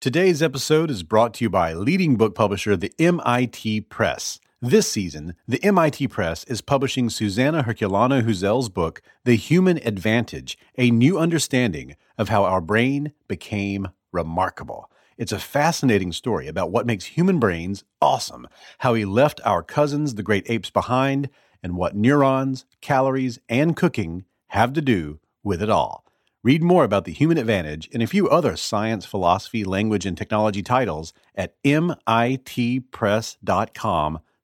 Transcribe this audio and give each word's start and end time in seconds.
Today's 0.00 0.44
episode 0.44 0.92
is 0.92 1.02
brought 1.02 1.34
to 1.34 1.44
you 1.44 1.50
by 1.50 1.72
leading 1.72 2.14
book 2.14 2.32
publisher, 2.32 2.76
the 2.76 2.92
MIT 3.00 3.80
Press. 3.80 4.38
This 4.62 4.88
season, 4.88 5.34
the 5.48 5.60
MIT 5.64 6.06
Press 6.06 6.44
is 6.44 6.60
publishing 6.60 7.08
Suzana 7.08 7.64
Herculano-Houzel's 7.64 8.68
book, 8.68 9.02
The 9.24 9.34
Human 9.34 9.78
Advantage 9.78 10.56
A 10.76 10.92
New 10.92 11.18
Understanding 11.18 11.96
of 12.16 12.28
How 12.28 12.44
Our 12.44 12.60
Brain 12.60 13.12
Became 13.26 13.88
Remarkable. 14.12 14.88
It's 15.16 15.32
a 15.32 15.40
fascinating 15.40 16.12
story 16.12 16.46
about 16.46 16.70
what 16.70 16.86
makes 16.86 17.06
human 17.06 17.40
brains 17.40 17.82
awesome, 18.00 18.46
how 18.78 18.92
we 18.92 19.04
left 19.04 19.40
our 19.44 19.64
cousins, 19.64 20.14
the 20.14 20.22
great 20.22 20.48
apes, 20.48 20.70
behind, 20.70 21.28
and 21.60 21.76
what 21.76 21.96
neurons, 21.96 22.66
calories, 22.80 23.40
and 23.48 23.74
cooking 23.74 24.24
have 24.50 24.72
to 24.74 24.80
do 24.80 25.18
with 25.42 25.60
it 25.60 25.70
all. 25.70 26.04
Read 26.44 26.62
more 26.62 26.84
about 26.84 27.04
the 27.04 27.12
human 27.12 27.36
advantage 27.36 27.88
and 27.92 28.00
a 28.00 28.06
few 28.06 28.28
other 28.28 28.56
science, 28.56 29.04
philosophy, 29.04 29.64
language, 29.64 30.06
and 30.06 30.16
technology 30.16 30.62
titles 30.62 31.12
at 31.34 31.60
mitpress.com 31.64 32.48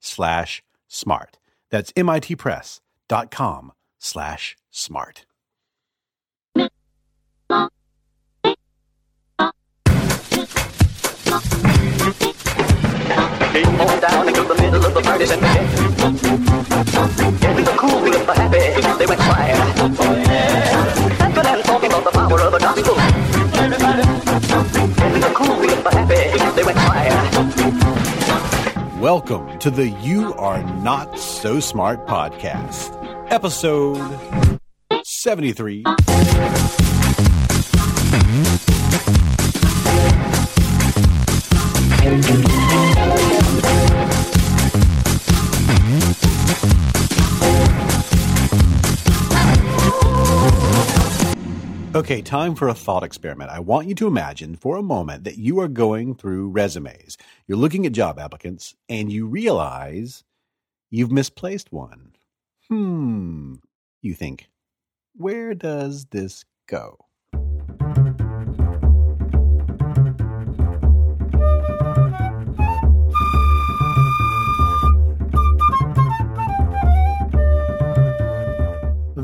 slash 0.01 0.65
smart. 0.89 1.39
That's 1.70 1.93
mitpress.com 1.93 3.73
slash 3.98 4.57
smart. 4.70 5.25
Down 14.01 14.29
into 14.29 14.42
the 14.42 14.55
middle 14.61 14.84
of 14.84 14.92
the 14.92 15.01
party 15.01 15.25
and 15.25 15.41
cool, 17.79 18.01
happy, 18.34 18.98
they 18.98 19.06
went. 19.06 21.04
Talking 21.74 21.91
about 21.91 22.05
the 22.05 22.10
power 22.12 22.41
of 22.41 22.52
the 22.52 22.59
gospel. 22.60 22.95
Welcome 29.00 29.58
to 29.58 29.72
the 29.72 29.89
You 29.89 30.34
Are 30.34 30.62
Not 30.62 31.19
So 31.19 31.58
Smart 31.58 32.06
podcast, 32.06 32.92
episode 33.28 34.20
73. 35.03 35.83
Okay, 51.95 52.23
time 52.23 52.56
for 52.56 52.67
a 52.67 52.75
thought 52.75 53.05
experiment. 53.05 53.53
I 53.53 53.61
want 53.61 53.87
you 53.87 53.95
to 53.95 54.09
imagine 54.09 54.56
for 54.56 54.77
a 54.77 54.83
moment 54.83 55.23
that 55.23 55.39
you 55.39 55.61
are 55.61 55.69
going 55.69 56.17
through 56.17 56.48
resumes. 56.48 57.17
You're 57.47 57.56
looking 57.56 57.87
at 57.87 57.92
job 57.92 58.19
applicants 58.19 58.75
and 58.89 59.12
you 59.12 59.28
realize 59.28 60.25
you've 60.91 61.12
misplaced 61.12 61.70
one. 61.70 62.17
Hmm. 62.69 63.55
You 64.03 64.12
think, 64.12 64.48
where 65.15 65.55
does 65.55 66.06
this 66.06 66.45
go? 66.67 67.03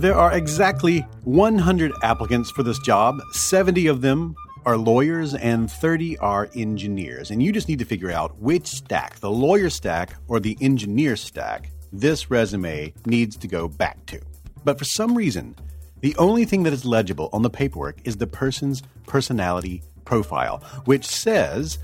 There 0.00 0.16
are 0.16 0.32
exactly 0.32 1.00
100 1.24 1.92
applicants 2.02 2.50
for 2.50 2.62
this 2.62 2.78
job. 2.78 3.20
70 3.32 3.86
of 3.88 4.00
them 4.00 4.34
are 4.64 4.78
lawyers 4.78 5.34
and 5.34 5.70
30 5.70 6.16
are 6.16 6.48
engineers. 6.54 7.30
And 7.30 7.42
you 7.42 7.52
just 7.52 7.68
need 7.68 7.80
to 7.80 7.84
figure 7.84 8.10
out 8.10 8.34
which 8.38 8.66
stack, 8.66 9.20
the 9.20 9.30
lawyer 9.30 9.68
stack 9.68 10.14
or 10.26 10.40
the 10.40 10.56
engineer 10.62 11.16
stack, 11.16 11.70
this 11.92 12.30
resume 12.30 12.94
needs 13.04 13.36
to 13.36 13.46
go 13.46 13.68
back 13.68 14.06
to. 14.06 14.22
But 14.64 14.78
for 14.78 14.86
some 14.86 15.14
reason, 15.14 15.54
the 16.00 16.16
only 16.16 16.46
thing 16.46 16.62
that 16.62 16.72
is 16.72 16.86
legible 16.86 17.28
on 17.34 17.42
the 17.42 17.50
paperwork 17.50 17.98
is 18.04 18.16
the 18.16 18.26
person's 18.26 18.82
personality 19.06 19.82
profile, 20.06 20.64
which 20.86 21.04
says 21.04 21.78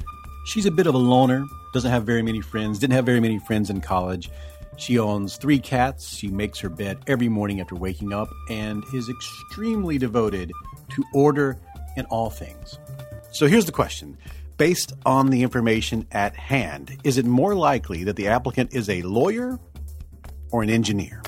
she's 0.46 0.64
a 0.64 0.70
bit 0.70 0.86
of 0.86 0.94
a 0.94 0.98
loner, 0.98 1.44
doesn't 1.74 1.90
have 1.90 2.04
very 2.04 2.22
many 2.22 2.40
friends, 2.40 2.78
didn't 2.78 2.94
have 2.94 3.04
very 3.04 3.20
many 3.20 3.38
friends 3.40 3.68
in 3.68 3.82
college. 3.82 4.30
She 4.76 4.98
owns 4.98 5.36
three 5.36 5.58
cats. 5.58 6.14
She 6.14 6.28
makes 6.28 6.58
her 6.60 6.68
bed 6.68 6.98
every 7.06 7.28
morning 7.28 7.60
after 7.60 7.74
waking 7.74 8.12
up 8.12 8.28
and 8.50 8.84
is 8.94 9.08
extremely 9.08 9.98
devoted 9.98 10.52
to 10.90 11.04
order 11.14 11.58
in 11.96 12.04
all 12.06 12.30
things. 12.30 12.78
So 13.32 13.46
here's 13.46 13.66
the 13.66 13.72
question. 13.72 14.16
Based 14.56 14.94
on 15.04 15.30
the 15.30 15.42
information 15.42 16.06
at 16.12 16.34
hand, 16.34 16.98
is 17.04 17.18
it 17.18 17.26
more 17.26 17.54
likely 17.54 18.04
that 18.04 18.16
the 18.16 18.28
applicant 18.28 18.72
is 18.72 18.88
a 18.88 19.02
lawyer 19.02 19.58
or 20.50 20.62
an 20.62 20.70
engineer? 20.70 21.22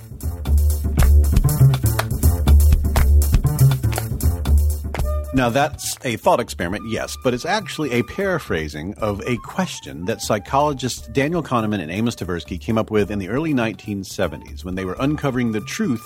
Now, 5.39 5.51
that's 5.51 5.97
a 6.05 6.17
thought 6.17 6.41
experiment, 6.41 6.89
yes, 6.89 7.17
but 7.23 7.33
it's 7.33 7.45
actually 7.45 7.93
a 7.93 8.03
paraphrasing 8.03 8.95
of 8.95 9.23
a 9.25 9.37
question 9.37 10.05
that 10.07 10.21
psychologists 10.21 11.07
Daniel 11.07 11.45
Kahneman 11.45 11.81
and 11.81 11.93
Amos 11.93 12.17
Tversky 12.17 12.61
came 12.61 12.77
up 12.77 12.91
with 12.91 13.09
in 13.09 13.21
the 13.21 13.29
early 13.29 13.55
1970s 13.55 14.65
when 14.65 14.75
they 14.75 14.85
were 14.85 14.97
uncovering 14.99 15.53
the 15.53 15.61
truth 15.61 16.05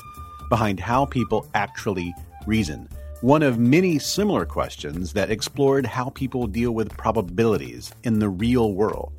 behind 0.51 0.79
how 0.79 1.07
people 1.07 1.49
actually 1.55 2.15
reason. 2.47 2.87
One 3.23 3.43
of 3.43 3.59
many 3.59 3.99
similar 3.99 4.45
questions 4.45 5.15
that 5.15 5.31
explored 5.31 5.87
how 5.87 6.11
people 6.11 6.47
deal 6.47 6.73
with 6.73 6.95
probabilities 6.99 7.91
in 8.03 8.19
the 8.19 8.29
real 8.29 8.75
world. 8.75 9.15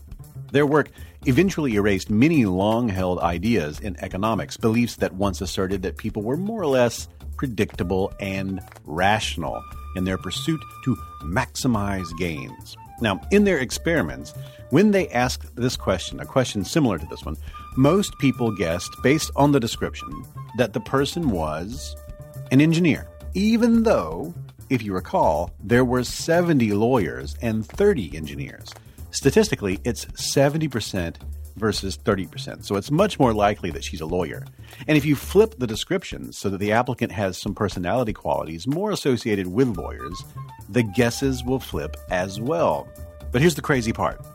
Their 0.51 0.67
work 0.67 0.91
eventually 1.25 1.73
erased 1.73 2.11
many 2.11 2.45
long 2.45 2.87
held 2.87 3.17
ideas 3.17 3.79
in 3.79 3.97
economics, 3.99 4.57
beliefs 4.57 4.97
that 4.97 5.15
once 5.15 5.41
asserted 5.41 5.81
that 5.81 5.97
people 5.97 6.21
were 6.21 6.37
more 6.37 6.61
or 6.61 6.67
less 6.67 7.07
predictable 7.35 8.13
and 8.19 8.61
rational 8.85 9.59
in 9.95 10.03
their 10.03 10.17
pursuit 10.17 10.61
to 10.85 10.95
maximize 11.21 12.07
gains. 12.17 12.75
Now, 13.01 13.19
in 13.31 13.43
their 13.43 13.57
experiments, 13.57 14.33
when 14.69 14.91
they 14.91 15.09
asked 15.09 15.55
this 15.55 15.75
question, 15.75 16.19
a 16.19 16.25
question 16.25 16.63
similar 16.63 16.97
to 16.97 17.05
this 17.07 17.25
one, 17.25 17.37
most 17.75 18.17
people 18.19 18.51
guessed, 18.55 18.91
based 19.03 19.31
on 19.35 19.51
the 19.51 19.59
description, 19.59 20.23
that 20.57 20.73
the 20.73 20.79
person 20.79 21.31
was 21.31 21.95
an 22.51 22.61
engineer, 22.61 23.07
even 23.33 23.83
though, 23.83 24.33
if 24.69 24.83
you 24.83 24.93
recall, 24.93 25.51
there 25.63 25.85
were 25.85 26.03
70 26.03 26.71
lawyers 26.73 27.35
and 27.41 27.65
30 27.65 28.15
engineers. 28.15 28.71
Statistically, 29.11 29.79
it's 29.83 30.05
70% 30.05 31.15
versus 31.55 31.97
30%. 31.97 32.63
So 32.63 32.75
it's 32.75 32.91
much 32.91 33.19
more 33.19 33.33
likely 33.33 33.71
that 33.71 33.83
she's 33.83 34.01
a 34.01 34.05
lawyer. 34.05 34.45
And 34.87 34.97
if 34.97 35.05
you 35.05 35.15
flip 35.15 35.55
the 35.57 35.67
description 35.67 36.31
so 36.33 36.49
that 36.49 36.57
the 36.57 36.71
applicant 36.71 37.11
has 37.11 37.37
some 37.37 37.53
personality 37.55 38.13
qualities 38.13 38.67
more 38.67 38.91
associated 38.91 39.47
with 39.47 39.77
lawyers, 39.77 40.23
the 40.69 40.83
guesses 40.83 41.43
will 41.43 41.59
flip 41.59 41.95
as 42.09 42.39
well. 42.39 42.87
But 43.31 43.41
here's 43.41 43.55
the 43.55 43.61
crazy 43.61 43.93
part. 43.93 44.25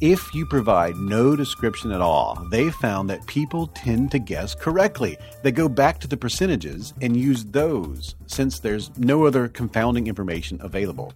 If 0.00 0.34
you 0.34 0.44
provide 0.44 0.96
no 0.96 1.36
description 1.36 1.92
at 1.92 2.00
all, 2.00 2.44
they 2.50 2.68
found 2.70 3.08
that 3.08 3.24
people 3.26 3.68
tend 3.68 4.10
to 4.10 4.18
guess 4.18 4.54
correctly. 4.54 5.16
They 5.42 5.52
go 5.52 5.68
back 5.68 6.00
to 6.00 6.08
the 6.08 6.16
percentages 6.16 6.92
and 7.00 7.16
use 7.16 7.44
those 7.44 8.16
since 8.26 8.58
there's 8.58 8.90
no 8.98 9.24
other 9.24 9.48
confounding 9.48 10.08
information 10.08 10.58
available. 10.60 11.14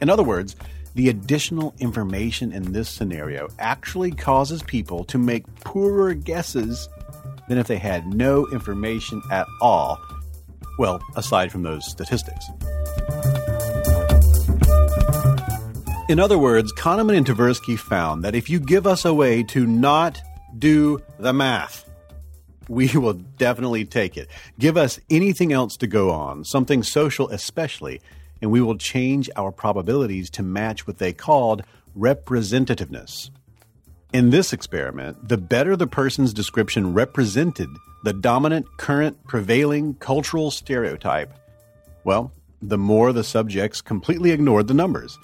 In 0.00 0.08
other 0.08 0.22
words, 0.22 0.54
the 0.94 1.08
additional 1.08 1.74
information 1.78 2.52
in 2.52 2.72
this 2.72 2.88
scenario 2.88 3.48
actually 3.58 4.10
causes 4.10 4.62
people 4.62 5.04
to 5.04 5.18
make 5.18 5.46
poorer 5.56 6.14
guesses 6.14 6.88
than 7.48 7.58
if 7.58 7.66
they 7.66 7.78
had 7.78 8.06
no 8.06 8.46
information 8.48 9.22
at 9.30 9.46
all. 9.60 9.98
Well, 10.78 11.02
aside 11.16 11.50
from 11.52 11.62
those 11.62 11.88
statistics. 11.90 12.44
In 16.08 16.18
other 16.18 16.38
words, 16.38 16.72
Kahneman 16.74 17.16
and 17.16 17.26
Tversky 17.26 17.78
found 17.78 18.24
that 18.24 18.34
if 18.34 18.50
you 18.50 18.60
give 18.60 18.86
us 18.86 19.04
a 19.04 19.14
way 19.14 19.42
to 19.44 19.66
not 19.66 20.20
do 20.58 21.00
the 21.18 21.32
math, 21.32 21.88
we 22.68 22.88
will 22.88 23.14
definitely 23.14 23.84
take 23.84 24.16
it. 24.16 24.28
Give 24.58 24.76
us 24.76 25.00
anything 25.10 25.52
else 25.52 25.76
to 25.78 25.86
go 25.86 26.10
on, 26.10 26.44
something 26.44 26.82
social 26.82 27.28
especially, 27.30 28.00
and 28.42 28.50
we 28.50 28.60
will 28.60 28.76
change 28.76 29.30
our 29.36 29.52
probabilities 29.52 30.28
to 30.30 30.42
match 30.42 30.86
what 30.86 30.98
they 30.98 31.12
called 31.12 31.62
representativeness. 31.96 33.30
In 34.12 34.28
this 34.30 34.52
experiment, 34.52 35.28
the 35.28 35.38
better 35.38 35.76
the 35.76 35.86
person's 35.86 36.34
description 36.34 36.92
represented 36.92 37.68
the 38.04 38.12
dominant, 38.12 38.66
current, 38.76 39.24
prevailing 39.24 39.94
cultural 39.94 40.50
stereotype, 40.50 41.32
well, 42.04 42.32
the 42.60 42.76
more 42.76 43.12
the 43.12 43.24
subjects 43.24 43.80
completely 43.80 44.32
ignored 44.32 44.66
the 44.66 44.74
numbers. 44.74 45.18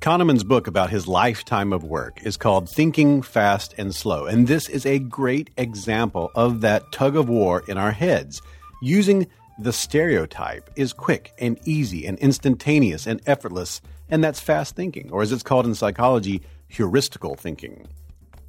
Kahneman's 0.00 0.44
book 0.44 0.66
about 0.66 0.90
his 0.90 1.06
lifetime 1.06 1.72
of 1.72 1.84
work 1.84 2.20
is 2.24 2.36
called 2.36 2.68
Thinking 2.68 3.22
Fast 3.22 3.74
and 3.78 3.94
Slow, 3.94 4.26
and 4.26 4.46
this 4.46 4.68
is 4.68 4.84
a 4.84 4.98
great 4.98 5.50
example 5.56 6.30
of 6.34 6.60
that 6.60 6.90
tug 6.92 7.16
of 7.16 7.28
war 7.28 7.62
in 7.68 7.78
our 7.78 7.92
heads, 7.92 8.42
using 8.82 9.28
The 9.58 9.72
stereotype 9.72 10.70
is 10.76 10.92
quick 10.92 11.32
and 11.38 11.58
easy 11.64 12.06
and 12.06 12.18
instantaneous 12.18 13.06
and 13.06 13.20
effortless, 13.26 13.80
and 14.08 14.24
that's 14.24 14.40
fast 14.40 14.74
thinking, 14.74 15.10
or 15.12 15.22
as 15.22 15.30
it's 15.30 15.42
called 15.42 15.66
in 15.66 15.74
psychology, 15.74 16.42
heuristical 16.70 17.38
thinking. 17.38 17.86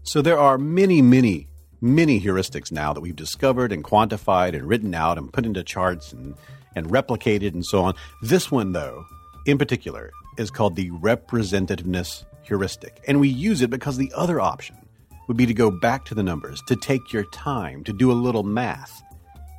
So 0.03 0.21
there 0.21 0.39
are 0.39 0.57
many, 0.57 1.01
many, 1.01 1.47
many 1.81 2.21
heuristics 2.21 2.71
now 2.71 2.93
that 2.93 3.01
we've 3.01 3.15
discovered 3.15 3.71
and 3.71 3.83
quantified 3.83 4.55
and 4.55 4.67
written 4.67 4.95
out 4.95 5.17
and 5.17 5.31
put 5.31 5.45
into 5.45 5.63
charts 5.63 6.13
and, 6.13 6.35
and 6.75 6.87
replicated 6.87 7.53
and 7.53 7.65
so 7.65 7.83
on. 7.83 7.95
This 8.21 8.49
one, 8.49 8.71
though, 8.71 9.05
in 9.45 9.57
particular, 9.57 10.11
is 10.37 10.49
called 10.49 10.75
the 10.75 10.89
representativeness 10.91 12.23
heuristic. 12.43 13.03
And 13.07 13.19
we 13.19 13.27
use 13.27 13.61
it 13.61 13.69
because 13.69 13.97
the 13.97 14.11
other 14.15 14.39
option 14.39 14.77
would 15.27 15.37
be 15.37 15.45
to 15.45 15.53
go 15.53 15.69
back 15.69 16.05
to 16.05 16.15
the 16.15 16.23
numbers, 16.23 16.61
to 16.67 16.75
take 16.75 17.11
your 17.11 17.25
time, 17.25 17.83
to 17.83 17.93
do 17.93 18.11
a 18.11 18.13
little 18.13 18.43
math. 18.43 19.01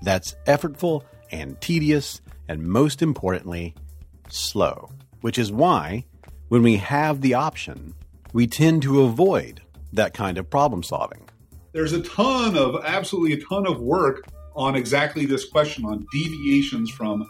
That's 0.02 0.34
effortful 0.46 1.04
and 1.40 1.60
tedious, 1.60 2.20
and 2.48 2.62
most 2.62 3.02
importantly, 3.02 3.74
slow. 4.28 4.90
Which 5.20 5.38
is 5.38 5.50
why, 5.50 6.04
when 6.48 6.62
we 6.62 6.76
have 6.76 7.20
the 7.20 7.34
option, 7.34 7.94
we 8.32 8.46
tend 8.46 8.82
to 8.82 9.02
avoid 9.02 9.60
that 9.92 10.14
kind 10.14 10.38
of 10.38 10.48
problem 10.48 10.82
solving. 10.82 11.28
There's 11.72 11.92
a 11.92 12.02
ton 12.02 12.56
of, 12.56 12.84
absolutely 12.84 13.32
a 13.32 13.44
ton 13.44 13.66
of 13.66 13.80
work 13.80 14.26
on 14.54 14.76
exactly 14.76 15.26
this 15.26 15.44
question 15.44 15.84
on 15.84 16.06
deviations 16.12 16.90
from 16.90 17.26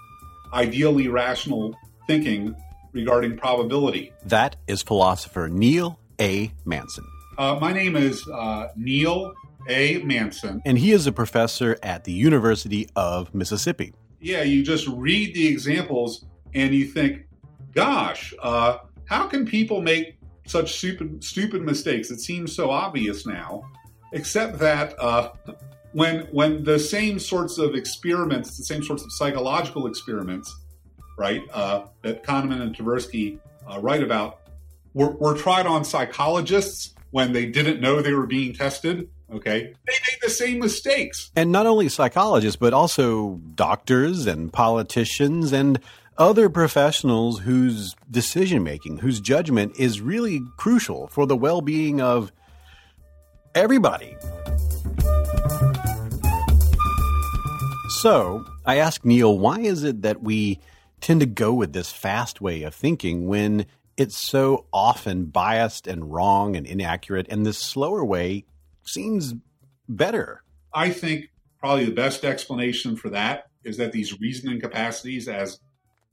ideally 0.53 1.09
rational 1.09 1.75
thinking 2.06 2.55
regarding 2.93 3.37
probability. 3.39 4.12
That 4.25 4.56
is 4.67 4.83
philosopher 4.83 5.49
Neil 5.49 5.99
A. 6.21 6.53
Manson. 6.65 7.06
Uh, 7.37 7.59
my 7.61 7.73
name 7.73 7.97
is 7.97 8.27
uh, 8.29 8.69
Neil 8.77 9.33
A. 9.69 9.99
Manson. 10.03 10.63
And 10.65 10.79
he 10.79 10.93
is 10.93 11.07
a 11.07 11.13
professor 11.13 11.77
at 11.83 12.05
the 12.05 12.13
University 12.13 12.89
of 12.95 13.35
Mississippi. 13.35 13.93
Yeah, 14.21 14.43
you 14.43 14.63
just 14.63 14.87
read 14.89 15.35
the 15.35 15.47
examples 15.47 16.25
and 16.55 16.75
you 16.75 16.87
think, 16.87 17.27
gosh, 17.75 18.33
uh, 18.41 18.79
how 19.07 19.27
can 19.27 19.45
people 19.47 19.83
make 19.83 20.17
such 20.47 20.77
stupid, 20.77 21.25
stupid 21.25 21.63
mistakes? 21.63 22.11
It 22.11 22.21
seems 22.21 22.55
so 22.55 22.71
obvious 22.71 23.27
now, 23.27 23.65
except 24.13 24.59
that 24.61 24.99
uh, 25.01 25.31
when, 25.93 26.21
when 26.31 26.63
the 26.63 26.79
same 26.79 27.19
sorts 27.19 27.59
of 27.59 27.75
experiments, 27.75 28.57
the 28.57 28.65
same 28.65 28.83
sorts 28.83 29.03
of 29.03 29.13
psychological 29.13 29.87
experiments, 29.87 30.57
right, 31.19 31.43
uh, 31.53 31.87
that 32.03 32.23
Kahneman 32.23 32.61
and 32.63 32.77
Tversky 32.77 33.39
uh, 33.67 33.81
write 33.81 34.03
about, 34.03 34.41
were, 34.95 35.11
were 35.17 35.37
tried 35.37 35.67
on 35.67 35.85
psychologists 35.85 36.94
when 37.15 37.33
they 37.33 37.47
didn't 37.47 37.81
know 37.81 38.03
they 38.03 38.13
were 38.13 38.27
being 38.27 38.53
tested. 38.53 39.09
Okay. 39.33 39.73
They 39.87 39.93
made 39.93 40.19
the 40.21 40.29
same 40.29 40.59
mistakes. 40.59 41.31
And 41.37 41.53
not 41.53 41.65
only 41.65 41.89
psychologists, 41.89 42.57
but 42.57 42.75
also 42.75 43.41
doctors 43.55 44.27
and 44.27 44.53
politicians 44.53 45.53
and 45.53 45.79
other 46.19 46.51
professionals 46.51 47.39
whose 47.39 47.95
decision 48.11 48.65
making, 48.65 48.99
whose 48.99 49.21
judgment 49.21 49.79
is 49.79 50.01
really 50.01 50.41
crucial 50.57 51.07
for 51.07 51.25
the 51.25 51.37
well 51.37 51.61
being 51.61 52.01
of 52.01 52.33
everybody. 53.55 54.17
So 58.01 58.45
I 58.67 58.79
asked 58.79 59.05
Neil, 59.05 59.39
why 59.39 59.61
is 59.61 59.85
it 59.85 60.03
that 60.03 60.21
we 60.21 60.59
tend 61.01 61.21
to 61.21 61.27
go 61.27 61.55
with 61.55 61.75
this 61.75 61.93
fast 61.93 62.41
way 62.41 62.65
of 62.65 62.75
thinking 62.75 63.29
when 63.29 63.67
it's 63.96 64.17
so 64.17 64.67
often 64.73 65.26
biased 65.26 65.87
and 65.87 66.12
wrong 66.12 66.56
and 66.56 66.67
inaccurate, 66.67 67.26
and 67.31 67.46
this 67.46 67.58
slower 67.58 68.05
way 68.05 68.44
seems 68.85 69.35
better? 69.88 70.43
I 70.73 70.91
think 70.91 71.31
probably 71.58 71.85
the 71.85 71.93
best 71.93 72.25
explanation 72.25 72.96
for 72.96 73.11
that 73.11 73.44
is 73.64 73.76
that 73.79 73.93
these 73.93 74.20
reasoning 74.20 74.61
capacities, 74.61 75.29
as 75.29 75.58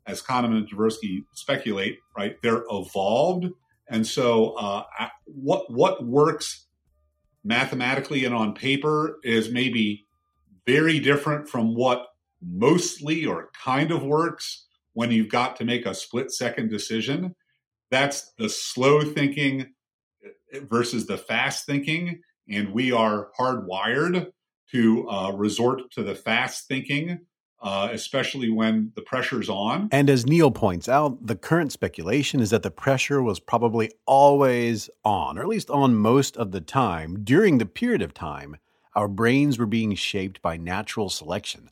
as 0.07 0.21
Kahneman 0.21 0.57
and 0.57 0.69
Tversky 0.69 1.25
speculate, 1.33 1.99
right, 2.17 2.35
they're 2.41 2.63
evolved, 2.69 3.47
and 3.87 4.05
so 4.05 4.51
uh, 4.53 4.83
what 5.25 5.71
what 5.71 6.05
works 6.05 6.67
mathematically 7.43 8.25
and 8.25 8.35
on 8.35 8.53
paper 8.53 9.17
is 9.23 9.51
maybe 9.51 10.05
very 10.65 10.99
different 10.99 11.49
from 11.49 11.75
what 11.75 12.07
mostly 12.41 13.25
or 13.25 13.49
kind 13.63 13.91
of 13.91 14.03
works 14.03 14.67
when 14.93 15.11
you've 15.11 15.29
got 15.29 15.55
to 15.55 15.65
make 15.65 15.85
a 15.85 15.93
split 15.93 16.31
second 16.31 16.69
decision. 16.69 17.35
That's 17.91 18.31
the 18.37 18.49
slow 18.49 19.01
thinking 19.01 19.73
versus 20.63 21.05
the 21.05 21.17
fast 21.17 21.65
thinking. 21.65 22.21
And 22.49 22.73
we 22.73 22.91
are 22.91 23.29
hardwired 23.39 24.31
to 24.71 25.09
uh, 25.09 25.31
resort 25.33 25.91
to 25.91 26.03
the 26.03 26.15
fast 26.15 26.67
thinking, 26.67 27.19
uh, 27.61 27.89
especially 27.91 28.49
when 28.49 28.91
the 28.95 29.01
pressure's 29.01 29.49
on. 29.49 29.89
And 29.91 30.09
as 30.09 30.25
Neil 30.25 30.51
points 30.51 30.87
out, 30.87 31.27
the 31.27 31.35
current 31.35 31.71
speculation 31.71 32.39
is 32.39 32.49
that 32.49 32.63
the 32.63 32.71
pressure 32.71 33.21
was 33.21 33.39
probably 33.39 33.91
always 34.05 34.89
on, 35.03 35.37
or 35.37 35.41
at 35.41 35.47
least 35.47 35.69
on 35.69 35.95
most 35.95 36.37
of 36.37 36.51
the 36.51 36.61
time 36.61 37.23
during 37.23 37.57
the 37.57 37.65
period 37.65 38.01
of 38.01 38.13
time 38.13 38.57
our 38.93 39.07
brains 39.07 39.57
were 39.57 39.65
being 39.65 39.95
shaped 39.95 40.41
by 40.41 40.57
natural 40.57 41.09
selection 41.09 41.69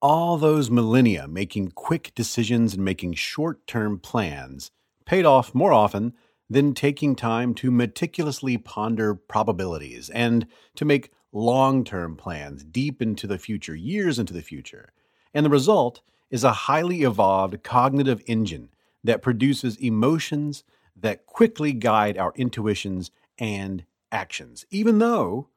all 0.00 0.36
those 0.36 0.70
millennia 0.70 1.26
making 1.26 1.72
quick 1.72 2.12
decisions 2.14 2.74
and 2.74 2.84
making 2.84 3.14
short 3.14 3.66
term 3.66 3.98
plans 3.98 4.70
paid 5.08 5.24
off 5.24 5.54
more 5.54 5.72
often 5.72 6.12
than 6.50 6.74
taking 6.74 7.16
time 7.16 7.54
to 7.54 7.70
meticulously 7.70 8.58
ponder 8.58 9.14
probabilities 9.14 10.10
and 10.10 10.46
to 10.76 10.84
make 10.84 11.10
long 11.32 11.82
term 11.82 12.14
plans 12.14 12.62
deep 12.62 13.00
into 13.00 13.26
the 13.26 13.38
future, 13.38 13.74
years 13.74 14.18
into 14.18 14.34
the 14.34 14.42
future. 14.42 14.92
And 15.32 15.46
the 15.46 15.50
result 15.50 16.02
is 16.30 16.44
a 16.44 16.52
highly 16.52 17.04
evolved 17.04 17.62
cognitive 17.62 18.22
engine 18.26 18.68
that 19.02 19.22
produces 19.22 19.76
emotions 19.76 20.62
that 20.94 21.24
quickly 21.24 21.72
guide 21.72 22.18
our 22.18 22.34
intuitions 22.36 23.10
and 23.38 23.86
actions, 24.12 24.66
even 24.70 24.98
though 24.98 25.48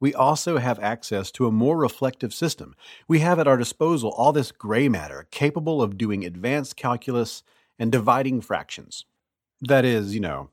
we 0.00 0.12
also 0.12 0.58
have 0.58 0.78
access 0.80 1.30
to 1.32 1.46
a 1.46 1.52
more 1.52 1.78
reflective 1.78 2.34
system. 2.34 2.74
We 3.08 3.20
have 3.20 3.38
at 3.38 3.48
our 3.48 3.56
disposal 3.56 4.10
all 4.10 4.34
this 4.34 4.52
gray 4.52 4.86
matter 4.90 5.26
capable 5.30 5.80
of 5.80 5.96
doing 5.96 6.26
advanced 6.26 6.76
calculus 6.76 7.42
and 7.78 7.92
dividing 7.92 8.40
fractions. 8.40 9.04
That 9.60 9.84
is, 9.84 10.14
you 10.14 10.20
know, 10.20 10.50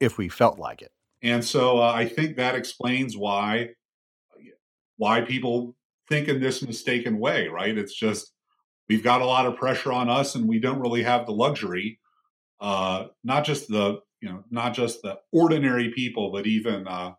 if 0.00 0.18
we 0.18 0.28
felt 0.28 0.58
like 0.58 0.82
it. 0.82 0.92
And 1.22 1.44
so 1.44 1.78
uh, 1.78 1.92
I 1.92 2.06
think 2.06 2.36
that 2.36 2.54
explains 2.54 3.16
why 3.16 3.70
why 4.98 5.20
people 5.20 5.76
think 6.08 6.28
in 6.28 6.40
this 6.40 6.62
mistaken 6.62 7.18
way, 7.18 7.48
right? 7.48 7.76
It's 7.76 7.94
just 7.94 8.32
we've 8.88 9.04
got 9.04 9.20
a 9.20 9.26
lot 9.26 9.46
of 9.46 9.56
pressure 9.56 9.92
on 9.92 10.08
us 10.08 10.34
and 10.34 10.48
we 10.48 10.58
don't 10.58 10.80
really 10.80 11.02
have 11.02 11.26
the 11.26 11.32
luxury 11.32 11.98
uh 12.58 13.04
not 13.22 13.44
just 13.44 13.68
the 13.68 14.00
you 14.22 14.28
know 14.30 14.42
not 14.50 14.72
just 14.72 15.02
the 15.02 15.18
ordinary 15.30 15.92
people 15.92 16.32
but 16.32 16.46
even 16.46 16.88
uh 16.88 17.12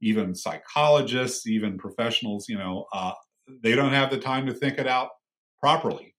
even 0.00 0.34
psychologists, 0.34 1.46
even 1.46 1.78
professionals, 1.78 2.48
you 2.48 2.56
know, 2.56 2.86
uh, 2.92 3.12
they 3.62 3.74
don't 3.74 3.92
have 3.92 4.10
the 4.10 4.18
time 4.18 4.46
to 4.46 4.54
think 4.54 4.78
it 4.78 4.86
out 4.86 5.10
properly. 5.60 6.14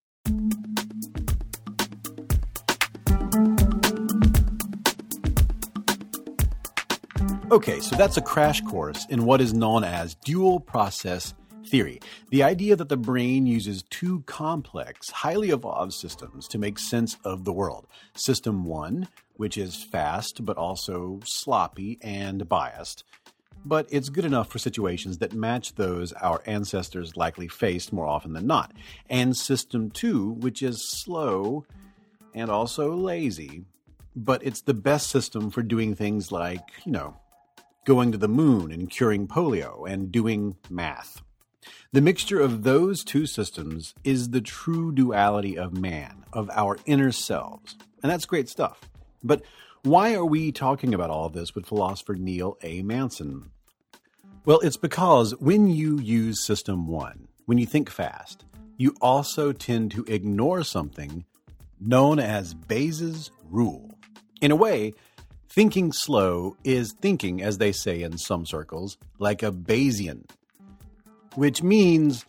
Okay, 7.51 7.79
so 7.79 7.95
that's 7.95 8.17
a 8.17 8.21
crash 8.21 8.61
course 8.61 9.07
in 9.09 9.25
what 9.25 9.41
is 9.41 9.53
known 9.53 9.83
as 9.83 10.13
dual 10.15 10.59
process 10.59 11.33
theory. 11.65 11.99
The 12.29 12.43
idea 12.43 12.75
that 12.75 12.89
the 12.89 12.97
brain 12.97 13.47
uses 13.47 13.83
two 13.89 14.21
complex, 14.27 15.09
highly 15.09 15.49
evolved 15.49 15.93
systems 15.93 16.47
to 16.49 16.59
make 16.59 16.77
sense 16.77 17.17
of 17.23 17.45
the 17.45 17.53
world. 17.53 17.87
System 18.13 18.65
one, 18.65 19.07
which 19.37 19.57
is 19.57 19.83
fast 19.83 20.45
but 20.45 20.57
also 20.57 21.19
sloppy 21.25 21.97
and 22.01 22.47
biased 22.47 23.03
but 23.65 23.87
it's 23.89 24.09
good 24.09 24.25
enough 24.25 24.49
for 24.49 24.57
situations 24.57 25.17
that 25.17 25.33
match 25.33 25.75
those 25.75 26.13
our 26.13 26.41
ancestors 26.45 27.17
likely 27.17 27.47
faced 27.47 27.91
more 27.91 28.07
often 28.07 28.33
than 28.33 28.47
not. 28.47 28.71
And 29.09 29.35
System 29.35 29.89
2, 29.89 30.31
which 30.39 30.61
is 30.63 30.87
slow 30.87 31.65
and 32.33 32.49
also 32.49 32.95
lazy, 32.95 33.65
but 34.15 34.45
it's 34.45 34.61
the 34.61 34.73
best 34.73 35.09
system 35.09 35.49
for 35.49 35.61
doing 35.61 35.95
things 35.95 36.31
like, 36.31 36.61
you 36.85 36.91
know, 36.91 37.17
going 37.89 38.11
to 38.11 38.19
the 38.19 38.27
moon 38.27 38.71
and 38.71 38.87
curing 38.87 39.27
polio 39.27 39.89
and 39.91 40.11
doing 40.11 40.55
math. 40.69 41.23
The 41.91 42.01
mixture 42.01 42.39
of 42.39 42.61
those 42.61 43.03
two 43.03 43.25
systems 43.25 43.95
is 44.03 44.29
the 44.29 44.41
true 44.41 44.91
duality 44.91 45.57
of 45.57 45.75
man, 45.75 46.23
of 46.31 46.51
our 46.53 46.77
inner 46.85 47.11
selves. 47.11 47.75
And 48.03 48.11
that's 48.11 48.27
great 48.27 48.47
stuff. 48.47 48.87
But 49.23 49.41
why 49.81 50.13
are 50.13 50.23
we 50.23 50.51
talking 50.51 50.93
about 50.93 51.09
all 51.09 51.29
this 51.29 51.55
with 51.55 51.65
philosopher 51.65 52.13
Neil 52.13 52.59
A. 52.61 52.83
Manson? 52.83 53.49
Well, 54.45 54.59
it's 54.59 54.77
because 54.77 55.31
when 55.39 55.67
you 55.67 55.97
use 55.97 56.45
System 56.45 56.85
1, 56.85 57.27
when 57.47 57.57
you 57.57 57.65
think 57.65 57.89
fast, 57.89 58.45
you 58.77 58.95
also 59.01 59.51
tend 59.51 59.89
to 59.93 60.05
ignore 60.07 60.63
something 60.63 61.25
known 61.81 62.19
as 62.19 62.53
Bayes' 62.53 63.31
rule. 63.49 63.89
In 64.41 64.51
a 64.51 64.55
way, 64.55 64.93
thinking 65.49 65.91
slow 65.91 66.55
is 66.63 66.93
thinking, 67.01 67.41
as 67.41 67.57
they 67.57 67.71
say 67.71 68.01
in 68.03 68.17
some 68.17 68.45
circles, 68.45 68.97
like 69.17 69.43
a 69.43 69.51
Bayesian, 69.51 70.29
which 71.35 71.61
means, 71.63 72.25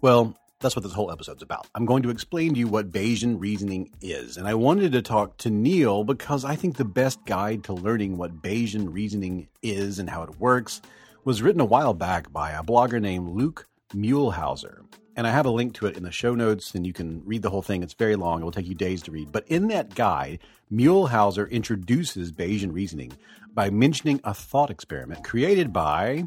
well, 0.00 0.36
That's 0.60 0.74
what 0.74 0.82
this 0.82 0.94
whole 0.94 1.12
episode's 1.12 1.42
about. 1.42 1.66
I'm 1.74 1.84
going 1.84 2.02
to 2.04 2.08
explain 2.08 2.54
to 2.54 2.58
you 2.58 2.68
what 2.68 2.90
Bayesian 2.90 3.38
reasoning 3.38 3.90
is. 4.00 4.38
And 4.38 4.48
I 4.48 4.54
wanted 4.54 4.92
to 4.92 5.02
talk 5.02 5.36
to 5.38 5.50
Neil 5.50 6.04
because 6.04 6.42
I 6.42 6.56
think 6.56 6.76
the 6.78 6.86
best 6.86 7.22
guide 7.26 7.64
to 7.64 7.74
learning 7.74 8.16
what 8.16 8.40
Bayesian 8.40 8.90
reasoning 8.90 9.48
is 9.62 9.98
and 9.98 10.08
how 10.08 10.22
it 10.22 10.40
works 10.40 10.80
was 11.22 11.42
written 11.42 11.60
a 11.60 11.66
while 11.66 11.92
back 11.92 12.32
by 12.32 12.52
a 12.52 12.62
blogger 12.62 12.98
named 12.98 13.28
Luke 13.36 13.66
Muehlhauser. 13.92 14.84
And 15.16 15.26
I 15.26 15.30
have 15.30 15.46
a 15.46 15.50
link 15.50 15.74
to 15.74 15.86
it 15.86 15.96
in 15.96 16.02
the 16.02 16.10
show 16.10 16.34
notes, 16.34 16.74
and 16.74 16.84
you 16.84 16.92
can 16.92 17.22
read 17.24 17.42
the 17.42 17.50
whole 17.50 17.62
thing. 17.62 17.82
It's 17.82 17.94
very 17.94 18.16
long, 18.16 18.40
it 18.40 18.44
will 18.44 18.50
take 18.50 18.66
you 18.66 18.74
days 18.74 19.00
to 19.02 19.12
read. 19.12 19.30
But 19.30 19.46
in 19.46 19.68
that 19.68 19.94
guide, 19.94 20.40
Muehlhauser 20.72 21.48
introduces 21.50 22.32
Bayesian 22.32 22.72
reasoning 22.72 23.12
by 23.54 23.70
mentioning 23.70 24.20
a 24.24 24.34
thought 24.34 24.70
experiment 24.70 25.22
created 25.22 25.72
by 25.72 26.26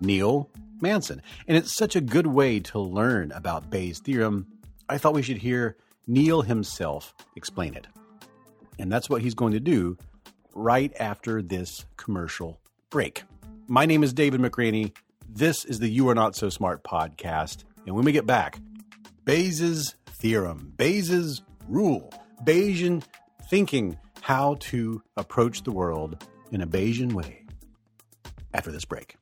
Neil 0.00 0.48
Manson. 0.80 1.22
And 1.48 1.56
it's 1.56 1.74
such 1.74 1.96
a 1.96 2.00
good 2.00 2.28
way 2.28 2.60
to 2.60 2.78
learn 2.78 3.32
about 3.32 3.68
Bayes' 3.68 3.98
theorem. 3.98 4.46
I 4.88 4.98
thought 4.98 5.14
we 5.14 5.22
should 5.22 5.38
hear 5.38 5.76
Neil 6.06 6.42
himself 6.42 7.14
explain 7.34 7.74
it. 7.74 7.88
And 8.78 8.92
that's 8.92 9.10
what 9.10 9.22
he's 9.22 9.34
going 9.34 9.54
to 9.54 9.60
do 9.60 9.98
right 10.54 10.92
after 11.00 11.42
this 11.42 11.84
commercial 11.96 12.60
break. 12.90 13.24
My 13.66 13.86
name 13.86 14.04
is 14.04 14.12
David 14.12 14.40
McRaney. 14.40 14.92
This 15.28 15.64
is 15.64 15.80
the 15.80 15.88
You 15.88 16.08
Are 16.08 16.14
Not 16.14 16.36
So 16.36 16.48
Smart 16.48 16.84
podcast. 16.84 17.64
And 17.88 17.96
when 17.96 18.04
we 18.04 18.12
get 18.12 18.26
back, 18.26 18.58
Bayes' 19.24 19.94
theorem, 20.08 20.74
Bayes' 20.76 21.40
rule, 21.66 22.12
Bayesian 22.44 23.02
thinking, 23.48 23.98
how 24.20 24.56
to 24.60 25.02
approach 25.16 25.62
the 25.62 25.72
world 25.72 26.22
in 26.52 26.60
a 26.60 26.66
Bayesian 26.66 27.14
way 27.14 27.46
after 28.52 28.70
this 28.70 28.84
break. 28.84 29.16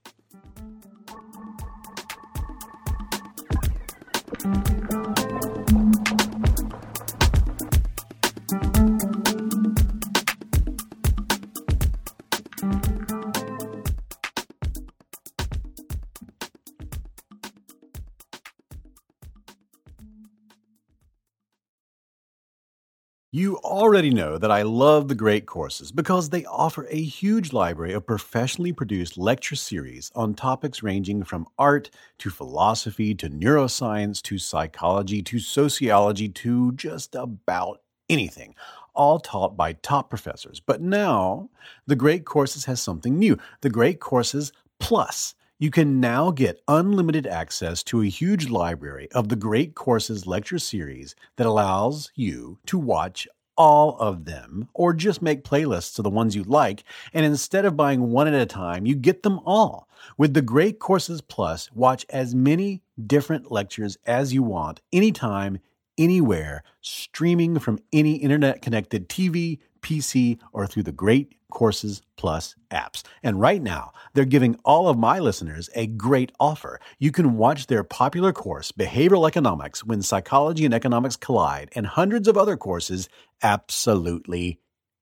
Already 23.76 24.08
know 24.08 24.38
that 24.38 24.50
I 24.50 24.62
love 24.62 25.06
the 25.06 25.14
great 25.14 25.44
courses 25.44 25.92
because 25.92 26.30
they 26.30 26.46
offer 26.46 26.86
a 26.88 26.98
huge 26.98 27.52
library 27.52 27.92
of 27.92 28.06
professionally 28.06 28.72
produced 28.72 29.18
lecture 29.18 29.54
series 29.54 30.10
on 30.14 30.32
topics 30.32 30.82
ranging 30.82 31.24
from 31.24 31.46
art 31.58 31.90
to 32.20 32.30
philosophy 32.30 33.14
to 33.16 33.28
neuroscience 33.28 34.22
to 34.22 34.38
psychology 34.38 35.20
to 35.24 35.38
sociology 35.38 36.26
to 36.30 36.72
just 36.72 37.14
about 37.14 37.82
anything, 38.08 38.54
all 38.94 39.20
taught 39.20 39.58
by 39.58 39.74
top 39.74 40.08
professors. 40.08 40.58
But 40.58 40.80
now, 40.80 41.50
the 41.86 41.96
Great 41.96 42.24
Courses 42.24 42.64
has 42.64 42.80
something 42.80 43.18
new 43.18 43.36
the 43.60 43.68
Great 43.68 44.00
Courses 44.00 44.52
Plus. 44.80 45.34
You 45.58 45.70
can 45.70 46.00
now 46.00 46.30
get 46.30 46.62
unlimited 46.66 47.26
access 47.26 47.82
to 47.84 48.02
a 48.02 48.08
huge 48.08 48.48
library 48.48 49.08
of 49.12 49.28
the 49.28 49.36
Great 49.36 49.74
Courses 49.74 50.26
lecture 50.26 50.58
series 50.58 51.14
that 51.36 51.46
allows 51.46 52.10
you 52.14 52.58
to 52.66 52.78
watch 52.78 53.28
all 53.56 53.96
of 53.98 54.24
them 54.24 54.68
or 54.74 54.92
just 54.92 55.22
make 55.22 55.44
playlists 55.44 55.98
of 55.98 56.04
the 56.04 56.10
ones 56.10 56.36
you 56.36 56.44
like. 56.44 56.84
And 57.12 57.24
instead 57.24 57.64
of 57.64 57.76
buying 57.76 58.10
one 58.10 58.28
at 58.28 58.34
a 58.34 58.46
time, 58.46 58.86
you 58.86 58.94
get 58.94 59.22
them 59.22 59.40
all. 59.44 59.88
With 60.18 60.34
the 60.34 60.42
Great 60.42 60.78
Courses 60.78 61.20
Plus, 61.20 61.70
watch 61.72 62.06
as 62.10 62.34
many 62.34 62.82
different 63.06 63.50
lectures 63.50 63.98
as 64.06 64.32
you 64.32 64.42
want, 64.42 64.80
anytime, 64.92 65.58
anywhere, 65.98 66.62
streaming 66.80 67.58
from 67.58 67.78
any 67.92 68.16
internet 68.16 68.62
connected 68.62 69.08
TV, 69.08 69.58
PC, 69.80 70.38
or 70.52 70.66
through 70.66 70.82
the 70.84 70.92
Great 70.92 71.34
Courses 71.50 72.02
Plus 72.16 72.54
apps. 72.70 73.02
And 73.22 73.40
right 73.40 73.62
now, 73.62 73.92
they're 74.12 74.24
giving 74.24 74.58
all 74.64 74.88
of 74.88 74.98
my 74.98 75.18
listeners 75.18 75.70
a 75.74 75.86
great 75.86 76.32
offer. 76.40 76.80
You 76.98 77.12
can 77.12 77.36
watch 77.36 77.66
their 77.66 77.84
popular 77.84 78.32
course, 78.32 78.72
Behavioral 78.72 79.28
Economics 79.28 79.84
When 79.84 80.02
Psychology 80.02 80.64
and 80.64 80.74
Economics 80.74 81.16
Collide, 81.16 81.70
and 81.74 81.86
hundreds 81.86 82.26
of 82.28 82.36
other 82.36 82.56
courses 82.56 83.08
absolutely 83.42 84.60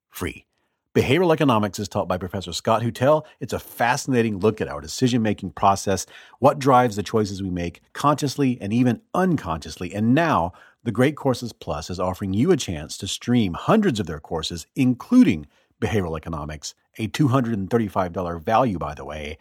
free. 0.08 0.46
Behavioral 0.94 1.32
economics 1.32 1.80
is 1.80 1.88
taught 1.88 2.06
by 2.06 2.16
Professor 2.16 2.52
Scott 2.52 2.82
Huettel. 2.82 3.24
It's 3.40 3.52
a 3.52 3.58
fascinating 3.58 4.38
look 4.38 4.60
at 4.60 4.68
our 4.68 4.80
decision 4.80 5.22
making 5.22 5.50
process, 5.50 6.06
what 6.38 6.60
drives 6.60 6.94
the 6.94 7.02
choices 7.02 7.42
we 7.42 7.50
make 7.50 7.80
consciously 7.94 8.56
and 8.60 8.72
even 8.72 9.00
unconsciously. 9.12 9.92
And 9.92 10.14
now, 10.14 10.52
the 10.84 10.92
Great 10.92 11.16
Courses 11.16 11.52
Plus 11.52 11.90
is 11.90 11.98
offering 11.98 12.32
you 12.32 12.52
a 12.52 12.56
chance 12.56 12.96
to 12.98 13.08
stream 13.08 13.54
hundreds 13.54 13.98
of 13.98 14.06
their 14.06 14.20
courses, 14.20 14.68
including 14.76 15.48
behavioral 15.80 16.16
economics, 16.16 16.76
a 16.96 17.08
$235 17.08 18.40
value, 18.40 18.78
by 18.78 18.94
the 18.94 19.04
way, 19.04 19.36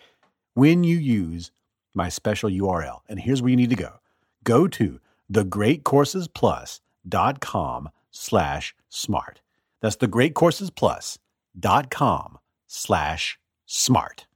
when 0.55 0.83
you 0.83 0.97
use 0.97 1.51
my 1.93 2.09
special 2.09 2.50
URL. 2.50 3.01
And 3.07 3.19
here's 3.19 3.43
where 3.43 3.51
you 3.51 3.57
need 3.57 3.69
to 3.69 3.75
go. 3.75 4.00
Go 4.43 4.67
to 4.69 5.00
thegreatcoursesplus.com 5.31 7.89
slash 8.09 8.75
smart. 8.93 9.41
That's 9.81 9.97
thegreatcoursesplus.com 9.97 12.38
slash 12.67 13.38
smart. 13.65 14.27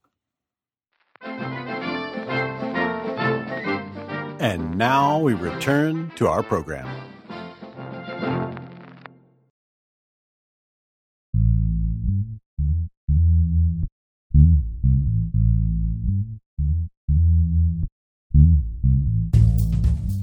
And 4.39 4.77
now 4.77 5.19
we 5.19 5.33
return 5.33 6.11
to 6.15 6.27
our 6.27 6.43
program. 6.43 7.06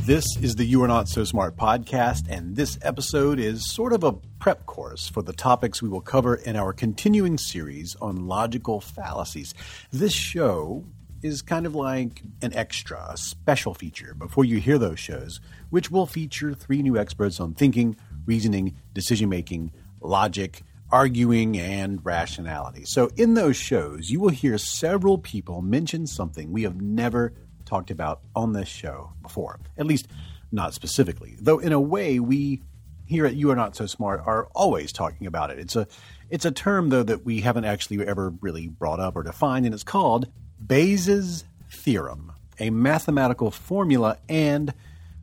This 0.04 0.36
is 0.36 0.56
the 0.56 0.66
You 0.66 0.82
Are 0.82 0.88
Not 0.88 1.08
So 1.08 1.24
Smart 1.24 1.56
podcast, 1.56 2.28
and 2.28 2.54
this 2.54 2.78
episode 2.82 3.38
is 3.38 3.72
sort 3.72 3.94
of 3.94 4.04
a 4.04 4.12
prep 4.12 4.66
course 4.66 5.08
for 5.08 5.22
the 5.22 5.32
topics 5.32 5.80
we 5.80 5.88
will 5.88 6.02
cover 6.02 6.34
in 6.34 6.56
our 6.56 6.74
continuing 6.74 7.38
series 7.38 7.96
on 8.02 8.26
logical 8.26 8.82
fallacies. 8.82 9.54
This 9.90 10.12
show 10.12 10.84
is 11.22 11.40
kind 11.40 11.64
of 11.64 11.74
like 11.74 12.20
an 12.42 12.52
extra, 12.52 13.02
a 13.12 13.16
special 13.16 13.72
feature 13.72 14.12
before 14.12 14.44
you 14.44 14.58
hear 14.58 14.76
those 14.76 15.00
shows, 15.00 15.40
which 15.70 15.90
will 15.90 16.04
feature 16.04 16.52
three 16.52 16.82
new 16.82 16.98
experts 16.98 17.40
on 17.40 17.54
thinking, 17.54 17.96
reasoning, 18.26 18.76
decision 18.92 19.30
making, 19.30 19.72
logic, 20.02 20.64
arguing, 20.90 21.58
and 21.58 22.04
rationality. 22.04 22.84
So, 22.84 23.08
in 23.16 23.32
those 23.32 23.56
shows, 23.56 24.10
you 24.10 24.20
will 24.20 24.28
hear 24.28 24.58
several 24.58 25.16
people 25.16 25.62
mention 25.62 26.06
something 26.06 26.52
we 26.52 26.64
have 26.64 26.78
never 26.78 27.32
talked 27.64 27.90
about 27.90 28.20
on 28.34 28.52
this 28.52 28.68
show 28.68 29.12
before, 29.22 29.60
at 29.76 29.86
least 29.86 30.08
not 30.52 30.74
specifically. 30.74 31.36
Though 31.40 31.58
in 31.58 31.72
a 31.72 31.80
way, 31.80 32.18
we 32.20 32.62
here 33.06 33.26
at 33.26 33.34
You 33.34 33.50
Are 33.50 33.56
Not 33.56 33.76
So 33.76 33.86
Smart 33.86 34.22
are 34.24 34.48
always 34.54 34.92
talking 34.92 35.26
about 35.26 35.50
it. 35.50 35.58
It's 35.58 35.76
a 35.76 35.86
it's 36.30 36.44
a 36.44 36.50
term 36.50 36.88
though 36.88 37.02
that 37.02 37.24
we 37.24 37.40
haven't 37.40 37.64
actually 37.64 38.04
ever 38.06 38.30
really 38.40 38.68
brought 38.68 39.00
up 39.00 39.16
or 39.16 39.22
defined, 39.22 39.66
and 39.66 39.74
it's 39.74 39.84
called 39.84 40.28
Bayes' 40.64 41.44
theorem, 41.70 42.32
a 42.58 42.70
mathematical 42.70 43.50
formula 43.50 44.18
and 44.28 44.72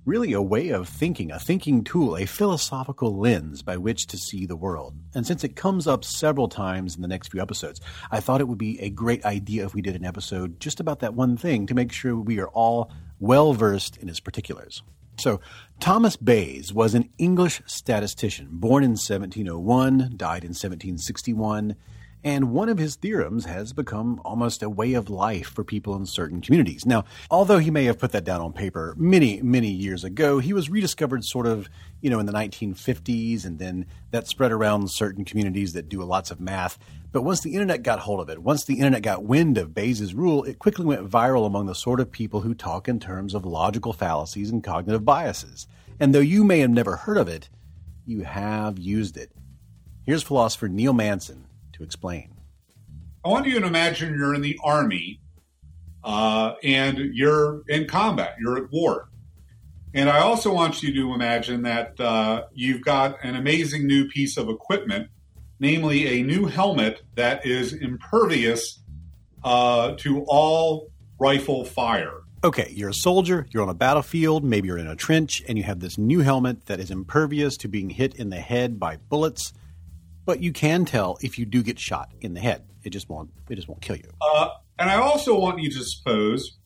really 0.05 0.34
a 0.34 0.41
way 0.41 0.70
of 0.70 0.89
thinking, 0.89 1.31
a 1.31 1.39
thinking 1.39 1.84
tool, 1.84 2.17
a 2.17 2.25
philosophical 2.25 3.17
lens 3.17 3.62
by 3.62 3.77
which 3.77 4.08
to 4.08 4.17
see 4.17 4.46
the 4.46 4.55
world. 4.55 4.96
And 5.13 5.27
since 5.27 5.43
it 5.43 5.55
comes 5.55 5.88
up 5.88 6.03
several 6.03 6.48
times 6.48 6.96
in 6.96 7.01
the 7.01 7.08
next 7.08 7.29
few 7.29 7.41
episodes, 7.41 7.79
I 8.10 8.20
thought 8.20 8.41
it 8.41 8.48
would 8.48 8.58
be 8.58 8.79
a 8.81 8.89
great 8.89 9.24
idea 9.25 9.65
if 9.65 9.74
we 9.74 9.81
did 9.81 9.96
an 9.96 10.05
episode 10.05 10.60
just 10.60 10.79
about 10.79 11.00
that 11.00 11.13
one 11.13 11.38
thing 11.38 11.67
to 11.67 11.75
make 11.75 11.91
sure 11.91 12.15
we 12.15 12.39
are 12.39 12.50
all 12.50 12.91
well 13.20 13.53
versed 13.53 13.98
in 13.98 14.10
its 14.10 14.20
particulars. 14.20 14.81
So, 15.17 15.39
Thomas 15.79 16.15
Bayes 16.15 16.74
was 16.74 16.96
an 16.96 17.10
English 17.20 17.62
statistician 17.67 18.48
born 18.51 18.84
in 18.84 18.91
1701, 18.91 20.13
died 20.15 20.43
in 20.43 20.50
1761 20.50 21.75
and 22.24 22.51
one 22.51 22.70
of 22.70 22.78
his 22.78 22.96
theorems 22.96 23.46
has 23.46 23.74
become 23.74 24.22
almost 24.24 24.62
a 24.62 24.70
way 24.70 24.94
of 24.94 25.10
life 25.10 25.48
for 25.48 25.63
people 25.63 25.96
in 25.96 26.06
certain 26.06 26.40
communities. 26.40 26.86
Now, 26.86 27.06
although 27.32 27.58
he 27.58 27.72
may 27.72 27.86
have 27.86 27.98
put 27.98 28.12
that 28.12 28.24
down 28.24 28.42
on 28.42 28.54
paper 28.54 28.94
many, 28.98 29.42
many 29.42 29.70
years 29.70 30.04
ago, 30.04 30.38
he 30.38 30.54
was 30.54 30.70
rediscovered 30.70 31.25
sort 31.25 31.48
of, 31.48 31.68
you 32.00 32.10
know, 32.10 32.20
in 32.20 32.28
the 32.28 32.34
1950s, 32.34 33.44
and 33.44 33.58
then 33.58 33.88
that 34.12 34.28
spread 34.28 34.51
around 34.51 34.92
certain 34.92 35.25
communities 35.25 35.74
that 35.74 35.90
do 35.90 36.04
lots 36.04 36.30
of 36.30 36.40
math. 36.40 36.78
But 37.12 37.24
once 37.24 37.42
the 37.42 37.54
internet 37.54 37.82
got 37.82 38.00
hold 38.00 38.20
of 38.20 38.30
it, 38.30 38.40
once 38.40 38.66
the 38.66 38.75
internet 38.75 39.01
got 39.01 39.24
wind 39.24 39.58
of 39.58 39.74
Bayes' 39.74 40.13
rule, 40.13 40.44
it 40.44 40.60
quickly 40.60 40.86
went 40.86 41.10
viral 41.10 41.48
among 41.48 41.66
the 41.66 41.75
sort 41.75 42.00
of 42.00 42.12
people 42.12 42.42
who 42.42 42.54
talk 42.54 42.88
in 42.88 43.00
terms 43.00 43.34
of 43.34 43.46
logical 43.46 43.94
fallacies 43.94 44.51
and 44.51 44.63
cognitive 44.63 45.04
biases. 45.04 45.68
And 46.00 46.13
though 46.13 46.20
you 46.20 46.44
may 46.44 46.60
have 46.60 46.70
never 46.70 46.98
heard 46.98 47.18
of 47.18 47.28
it, 47.28 47.50
you 48.06 48.22
have 48.24 48.78
used 48.78 49.18
it. 49.18 49.32
Here's 50.04 50.24
philosopher 50.24 50.68
Neil 50.68 50.94
Manson 50.94 51.48
to 51.82 51.86
explain. 51.86 52.34
I 53.24 53.30
want 53.30 53.46
you 53.48 53.60
to 53.60 53.68
imagine 53.68 54.16
you're 54.16 54.34
in 54.34 54.42
the 54.42 54.58
army 54.64 55.20
uh, 56.04 56.54
and 56.64 56.98
you're 57.14 57.62
in 57.68 57.88
combat, 57.88 58.36
you're 58.40 58.58
at 58.58 58.72
war. 58.72 59.10
And 59.94 60.10
I 60.10 60.20
also 60.20 60.54
want 60.54 60.82
you 60.82 60.94
to 60.94 61.14
imagine 61.14 61.64
that 61.64 62.00
uh, 62.00 62.46
you've 62.54 62.82
got 62.82 63.24
an 63.24 63.36
amazing 63.36 63.86
new 63.86 64.08
piece 64.08 64.38
of 64.38 64.50
equipment, 64.50 65.10
namely 65.60 66.20
a 66.20 66.24
new 66.24 66.46
helmet 66.46 67.02
that 67.16 67.46
is 67.46 67.74
impervious 67.74 68.80
uh, 69.44 69.94
to 69.98 70.24
all 70.28 70.90
rifle 71.20 71.66
fire. 71.66 72.22
Okay, 72.44 72.72
you're 72.74 72.90
a 72.90 72.94
soldier, 72.94 73.46
you're 73.52 73.62
on 73.62 73.70
a 73.70 73.76
battlefield, 73.76 74.44
maybe 74.44 74.68
you're 74.68 74.80
in 74.80 74.88
a 74.88 74.96
trench, 74.96 75.44
and 75.48 75.60
you 75.60 75.64
have 75.66 75.80
this 75.80 75.98
new 76.00 76.22
helmet 76.22 76.66
that 76.66 76.80
is 76.80 76.90
impervious 76.90 77.56
to 77.58 77.68
being 77.68 77.92
hit 77.92 78.16
in 78.16 78.32
the 78.32 78.40
head 78.40 78.80
by 78.80 78.98
bullets. 78.98 79.54
But 80.25 80.42
you 80.42 80.54
can 80.54 80.86
tell 80.86 81.18
if 81.22 81.40
you 81.40 81.46
do 81.46 81.63
get 81.63 81.80
shot 81.80 82.10
in 82.22 82.34
the 82.34 82.40
head. 82.40 82.63
It 82.84 82.92
just 82.92 83.10
won't. 83.10 83.32
It 83.50 83.56
just 83.56 83.68
won't 83.68 83.82
kill 83.82 83.96
you. 83.96 84.12
Uh, 84.22 84.50
and 84.80 84.90
I 84.90 84.96
also 84.96 85.38
want 85.38 85.62
you 85.62 85.70
to 85.72 85.84
suppose 85.84 86.58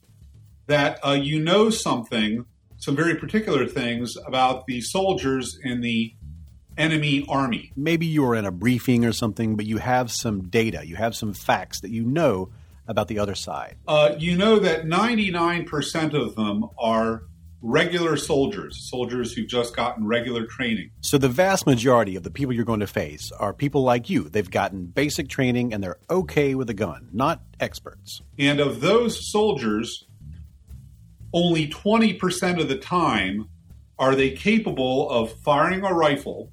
that 0.68 1.00
uh, 1.06 1.12
you 1.12 1.42
know 1.42 1.70
something, 1.70 2.46
some 2.78 2.96
very 2.96 3.16
particular 3.16 3.66
things 3.66 4.16
about 4.26 4.66
the 4.68 4.82
soldiers 4.82 5.58
in 5.64 5.82
the 5.82 6.14
enemy 6.78 7.26
army. 7.30 7.72
Maybe 7.76 8.06
you 8.06 8.24
were 8.24 8.36
in 8.36 8.46
a 8.46 8.52
briefing 8.52 9.06
or 9.06 9.14
something, 9.14 9.56
but 9.56 9.66
you 9.66 9.78
have 9.78 10.12
some 10.12 10.44
data, 10.44 10.86
you 10.86 10.96
have 10.96 11.16
some 11.16 11.34
facts 11.34 11.82
that 11.82 11.92
you 11.92 12.04
know 12.04 12.50
about 12.88 13.08
the 13.08 13.20
other 13.20 13.36
side. 13.36 13.78
Uh, 13.88 14.16
you 14.18 14.38
know 14.38 14.60
that 14.60 14.86
99% 14.86 16.14
of 16.14 16.36
them 16.36 16.66
are 16.78 17.24
regular 17.66 18.16
soldiers, 18.16 18.88
soldiers 18.90 19.34
who've 19.34 19.48
just 19.48 19.76
gotten 19.76 20.06
regular 20.06 20.46
training. 20.46 20.92
So 21.02 21.18
the 21.18 21.30
vast 21.30 21.66
majority 21.66 22.16
of 22.16 22.22
the 22.24 22.30
people 22.30 22.54
you're 22.54 22.64
going 22.64 22.80
to 22.82 22.88
face 22.88 23.32
are 23.32 23.54
people 23.54 23.82
like 23.82 24.10
you. 24.10 24.30
They've 24.30 24.50
gotten 24.50 24.86
basic 24.86 25.30
training 25.30 25.74
and 25.74 25.84
they're 25.84 25.98
okay 26.10 26.54
with 26.54 26.70
a 26.70 26.76
gun, 26.76 27.10
not 27.12 27.42
experts. 27.60 28.22
And 28.38 28.60
of 28.60 28.82
those 28.82 29.32
soldiers, 29.32 30.06
only 31.34 31.68
20% 31.68 32.62
of 32.62 32.70
the 32.70 32.78
time 32.78 33.50
are 33.98 34.14
they 34.14 34.30
capable 34.30 35.10
of 35.10 35.34
firing 35.40 35.84
a 35.84 35.94
rifle 35.94 36.52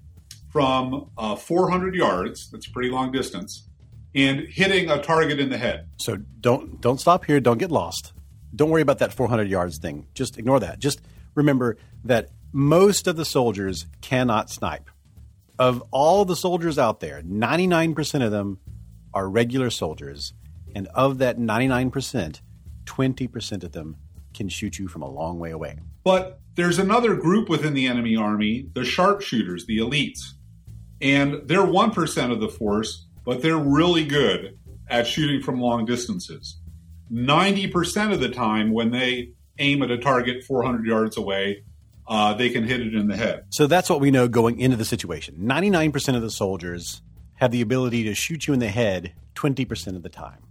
from 0.50 1.10
uh, 1.18 1.36
400 1.36 1.94
yards, 1.94 2.50
that's 2.50 2.66
a 2.66 2.70
pretty 2.70 2.90
long 2.90 3.12
distance, 3.12 3.68
and 4.14 4.40
hitting 4.40 4.90
a 4.90 5.02
target 5.02 5.40
in 5.40 5.50
the 5.50 5.58
head. 5.58 5.88
So 5.98 6.16
don't 6.40 6.80
don't 6.80 7.00
stop 7.00 7.24
here, 7.24 7.40
don't 7.40 7.58
get 7.58 7.70
lost. 7.70 8.12
Don't 8.54 8.70
worry 8.70 8.82
about 8.82 8.98
that 8.98 9.12
400 9.12 9.48
yards 9.48 9.78
thing. 9.78 10.06
Just 10.14 10.38
ignore 10.38 10.60
that. 10.60 10.78
Just 10.78 11.00
remember 11.34 11.76
that 12.04 12.28
most 12.52 13.06
of 13.06 13.16
the 13.16 13.24
soldiers 13.24 13.86
cannot 14.00 14.50
snipe. 14.50 14.90
Of 15.58 15.82
all 15.90 16.24
the 16.24 16.36
soldiers 16.36 16.78
out 16.78 17.00
there, 17.00 17.22
99% 17.22 18.24
of 18.24 18.30
them 18.30 18.58
are 19.14 19.28
regular 19.28 19.70
soldiers, 19.70 20.32
and 20.74 20.88
of 20.88 21.18
that 21.18 21.38
99%, 21.38 22.40
20% 22.84 23.64
of 23.64 23.72
them 23.72 23.96
can 24.34 24.48
shoot 24.48 24.78
you 24.78 24.88
from 24.88 25.02
a 25.02 25.10
long 25.10 25.38
way 25.38 25.50
away. 25.50 25.78
But 26.04 26.40
there's 26.54 26.78
another 26.78 27.14
group 27.14 27.48
within 27.48 27.74
the 27.74 27.86
enemy 27.86 28.16
army, 28.16 28.68
the 28.74 28.84
sharpshooters, 28.84 29.66
the 29.66 29.78
elites. 29.78 30.20
And 31.00 31.42
they're 31.46 31.60
1% 31.60 32.32
of 32.32 32.40
the 32.40 32.48
force, 32.48 33.06
but 33.24 33.42
they're 33.42 33.56
really 33.56 34.04
good 34.04 34.58
at 34.88 35.06
shooting 35.06 35.42
from 35.42 35.60
long 35.60 35.84
distances. 35.84 36.58
90% 37.12 38.12
of 38.12 38.20
the 38.20 38.28
time, 38.28 38.72
when 38.72 38.90
they 38.90 39.32
aim 39.58 39.82
at 39.82 39.90
a 39.90 39.98
target 39.98 40.44
400 40.44 40.86
yards 40.86 41.16
away, 41.16 41.64
uh, 42.06 42.34
they 42.34 42.50
can 42.50 42.64
hit 42.64 42.80
it 42.80 42.94
in 42.94 43.08
the 43.08 43.16
head. 43.16 43.44
So 43.50 43.66
that's 43.66 43.88
what 43.88 44.00
we 44.00 44.10
know 44.10 44.28
going 44.28 44.58
into 44.58 44.76
the 44.76 44.84
situation. 44.84 45.36
99% 45.40 46.16
of 46.16 46.22
the 46.22 46.30
soldiers 46.30 47.02
have 47.34 47.50
the 47.50 47.60
ability 47.60 48.04
to 48.04 48.14
shoot 48.14 48.46
you 48.46 48.54
in 48.54 48.60
the 48.60 48.68
head 48.68 49.14
20% 49.34 49.96
of 49.96 50.02
the 50.02 50.08
time, 50.08 50.42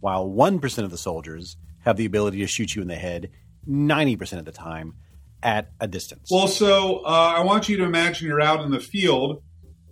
while 0.00 0.28
1% 0.28 0.78
of 0.84 0.90
the 0.90 0.98
soldiers 0.98 1.56
have 1.80 1.96
the 1.96 2.04
ability 2.04 2.38
to 2.38 2.46
shoot 2.46 2.74
you 2.74 2.82
in 2.82 2.88
the 2.88 2.96
head 2.96 3.30
90% 3.68 4.38
of 4.38 4.44
the 4.44 4.52
time 4.52 4.94
at 5.42 5.70
a 5.80 5.86
distance. 5.86 6.28
Well, 6.30 6.48
so 6.48 7.04
uh, 7.04 7.34
I 7.36 7.40
want 7.42 7.68
you 7.68 7.76
to 7.78 7.84
imagine 7.84 8.26
you're 8.26 8.40
out 8.40 8.64
in 8.64 8.70
the 8.70 8.80
field 8.80 9.42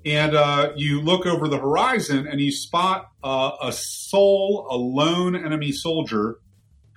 and 0.07 0.37
uh, 0.37 0.73
you 0.77 1.01
look 1.01 1.27
over 1.27 1.49
the 1.49 1.59
horizon 1.59 2.29
and 2.29 2.41
you 2.41 2.53
spot 2.53 3.11
uh, 3.25 3.51
a 3.61 3.73
soul, 3.73 4.69
a 4.71 4.77
lone 4.77 5.35
enemy 5.35 5.73
soldier 5.73 6.39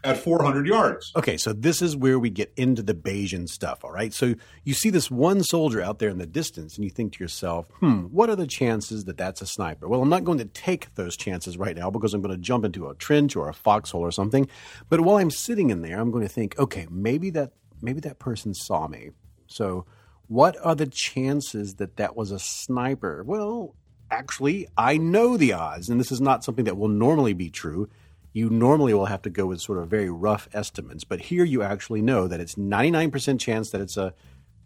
at 0.03 0.17
400 0.17 0.65
yards. 0.67 1.11
Okay, 1.15 1.35
so 1.35 1.51
this 1.51 1.81
is 1.81 1.97
where 1.97 2.19
we 2.19 2.29
get 2.29 2.53
into 2.55 2.81
the 2.81 2.93
Bayesian 2.93 3.49
stuff, 3.49 3.83
all 3.83 3.91
right? 3.91 4.13
So 4.13 4.35
you 4.63 4.73
see 4.73 4.91
this 4.91 5.09
one 5.09 5.43
soldier 5.43 5.81
out 5.81 5.99
there 5.99 6.09
in 6.09 6.19
the 6.19 6.27
distance 6.27 6.75
and 6.75 6.85
you 6.85 6.91
think 6.91 7.13
to 7.13 7.23
yourself, 7.23 7.67
hmm, 7.79 8.03
what 8.03 8.29
are 8.29 8.35
the 8.35 8.47
chances 8.47 9.05
that 9.05 9.17
that's 9.17 9.41
a 9.41 9.45
sniper? 9.45 9.89
Well, 9.89 10.01
I'm 10.01 10.09
not 10.09 10.23
going 10.23 10.37
to 10.37 10.45
take 10.45 10.93
those 10.95 11.17
chances 11.17 11.57
right 11.57 11.75
now 11.75 11.89
because 11.89 12.13
I'm 12.13 12.21
going 12.21 12.35
to 12.35 12.41
jump 12.41 12.63
into 12.63 12.87
a 12.87 12.95
trench 12.95 13.35
or 13.35 13.49
a 13.49 13.53
foxhole 13.53 14.01
or 14.01 14.11
something. 14.11 14.47
But 14.87 15.01
while 15.01 15.17
I'm 15.17 15.31
sitting 15.31 15.71
in 15.71 15.81
there, 15.81 15.99
I'm 15.99 16.11
going 16.11 16.23
to 16.23 16.33
think, 16.33 16.57
okay, 16.59 16.87
maybe 16.89 17.31
that 17.31 17.51
maybe 17.81 17.99
that 18.01 18.19
person 18.19 18.53
saw 18.53 18.87
me. 18.87 19.09
So 19.47 19.85
what 20.29 20.55
are 20.63 20.75
the 20.75 20.85
chances 20.85 21.75
that 21.75 21.97
that 21.97 22.15
was 22.15 22.31
a 22.31 22.37
sniper? 22.37 23.23
Well, 23.25 23.75
actually, 24.11 24.67
I 24.77 24.97
know 24.97 25.37
the 25.37 25.53
odds, 25.53 25.89
and 25.89 25.99
this 25.99 26.11
is 26.11 26.21
not 26.21 26.43
something 26.43 26.65
that 26.65 26.77
will 26.77 26.87
normally 26.87 27.33
be 27.33 27.49
true. 27.49 27.89
You 28.31 28.51
normally 28.51 28.93
will 28.93 29.07
have 29.07 29.23
to 29.23 29.31
go 29.31 29.47
with 29.47 29.59
sort 29.59 29.79
of 29.79 29.89
very 29.89 30.09
rough 30.11 30.47
estimates, 30.53 31.03
but 31.03 31.19
here 31.19 31.43
you 31.43 31.63
actually 31.63 32.03
know 32.03 32.27
that 32.27 32.39
it's 32.39 32.53
99% 32.53 33.39
chance 33.39 33.71
that 33.71 33.81
it's 33.81 33.97
a, 33.97 34.13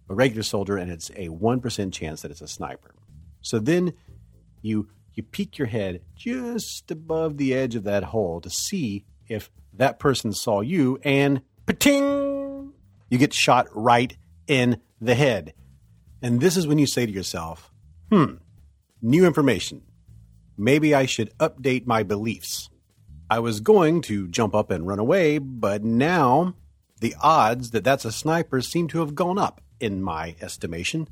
a 0.09 0.13
regular 0.13 0.43
soldier 0.43 0.75
and 0.75 0.91
it's 0.91 1.09
a 1.11 1.29
1% 1.29 1.93
chance 1.93 2.21
that 2.23 2.31
it's 2.31 2.41
a 2.41 2.47
sniper. 2.47 2.93
So 3.41 3.57
then 3.57 3.93
you 4.61 4.89
you 5.13 5.23
peek 5.23 5.57
your 5.57 5.67
head 5.67 6.01
just 6.15 6.91
above 6.91 7.37
the 7.37 7.53
edge 7.53 7.75
of 7.75 7.83
that 7.83 8.05
hole 8.05 8.41
to 8.41 8.49
see 8.49 9.05
if 9.29 9.49
that 9.71 9.99
person 9.99 10.33
saw 10.33 10.61
you 10.61 10.99
and 11.03 11.41
pating 11.67 12.73
you 13.09 13.17
get 13.17 13.33
shot 13.33 13.67
right 13.71 14.17
in 14.47 14.81
the 15.05 15.15
head. 15.15 15.53
And 16.21 16.39
this 16.39 16.57
is 16.57 16.67
when 16.67 16.77
you 16.77 16.87
say 16.87 17.05
to 17.05 17.11
yourself, 17.11 17.71
hmm, 18.11 18.35
new 19.01 19.25
information. 19.25 19.83
Maybe 20.57 20.93
I 20.93 21.05
should 21.05 21.37
update 21.37 21.85
my 21.87 22.03
beliefs. 22.03 22.69
I 23.29 23.39
was 23.39 23.59
going 23.59 24.01
to 24.03 24.27
jump 24.27 24.53
up 24.53 24.69
and 24.69 24.87
run 24.87 24.99
away, 24.99 25.37
but 25.39 25.83
now 25.83 26.55
the 27.01 27.15
odds 27.21 27.71
that 27.71 27.83
that's 27.83 28.05
a 28.05 28.11
sniper 28.11 28.61
seem 28.61 28.87
to 28.89 28.99
have 28.99 29.15
gone 29.15 29.39
up, 29.39 29.61
in 29.79 30.01
my 30.01 30.35
estimation. 30.41 31.07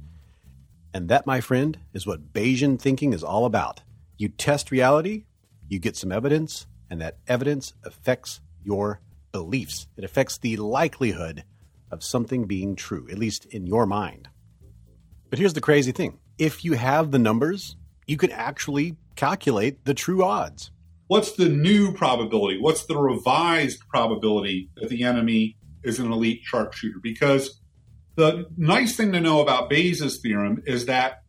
And 0.94 1.10
that, 1.10 1.26
my 1.26 1.42
friend, 1.42 1.78
is 1.94 2.08
what 2.08 2.32
Bayesian 2.32 2.80
thinking 2.80 3.12
is 3.12 3.24
all 3.24 3.46
about. 3.46 3.82
You 4.18 4.30
test 4.30 4.72
reality, 4.72 5.26
you 5.68 5.80
get 5.80 5.98
some 5.98 6.12
evidence, 6.12 6.68
and 6.90 7.02
that 7.02 7.18
evidence 7.28 7.74
affects 7.84 8.40
your 8.64 9.02
beliefs. 9.32 9.88
It 9.98 10.04
affects 10.04 10.38
the 10.38 10.58
likelihood 10.58 11.44
of 11.92 12.04
something 12.04 12.46
being 12.46 12.76
true, 12.76 13.08
at 13.12 13.20
least 13.20 13.46
in 13.46 13.68
your 13.68 13.86
mind. 13.86 14.30
But 15.30 15.40
here's 15.40 15.54
the 15.54 15.62
crazy 15.62 15.92
thing 15.92 16.20
if 16.38 16.66
you 16.66 16.74
have 16.74 17.12
the 17.12 17.20
numbers, 17.20 17.76
you 18.08 18.18
can 18.18 18.32
actually 18.32 18.96
calculate 19.16 19.86
the 19.86 19.94
true 19.94 20.24
odds. 20.24 20.72
What's 21.08 21.34
the 21.34 21.50
new 21.50 21.94
probability? 21.94 22.58
What's 22.60 22.86
the 22.86 22.98
revised 22.98 23.82
probability 23.90 24.70
that 24.76 24.90
the 24.90 25.04
enemy 25.04 25.58
is 25.84 26.00
an 26.00 26.12
elite 26.12 26.42
sharpshooter? 26.44 27.00
Because 27.04 27.60
the 28.16 28.46
nice 28.58 28.96
thing 28.96 29.12
to 29.12 29.20
know 29.20 29.42
about 29.42 29.70
Bayes' 29.70 30.20
theorem 30.22 30.64
is 30.66 30.86
that 30.86 31.24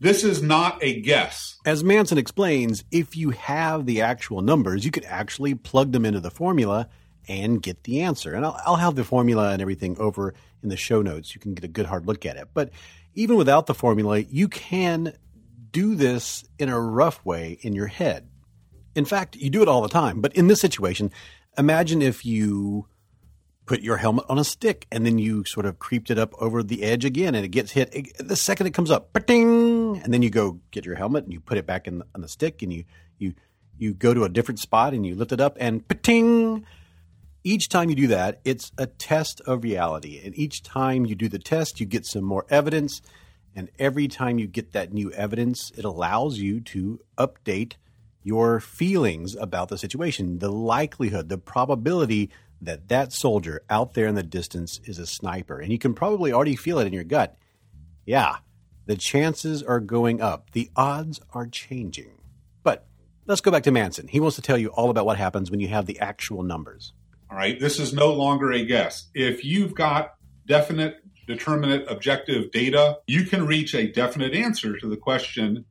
this 0.00 0.24
is 0.24 0.42
not 0.42 0.82
a 0.82 1.00
guess. 1.00 1.56
As 1.64 1.84
Manson 1.84 2.18
explains, 2.18 2.82
if 2.90 3.16
you 3.16 3.30
have 3.30 3.86
the 3.86 4.00
actual 4.00 4.42
numbers, 4.42 4.84
you 4.84 4.90
could 4.90 5.04
actually 5.04 5.54
plug 5.54 5.92
them 5.92 6.04
into 6.04 6.18
the 6.18 6.30
formula 6.30 6.88
and 7.28 7.62
get 7.62 7.84
the 7.84 8.02
answer. 8.02 8.34
And 8.34 8.44
I'll, 8.44 8.60
I'll, 8.66 8.76
have 8.76 8.94
the 8.94 9.04
formula 9.04 9.50
and 9.50 9.62
everything 9.62 9.96
over 9.98 10.34
in 10.62 10.68
the 10.68 10.76
show 10.76 11.02
notes. 11.02 11.34
You 11.34 11.40
can 11.40 11.54
get 11.54 11.64
a 11.64 11.68
good 11.68 11.86
hard 11.86 12.06
look 12.06 12.26
at 12.26 12.36
it. 12.36 12.48
But 12.52 12.70
even 13.14 13.36
without 13.36 13.66
the 13.66 13.74
formula, 13.74 14.18
you 14.18 14.48
can 14.48 15.14
do 15.70 15.94
this 15.94 16.44
in 16.58 16.68
a 16.68 16.80
rough 16.80 17.24
way 17.24 17.58
in 17.62 17.74
your 17.74 17.86
head. 17.86 18.28
In 18.94 19.04
fact, 19.04 19.36
you 19.36 19.50
do 19.50 19.62
it 19.62 19.68
all 19.68 19.82
the 19.82 19.88
time. 19.88 20.20
But 20.20 20.34
in 20.34 20.48
this 20.48 20.60
situation, 20.60 21.10
imagine 21.56 22.02
if 22.02 22.24
you 22.24 22.86
put 23.64 23.80
your 23.80 23.96
helmet 23.96 24.24
on 24.28 24.38
a 24.38 24.44
stick 24.44 24.86
and 24.90 25.06
then 25.06 25.18
you 25.18 25.44
sort 25.44 25.66
of 25.66 25.78
creeped 25.78 26.10
it 26.10 26.18
up 26.18 26.34
over 26.40 26.62
the 26.62 26.82
edge 26.82 27.04
again 27.04 27.34
and 27.34 27.44
it 27.44 27.48
gets 27.48 27.72
hit. 27.72 28.12
The 28.18 28.36
second 28.36 28.66
it 28.66 28.74
comes 28.74 28.90
up, 28.90 29.16
ding, 29.26 30.00
and 30.02 30.12
then 30.12 30.22
you 30.22 30.30
go 30.30 30.60
get 30.72 30.84
your 30.84 30.96
helmet 30.96 31.24
and 31.24 31.32
you 31.32 31.40
put 31.40 31.58
it 31.58 31.66
back 31.66 31.86
in 31.86 32.00
the, 32.00 32.06
on 32.14 32.20
the 32.20 32.28
stick 32.28 32.62
and 32.62 32.72
you, 32.72 32.84
you, 33.18 33.34
you 33.78 33.94
go 33.94 34.12
to 34.12 34.24
a 34.24 34.28
different 34.28 34.58
spot 34.58 34.94
and 34.94 35.06
you 35.06 35.14
lift 35.14 35.32
it 35.32 35.40
up 35.40 35.56
and 35.60 35.84
ting 36.02 36.66
each 37.44 37.68
time 37.68 37.90
you 37.90 37.96
do 37.96 38.06
that, 38.08 38.40
it's 38.44 38.70
a 38.78 38.86
test 38.86 39.40
of 39.46 39.64
reality. 39.64 40.20
And 40.24 40.36
each 40.38 40.62
time 40.62 41.04
you 41.06 41.14
do 41.14 41.28
the 41.28 41.38
test, 41.38 41.80
you 41.80 41.86
get 41.86 42.06
some 42.06 42.24
more 42.24 42.46
evidence. 42.50 43.02
And 43.54 43.70
every 43.78 44.08
time 44.08 44.38
you 44.38 44.46
get 44.46 44.72
that 44.72 44.92
new 44.92 45.10
evidence, 45.12 45.72
it 45.76 45.84
allows 45.84 46.38
you 46.38 46.60
to 46.60 47.00
update 47.18 47.74
your 48.22 48.60
feelings 48.60 49.34
about 49.34 49.68
the 49.68 49.78
situation, 49.78 50.38
the 50.38 50.52
likelihood, 50.52 51.28
the 51.28 51.38
probability 51.38 52.30
that 52.60 52.88
that 52.88 53.12
soldier 53.12 53.62
out 53.68 53.94
there 53.94 54.06
in 54.06 54.14
the 54.14 54.22
distance 54.22 54.80
is 54.84 54.98
a 54.98 55.06
sniper. 55.06 55.58
And 55.58 55.72
you 55.72 55.78
can 55.78 55.94
probably 55.94 56.32
already 56.32 56.54
feel 56.54 56.78
it 56.78 56.86
in 56.86 56.92
your 56.92 57.02
gut. 57.02 57.36
Yeah, 58.06 58.36
the 58.86 58.96
chances 58.96 59.62
are 59.62 59.80
going 59.80 60.20
up, 60.20 60.52
the 60.52 60.70
odds 60.76 61.20
are 61.32 61.46
changing. 61.46 62.12
But 62.62 62.86
let's 63.26 63.40
go 63.40 63.50
back 63.50 63.64
to 63.64 63.72
Manson. 63.72 64.06
He 64.06 64.20
wants 64.20 64.36
to 64.36 64.42
tell 64.42 64.58
you 64.58 64.68
all 64.68 64.90
about 64.90 65.06
what 65.06 65.18
happens 65.18 65.50
when 65.50 65.60
you 65.60 65.68
have 65.68 65.86
the 65.86 65.98
actual 65.98 66.44
numbers. 66.44 66.92
All 67.32 67.38
right. 67.38 67.58
This 67.58 67.78
is 67.78 67.94
no 67.94 68.12
longer 68.12 68.52
a 68.52 68.62
guess. 68.62 69.08
If 69.14 69.42
you've 69.42 69.74
got 69.74 70.16
definite 70.46 70.96
determinate 71.26 71.90
objective 71.90 72.50
data, 72.50 72.98
you 73.06 73.24
can 73.24 73.46
reach 73.46 73.74
a 73.74 73.90
definite 73.90 74.34
answer 74.34 74.76
to 74.76 74.86
the 74.86 74.98
question, 74.98 75.64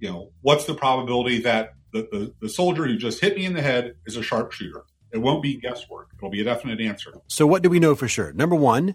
you 0.00 0.08
know, 0.08 0.30
what's 0.40 0.64
the 0.64 0.74
probability 0.74 1.42
that 1.42 1.74
the, 1.92 2.08
the, 2.10 2.34
the 2.40 2.48
soldier 2.48 2.86
who 2.86 2.96
just 2.96 3.20
hit 3.20 3.36
me 3.36 3.44
in 3.44 3.52
the 3.52 3.60
head 3.60 3.96
is 4.06 4.16
a 4.16 4.22
sharpshooter? 4.22 4.84
It 5.12 5.18
won't 5.18 5.42
be 5.42 5.58
guesswork. 5.58 6.08
It'll 6.16 6.30
be 6.30 6.40
a 6.40 6.44
definite 6.44 6.80
answer. 6.80 7.12
So, 7.26 7.46
what 7.46 7.62
do 7.62 7.68
we 7.68 7.78
know 7.78 7.94
for 7.94 8.08
sure? 8.08 8.32
Number 8.32 8.56
one, 8.56 8.94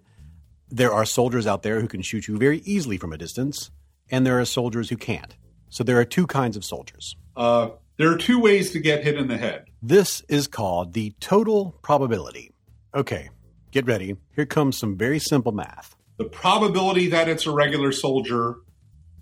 there 0.70 0.92
are 0.92 1.06
soldiers 1.06 1.46
out 1.46 1.62
there 1.62 1.80
who 1.80 1.88
can 1.88 2.02
shoot 2.02 2.28
you 2.28 2.40
very 2.40 2.62
easily 2.62 2.98
from 2.98 3.14
a 3.14 3.20
distance, 3.20 3.70
and 4.10 4.26
there 4.26 4.40
are 4.40 4.46
soldiers 4.46 4.90
who 4.90 4.98
can't. 4.98 5.38
So, 5.70 5.84
there 5.84 6.00
are 6.00 6.06
two 6.06 6.26
kinds 6.26 6.58
of 6.58 6.66
soldiers. 6.66 7.16
Uh, 7.36 7.70
there 7.98 8.12
are 8.12 8.18
two 8.18 8.40
ways 8.40 8.72
to 8.72 8.80
get 8.80 9.04
hit 9.04 9.18
in 9.18 9.28
the 9.28 9.38
head. 9.38 9.66
This 9.82 10.22
is 10.30 10.48
called 10.48 10.94
the 10.94 11.14
total 11.20 11.78
probability. 11.82 12.52
Okay, 12.96 13.30
get 13.72 13.86
ready. 13.86 14.16
Here 14.36 14.46
comes 14.46 14.78
some 14.78 14.98
very 14.98 15.20
simple 15.20 15.52
math. 15.52 15.96
The 16.18 16.26
probability 16.26 17.10
that 17.10 17.28
it's 17.28 17.46
a 17.46 17.52
regular 17.52 17.92
soldier 17.92 18.58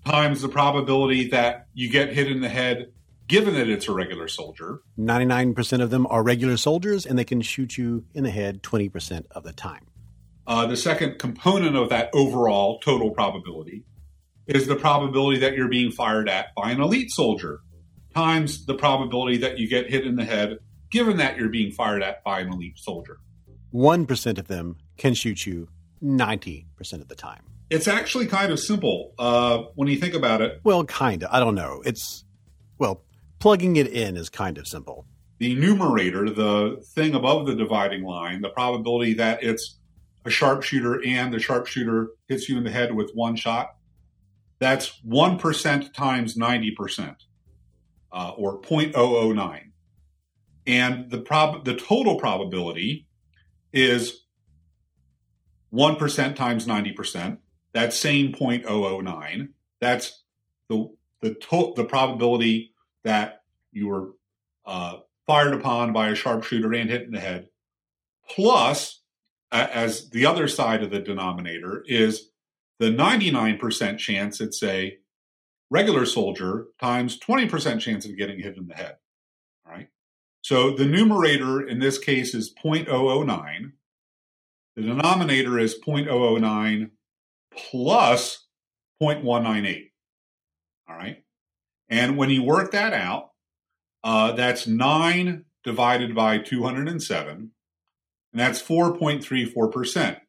times 0.06 0.42
the 0.42 0.50
probability 0.50 1.30
that 1.30 1.68
you 1.74 1.90
get 1.90 2.14
hit 2.14 2.30
in 2.30 2.42
the 2.42 2.50
head 2.50 2.92
given 3.28 3.56
that 3.56 3.68
it's 3.68 3.88
a 3.88 3.92
regular 3.92 4.28
soldier. 4.28 4.82
99% 5.00 5.82
of 5.82 5.90
them 5.90 6.06
are 6.08 6.22
regular 6.22 6.58
soldiers, 6.58 7.08
and 7.08 7.18
they 7.18 7.24
can 7.24 7.42
shoot 7.42 7.76
you 7.76 8.06
in 8.14 8.24
the 8.24 8.30
head 8.30 8.62
20% 8.62 9.26
of 9.32 9.44
the 9.44 9.52
time. 9.52 9.88
Uh, 10.46 10.68
the 10.68 10.78
second 10.78 11.18
component 11.18 11.76
of 11.76 11.90
that 11.90 12.10
overall 12.14 12.80
total 12.80 13.10
probability 13.10 13.84
is 14.46 14.68
the 14.68 14.76
probability 14.76 15.40
that 15.40 15.56
you're 15.56 15.68
being 15.68 15.92
fired 15.92 16.30
at 16.30 16.54
by 16.56 16.70
an 16.70 16.80
elite 16.80 17.10
soldier 17.10 17.62
times 18.16 18.66
the 18.66 18.74
probability 18.74 19.38
that 19.38 19.60
you 19.60 19.68
get 19.68 19.90
hit 19.90 20.08
in 20.08 20.16
the 20.16 20.24
head, 20.24 20.58
given 20.90 21.18
that 21.18 21.38
you're 21.38 21.50
being 21.50 21.72
fired 21.72 22.02
at 22.02 22.24
by 22.24 22.40
an 22.40 22.52
elite 22.52 22.78
soldier. 22.78 23.20
1% 23.74 24.38
of 24.38 24.48
them 24.48 24.78
can 24.98 25.14
shoot 25.14 25.46
you 25.46 25.68
90% 26.02 26.66
of 26.94 27.08
the 27.10 27.16
time. 27.16 27.44
It's 27.70 27.88
actually 27.88 28.28
kind 28.28 28.52
of 28.52 28.60
simple 28.60 29.14
uh, 29.20 29.64
when 29.76 29.88
you 29.88 29.98
think 29.98 30.14
about 30.14 30.42
it. 30.42 30.62
Well, 30.64 30.86
kind 30.86 31.24
of. 31.24 31.30
I 31.32 31.40
don't 31.40 31.56
know. 31.56 31.82
It's, 31.86 32.24
well, 32.78 33.04
plugging 33.40 33.76
it 33.76 33.88
in 33.88 34.16
is 34.16 34.30
kind 34.30 34.58
of 34.58 34.68
simple. 34.68 35.06
The 35.40 35.56
numerator, 35.56 36.30
the 36.30 36.82
thing 36.94 37.16
above 37.16 37.48
the 37.48 37.56
dividing 37.56 38.04
line, 38.04 38.42
the 38.42 38.50
probability 38.50 39.14
that 39.16 39.44
it's 39.44 39.78
a 40.24 40.30
sharpshooter 40.30 41.04
and 41.06 41.34
the 41.34 41.40
sharpshooter 41.40 42.12
hits 42.28 42.48
you 42.48 42.58
in 42.58 42.64
the 42.64 42.72
head 42.72 42.96
with 42.96 43.12
one 43.14 43.36
shot, 43.36 43.76
that's 44.60 45.02
1% 45.06 45.94
times 45.94 46.38
90%, 46.38 47.16
uh, 48.16 48.32
or 48.38 48.62
0.009. 48.62 49.72
And 50.66 51.12
the 51.12 51.20
prob- 51.20 51.66
the 51.66 51.76
total 51.76 52.18
probability 52.18 53.08
is 53.74 54.24
1% 55.74 56.36
times 56.36 56.66
90%. 56.66 57.38
That's 57.74 57.98
same 57.98 58.32
0.009. 58.32 59.50
That's 59.82 60.24
the 60.70 60.90
the 61.22 61.34
to- 61.34 61.74
the 61.76 61.84
probability 61.84 62.74
that 63.04 63.42
you 63.72 63.88
were 63.88 64.12
uh, 64.66 64.98
fired 65.28 65.54
upon 65.54 65.92
by 65.92 66.10
a 66.10 66.16
sharpshooter 66.16 66.74
and 66.74 66.90
hit 66.90 67.04
in 67.04 67.12
the 67.12 67.20
head, 67.20 67.48
plus, 68.30 69.02
as 69.52 70.10
the 70.10 70.26
other 70.26 70.48
side 70.48 70.84
of 70.84 70.92
the 70.92 71.00
denominator, 71.00 71.84
is 71.86 72.30
the 72.80 72.90
99% 72.90 73.98
chance 73.98 74.40
it's 74.40 74.62
a 74.64 74.98
regular 75.76 76.06
soldier 76.06 76.68
times 76.80 77.20
20% 77.20 77.82
chance 77.82 78.06
of 78.06 78.16
getting 78.16 78.40
hit 78.40 78.56
in 78.56 78.66
the 78.66 78.74
head. 78.74 78.96
All 79.66 79.74
right. 79.74 79.90
So 80.42 80.72
the 80.72 80.86
numerator 80.86 81.68
in 81.68 81.80
this 81.80 81.98
case 81.98 82.34
is 82.34 82.54
0.009. 82.64 83.74
The 84.78 84.82
denominator 84.82 85.60
is 85.60 85.78
0.009 85.86 86.92
plus 87.54 88.48
0.198. 89.04 89.92
All 90.88 90.96
right. 90.96 91.18
And 91.90 92.16
when 92.16 92.30
you 92.30 92.44
work 92.44 92.72
that 92.72 92.94
out, 92.94 93.32
uh, 94.02 94.32
that's 94.32 94.68
9 94.68 95.44
divided 95.66 96.16
by 96.16 96.38
207, 96.38 97.28
and 97.28 97.52
that's 98.34 98.62
4.34%. 98.62 100.20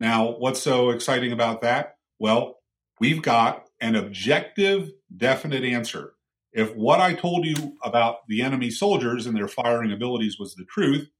Now, 0.00 0.30
what's 0.38 0.62
so 0.62 0.90
exciting 0.90 1.32
about 1.32 1.60
that? 1.60 1.96
Well, 2.18 2.56
we've 3.00 3.20
got 3.20 3.67
an 3.80 3.94
objective, 3.94 4.92
definite 5.16 5.64
answer. 5.64 6.14
If 6.52 6.74
what 6.74 7.00
I 7.00 7.14
told 7.14 7.44
you 7.44 7.76
about 7.82 8.26
the 8.26 8.42
enemy 8.42 8.70
soldiers 8.70 9.26
and 9.26 9.36
their 9.36 9.48
firing 9.48 9.92
abilities 9.92 10.38
was 10.38 10.54
the 10.54 10.64
truth, 10.64 11.10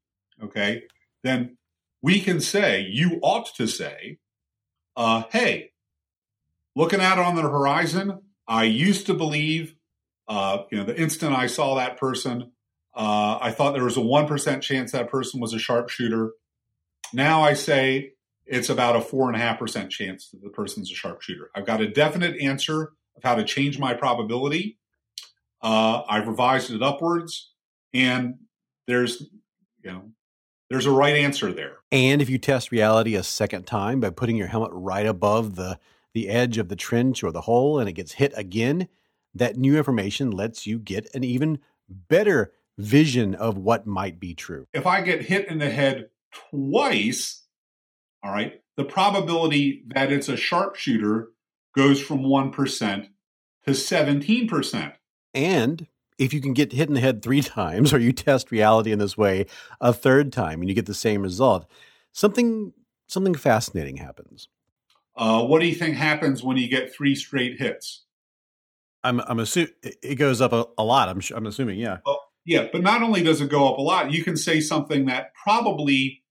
okay, 0.43 0.83
then 1.23 1.59
we 2.03 2.21
can 2.21 2.41
say, 2.41 2.81
you 2.81 3.19
ought 3.23 3.55
to 3.57 3.67
say, 3.67 4.19
uh, 4.97 5.25
hey, 5.31 5.71
looking 6.75 7.01
out 7.01 7.19
on 7.19 7.37
the 7.37 7.43
horizon, 7.43 8.21
I 8.47 8.65
used 8.65 9.07
to 9.07 9.15
believe, 9.15 9.75
uh, 10.27 10.63
you 10.71 10.79
know, 10.79 10.85
the 10.85 10.99
instant 10.99 11.35
I 11.35 11.47
saw 11.47 11.77
that 11.77 11.99
person, 11.99 12.53
uh, 12.95 13.39
I 13.41 13.53
thought 13.53 13.75
there 13.75 13.85
was 13.85 13.97
a 13.97 14.01
1% 14.01 14.61
chance 14.63 14.93
that 14.93 15.11
person 15.11 15.41
was 15.41 15.53
a 15.55 15.59
sharpshooter. 15.59 16.33
Now 17.13 17.43
I 17.43 17.55
say 17.55 18.13
it's 18.49 18.69
about 18.69 18.97
a 18.97 19.01
4.5% 19.01 19.91
chance 19.91 20.31
that 20.31 20.43
the 20.43 20.51
person's 20.51 20.91
a 20.91 20.95
sharpshooter. 20.95 21.51
I've 21.55 21.67
got 21.67 21.81
a 21.81 21.89
definite 21.89 22.41
answer 22.41 22.93
of 23.17 23.23
how 23.23 23.35
to 23.35 23.45
change 23.45 23.79
my 23.79 23.95
probability. 23.95 24.79
Uh, 25.61 26.03
I've 26.09 26.27
revised 26.27 26.71
it 26.71 26.83
upwards, 26.83 27.53
and 27.93 28.37
there's, 28.87 29.21
you 29.83 29.91
know, 29.91 30.11
there's 30.71 30.87
a 30.87 30.91
right 30.91 31.17
answer 31.17 31.53
there. 31.53 31.79
And 31.91 32.23
if 32.23 32.29
you 32.29 32.39
test 32.39 32.71
reality 32.71 33.15
a 33.15 33.23
second 33.23 33.67
time 33.67 34.01
by 34.01 34.11
putting 34.11 34.37
your 34.37 34.47
helmet 34.49 34.71
right 34.73 35.07
above 35.07 35.57
the 35.57 35.79
the 36.15 36.29
edge 36.29 36.59
of 36.59 36.69
the 36.69 36.77
trench 36.77 37.23
or 37.23 37.31
the 37.31 37.43
hole 37.43 37.79
and 37.79 37.89
it 37.89 37.93
gets 37.93 38.13
hit 38.13 38.33
again, 38.35 38.89
that 39.35 39.57
new 39.57 39.77
information 39.77 40.31
lets 40.31 40.67
you 40.67 40.79
get 40.79 41.07
an 41.15 41.23
even 41.23 41.59
better 41.89 42.53
vision 42.79 43.35
of 43.35 43.59
what 43.59 43.87
might 43.87 44.19
be 44.19 44.35
true. 44.35 44.67
If 44.73 44.87
I 44.87 45.03
get 45.03 45.23
hit 45.23 45.49
in 45.49 45.59
the 45.59 45.71
head 45.71 46.09
twice, 46.51 47.45
all 48.23 48.33
right, 48.33 48.61
the 48.77 48.85
probability 48.85 49.85
that 49.95 50.13
it's 50.13 50.29
a 50.29 50.37
sharpshooter 50.37 51.29
goes 51.75 52.01
from 52.01 52.21
1% 52.21 53.09
to 53.65 53.71
17%. 53.71 54.93
And 55.35 55.87
if 56.19 56.33
you 56.33 56.41
can 56.41 56.53
get 56.53 56.73
hit 56.73 56.89
in 56.89 56.95
the 56.95 57.01
head 57.01 57.23
three 57.23 57.43
times 57.43 57.93
or 57.93 57.99
you 57.99 58.13
test 58.13 58.51
reality 58.51 58.93
in 58.93 58.99
this 58.99 59.17
way 59.17 59.47
a 59.81 59.93
third 59.93 60.33
time 60.33 60.61
and 60.61 60.69
you 60.69 60.75
get 60.75 60.87
the 60.87 60.95
same 60.95 61.23
result, 61.23 61.67
something 62.13 62.73
something 63.07 63.35
fascinating 63.35 63.97
happens. 63.97 64.49
Uh, 65.17 65.43
what 65.45 65.61
do 65.61 65.67
you 65.67 65.75
think 65.75 65.97
happens 65.97 66.43
when 66.43 66.57
you 66.57 66.69
get 66.69 66.95
three 66.95 67.15
straight 67.15 67.59
hits? 67.59 68.05
I'm 69.03 69.21
I'm 69.21 69.39
assuming 69.39 69.73
it 69.83 70.17
goes 70.17 70.41
up 70.41 70.53
a, 70.53 70.67
a 70.77 70.85
lot. 70.85 71.09
I'm 71.09 71.21
I'm 71.35 71.47
assuming, 71.47 71.79
yeah. 71.79 71.99
Well, 72.05 72.21
yeah, 72.45 72.67
but 72.73 72.83
not 72.83 73.03
only 73.03 73.23
does 73.23 73.41
it 73.41 73.51
go 73.51 73.71
up 73.71 73.79
a 73.79 73.83
lot, 73.83 74.11
you 74.11 74.25
can 74.25 74.37
say 74.37 74.61
something 74.61 75.07
that 75.07 75.35
probably, 75.35 76.23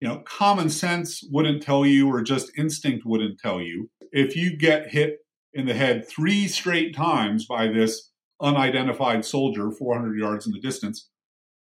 you 0.00 0.08
know, 0.08 0.22
common 0.26 0.70
sense 0.70 1.22
wouldn't 1.30 1.62
tell 1.62 1.84
you, 1.84 2.08
or 2.08 2.22
just 2.22 2.56
instinct 2.58 3.04
wouldn't 3.04 3.38
tell 3.38 3.60
you. 3.60 3.90
If 4.12 4.34
you 4.34 4.56
get 4.56 4.88
hit 4.88 5.18
in 5.52 5.66
the 5.66 5.74
head 5.74 6.08
three 6.08 6.48
straight 6.48 6.94
times 6.94 7.46
by 7.46 7.68
this 7.68 8.10
unidentified 8.40 9.24
soldier, 9.24 9.70
400 9.70 10.18
yards 10.18 10.46
in 10.46 10.52
the 10.52 10.60
distance, 10.60 11.08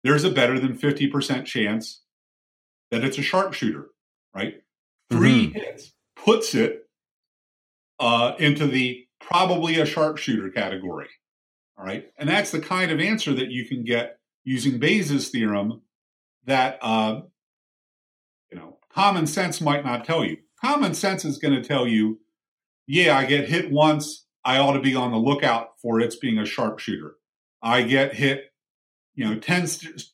there's 0.04 0.24
a 0.24 0.30
better 0.30 0.58
than 0.58 0.78
50% 0.78 1.44
chance 1.44 2.02
that 2.90 3.04
it's 3.04 3.18
a 3.18 3.22
sharpshooter, 3.22 3.88
right? 4.34 4.54
3 5.10 5.46
mm-hmm. 5.48 5.58
hits 5.58 5.92
puts 6.16 6.54
it 6.54 6.82
uh, 7.98 8.34
into 8.38 8.66
the 8.66 9.06
probably 9.20 9.80
a 9.80 9.86
sharpshooter 9.86 10.50
category. 10.50 11.08
All 11.78 11.84
right. 11.84 12.06
And 12.18 12.28
that's 12.28 12.50
the 12.50 12.60
kind 12.60 12.90
of 12.90 13.00
answer 13.00 13.32
that 13.34 13.50
you 13.50 13.66
can 13.66 13.84
get 13.84 14.18
using 14.44 14.78
Bayes' 14.78 15.30
theorem 15.30 15.82
that, 16.44 16.78
uh, 16.82 17.22
common 18.92 19.26
sense 19.26 19.60
might 19.60 19.84
not 19.84 20.04
tell 20.04 20.24
you. 20.24 20.38
Common 20.62 20.94
sense 20.94 21.24
is 21.24 21.38
going 21.38 21.54
to 21.54 21.66
tell 21.66 21.86
you, 21.86 22.20
yeah, 22.86 23.16
I 23.16 23.24
get 23.24 23.48
hit 23.48 23.70
once. 23.70 24.26
I 24.44 24.58
ought 24.58 24.72
to 24.72 24.80
be 24.80 24.94
on 24.94 25.12
the 25.12 25.18
lookout 25.18 25.80
for 25.80 26.00
its 26.00 26.16
being 26.16 26.38
a 26.38 26.46
sharpshooter. 26.46 27.16
I 27.62 27.82
get 27.82 28.14
hit, 28.14 28.52
you 29.14 29.24
know, 29.24 29.38
10, 29.38 29.68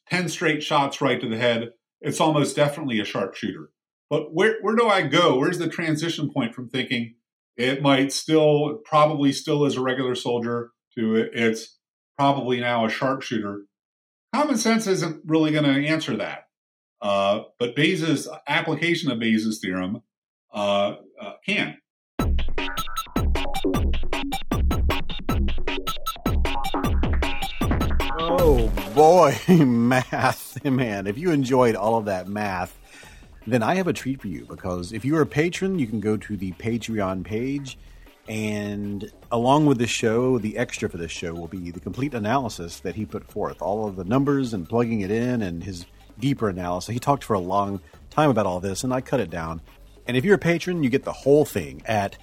10 0.08 0.28
straight 0.28 0.62
shots 0.62 1.00
right 1.00 1.20
to 1.20 1.28
the 1.28 1.38
head. 1.38 1.70
It's 2.00 2.20
almost 2.20 2.56
definitely 2.56 3.00
a 3.00 3.04
sharpshooter. 3.04 3.70
But 4.10 4.34
where, 4.34 4.56
where 4.60 4.76
do 4.76 4.86
I 4.86 5.02
go? 5.02 5.38
Where's 5.38 5.58
the 5.58 5.68
transition 5.68 6.30
point 6.30 6.54
from 6.54 6.68
thinking 6.68 7.14
it 7.56 7.82
might 7.82 8.12
still, 8.12 8.80
probably 8.84 9.32
still 9.32 9.64
is 9.64 9.76
a 9.76 9.82
regular 9.82 10.14
soldier 10.14 10.72
to 10.96 11.16
it, 11.16 11.30
it's 11.32 11.78
probably 12.18 12.60
now 12.60 12.84
a 12.84 12.90
sharpshooter? 12.90 13.62
Common 14.34 14.58
sense 14.58 14.86
isn't 14.86 15.22
really 15.24 15.50
going 15.50 15.64
to 15.64 15.88
answer 15.88 16.16
that. 16.16 16.45
Uh, 17.00 17.42
but 17.58 17.76
Bayes' 17.76 18.28
application 18.46 19.10
of 19.10 19.18
Bayes' 19.18 19.58
theorem 19.60 20.02
uh, 20.52 20.96
uh, 21.20 21.32
can. 21.44 21.78
Oh 28.18 28.72
boy, 28.94 29.38
math, 29.64 30.64
man. 30.64 31.06
If 31.06 31.18
you 31.18 31.30
enjoyed 31.30 31.76
all 31.76 31.96
of 31.96 32.06
that 32.06 32.28
math, 32.28 32.78
then 33.46 33.62
I 33.62 33.74
have 33.74 33.86
a 33.86 33.92
treat 33.92 34.20
for 34.20 34.28
you 34.28 34.46
because 34.46 34.92
if 34.92 35.04
you're 35.04 35.22
a 35.22 35.26
patron, 35.26 35.78
you 35.78 35.86
can 35.86 36.00
go 36.00 36.16
to 36.16 36.36
the 36.36 36.52
Patreon 36.52 37.24
page. 37.24 37.78
And 38.28 39.12
along 39.30 39.66
with 39.66 39.78
the 39.78 39.86
show, 39.86 40.38
the 40.38 40.58
extra 40.58 40.88
for 40.88 40.96
this 40.96 41.12
show 41.12 41.32
will 41.32 41.46
be 41.46 41.70
the 41.70 41.78
complete 41.78 42.12
analysis 42.12 42.80
that 42.80 42.96
he 42.96 43.06
put 43.06 43.30
forth, 43.30 43.62
all 43.62 43.86
of 43.86 43.94
the 43.94 44.02
numbers 44.02 44.52
and 44.52 44.68
plugging 44.68 45.02
it 45.02 45.12
in 45.12 45.42
and 45.42 45.62
his 45.62 45.86
deeper 46.18 46.48
analysis. 46.48 46.92
He 46.92 46.98
talked 46.98 47.24
for 47.24 47.34
a 47.34 47.40
long 47.40 47.80
time 48.10 48.30
about 48.30 48.46
all 48.46 48.60
this, 48.60 48.84
and 48.84 48.92
I 48.92 49.00
cut 49.00 49.20
it 49.20 49.30
down. 49.30 49.60
And 50.06 50.16
if 50.16 50.24
you're 50.24 50.36
a 50.36 50.38
patron, 50.38 50.82
you 50.82 50.90
get 50.90 51.04
the 51.04 51.12
whole 51.12 51.44
thing 51.44 51.82
at 51.86 52.16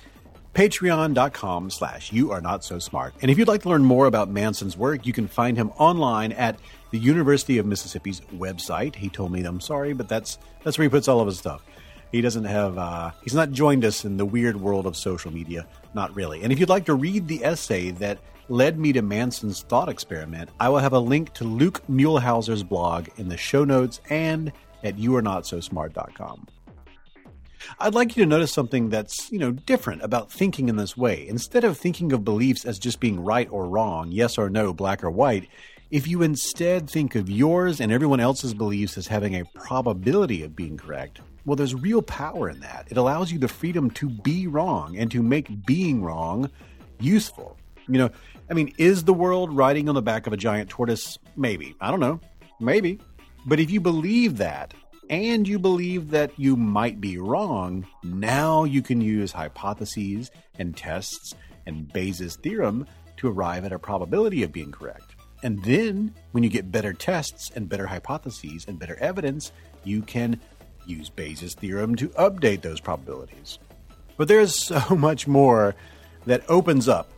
patreon.com 0.53 1.69
slash 1.69 2.11
you 2.11 2.31
are 2.31 2.41
not 2.41 2.63
so 2.63 2.79
smart. 2.79 3.13
And 3.21 3.31
if 3.31 3.37
you'd 3.37 3.47
like 3.47 3.63
to 3.63 3.69
learn 3.69 3.83
more 3.83 4.05
about 4.05 4.29
Manson's 4.29 4.77
work, 4.77 5.05
you 5.05 5.13
can 5.13 5.27
find 5.27 5.57
him 5.57 5.71
online 5.77 6.31
at 6.31 6.59
the 6.91 6.99
University 6.99 7.57
of 7.57 7.65
Mississippi's 7.65 8.21
website. 8.35 8.95
He 8.95 9.09
told 9.09 9.31
me, 9.31 9.43
I'm 9.43 9.59
sorry, 9.59 9.93
but 9.93 10.07
that's 10.07 10.37
that's 10.63 10.77
where 10.77 10.83
he 10.83 10.89
puts 10.89 11.07
all 11.07 11.19
of 11.19 11.27
his 11.27 11.39
stuff. 11.39 11.63
He 12.11 12.21
doesn't 12.21 12.45
have, 12.45 12.77
uh, 12.77 13.11
he's 13.23 13.33
not 13.33 13.51
joined 13.51 13.83
us 13.83 14.05
in 14.05 14.17
the 14.17 14.25
weird 14.25 14.61
world 14.61 14.85
of 14.85 14.95
social 14.95 15.31
media. 15.31 15.65
Not 15.95 16.15
really. 16.15 16.43
And 16.43 16.53
if 16.53 16.59
you'd 16.59 16.69
like 16.69 16.85
to 16.85 16.93
read 16.93 17.27
the 17.27 17.43
essay 17.43 17.89
that 17.89 18.19
led 18.49 18.77
me 18.77 18.93
to 18.93 19.01
Manson's 19.01 19.63
thought 19.63 19.89
experiment, 19.89 20.49
I 20.59 20.69
will 20.69 20.79
have 20.79 20.93
a 20.93 20.99
link 20.99 21.33
to 21.35 21.43
Luke 21.43 21.81
Muehlhauser's 21.89 22.63
blog 22.63 23.09
in 23.17 23.29
the 23.29 23.37
show 23.37 23.63
notes 23.63 24.01
and 24.09 24.51
at 24.83 24.97
youarenotsosmart.com. 24.97 26.47
I'd 27.79 27.93
like 27.93 28.15
you 28.15 28.23
to 28.23 28.29
notice 28.29 28.51
something 28.51 28.89
that's, 28.89 29.31
you 29.31 29.39
know, 29.39 29.51
different 29.51 30.03
about 30.03 30.31
thinking 30.31 30.69
in 30.69 30.75
this 30.75 30.97
way. 30.97 31.27
Instead 31.27 31.63
of 31.63 31.77
thinking 31.77 32.11
of 32.11 32.25
beliefs 32.25 32.65
as 32.65 32.77
just 32.77 32.99
being 32.99 33.23
right 33.23 33.47
or 33.49 33.67
wrong, 33.67 34.11
yes 34.11 34.37
or 34.37 34.49
no, 34.49 34.73
black 34.73 35.03
or 35.03 35.09
white, 35.09 35.47
if 35.89 36.07
you 36.07 36.23
instead 36.23 36.89
think 36.89 37.15
of 37.15 37.29
yours 37.29 37.79
and 37.79 37.91
everyone 37.91 38.19
else's 38.19 38.53
beliefs 38.53 38.97
as 38.97 39.07
having 39.07 39.35
a 39.35 39.45
probability 39.53 40.43
of 40.43 40.55
being 40.55 40.77
correct, 40.77 41.21
well, 41.45 41.55
there's 41.55 41.75
real 41.75 42.01
power 42.01 42.49
in 42.49 42.59
that. 42.61 42.87
It 42.89 42.97
allows 42.97 43.31
you 43.31 43.37
the 43.37 43.47
freedom 43.47 43.91
to 43.91 44.09
be 44.09 44.47
wrong 44.47 44.97
and 44.97 45.11
to 45.11 45.21
make 45.21 45.65
being 45.65 46.01
wrong 46.01 46.49
useful. 46.99 47.57
You 47.87 47.97
know, 47.97 48.09
I 48.53 48.55
mean, 48.55 48.71
is 48.77 49.05
the 49.05 49.15
world 49.15 49.51
riding 49.51 49.89
on 49.89 49.95
the 49.95 50.01
back 50.03 50.27
of 50.27 50.33
a 50.33 50.37
giant 50.37 50.69
tortoise? 50.69 51.17
Maybe. 51.35 51.73
I 51.81 51.89
don't 51.89 51.99
know. 51.99 52.19
Maybe. 52.59 52.99
But 53.47 53.59
if 53.59 53.71
you 53.71 53.81
believe 53.81 54.37
that, 54.37 54.75
and 55.09 55.47
you 55.47 55.57
believe 55.57 56.11
that 56.11 56.37
you 56.37 56.55
might 56.55 57.01
be 57.01 57.17
wrong, 57.17 57.87
now 58.03 58.63
you 58.63 58.83
can 58.83 59.01
use 59.01 59.31
hypotheses 59.31 60.29
and 60.59 60.77
tests 60.77 61.33
and 61.65 61.91
Bayes' 61.91 62.35
theorem 62.43 62.85
to 63.17 63.27
arrive 63.27 63.65
at 63.65 63.71
a 63.71 63.79
probability 63.79 64.43
of 64.43 64.51
being 64.51 64.71
correct. 64.71 65.15
And 65.41 65.63
then, 65.63 66.13
when 66.31 66.43
you 66.43 66.49
get 66.51 66.71
better 66.71 66.93
tests 66.93 67.49
and 67.55 67.67
better 67.67 67.87
hypotheses 67.87 68.65
and 68.67 68.77
better 68.77 68.97
evidence, 68.99 69.51
you 69.83 70.03
can 70.03 70.39
use 70.85 71.09
Bayes' 71.09 71.55
theorem 71.55 71.95
to 71.95 72.09
update 72.09 72.61
those 72.61 72.79
probabilities. 72.79 73.57
But 74.15 74.27
there's 74.27 74.63
so 74.63 74.79
much 74.95 75.27
more 75.27 75.73
that 76.27 76.47
opens 76.47 76.87
up 76.87 77.09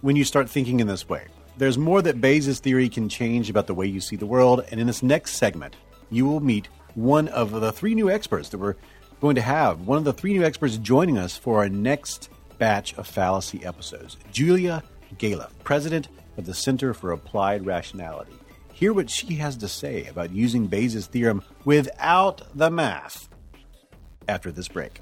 when 0.00 0.16
you 0.16 0.24
start 0.24 0.48
thinking 0.48 0.80
in 0.80 0.86
this 0.86 1.08
way. 1.08 1.26
There's 1.56 1.78
more 1.78 2.02
that 2.02 2.20
Bayes' 2.20 2.60
theory 2.60 2.88
can 2.88 3.08
change 3.08 3.50
about 3.50 3.66
the 3.66 3.74
way 3.74 3.86
you 3.86 4.00
see 4.00 4.16
the 4.16 4.26
world, 4.26 4.64
and 4.70 4.80
in 4.80 4.86
this 4.86 5.02
next 5.02 5.34
segment, 5.34 5.76
you 6.10 6.24
will 6.24 6.40
meet 6.40 6.68
one 6.94 7.28
of 7.28 7.50
the 7.50 7.72
three 7.72 7.94
new 7.94 8.10
experts 8.10 8.48
that 8.50 8.58
we're 8.58 8.76
going 9.20 9.34
to 9.34 9.40
have. 9.40 9.80
One 9.80 9.98
of 9.98 10.04
the 10.04 10.12
three 10.12 10.32
new 10.32 10.44
experts 10.44 10.76
joining 10.76 11.18
us 11.18 11.36
for 11.36 11.58
our 11.58 11.68
next 11.68 12.30
batch 12.58 12.94
of 12.94 13.06
fallacy 13.06 13.64
episodes 13.64 14.16
Julia 14.32 14.82
Galef, 15.16 15.50
president 15.64 16.08
of 16.36 16.46
the 16.46 16.54
Center 16.54 16.94
for 16.94 17.12
Applied 17.12 17.66
Rationality. 17.66 18.32
Hear 18.72 18.92
what 18.92 19.10
she 19.10 19.34
has 19.34 19.56
to 19.56 19.68
say 19.68 20.06
about 20.06 20.30
using 20.30 20.68
Bayes' 20.68 21.06
theorem 21.06 21.42
without 21.64 22.42
the 22.54 22.70
math 22.70 23.28
after 24.28 24.52
this 24.52 24.68
break. 24.68 25.00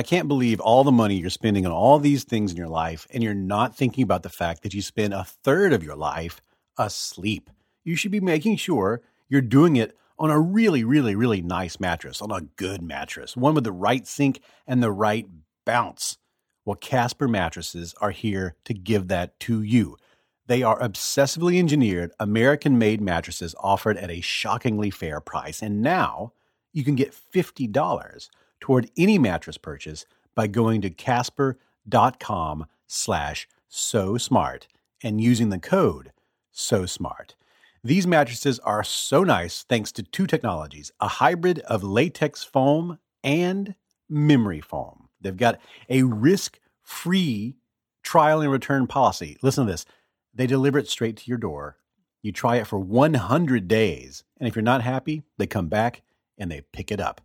I 0.00 0.02
can't 0.02 0.28
believe 0.28 0.60
all 0.60 0.82
the 0.82 0.90
money 0.90 1.16
you're 1.16 1.28
spending 1.28 1.66
on 1.66 1.72
all 1.72 1.98
these 1.98 2.24
things 2.24 2.50
in 2.50 2.56
your 2.56 2.70
life, 2.70 3.06
and 3.12 3.22
you're 3.22 3.34
not 3.34 3.76
thinking 3.76 4.02
about 4.02 4.22
the 4.22 4.30
fact 4.30 4.62
that 4.62 4.72
you 4.72 4.80
spend 4.80 5.12
a 5.12 5.24
third 5.24 5.74
of 5.74 5.82
your 5.84 5.94
life 5.94 6.40
asleep. 6.78 7.50
You 7.84 7.96
should 7.96 8.10
be 8.10 8.18
making 8.18 8.56
sure 8.56 9.02
you're 9.28 9.42
doing 9.42 9.76
it 9.76 9.94
on 10.18 10.30
a 10.30 10.40
really, 10.40 10.84
really, 10.84 11.14
really 11.14 11.42
nice 11.42 11.78
mattress, 11.78 12.22
on 12.22 12.30
a 12.30 12.40
good 12.40 12.80
mattress, 12.80 13.36
one 13.36 13.52
with 13.52 13.64
the 13.64 13.72
right 13.72 14.06
sink 14.06 14.40
and 14.66 14.82
the 14.82 14.90
right 14.90 15.28
bounce. 15.66 16.16
Well, 16.64 16.76
Casper 16.76 17.28
mattresses 17.28 17.94
are 18.00 18.12
here 18.12 18.54
to 18.64 18.72
give 18.72 19.08
that 19.08 19.38
to 19.40 19.60
you. 19.60 19.98
They 20.46 20.62
are 20.62 20.80
obsessively 20.80 21.58
engineered, 21.58 22.12
American 22.18 22.78
made 22.78 23.02
mattresses 23.02 23.54
offered 23.60 23.98
at 23.98 24.10
a 24.10 24.22
shockingly 24.22 24.88
fair 24.88 25.20
price. 25.20 25.60
And 25.60 25.82
now 25.82 26.32
you 26.72 26.84
can 26.84 26.94
get 26.94 27.12
$50 27.12 28.30
toward 28.60 28.90
any 28.96 29.18
mattress 29.18 29.58
purchase 29.58 30.04
by 30.34 30.46
going 30.46 30.80
to 30.82 30.90
casper.com 30.90 32.66
slash 32.86 33.48
so 33.68 34.16
smart 34.16 34.68
and 35.02 35.20
using 35.20 35.48
the 35.48 35.58
code 35.58 36.12
so 36.50 36.86
smart. 36.86 37.36
These 37.82 38.06
mattresses 38.06 38.58
are 38.60 38.84
so 38.84 39.24
nice 39.24 39.62
thanks 39.62 39.90
to 39.92 40.02
two 40.02 40.26
technologies 40.26 40.92
a 41.00 41.08
hybrid 41.08 41.60
of 41.60 41.82
latex 41.82 42.44
foam 42.44 42.98
and 43.24 43.74
memory 44.08 44.60
foam. 44.60 45.08
They've 45.20 45.36
got 45.36 45.58
a 45.88 46.02
risk 46.02 46.58
free 46.82 47.56
trial 48.02 48.40
and 48.40 48.50
return 48.50 48.86
policy. 48.86 49.36
Listen 49.42 49.66
to 49.66 49.72
this 49.72 49.86
they 50.34 50.46
deliver 50.46 50.78
it 50.78 50.88
straight 50.88 51.16
to 51.18 51.28
your 51.28 51.38
door. 51.38 51.76
You 52.22 52.32
try 52.32 52.56
it 52.56 52.66
for 52.66 52.78
100 52.78 53.66
days, 53.66 54.24
and 54.38 54.46
if 54.46 54.54
you're 54.54 54.62
not 54.62 54.82
happy, 54.82 55.22
they 55.38 55.46
come 55.46 55.68
back 55.68 56.02
and 56.38 56.50
they 56.50 56.62
pick 56.72 56.92
it 56.92 57.00
up. 57.00 57.20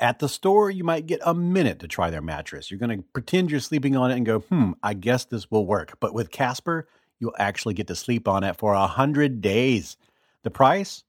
At 0.00 0.18
the 0.18 0.30
store, 0.30 0.70
you 0.70 0.82
might 0.82 1.06
get 1.06 1.20
a 1.26 1.34
minute 1.34 1.78
to 1.80 1.88
try 1.88 2.08
their 2.08 2.22
mattress. 2.22 2.70
You're 2.70 2.80
going 2.80 2.96
to 2.96 3.04
pretend 3.12 3.50
you're 3.50 3.60
sleeping 3.60 3.96
on 3.96 4.10
it 4.10 4.16
and 4.16 4.24
go, 4.24 4.38
hmm, 4.40 4.72
I 4.82 4.94
guess 4.94 5.26
this 5.26 5.50
will 5.50 5.66
work. 5.66 5.98
But 6.00 6.14
with 6.14 6.30
Casper, 6.30 6.88
you'll 7.18 7.36
actually 7.38 7.74
get 7.74 7.86
to 7.88 7.94
sleep 7.94 8.26
on 8.26 8.42
it 8.42 8.56
for 8.56 8.72
100 8.72 9.42
days. 9.42 9.98
The 10.42 10.50
price? 10.50 11.04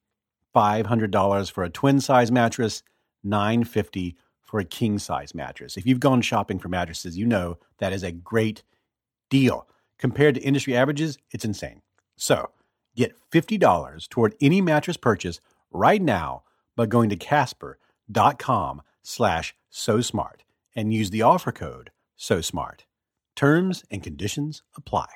$500 0.54 1.52
for 1.52 1.64
a 1.64 1.70
twin 1.70 2.02
size 2.02 2.34
mattress, 2.34 2.84
950 3.24 4.18
for 4.42 4.60
a 4.60 4.66
king 4.66 5.00
size 5.00 5.34
mattress. 5.34 5.78
If 5.78 5.86
you've 5.88 6.02
gone 6.02 6.22
shopping 6.22 6.60
for 6.60 6.68
mattresses, 6.68 7.18
you 7.18 7.26
know 7.26 7.58
that 7.78 7.94
is 7.94 8.04
a 8.04 8.12
great 8.12 8.64
deal. 9.30 9.70
Compared 9.98 10.36
to 10.36 10.42
industry 10.42 10.76
averages, 10.76 11.18
it's 11.32 11.46
insane. 11.46 11.82
So 12.18 12.50
get 12.98 13.16
$50 13.32 14.10
toward 14.10 14.36
any 14.42 14.60
mattress 14.60 14.98
purchase 14.98 15.40
right 15.72 16.02
now 16.02 16.44
by 16.76 16.88
going 16.88 17.10
to 17.10 17.16
casper.com 17.16 17.78
slash 19.04 19.56
so 19.70 20.02
smart 20.02 20.44
and 20.76 20.94
use 20.94 21.10
the 21.10 21.22
offer 21.22 21.52
code 21.52 21.92
so 22.16 22.42
smart. 22.42 22.86
Terms 23.36 23.84
and 23.90 24.04
conditions 24.04 24.64
apply. 24.76 25.08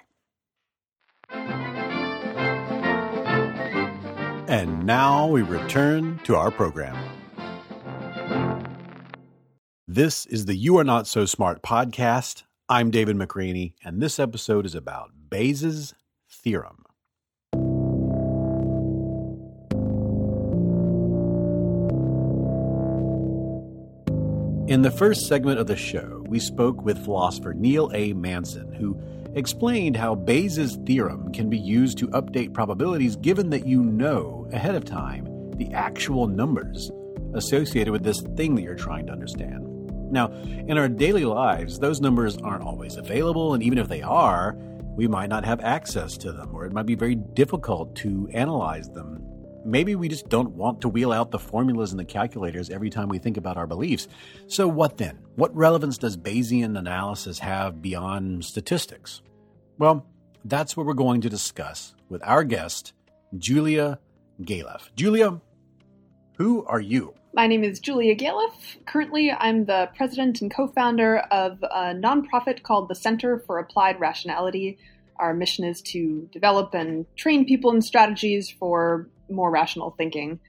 And 4.48 4.86
now 4.86 5.28
we 5.28 5.42
return 5.42 6.20
to 6.24 6.36
our 6.36 6.52
program. 6.52 6.96
This 9.88 10.26
is 10.28 10.46
the 10.46 10.56
You 10.56 10.78
Are 10.78 10.84
Not 10.84 11.08
So 11.08 11.26
Smart 11.26 11.62
podcast. 11.62 12.44
I'm 12.68 12.90
David 12.92 13.16
McRaney, 13.16 13.74
and 13.84 14.02
this 14.02 14.20
episode 14.20 14.66
is 14.66 14.74
about 14.74 15.12
Bayes' 15.30 15.94
theorem. 16.30 16.85
In 24.68 24.82
the 24.82 24.90
first 24.90 25.28
segment 25.28 25.60
of 25.60 25.68
the 25.68 25.76
show, 25.76 26.24
we 26.28 26.40
spoke 26.40 26.82
with 26.82 27.04
philosopher 27.04 27.54
Neil 27.54 27.92
A. 27.94 28.14
Manson, 28.14 28.74
who 28.74 29.00
explained 29.36 29.96
how 29.96 30.16
Bayes' 30.16 30.78
theorem 30.88 31.32
can 31.32 31.52
be 31.52 31.60
used 31.60 32.00
to 32.00 32.08
update 32.08 32.52
probabilities 32.52 33.16
given 33.16 33.52
that 33.52 33.68
you 33.68 33.84
know 33.84 34.48
ahead 34.52 34.74
of 34.74 34.84
time 34.84 35.52
the 35.52 35.72
actual 35.72 36.26
numbers 36.26 36.90
associated 37.36 37.92
with 37.92 38.04
this 38.04 38.22
thing 38.36 38.56
that 38.56 38.64
you're 38.64 38.74
trying 38.74 39.06
to 39.06 39.12
understand. 39.12 39.68
Now, 40.12 40.32
in 40.68 40.80
our 40.80 40.90
daily 40.90 41.26
lives, 41.26 41.78
those 41.78 42.02
numbers 42.02 42.36
aren't 42.38 42.64
always 42.64 42.98
available, 42.98 43.54
and 43.54 43.62
even 43.62 43.78
if 43.78 43.88
they 43.88 44.02
are, 44.02 44.56
we 44.96 45.08
might 45.08 45.30
not 45.30 45.46
have 45.46 45.60
access 45.62 46.18
to 46.18 46.32
them, 46.32 46.56
or 46.56 46.66
it 46.66 46.74
might 46.74 46.88
be 46.88 46.96
very 46.96 47.14
difficult 47.14 47.96
to 47.98 48.28
analyze 48.34 48.90
them. 48.90 49.25
Maybe 49.66 49.96
we 49.96 50.08
just 50.08 50.30
don't 50.30 50.52
want 50.52 50.82
to 50.82 50.90
wheel 50.90 51.12
out 51.12 51.32
the 51.32 51.40
formulas 51.40 51.92
and 51.92 52.00
the 52.00 52.06
calculators 52.06 52.70
every 52.70 52.92
time 52.92 53.10
we 53.10 53.18
think 53.18 53.36
about 53.36 53.58
our 53.58 53.66
beliefs. 53.66 54.08
So, 54.48 54.68
what 54.68 54.98
then? 54.98 55.18
What 55.36 55.56
relevance 55.56 55.98
does 55.98 56.16
Bayesian 56.16 56.78
analysis 56.78 57.40
have 57.40 57.82
beyond 57.82 58.46
statistics? 58.46 59.24
Well, 59.80 60.06
That's 60.48 60.78
what 60.78 60.86
we're 60.86 60.94
going 60.94 61.22
to 61.22 61.30
discuss 61.30 61.96
with 62.08 62.22
our 62.24 62.44
guest, 62.44 62.94
Julia 63.36 63.98
Galef. 64.40 64.90
Julia, 64.96 65.42
who 66.38 66.64
are 66.66 66.80
you? 66.80 67.16
My 67.34 67.48
name 67.48 67.64
is 67.64 67.80
Julia 67.80 68.16
Galef. 68.16 68.86
Currently, 68.86 69.32
I'm 69.32 69.66
the 69.66 69.90
president 69.98 70.42
and 70.42 70.54
co 70.54 70.68
founder 70.68 71.18
of 71.32 71.64
a 71.64 71.96
nonprofit 71.96 72.62
called 72.62 72.88
the 72.88 72.96
Center 72.96 73.40
for 73.40 73.58
Applied 73.58 74.00
Rationality. 74.00 74.78
Our 75.18 75.34
mission 75.34 75.66
is 75.66 75.82
to 75.94 76.30
develop 76.32 76.76
and 76.76 77.08
train 77.16 77.46
people 77.46 77.72
in 77.72 77.82
strategies 77.82 78.52
for 78.52 79.10
more 79.30 79.50
rational 79.52 79.92
thinking. 79.92 80.40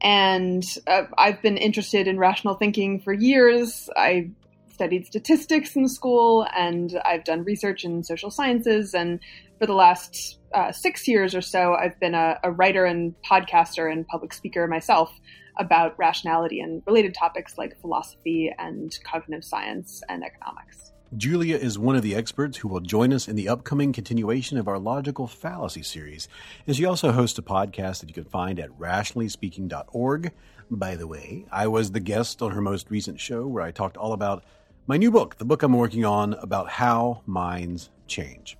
And 0.00 0.64
uh, 0.86 1.04
I've 1.16 1.40
been 1.40 1.56
interested 1.56 2.06
in 2.06 2.18
rational 2.18 2.54
thinking 2.54 3.00
for 3.00 3.12
years. 3.12 3.88
I 3.96 4.30
studied 4.74 5.06
statistics 5.06 5.76
in 5.76 5.88
school 5.88 6.46
and 6.54 7.00
I've 7.04 7.24
done 7.24 7.44
research 7.44 7.84
in 7.84 8.02
social 8.02 8.30
sciences. 8.30 8.92
And 8.92 9.20
for 9.58 9.66
the 9.66 9.72
last 9.72 10.38
uh, 10.52 10.72
six 10.72 11.06
years 11.08 11.34
or 11.34 11.40
so, 11.40 11.74
I've 11.74 11.98
been 12.00 12.14
a, 12.14 12.38
a, 12.42 12.50
writer 12.50 12.84
and 12.84 13.14
podcaster 13.28 13.90
and 13.90 14.06
public 14.06 14.32
speaker 14.32 14.66
myself 14.66 15.12
about 15.58 15.96
rationality 15.98 16.60
and 16.60 16.82
related 16.86 17.14
topics 17.14 17.56
like 17.56 17.80
philosophy 17.80 18.52
and 18.58 18.96
cognitive 19.04 19.44
science 19.44 20.02
and 20.08 20.24
economics. 20.24 20.83
Julia 21.16 21.56
is 21.56 21.78
one 21.78 21.94
of 21.94 22.02
the 22.02 22.14
experts 22.14 22.58
who 22.58 22.68
will 22.68 22.80
join 22.80 23.12
us 23.12 23.28
in 23.28 23.36
the 23.36 23.48
upcoming 23.48 23.92
continuation 23.92 24.58
of 24.58 24.66
our 24.66 24.78
logical 24.78 25.26
fallacy 25.26 25.82
series. 25.82 26.28
And 26.66 26.74
she 26.74 26.84
also 26.84 27.12
hosts 27.12 27.38
a 27.38 27.42
podcast 27.42 28.00
that 28.00 28.08
you 28.08 28.14
can 28.14 28.24
find 28.24 28.58
at 28.58 28.76
rationallyspeaking.org. 28.78 30.32
By 30.70 30.96
the 30.96 31.06
way, 31.06 31.46
I 31.52 31.68
was 31.68 31.92
the 31.92 32.00
guest 32.00 32.42
on 32.42 32.50
her 32.50 32.60
most 32.60 32.90
recent 32.90 33.20
show 33.20 33.46
where 33.46 33.62
I 33.62 33.70
talked 33.70 33.96
all 33.96 34.12
about 34.12 34.44
my 34.86 34.96
new 34.96 35.10
book, 35.10 35.36
the 35.38 35.44
book 35.44 35.62
I'm 35.62 35.72
working 35.74 36.04
on 36.04 36.34
about 36.34 36.68
how 36.68 37.22
minds 37.26 37.90
change. 38.06 38.56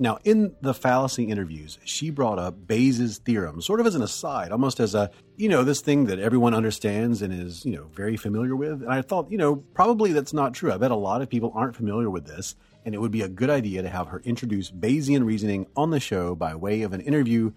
Now, 0.00 0.18
in 0.22 0.54
the 0.60 0.74
fallacy 0.74 1.24
interviews, 1.24 1.78
she 1.84 2.10
brought 2.10 2.38
up 2.38 2.68
Bayes' 2.68 3.18
theorem, 3.18 3.60
sort 3.60 3.80
of 3.80 3.86
as 3.86 3.96
an 3.96 4.02
aside, 4.02 4.52
almost 4.52 4.78
as 4.78 4.94
a, 4.94 5.10
you 5.36 5.48
know, 5.48 5.64
this 5.64 5.80
thing 5.80 6.04
that 6.04 6.20
everyone 6.20 6.54
understands 6.54 7.20
and 7.20 7.32
is, 7.32 7.64
you 7.64 7.72
know, 7.72 7.88
very 7.92 8.16
familiar 8.16 8.54
with. 8.54 8.82
And 8.82 8.92
I 8.92 9.02
thought, 9.02 9.28
you 9.30 9.38
know, 9.38 9.56
probably 9.56 10.12
that's 10.12 10.32
not 10.32 10.54
true. 10.54 10.70
I 10.70 10.76
bet 10.76 10.92
a 10.92 10.96
lot 10.96 11.20
of 11.20 11.28
people 11.28 11.52
aren't 11.52 11.74
familiar 11.74 12.10
with 12.10 12.26
this, 12.26 12.54
and 12.84 12.94
it 12.94 13.00
would 13.00 13.10
be 13.10 13.22
a 13.22 13.28
good 13.28 13.50
idea 13.50 13.82
to 13.82 13.88
have 13.88 14.06
her 14.06 14.20
introduce 14.24 14.70
Bayesian 14.70 15.24
reasoning 15.24 15.66
on 15.76 15.90
the 15.90 15.98
show 15.98 16.36
by 16.36 16.54
way 16.54 16.82
of 16.82 16.92
an 16.92 17.00
interview 17.00 17.50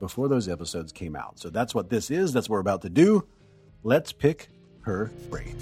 before 0.00 0.28
those 0.28 0.48
episodes 0.48 0.90
came 0.92 1.14
out. 1.14 1.38
So 1.38 1.48
that's 1.48 1.76
what 1.76 1.90
this 1.90 2.10
is. 2.10 2.32
That's 2.32 2.48
what 2.48 2.54
we're 2.54 2.60
about 2.60 2.82
to 2.82 2.90
do. 2.90 3.28
Let's 3.84 4.12
pick 4.12 4.48
her 4.80 5.12
brain. 5.30 5.56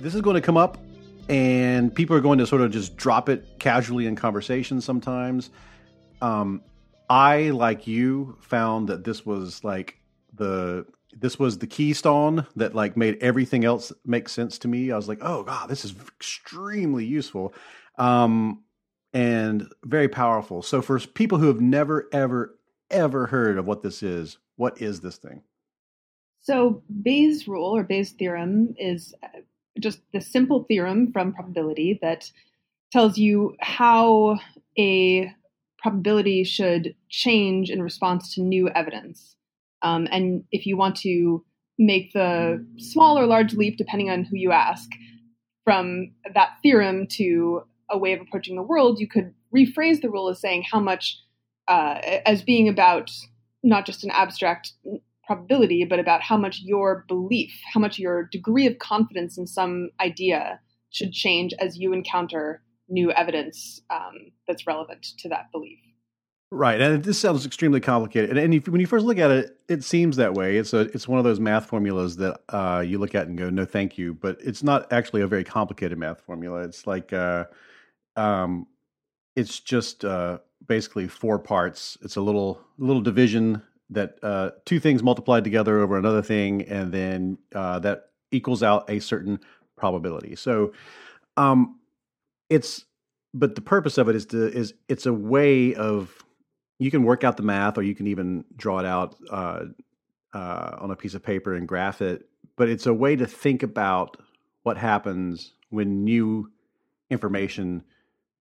This 0.00 0.14
is 0.14 0.20
going 0.20 0.34
to 0.34 0.40
come 0.40 0.56
up 0.56 0.78
and 1.28 1.94
people 1.94 2.16
are 2.16 2.20
going 2.20 2.38
to 2.38 2.46
sort 2.46 2.62
of 2.62 2.70
just 2.70 2.96
drop 2.96 3.28
it 3.28 3.44
casually 3.58 4.06
in 4.06 4.16
conversation 4.16 4.80
sometimes. 4.80 5.50
Um, 6.22 6.62
I, 7.10 7.50
like 7.50 7.86
you, 7.86 8.36
found 8.40 8.88
that 8.88 9.04
this 9.04 9.24
was 9.24 9.62
like 9.64 9.98
the 10.34 10.86
this 11.16 11.38
was 11.38 11.58
the 11.58 11.66
keystone 11.66 12.46
that 12.56 12.74
like 12.74 12.96
made 12.96 13.16
everything 13.20 13.64
else 13.64 13.92
make 14.04 14.28
sense 14.28 14.58
to 14.58 14.68
me. 14.68 14.92
I 14.92 14.96
was 14.96 15.08
like, 15.08 15.18
oh 15.22 15.42
god, 15.42 15.68
this 15.68 15.84
is 15.84 15.94
extremely 16.16 17.04
useful, 17.04 17.54
um, 17.96 18.62
and 19.12 19.66
very 19.84 20.08
powerful. 20.08 20.62
So 20.62 20.82
for 20.82 20.98
people 21.00 21.38
who 21.38 21.46
have 21.46 21.60
never 21.60 22.08
ever 22.12 22.58
ever 22.90 23.26
heard 23.26 23.58
of 23.58 23.66
what 23.66 23.82
this 23.82 24.02
is, 24.02 24.38
what 24.56 24.80
is 24.80 25.00
this 25.00 25.16
thing? 25.16 25.42
So 26.40 26.82
Bayes' 27.02 27.48
rule 27.48 27.74
or 27.76 27.84
Bayes' 27.84 28.12
theorem 28.12 28.74
is 28.78 29.14
just 29.78 30.00
the 30.12 30.20
simple 30.20 30.64
theorem 30.64 31.12
from 31.12 31.32
probability 31.32 31.98
that 32.02 32.30
tells 32.92 33.18
you 33.18 33.54
how 33.60 34.38
a 34.78 35.32
probability 35.78 36.44
should 36.44 36.94
change 37.08 37.70
in 37.70 37.82
response 37.82 38.34
to 38.34 38.42
new 38.42 38.68
evidence. 38.70 39.36
Um, 39.82 40.08
and 40.10 40.44
if 40.50 40.66
you 40.66 40.76
want 40.76 40.96
to 40.96 41.44
make 41.78 42.12
the 42.12 42.66
small 42.78 43.18
or 43.18 43.26
large 43.26 43.54
leap, 43.54 43.76
depending 43.76 44.10
on 44.10 44.24
who 44.24 44.36
you 44.36 44.50
ask, 44.52 44.90
from 45.64 46.12
that 46.34 46.56
theorem 46.62 47.06
to 47.06 47.62
a 47.90 47.98
way 47.98 48.12
of 48.12 48.20
approaching 48.20 48.56
the 48.56 48.62
world, 48.62 48.98
you 48.98 49.06
could 49.06 49.34
rephrase 49.54 50.00
the 50.00 50.10
rule 50.10 50.28
as 50.28 50.40
saying 50.40 50.64
how 50.70 50.80
much, 50.80 51.18
uh, 51.68 52.00
as 52.26 52.42
being 52.42 52.68
about 52.68 53.10
not 53.62 53.86
just 53.86 54.02
an 54.02 54.10
abstract 54.10 54.72
probability, 55.28 55.84
but 55.84 56.00
about 56.00 56.22
how 56.22 56.38
much 56.38 56.62
your 56.64 57.04
belief, 57.06 57.52
how 57.72 57.78
much 57.78 57.98
your 57.98 58.24
degree 58.32 58.66
of 58.66 58.78
confidence 58.78 59.36
in 59.36 59.46
some 59.46 59.90
idea 60.00 60.58
should 60.90 61.12
change 61.12 61.52
as 61.60 61.76
you 61.76 61.92
encounter 61.92 62.62
new 62.88 63.12
evidence 63.12 63.82
um, 63.90 64.32
that's 64.48 64.66
relevant 64.66 65.06
to 65.18 65.28
that 65.28 65.52
belief. 65.52 65.78
Right, 66.50 66.80
and 66.80 67.04
this 67.04 67.18
sounds 67.18 67.44
extremely 67.44 67.78
complicated. 67.78 68.30
And, 68.30 68.38
and 68.38 68.54
if, 68.54 68.66
when 68.68 68.80
you 68.80 68.86
first 68.86 69.04
look 69.04 69.18
at 69.18 69.30
it, 69.30 69.58
it 69.68 69.84
seems 69.84 70.16
that 70.16 70.32
way. 70.32 70.56
It's 70.56 70.72
a 70.72 70.80
it's 70.94 71.06
one 71.06 71.18
of 71.18 71.24
those 71.24 71.38
math 71.38 71.66
formulas 71.66 72.16
that 72.16 72.40
uh, 72.48 72.82
you 72.86 72.98
look 72.98 73.14
at 73.14 73.28
and 73.28 73.36
go, 73.36 73.50
"No, 73.50 73.66
thank 73.66 73.98
you." 73.98 74.14
But 74.14 74.38
it's 74.42 74.62
not 74.62 74.90
actually 74.90 75.20
a 75.20 75.26
very 75.26 75.44
complicated 75.44 75.98
math 75.98 76.22
formula. 76.22 76.62
It's 76.62 76.86
like, 76.86 77.12
uh, 77.12 77.44
um, 78.16 78.66
it's 79.36 79.60
just 79.60 80.06
uh, 80.06 80.38
basically 80.66 81.06
four 81.06 81.38
parts. 81.38 81.98
It's 82.00 82.16
a 82.16 82.22
little 82.22 82.62
little 82.78 83.02
division 83.02 83.60
that 83.90 84.18
uh, 84.22 84.50
two 84.64 84.80
things 84.80 85.02
multiplied 85.02 85.44
together 85.44 85.80
over 85.80 85.96
another 85.96 86.22
thing, 86.22 86.62
and 86.62 86.92
then 86.92 87.38
uh, 87.54 87.78
that 87.80 88.10
equals 88.30 88.62
out 88.62 88.88
a 88.90 89.00
certain 89.00 89.40
probability. 89.76 90.36
So, 90.36 90.72
um, 91.36 91.78
it's 92.50 92.84
but 93.34 93.54
the 93.54 93.60
purpose 93.60 93.98
of 93.98 94.08
it 94.08 94.16
is 94.16 94.26
to 94.26 94.46
is 94.46 94.74
it's 94.88 95.06
a 95.06 95.12
way 95.12 95.74
of 95.74 96.24
you 96.78 96.90
can 96.90 97.02
work 97.02 97.24
out 97.24 97.36
the 97.36 97.42
math, 97.42 97.78
or 97.78 97.82
you 97.82 97.94
can 97.94 98.06
even 98.06 98.44
draw 98.56 98.78
it 98.78 98.86
out 98.86 99.16
uh, 99.30 99.64
uh 100.34 100.76
on 100.80 100.90
a 100.90 100.96
piece 100.96 101.14
of 101.14 101.22
paper 101.22 101.54
and 101.54 101.66
graph 101.66 102.02
it. 102.02 102.28
But 102.56 102.68
it's 102.68 102.86
a 102.86 102.94
way 102.94 103.16
to 103.16 103.26
think 103.26 103.62
about 103.62 104.16
what 104.62 104.76
happens 104.76 105.52
when 105.70 106.04
new 106.04 106.50
information 107.10 107.84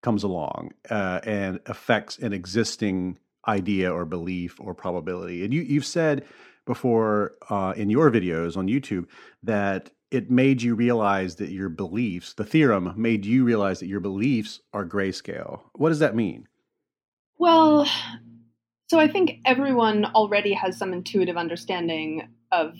comes 0.02 0.24
along 0.24 0.72
uh, 0.90 1.20
and 1.24 1.60
affects 1.66 2.18
an 2.18 2.34
existing 2.34 3.18
idea 3.48 3.92
or 3.92 4.06
belief 4.06 4.60
or 4.60 4.74
probability. 4.74 5.44
And 5.44 5.54
you, 5.54 5.62
you've 5.62 5.86
said 5.86 6.26
before 6.66 7.34
uh, 7.50 7.74
in 7.76 7.90
your 7.90 8.12
videos 8.12 8.58
on 8.58 8.68
YouTube 8.68 9.08
that 9.44 9.90
it 10.12 10.32
made 10.32 10.62
you 10.62 10.76
realize 10.76 11.36
that 11.36 11.50
your 11.50 11.70
beliefs, 11.70 12.34
the 12.34 12.46
theorem 12.46 12.94
made 12.96 13.26
you 13.26 13.44
realize 13.44 13.80
that 13.80 13.88
your 13.88 14.00
beliefs 14.00 14.62
are 14.74 14.86
grayscale. 14.86 15.62
What 15.74 15.90
does 15.90 16.00
that 16.00 16.16
mean? 16.16 16.48
Well, 17.38 17.88
so 18.90 19.00
I 19.00 19.08
think 19.08 19.40
everyone 19.46 20.06
already 20.06 20.54
has 20.54 20.78
some 20.78 20.94
intuitive 20.94 21.38
understanding 21.38 22.30
of 22.52 22.74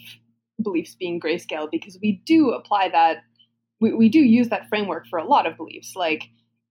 beliefs 0.62 0.96
being 0.96 1.20
grayscale 1.20 1.70
because 1.70 1.98
we 2.02 2.24
do 2.26 2.52
apply 2.52 2.90
that, 2.90 3.18
we, 3.80 3.94
we 3.94 4.10
do 4.10 4.20
use 4.20 4.50
that 4.50 4.70
framework 4.70 5.06
for 5.08 5.20
a 5.20 5.28
lot 5.28 5.46
of 5.46 5.58
beliefs. 5.58 5.96
Like 5.96 6.24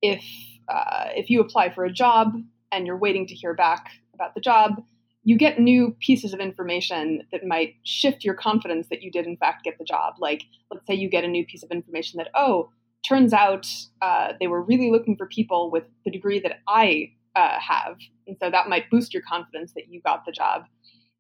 if 0.03 0.25
uh, 0.69 1.11
if 1.15 1.31
you 1.31 1.41
apply 1.41 1.73
for 1.73 1.85
a 1.85 1.93
job, 1.93 2.35
and 2.77 2.87
you're 2.87 2.99
waiting 2.99 3.27
to 3.27 3.35
hear 3.35 3.55
back 3.55 3.91
about 4.15 4.35
the 4.35 4.41
job, 4.41 4.83
you 5.25 5.37
get 5.37 5.59
new 5.59 5.97
pieces 5.99 6.33
of 6.33 6.41
information 6.41 7.23
that 7.33 7.45
might 7.45 7.75
shift 7.83 8.23
your 8.23 8.35
confidence 8.35 8.87
that 8.91 9.03
you 9.03 9.11
did 9.11 9.27
in 9.27 9.37
fact 9.37 9.65
get 9.65 9.79
the 9.79 9.85
job. 9.85 10.15
Like, 10.21 10.43
let's 10.71 10.87
say 10.87 10.95
you 10.95 11.09
get 11.09 11.25
a 11.25 11.29
new 11.29 11.45
piece 11.45 11.65
of 11.65 11.71
information 11.71 12.19
that, 12.19 12.29
oh, 12.35 12.71
turns 13.09 13.33
out 13.33 13.67
uh, 14.03 14.35
they 14.39 14.47
were 14.47 14.63
really 14.63 14.91
looking 14.91 15.17
for 15.17 15.27
people 15.27 15.71
with 15.71 15.85
the 16.05 16.11
degree 16.11 16.39
that 16.41 16.61
I 16.69 17.13
uh, 17.35 17.59
have. 17.59 17.97
And 18.27 18.37
so 18.41 18.51
that 18.51 18.69
might 18.69 18.91
boost 18.91 19.15
your 19.15 19.23
confidence 19.29 19.73
that 19.75 19.89
you 19.89 20.01
got 20.03 20.25
the 20.27 20.33
job. 20.33 20.63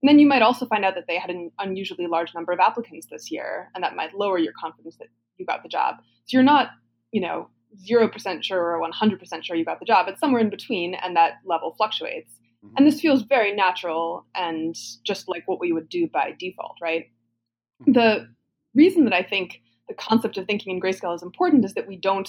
And 0.02 0.08
then 0.08 0.18
you 0.18 0.26
might 0.26 0.42
also 0.42 0.66
find 0.66 0.84
out 0.84 0.94
that 0.94 1.06
they 1.08 1.18
had 1.18 1.30
an 1.30 1.50
unusually 1.58 2.06
large 2.06 2.34
number 2.34 2.52
of 2.52 2.60
applicants 2.60 3.06
this 3.10 3.30
year, 3.30 3.70
and 3.74 3.82
that 3.82 3.96
might 3.96 4.14
lower 4.14 4.38
your 4.38 4.52
confidence 4.52 4.96
that 4.98 5.08
you 5.38 5.46
got 5.46 5.62
the 5.62 5.68
job. 5.68 5.96
So 6.26 6.36
you're 6.36 6.42
not, 6.42 6.70
you 7.12 7.20
know, 7.20 7.48
0% 7.88 8.42
sure 8.42 8.76
or 8.76 8.80
100% 8.80 9.44
sure 9.44 9.56
you 9.56 9.64
got 9.64 9.80
the 9.80 9.86
job. 9.86 10.06
It's 10.08 10.20
somewhere 10.20 10.40
in 10.40 10.50
between, 10.50 10.94
and 10.94 11.16
that 11.16 11.34
level 11.44 11.74
fluctuates. 11.76 12.32
Mm-hmm. 12.64 12.74
And 12.76 12.86
this 12.86 13.00
feels 13.00 13.22
very 13.22 13.54
natural 13.54 14.26
and 14.34 14.74
just 15.04 15.28
like 15.28 15.42
what 15.46 15.60
we 15.60 15.72
would 15.72 15.88
do 15.88 16.08
by 16.08 16.34
default, 16.38 16.76
right? 16.80 17.06
Mm-hmm. 17.82 17.92
The 17.92 18.28
reason 18.74 19.04
that 19.04 19.12
I 19.12 19.22
think 19.22 19.60
the 19.88 19.94
concept 19.94 20.36
of 20.36 20.46
thinking 20.46 20.74
in 20.74 20.80
grayscale 20.80 21.14
is 21.14 21.22
important 21.22 21.64
is 21.64 21.74
that 21.74 21.86
we 21.86 21.96
don't 21.96 22.28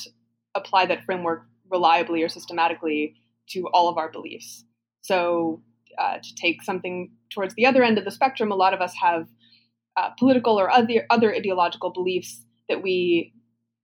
apply 0.56 0.86
that 0.88 1.04
framework 1.06 1.45
reliably 1.70 2.24
or 2.24 2.30
systematically 2.30 3.16
to 3.50 3.68
all 3.74 3.89
of 3.89 3.98
our 3.98 4.12
beliefs. 4.12 4.64
So, 5.02 5.62
uh, 5.98 6.18
to 6.22 6.36
take 6.36 6.62
something 6.62 7.12
towards 7.32 7.56
the 7.56 7.66
other 7.66 7.84
end 7.84 7.98
of 7.98 8.06
the 8.06 8.12
spectrum, 8.12 8.52
a 8.52 8.56
lot 8.56 8.74
of 8.74 8.82
us 8.82 8.93
have 9.02 9.28
uh, 9.95 10.10
political 10.20 10.60
or 10.60 10.70
other 10.70 11.06
other 11.10 11.34
ideological 11.34 11.89
beliefs 11.89 12.43
that 12.70 12.84
we 12.84 13.34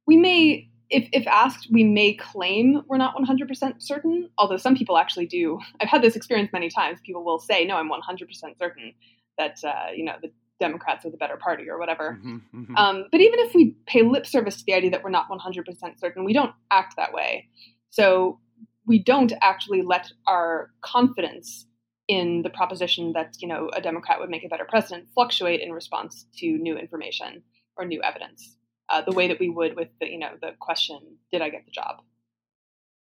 we 0.05 0.17
may 0.17 0.69
if, 0.89 1.07
if 1.11 1.27
asked, 1.27 1.67
we 1.71 1.83
may 1.83 2.13
claim 2.13 2.81
we're 2.87 2.97
not 2.97 3.15
100% 3.15 3.81
certain, 3.81 4.29
although 4.37 4.57
some 4.57 4.75
people 4.75 4.97
actually 4.97 5.25
do. 5.25 5.59
I've 5.81 5.89
had 5.89 6.01
this 6.01 6.15
experience 6.15 6.51
many 6.53 6.69
times. 6.69 6.99
People 7.03 7.23
will 7.23 7.39
say, 7.39 7.65
no, 7.65 7.77
I'm 7.77 7.89
100% 7.89 8.57
certain 8.59 8.93
that, 9.37 9.57
uh, 9.63 9.91
you 9.95 10.05
know, 10.05 10.15
the 10.21 10.31
Democrats 10.59 11.05
are 11.05 11.09
the 11.09 11.17
better 11.17 11.37
party 11.37 11.69
or 11.69 11.79
whatever. 11.79 12.19
Mm-hmm, 12.19 12.61
mm-hmm. 12.61 12.75
Um, 12.77 13.05
but 13.11 13.21
even 13.21 13.39
if 13.39 13.53
we 13.53 13.75
pay 13.85 14.03
lip 14.03 14.25
service 14.25 14.57
to 14.57 14.63
the 14.65 14.73
idea 14.73 14.91
that 14.91 15.03
we're 15.03 15.09
not 15.09 15.27
100% 15.29 15.99
certain, 15.99 16.23
we 16.23 16.33
don't 16.33 16.53
act 16.71 16.95
that 16.97 17.13
way. 17.13 17.49
So 17.89 18.39
we 18.85 18.99
don't 18.99 19.33
actually 19.41 19.81
let 19.81 20.11
our 20.27 20.69
confidence 20.81 21.65
in 22.07 22.41
the 22.43 22.49
proposition 22.49 23.13
that 23.13 23.35
you 23.39 23.47
know 23.47 23.69
a 23.73 23.81
Democrat 23.81 24.19
would 24.19 24.29
make 24.29 24.43
a 24.43 24.49
better 24.49 24.65
president 24.67 25.07
fluctuate 25.13 25.61
in 25.61 25.71
response 25.71 26.25
to 26.37 26.47
new 26.57 26.77
information 26.77 27.43
or 27.77 27.85
new 27.85 28.01
evidence, 28.01 28.57
uh, 28.89 29.01
the 29.01 29.11
way 29.11 29.27
that 29.27 29.39
we 29.39 29.49
would 29.49 29.75
with 29.75 29.89
the 29.99 30.09
you 30.09 30.19
know 30.19 30.31
the 30.41 30.51
question, 30.59 30.99
"Did 31.31 31.41
I 31.41 31.49
get 31.49 31.65
the 31.65 31.71
job?" 31.71 32.01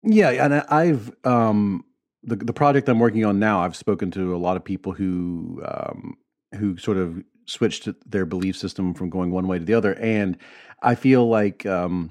Yeah, 0.02 0.30
and 0.30 0.54
I've 0.54 1.12
um, 1.24 1.84
the 2.22 2.36
the 2.36 2.52
project 2.52 2.88
I'm 2.88 2.98
working 2.98 3.24
on 3.24 3.38
now. 3.38 3.60
I've 3.60 3.76
spoken 3.76 4.10
to 4.12 4.34
a 4.34 4.38
lot 4.38 4.56
of 4.56 4.64
people 4.64 4.92
who 4.92 5.62
um, 5.64 6.16
who 6.56 6.76
sort 6.76 6.96
of 6.96 7.22
switched 7.46 7.88
their 8.08 8.26
belief 8.26 8.56
system 8.56 8.94
from 8.94 9.10
going 9.10 9.30
one 9.30 9.48
way 9.48 9.58
to 9.58 9.64
the 9.64 9.74
other, 9.74 9.94
and 9.94 10.38
I 10.82 10.94
feel 10.94 11.28
like 11.28 11.66
um, 11.66 12.10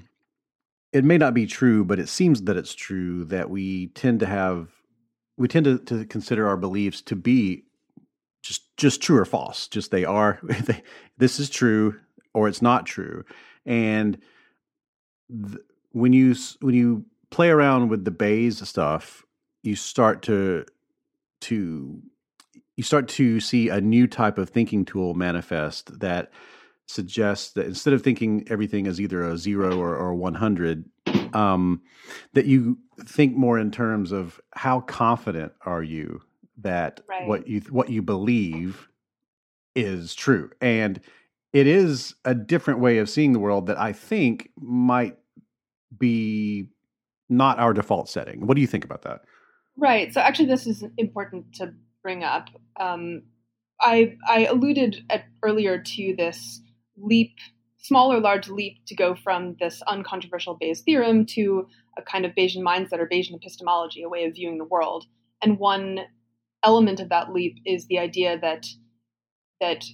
it 0.92 1.04
may 1.04 1.18
not 1.18 1.34
be 1.34 1.46
true, 1.46 1.84
but 1.84 1.98
it 1.98 2.08
seems 2.08 2.42
that 2.42 2.56
it's 2.56 2.74
true 2.74 3.24
that 3.26 3.50
we 3.50 3.88
tend 3.88 4.20
to 4.20 4.26
have 4.26 4.68
we 5.36 5.48
tend 5.48 5.64
to, 5.64 5.78
to 5.78 6.04
consider 6.04 6.46
our 6.46 6.56
beliefs 6.56 7.00
to 7.02 7.16
be 7.16 7.64
just 8.42 8.76
just 8.76 9.02
true 9.02 9.18
or 9.18 9.24
false. 9.24 9.68
Just 9.68 9.90
they 9.90 10.04
are 10.04 10.38
they, 10.42 10.82
this 11.18 11.40
is 11.40 11.48
true 11.48 11.98
or 12.34 12.48
it's 12.48 12.62
not 12.62 12.86
true, 12.86 13.24
and 13.66 14.18
th- 15.30 15.58
when 15.92 16.12
you 16.12 16.34
when 16.60 16.74
you 16.74 17.04
play 17.30 17.50
around 17.50 17.88
with 17.88 18.04
the 18.04 18.10
Bayes 18.10 18.66
stuff, 18.66 19.24
you 19.62 19.76
start 19.76 20.22
to 20.22 20.64
to 21.42 22.02
you 22.76 22.82
start 22.82 23.08
to 23.08 23.40
see 23.40 23.68
a 23.68 23.80
new 23.80 24.06
type 24.06 24.38
of 24.38 24.48
thinking 24.48 24.84
tool 24.84 25.14
manifest 25.14 26.00
that 26.00 26.30
suggests 26.86 27.52
that 27.52 27.66
instead 27.66 27.94
of 27.94 28.02
thinking 28.02 28.46
everything 28.48 28.86
as 28.86 29.00
either 29.00 29.22
a 29.22 29.38
zero 29.38 29.78
or, 29.78 29.96
or 29.96 30.14
100 30.14 30.84
um, 31.32 31.80
that 32.34 32.46
you 32.46 32.78
think 33.00 33.34
more 33.36 33.58
in 33.58 33.70
terms 33.70 34.12
of 34.12 34.40
how 34.52 34.80
confident 34.80 35.52
are 35.64 35.82
you 35.82 36.20
that 36.58 37.00
right. 37.08 37.26
what 37.26 37.48
you 37.48 37.60
what 37.70 37.88
you 37.88 38.02
believe 38.02 38.88
is 39.74 40.14
true 40.14 40.50
and 40.60 41.00
it 41.52 41.66
is 41.66 42.14
a 42.24 42.34
different 42.34 42.80
way 42.80 42.98
of 42.98 43.10
seeing 43.10 43.32
the 43.32 43.38
world 43.38 43.66
that 43.66 43.78
i 43.78 43.92
think 43.92 44.50
might 44.56 45.16
be 45.98 46.68
not 47.28 47.58
our 47.58 47.72
default 47.72 48.08
setting. 48.08 48.46
What 48.46 48.54
do 48.54 48.60
you 48.60 48.66
think 48.66 48.84
about 48.84 49.02
that? 49.02 49.22
Right 49.76 50.12
so 50.12 50.20
actually 50.20 50.46
this 50.46 50.66
is 50.66 50.84
important 50.98 51.54
to 51.54 51.72
bring 52.02 52.22
up. 52.24 52.48
Um, 52.78 53.22
i 53.80 54.16
i 54.28 54.46
alluded 54.46 55.04
at, 55.10 55.24
earlier 55.42 55.78
to 55.78 56.14
this 56.16 56.60
leap, 56.96 57.36
small 57.78 58.12
or 58.12 58.20
large 58.20 58.48
leap 58.48 58.84
to 58.86 58.94
go 58.94 59.14
from 59.14 59.56
this 59.60 59.82
uncontroversial 59.82 60.56
Bayes 60.60 60.82
theorem 60.82 61.24
to 61.26 61.66
a 61.98 62.02
kind 62.02 62.24
of 62.24 62.32
Bayesian 62.34 62.62
mindset 62.62 62.98
or 62.98 63.08
Bayesian 63.08 63.36
epistemology, 63.36 64.02
a 64.02 64.08
way 64.08 64.24
of 64.24 64.34
viewing 64.34 64.58
the 64.58 64.64
world. 64.64 65.04
And 65.42 65.58
one 65.58 66.00
element 66.62 67.00
of 67.00 67.08
that 67.08 67.32
leap 67.32 67.56
is 67.64 67.86
the 67.86 67.98
idea 67.98 68.38
that 68.38 68.66
that 69.60 69.84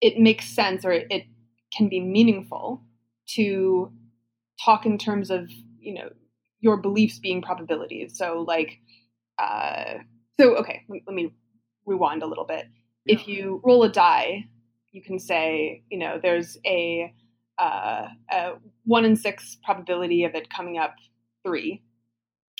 it 0.00 0.18
makes 0.18 0.46
sense 0.48 0.84
or 0.84 0.92
it, 0.92 1.24
can 1.76 1.88
be 1.88 1.98
meaningful 1.98 2.80
to 3.26 3.90
talk 4.64 4.86
in 4.86 4.96
terms 4.96 5.28
of 5.28 5.50
you 5.80 5.92
know 5.92 6.08
your 6.60 6.76
beliefs 6.76 7.18
being 7.18 7.42
probabilities. 7.42 8.16
So 8.16 8.44
like, 8.46 8.78
uh, 9.42 9.94
so 10.38 10.54
okay, 10.58 10.82
let, 10.88 11.00
let 11.08 11.16
me 11.16 11.32
rewind 11.84 12.22
a 12.22 12.26
little 12.26 12.44
bit. 12.44 12.66
Yeah. 13.04 13.16
If 13.16 13.26
you 13.26 13.60
roll 13.64 13.82
a 13.82 13.88
die 13.88 14.44
you 14.94 15.02
can 15.02 15.18
say, 15.18 15.82
you 15.90 15.98
know, 15.98 16.20
there's 16.22 16.56
a, 16.64 17.12
uh, 17.58 18.06
a 18.30 18.52
one 18.84 19.04
in 19.04 19.16
six 19.16 19.58
probability 19.64 20.24
of 20.24 20.34
it 20.36 20.48
coming 20.50 20.78
up 20.78 20.94
three. 21.44 21.82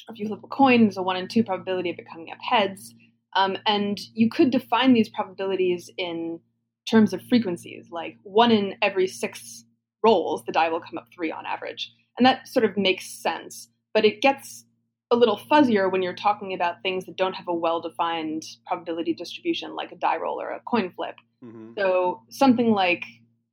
If 0.08 0.18
you 0.18 0.26
flip 0.26 0.40
a 0.42 0.48
coin, 0.48 0.82
there's 0.82 0.96
a 0.96 1.02
one 1.02 1.16
in 1.16 1.28
two 1.28 1.44
probability 1.44 1.90
of 1.90 1.98
it 1.98 2.06
coming 2.10 2.30
up 2.30 2.38
heads. 2.42 2.92
Um, 3.36 3.56
and 3.66 3.98
you 4.14 4.28
could 4.28 4.50
define 4.50 4.94
these 4.94 5.08
probabilities 5.08 5.90
in 5.96 6.40
terms 6.88 7.12
of 7.12 7.22
frequencies, 7.28 7.88
like 7.90 8.18
one 8.22 8.50
in 8.50 8.76
every 8.82 9.06
six 9.06 9.64
rolls, 10.02 10.44
the 10.44 10.52
die 10.52 10.68
will 10.68 10.80
come 10.80 10.98
up 10.98 11.08
three 11.14 11.32
on 11.32 11.46
average. 11.46 11.92
And 12.18 12.26
that 12.26 12.46
sort 12.46 12.64
of 12.64 12.76
makes 12.76 13.06
sense. 13.06 13.68
But 13.92 14.04
it 14.04 14.20
gets 14.20 14.64
a 15.10 15.16
little 15.16 15.40
fuzzier 15.50 15.90
when 15.90 16.02
you're 16.02 16.14
talking 16.14 16.52
about 16.52 16.82
things 16.82 17.06
that 17.06 17.16
don't 17.16 17.34
have 17.34 17.48
a 17.48 17.54
well 17.54 17.80
defined 17.80 18.44
probability 18.66 19.14
distribution, 19.14 19.74
like 19.74 19.92
a 19.92 19.96
die 19.96 20.16
roll 20.16 20.40
or 20.40 20.50
a 20.50 20.60
coin 20.60 20.92
flip. 20.94 21.16
Mm-hmm. 21.44 21.72
So 21.78 22.22
something 22.30 22.72
like 22.72 23.04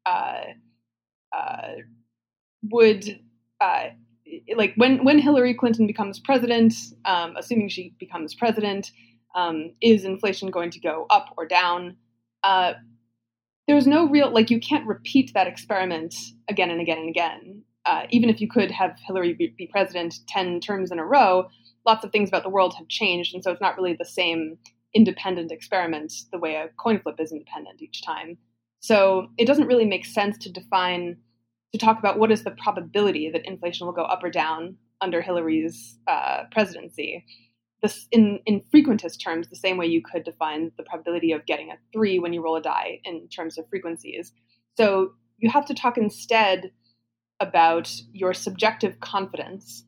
uh, 0.05 0.41
uh, 1.35 1.73
would 2.63 3.19
uh, 3.59 3.89
like 4.55 4.73
when 4.75 5.03
when 5.03 5.19
Hillary 5.19 5.53
Clinton 5.53 5.87
becomes 5.87 6.19
president, 6.19 6.73
um, 7.05 7.35
assuming 7.37 7.69
she 7.69 7.93
becomes 7.99 8.33
president, 8.33 8.91
um, 9.35 9.73
is 9.81 10.05
inflation 10.05 10.49
going 10.49 10.71
to 10.71 10.79
go 10.79 11.05
up 11.09 11.33
or 11.37 11.45
down? 11.45 11.97
There's 13.71 13.87
no 13.87 14.05
real 14.09 14.29
like 14.33 14.49
you 14.49 14.59
can't 14.59 14.85
repeat 14.85 15.31
that 15.33 15.47
experiment 15.47 16.13
again 16.49 16.69
and 16.69 16.81
again 16.81 16.97
and 16.97 17.09
again. 17.09 17.63
Uh, 17.85 18.03
even 18.09 18.29
if 18.29 18.41
you 18.41 18.49
could 18.49 18.69
have 18.69 18.97
Hillary 19.07 19.31
be, 19.31 19.55
be, 19.57 19.65
president 19.65 20.15
10 20.27 20.59
terms 20.59 20.91
in 20.91 20.99
a 20.99 21.05
row, 21.05 21.47
lots 21.85 22.03
of 22.03 22.11
things 22.11 22.27
about 22.27 22.43
the 22.43 22.49
world 22.49 22.75
have 22.77 22.89
changed. 22.89 23.33
And 23.33 23.41
so 23.41 23.49
it's 23.49 23.61
not 23.61 23.77
really 23.77 23.95
the 23.97 24.03
same 24.03 24.57
independent 24.93 25.53
experiment 25.53 26.11
the 26.33 26.37
way 26.37 26.55
a 26.55 26.67
coin 26.83 26.99
flip 26.99 27.15
is 27.17 27.31
independent 27.31 27.81
each 27.81 28.03
time. 28.03 28.37
So 28.81 29.29
it 29.37 29.45
doesn't 29.45 29.67
really 29.67 29.85
make 29.85 30.05
sense 30.05 30.37
to 30.39 30.51
define, 30.51 31.15
to 31.71 31.79
talk 31.79 31.97
about 31.97 32.19
what 32.19 32.29
is 32.29 32.43
the 32.43 32.51
probability 32.51 33.29
that 33.31 33.45
inflation 33.45 33.87
will 33.87 33.93
go 33.93 34.03
up 34.03 34.21
or 34.21 34.29
down 34.29 34.75
under 34.99 35.21
Hillary's 35.21 35.97
uh, 36.07 36.43
presidency. 36.51 37.23
This, 37.81 38.07
in, 38.11 38.39
in 38.45 38.61
frequentist 38.73 39.23
terms, 39.23 39.47
the 39.47 39.55
same 39.55 39.77
way 39.77 39.87
you 39.87 40.03
could 40.03 40.23
define 40.23 40.71
the 40.77 40.83
probability 40.83 41.31
of 41.31 41.45
getting 41.47 41.71
a 41.71 41.77
three 41.91 42.19
when 42.19 42.31
you 42.31 42.43
roll 42.43 42.55
a 42.55 42.61
die 42.61 42.99
in 43.03 43.27
terms 43.29 43.57
of 43.57 43.67
frequencies. 43.69 44.33
So 44.77 45.13
you 45.39 45.49
have 45.49 45.65
to 45.65 45.73
talk 45.73 45.97
instead 45.97 46.71
about 47.39 47.91
your 48.13 48.33
subjective 48.33 48.99
confidence, 48.99 49.83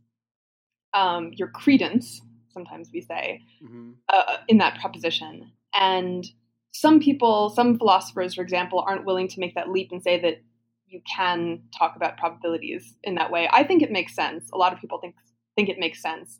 um, 0.94 1.32
your 1.36 1.50
credence, 1.50 2.20
sometimes 2.52 2.90
we 2.92 3.02
say, 3.02 3.42
mm-hmm. 3.64 3.92
uh, 4.10 4.38
in 4.48 4.58
that 4.58 4.80
proposition. 4.80 5.52
And 5.74 6.26
some 6.72 7.00
people, 7.00 7.50
some 7.50 7.78
philosophers, 7.78 8.34
for 8.34 8.42
example, 8.42 8.84
aren't 8.86 9.06
willing 9.06 9.28
to 9.30 9.40
make 9.40 9.54
that 9.56 9.70
leap 9.70 9.92
and 9.92 10.02
say 10.02 10.20
that 10.22 10.42
you 10.88 11.02
can 11.16 11.62
talk 11.78 11.96
about 11.96 12.18
probabilities 12.18 12.96
in 13.04 13.16
that 13.16 13.32
way. 13.32 13.48
I 13.52 13.64
think 13.64 13.82
it 13.82 13.92
makes 13.92 14.16
sense. 14.16 14.50
A 14.54 14.58
lot 14.58 14.74
of 14.74 14.80
people 14.80 15.00
think 15.00 15.16
think 15.56 15.70
it 15.70 15.78
makes 15.78 16.02
sense. 16.02 16.40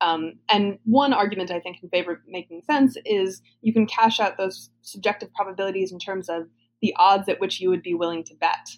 Um, 0.00 0.34
and 0.48 0.78
one 0.84 1.12
argument 1.12 1.50
I 1.50 1.60
think 1.60 1.78
in 1.82 1.88
favor 1.90 2.12
of 2.12 2.18
making 2.26 2.62
sense 2.62 2.96
is 3.04 3.42
you 3.60 3.72
can 3.72 3.86
cash 3.86 4.18
out 4.18 4.38
those 4.38 4.70
subjective 4.82 5.32
probabilities 5.34 5.92
in 5.92 5.98
terms 5.98 6.28
of 6.28 6.48
the 6.80 6.94
odds 6.98 7.28
at 7.28 7.40
which 7.40 7.60
you 7.60 7.68
would 7.68 7.82
be 7.82 7.94
willing 7.94 8.24
to 8.24 8.34
bet. 8.34 8.68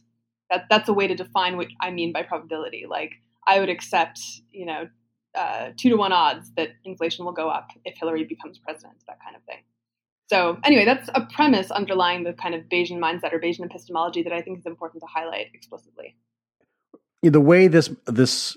That 0.50 0.66
that's 0.68 0.88
a 0.88 0.92
way 0.92 1.06
to 1.06 1.14
define 1.14 1.56
what 1.56 1.68
I 1.80 1.90
mean 1.90 2.12
by 2.12 2.22
probability. 2.22 2.86
Like 2.88 3.12
I 3.46 3.60
would 3.60 3.68
accept, 3.68 4.20
you 4.50 4.66
know, 4.66 4.88
uh, 5.34 5.70
two 5.76 5.88
to 5.88 5.96
one 5.96 6.12
odds 6.12 6.50
that 6.56 6.70
inflation 6.84 7.24
will 7.24 7.32
go 7.32 7.48
up 7.48 7.70
if 7.84 7.96
Hillary 7.96 8.24
becomes 8.24 8.58
president, 8.58 8.96
that 9.06 9.18
kind 9.24 9.36
of 9.36 9.42
thing. 9.44 9.62
So, 10.28 10.58
anyway, 10.64 10.84
that's 10.84 11.10
a 11.14 11.26
premise 11.26 11.70
underlying 11.70 12.24
the 12.24 12.32
kind 12.32 12.54
of 12.54 12.62
Bayesian 12.62 12.98
mindset 12.98 13.32
or 13.32 13.38
Bayesian 13.38 13.64
epistemology 13.64 14.22
that 14.22 14.32
I 14.32 14.40
think 14.40 14.58
is 14.58 14.66
important 14.66 15.02
to 15.02 15.06
highlight 15.06 15.48
explicitly. 15.52 16.16
The 17.22 17.40
way 17.40 17.68
this 17.68 17.90
this 18.06 18.56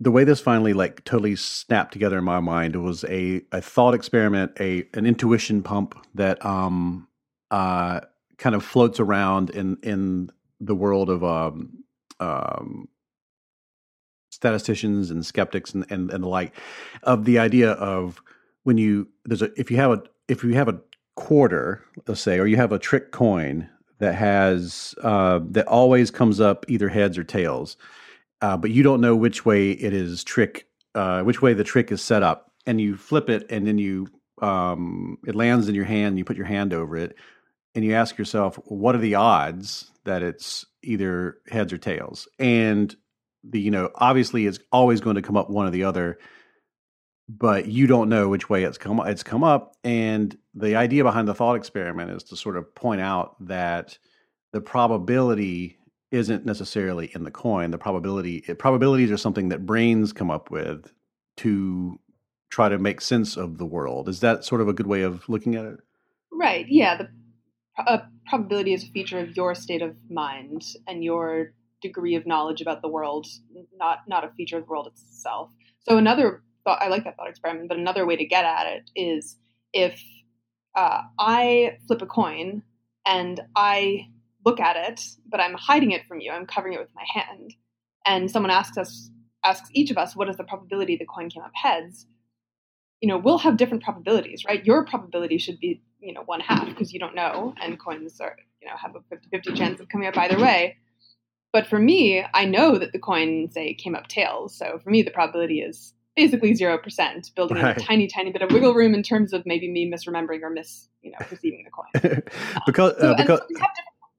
the 0.00 0.10
way 0.10 0.24
this 0.24 0.40
finally 0.40 0.72
like 0.72 1.04
totally 1.04 1.36
snapped 1.36 1.92
together 1.92 2.18
in 2.18 2.24
my 2.24 2.40
mind 2.40 2.74
was 2.82 3.04
a 3.04 3.42
a 3.52 3.60
thought 3.60 3.94
experiment, 3.94 4.52
a 4.58 4.84
an 4.94 5.06
intuition 5.06 5.62
pump 5.62 5.94
that 6.14 6.44
um 6.44 7.06
uh 7.50 8.00
kind 8.38 8.54
of 8.56 8.64
floats 8.64 8.98
around 8.98 9.50
in 9.50 9.76
in 9.82 10.30
the 10.60 10.74
world 10.74 11.10
of 11.10 11.22
um 11.22 11.84
um 12.18 12.88
statisticians 14.30 15.10
and 15.10 15.26
skeptics 15.26 15.74
and, 15.74 15.84
and, 15.90 16.10
and 16.10 16.24
the 16.24 16.28
like 16.28 16.56
of 17.02 17.24
the 17.26 17.38
idea 17.38 17.72
of 17.72 18.22
when 18.62 18.78
you 18.78 19.06
there's 19.26 19.42
a 19.42 19.50
if 19.60 19.70
you 19.70 19.76
have 19.76 19.90
a 19.90 20.02
if 20.28 20.42
you 20.42 20.54
have 20.54 20.68
a 20.68 20.80
quarter 21.16 21.84
let's 22.06 22.20
say 22.20 22.38
or 22.38 22.46
you 22.46 22.56
have 22.56 22.72
a 22.72 22.78
trick 22.78 23.10
coin 23.12 23.68
that 23.98 24.14
has 24.14 24.94
uh, 25.02 25.40
that 25.42 25.66
always 25.66 26.10
comes 26.10 26.40
up 26.40 26.64
either 26.68 26.88
heads 26.88 27.18
or 27.18 27.24
tails 27.24 27.76
uh, 28.42 28.56
but 28.56 28.70
you 28.70 28.82
don't 28.82 29.00
know 29.00 29.14
which 29.14 29.44
way 29.44 29.70
it 29.70 29.92
is 29.92 30.24
trick 30.24 30.66
uh, 30.94 31.22
which 31.22 31.40
way 31.42 31.54
the 31.54 31.64
trick 31.64 31.92
is 31.92 32.02
set 32.02 32.22
up. 32.22 32.50
And 32.66 32.80
you 32.80 32.96
flip 32.96 33.30
it 33.30 33.46
and 33.50 33.66
then 33.66 33.78
you 33.78 34.08
um, 34.42 35.18
it 35.26 35.34
lands 35.34 35.68
in 35.68 35.74
your 35.74 35.84
hand 35.84 36.08
and 36.08 36.18
you 36.18 36.24
put 36.24 36.36
your 36.36 36.46
hand 36.46 36.72
over 36.72 36.96
it 36.96 37.14
and 37.74 37.84
you 37.84 37.94
ask 37.94 38.18
yourself 38.18 38.56
what 38.64 38.94
are 38.94 38.98
the 38.98 39.14
odds 39.14 39.90
that 40.04 40.22
it's 40.22 40.64
either 40.82 41.38
heads 41.48 41.72
or 41.72 41.78
tails? 41.78 42.28
And 42.38 42.94
the 43.42 43.60
you 43.60 43.70
know 43.70 43.90
obviously 43.94 44.46
it's 44.46 44.58
always 44.70 45.00
going 45.00 45.16
to 45.16 45.22
come 45.22 45.36
up 45.36 45.48
one 45.48 45.66
or 45.66 45.70
the 45.70 45.84
other 45.84 46.18
but 47.26 47.66
you 47.66 47.86
don't 47.86 48.10
know 48.10 48.28
which 48.28 48.50
way 48.50 48.64
it's 48.64 48.78
come 48.78 49.00
it's 49.06 49.22
come 49.22 49.42
up. 49.42 49.76
And 49.82 50.36
the 50.54 50.76
idea 50.76 51.02
behind 51.02 51.28
the 51.28 51.34
thought 51.34 51.54
experiment 51.54 52.10
is 52.10 52.24
to 52.24 52.36
sort 52.36 52.56
of 52.56 52.74
point 52.74 53.00
out 53.00 53.36
that 53.46 53.98
the 54.52 54.60
probability 54.60 55.78
isn't 56.10 56.44
necessarily 56.44 57.10
in 57.14 57.24
the 57.24 57.30
coin. 57.30 57.70
The 57.70 57.78
probability 57.78 58.44
it, 58.46 58.58
probabilities 58.58 59.10
are 59.10 59.16
something 59.16 59.48
that 59.48 59.66
brains 59.66 60.12
come 60.12 60.30
up 60.30 60.50
with 60.50 60.92
to 61.38 61.98
try 62.50 62.68
to 62.68 62.78
make 62.78 63.00
sense 63.00 63.36
of 63.36 63.58
the 63.58 63.66
world. 63.66 64.08
Is 64.08 64.20
that 64.20 64.44
sort 64.44 64.60
of 64.60 64.68
a 64.68 64.72
good 64.72 64.86
way 64.86 65.02
of 65.02 65.28
looking 65.28 65.54
at 65.54 65.64
it? 65.64 65.80
Right 66.32 66.66
yeah 66.68 66.96
the 66.96 67.08
probability 68.26 68.72
is 68.72 68.84
a 68.84 68.88
feature 68.88 69.18
of 69.18 69.36
your 69.36 69.54
state 69.54 69.82
of 69.82 69.96
mind 70.10 70.62
and 70.86 71.02
your 71.04 71.52
degree 71.82 72.14
of 72.14 72.26
knowledge 72.26 72.60
about 72.60 72.82
the 72.82 72.88
world, 72.88 73.26
not 73.76 74.00
not 74.06 74.24
a 74.24 74.30
feature 74.36 74.58
of 74.58 74.64
the 74.64 74.70
world 74.70 74.88
itself. 74.88 75.50
So 75.88 75.96
another 75.96 76.42
thought, 76.64 76.82
I 76.82 76.88
like 76.88 77.04
that 77.04 77.16
thought 77.16 77.28
experiment, 77.28 77.68
but 77.68 77.78
another 77.78 78.06
way 78.06 78.16
to 78.16 78.24
get 78.24 78.44
at 78.44 78.66
it 78.66 78.90
is 78.94 79.36
if 79.72 80.02
uh, 80.74 81.02
I 81.18 81.78
flip 81.86 82.02
a 82.02 82.06
coin 82.06 82.62
and 83.06 83.40
I 83.56 84.08
look 84.44 84.60
at 84.60 84.76
it, 84.76 85.00
but 85.28 85.40
I'm 85.40 85.54
hiding 85.54 85.90
it 85.90 86.06
from 86.06 86.20
you, 86.20 86.32
I'm 86.32 86.46
covering 86.46 86.74
it 86.74 86.80
with 86.80 86.94
my 86.94 87.04
hand, 87.12 87.54
and 88.06 88.30
someone 88.30 88.50
asks 88.50 88.76
us 88.76 89.10
asks 89.42 89.70
each 89.72 89.90
of 89.90 89.96
us 89.96 90.14
what 90.14 90.28
is 90.28 90.36
the 90.36 90.44
probability 90.44 90.96
the 90.96 91.06
coin 91.06 91.30
came 91.30 91.42
up 91.42 91.50
heads 91.54 92.06
you 93.00 93.08
know 93.08 93.16
we'll 93.16 93.38
have 93.38 93.56
different 93.56 93.82
probabilities 93.82 94.44
right 94.46 94.66
your 94.66 94.84
probability 94.84 95.38
should 95.38 95.58
be 95.58 95.80
you 95.98 96.12
know 96.12 96.20
one 96.26 96.40
half 96.40 96.66
because 96.66 96.92
you 96.92 97.00
don't 97.00 97.14
know 97.14 97.54
and 97.58 97.80
coins 97.80 98.20
are 98.20 98.36
you 98.60 98.68
know 98.68 98.74
have 98.76 98.94
a 98.94 99.14
50-50 99.38 99.56
chance 99.56 99.80
of 99.80 99.88
coming 99.88 100.06
up 100.06 100.14
either 100.18 100.38
way 100.38 100.76
but 101.52 101.66
for 101.66 101.78
me, 101.78 102.24
I 102.32 102.44
know 102.44 102.78
that 102.78 102.92
the 102.92 102.98
coin, 102.98 103.50
say, 103.50 103.74
came 103.74 103.94
up 103.94 104.08
tails. 104.08 104.56
So 104.56 104.78
for 104.82 104.90
me, 104.90 105.02
the 105.02 105.10
probability 105.10 105.60
is 105.60 105.94
basically 106.16 106.52
0%, 106.52 107.34
building 107.34 107.56
right. 107.56 107.76
in 107.76 107.82
a 107.82 107.84
tiny, 107.84 108.06
tiny 108.06 108.30
bit 108.30 108.42
of 108.42 108.52
wiggle 108.52 108.74
room 108.74 108.94
in 108.94 109.02
terms 109.02 109.32
of 109.32 109.44
maybe 109.46 109.70
me 109.70 109.90
misremembering 109.90 110.42
or 110.42 110.50
mis, 110.50 110.88
you 111.02 111.10
know, 111.10 111.18
perceiving 111.20 111.64
the 111.64 111.70
coin. 111.70 112.22
because, 112.66 112.92
uh, 112.94 113.00
so, 113.00 113.14
because 113.16 113.40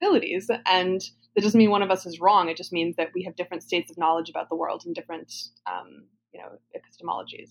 probabilities. 0.01 0.49
And 0.65 1.01
that 1.35 1.41
doesn't 1.41 1.57
mean 1.57 1.69
one 1.69 1.81
of 1.81 1.91
us 1.91 2.05
is 2.05 2.19
wrong. 2.19 2.49
It 2.49 2.57
just 2.57 2.73
means 2.73 2.95
that 2.97 3.09
we 3.13 3.23
have 3.23 3.35
different 3.35 3.63
states 3.63 3.91
of 3.91 3.97
knowledge 3.97 4.29
about 4.29 4.49
the 4.49 4.55
world 4.55 4.83
and 4.85 4.93
different, 4.93 5.31
um, 5.65 6.03
you 6.33 6.39
know, 6.39 6.49
epistemologies. 6.75 7.49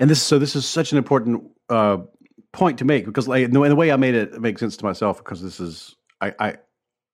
And 0.00 0.08
this, 0.08 0.22
so 0.22 0.38
this 0.38 0.56
is 0.56 0.66
such 0.66 0.92
an 0.92 0.98
important 0.98 1.44
uh, 1.68 1.98
point 2.52 2.78
to 2.78 2.84
make 2.84 3.04
because, 3.04 3.28
like, 3.28 3.50
the, 3.50 3.60
the 3.60 3.76
way 3.76 3.92
I 3.92 3.96
made 3.96 4.14
it, 4.14 4.34
it 4.34 4.40
makes 4.40 4.60
sense 4.60 4.76
to 4.78 4.84
myself 4.84 5.18
because 5.18 5.42
this 5.42 5.60
is 5.60 5.96
I, 6.20 6.56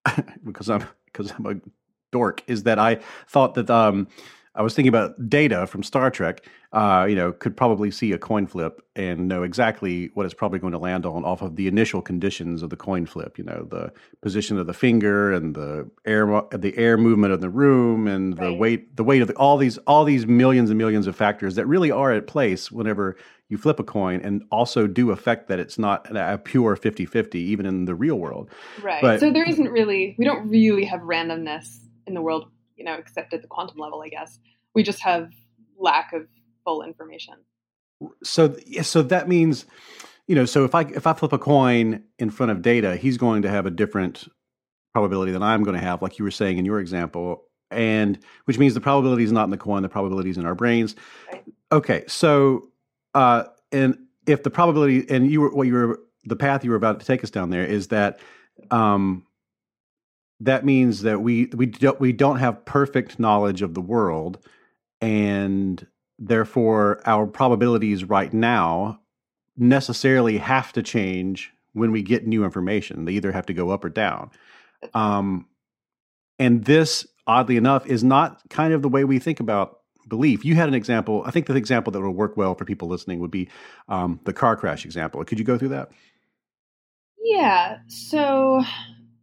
I 0.07 0.23
because 0.45 0.71
I'm 0.71 0.85
because 1.07 1.33
I'm 1.33 1.47
a 1.47 1.55
dork 2.13 2.43
is 2.47 2.65
that 2.65 2.79
I 2.79 3.01
thought 3.29 3.55
that 3.55 3.71
um, 3.71 4.07
I 4.55 4.63
was 4.63 4.75
thinking 4.75 4.89
about 4.89 5.29
Data 5.29 5.67
from 5.67 5.83
Star 5.83 6.11
Trek. 6.11 6.45
Uh, 6.73 7.07
you 7.09 7.15
know, 7.15 7.33
could 7.33 7.57
probably 7.57 7.91
see 7.91 8.13
a 8.13 8.19
coin 8.19 8.47
flip 8.47 8.83
and 8.97 9.29
know 9.29 9.43
exactly 9.43 10.11
what 10.15 10.27
it's 10.27 10.35
probably 10.35 10.59
going 10.59 10.73
to 10.73 10.79
land 10.79 11.07
on 11.07 11.25
off 11.25 11.41
of 11.43 11.57
the 11.57 11.69
initial 11.69 12.03
conditions 12.03 12.63
of 12.63 12.71
the 12.71 12.77
coin 12.77 13.07
flip. 13.07 13.39
You 13.39 13.45
know, 13.45 13.67
the 13.71 13.93
position 14.23 14.59
of 14.59 14.67
the 14.67 14.73
finger 14.73 15.33
and 15.33 15.55
the 15.55 15.89
air, 16.05 16.27
the 16.53 16.77
air 16.77 16.97
movement 16.97 17.33
of 17.33 17.41
the 17.41 17.51
room, 17.51 18.09
and 18.09 18.37
the 18.37 18.53
weight, 18.53 18.97
the 18.97 19.05
weight 19.05 19.23
of 19.23 19.29
the, 19.29 19.35
all 19.35 19.57
these, 19.57 19.79
all 19.79 20.05
these 20.05 20.27
millions 20.27 20.71
and 20.71 20.79
millions 20.79 21.07
of 21.07 21.15
factors 21.15 21.55
that 21.55 21.67
really 21.67 21.91
are 21.91 22.13
at 22.13 22.27
place 22.27 22.73
whenever 22.73 23.17
you 23.49 23.59
flip 23.59 23.81
a 23.81 23.85
coin, 23.85 24.21
and 24.21 24.45
also 24.51 24.87
do 24.87 25.11
affect 25.11 25.49
that 25.49 25.59
it's 25.59 25.79
not 25.79 26.07
a 26.17 26.39
pure 26.39 26.77
50-50 26.77 27.35
even 27.35 27.67
in 27.67 27.85
the 27.85 27.95
real 27.95 28.17
world. 28.17 28.49
Right. 28.81 29.03
But, 29.03 29.21
so 29.21 29.33
there 29.33 29.49
isn't 29.49 29.71
really, 29.71 30.15
we 30.19 30.25
don't 30.25 30.49
really 30.49 30.85
have 30.85 31.01
randomness 31.01 31.79
in 32.07 32.15
the 32.15 32.23
world, 32.23 32.49
you 32.81 32.87
know, 32.87 32.95
except 32.95 33.35
at 33.35 33.43
the 33.43 33.49
quantum 33.49 33.79
level, 33.79 34.01
I 34.01 34.09
guess. 34.09 34.41
We 34.75 34.83
just 34.83 35.01
have 35.01 35.31
lack 35.79 36.15
of 36.15 36.27
full 36.65 36.83
information. 36.83 37.35
So, 38.25 38.57
so 38.81 39.03
that 39.03 39.29
means, 39.29 39.67
you 40.27 40.35
know, 40.35 40.47
so 40.47 40.65
if 40.65 40.75
I 40.75 40.83
if 40.83 41.07
I 41.07 41.13
flip 41.13 41.35
a 41.35 41.39
coin 41.39 42.03
in 42.19 42.31
front 42.31 42.53
of 42.53 42.63
Data, 42.63 42.97
he's 42.97 43.19
going 43.19 43.43
to 43.43 43.51
have 43.51 43.67
a 43.67 43.71
different 43.71 44.29
probability 44.95 45.31
than 45.31 45.43
I'm 45.43 45.63
going 45.63 45.77
to 45.77 45.83
have, 45.83 46.01
like 46.01 46.19
you 46.19 46.25
were 46.25 46.31
saying 46.31 46.57
in 46.57 46.65
your 46.65 46.81
example, 46.81 47.45
and 47.71 48.19
which 48.47 48.59
means 48.59 48.73
the 48.73 48.81
probability 48.81 49.25
is 49.25 49.33
not 49.33 49.45
in 49.45 49.51
the 49.51 49.59
coin, 49.59 49.83
the 49.83 49.91
probability 49.91 50.31
is 50.31 50.39
in 50.39 50.47
our 50.47 50.55
brains. 50.55 50.97
Right. 51.31 51.45
Okay, 51.71 52.05
so 52.07 52.71
uh, 53.15 53.45
and 53.71 53.99
if 54.27 54.43
the 54.43 54.51
probability 54.51 55.05
and 55.11 55.31
you 55.31 55.43
were 55.43 55.55
what 55.55 55.67
you 55.67 55.75
were 55.75 56.01
the 56.25 56.37
path 56.37 56.65
you 56.65 56.71
were 56.71 56.77
about 56.77 57.01
to 57.01 57.07
take 57.07 57.23
us 57.23 57.31
down 57.31 57.51
there 57.51 57.65
is 57.65 57.89
that 57.89 58.21
um, 58.71 59.27
that 60.41 60.65
means 60.65 61.03
that 61.03 61.21
we 61.21 61.47
we 61.55 61.67
don't 61.67 62.01
we 62.01 62.13
don't 62.13 62.39
have 62.39 62.65
perfect 62.65 63.19
knowledge 63.19 63.63
of 63.63 63.75
the 63.75 63.81
world, 63.81 64.39
and 65.01 65.87
therefore 66.19 67.01
our 67.07 67.27
probabilities 67.27 68.05
right 68.05 68.33
now 68.33 69.01
necessarily 69.57 70.39
have 70.39 70.73
to 70.73 70.83
change 70.83 71.53
when 71.75 71.93
we 71.93 72.03
get 72.03 72.27
new 72.27 72.45
information. 72.45 73.05
They 73.05 73.13
either 73.13 73.33
have 73.33 73.47
to 73.47 73.55
go 73.55 73.71
up 73.71 73.85
or 73.85 73.91
down. 73.91 74.31
Um, 74.95 75.47
and 76.39 76.65
this, 76.65 77.07
oddly 77.27 77.57
enough, 77.57 77.87
is 77.87 78.03
not 78.03 78.41
kind 78.49 78.73
of 78.73 78.83
the 78.83 78.89
way 78.89 79.05
we 79.05 79.19
think 79.19 79.41
about 79.41 79.81
belief. 80.09 80.45
You 80.45 80.55
had 80.55 80.69
an 80.69 80.75
example. 80.75 81.23
I 81.27 81.31
think 81.31 81.47
the 81.47 81.55
example 81.55 81.91
that 81.93 82.01
will 82.01 82.11
work 82.11 82.37
well 82.37 82.55
for 82.55 82.65
people 82.65 82.89
listening 82.89 83.21
would 83.21 83.31
be 83.31 83.49
um, 83.89 84.19
the 84.25 84.33
car 84.33 84.57
crash 84.57 84.85
example. 84.87 85.23
Could 85.25 85.39
you 85.39 85.45
go 85.45 85.59
through 85.59 85.69
that? 85.69 85.91
Yeah. 87.23 87.79
So 87.87 88.65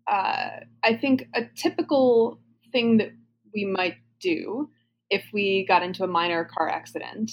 uh, 0.08 0.50
I 0.84 0.96
think 1.00 1.28
a 1.34 1.46
typical 1.56 2.40
thing 2.72 2.98
that 2.98 3.12
we 3.54 3.66
might 3.66 3.96
do 4.20 4.70
if 5.10 5.26
we 5.34 5.66
got 5.68 5.84
into 5.84 6.04
a 6.04 6.08
minor 6.08 6.46
car 6.46 6.70
accident 6.70 7.32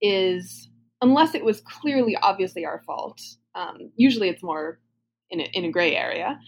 is, 0.00 0.68
unless 1.00 1.34
it 1.34 1.44
was 1.44 1.60
clearly 1.60 2.16
obviously 2.16 2.64
our 2.64 2.82
fault, 2.86 3.20
um, 3.54 3.90
usually 3.96 4.28
it's 4.28 4.42
more 4.42 4.80
in 5.30 5.40
a, 5.40 5.44
in 5.52 5.64
a 5.64 5.70
gray 5.70 5.94
area, 5.96 6.38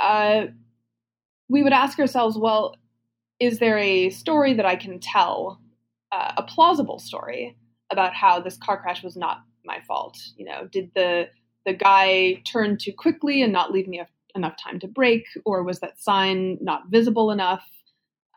uh, 0.00 0.46
we 1.48 1.62
would 1.62 1.72
ask 1.72 1.98
ourselves, 1.98 2.36
well, 2.38 2.76
is 3.40 3.58
there 3.58 3.78
a 3.78 4.10
story 4.10 4.54
that 4.54 4.66
I 4.66 4.76
can 4.76 5.00
tell, 5.00 5.60
uh, 6.12 6.32
a 6.36 6.42
plausible 6.42 6.98
story 6.98 7.56
about 7.90 8.14
how 8.14 8.40
this 8.40 8.56
car 8.56 8.80
crash 8.80 9.02
was 9.02 9.16
not 9.16 9.38
my 9.64 9.80
fault? 9.86 10.18
You 10.36 10.46
know, 10.46 10.68
did 10.70 10.90
the 10.94 11.28
the 11.64 11.72
guy 11.72 12.42
turn 12.44 12.76
too 12.76 12.92
quickly 12.92 13.42
and 13.42 13.52
not 13.52 13.70
leave 13.70 13.86
me 13.86 14.00
a 14.00 14.08
enough 14.34 14.54
time 14.62 14.78
to 14.80 14.88
brake, 14.88 15.26
or 15.44 15.62
was 15.62 15.80
that 15.80 16.00
sign 16.00 16.58
not 16.60 16.88
visible 16.88 17.30
enough? 17.30 17.64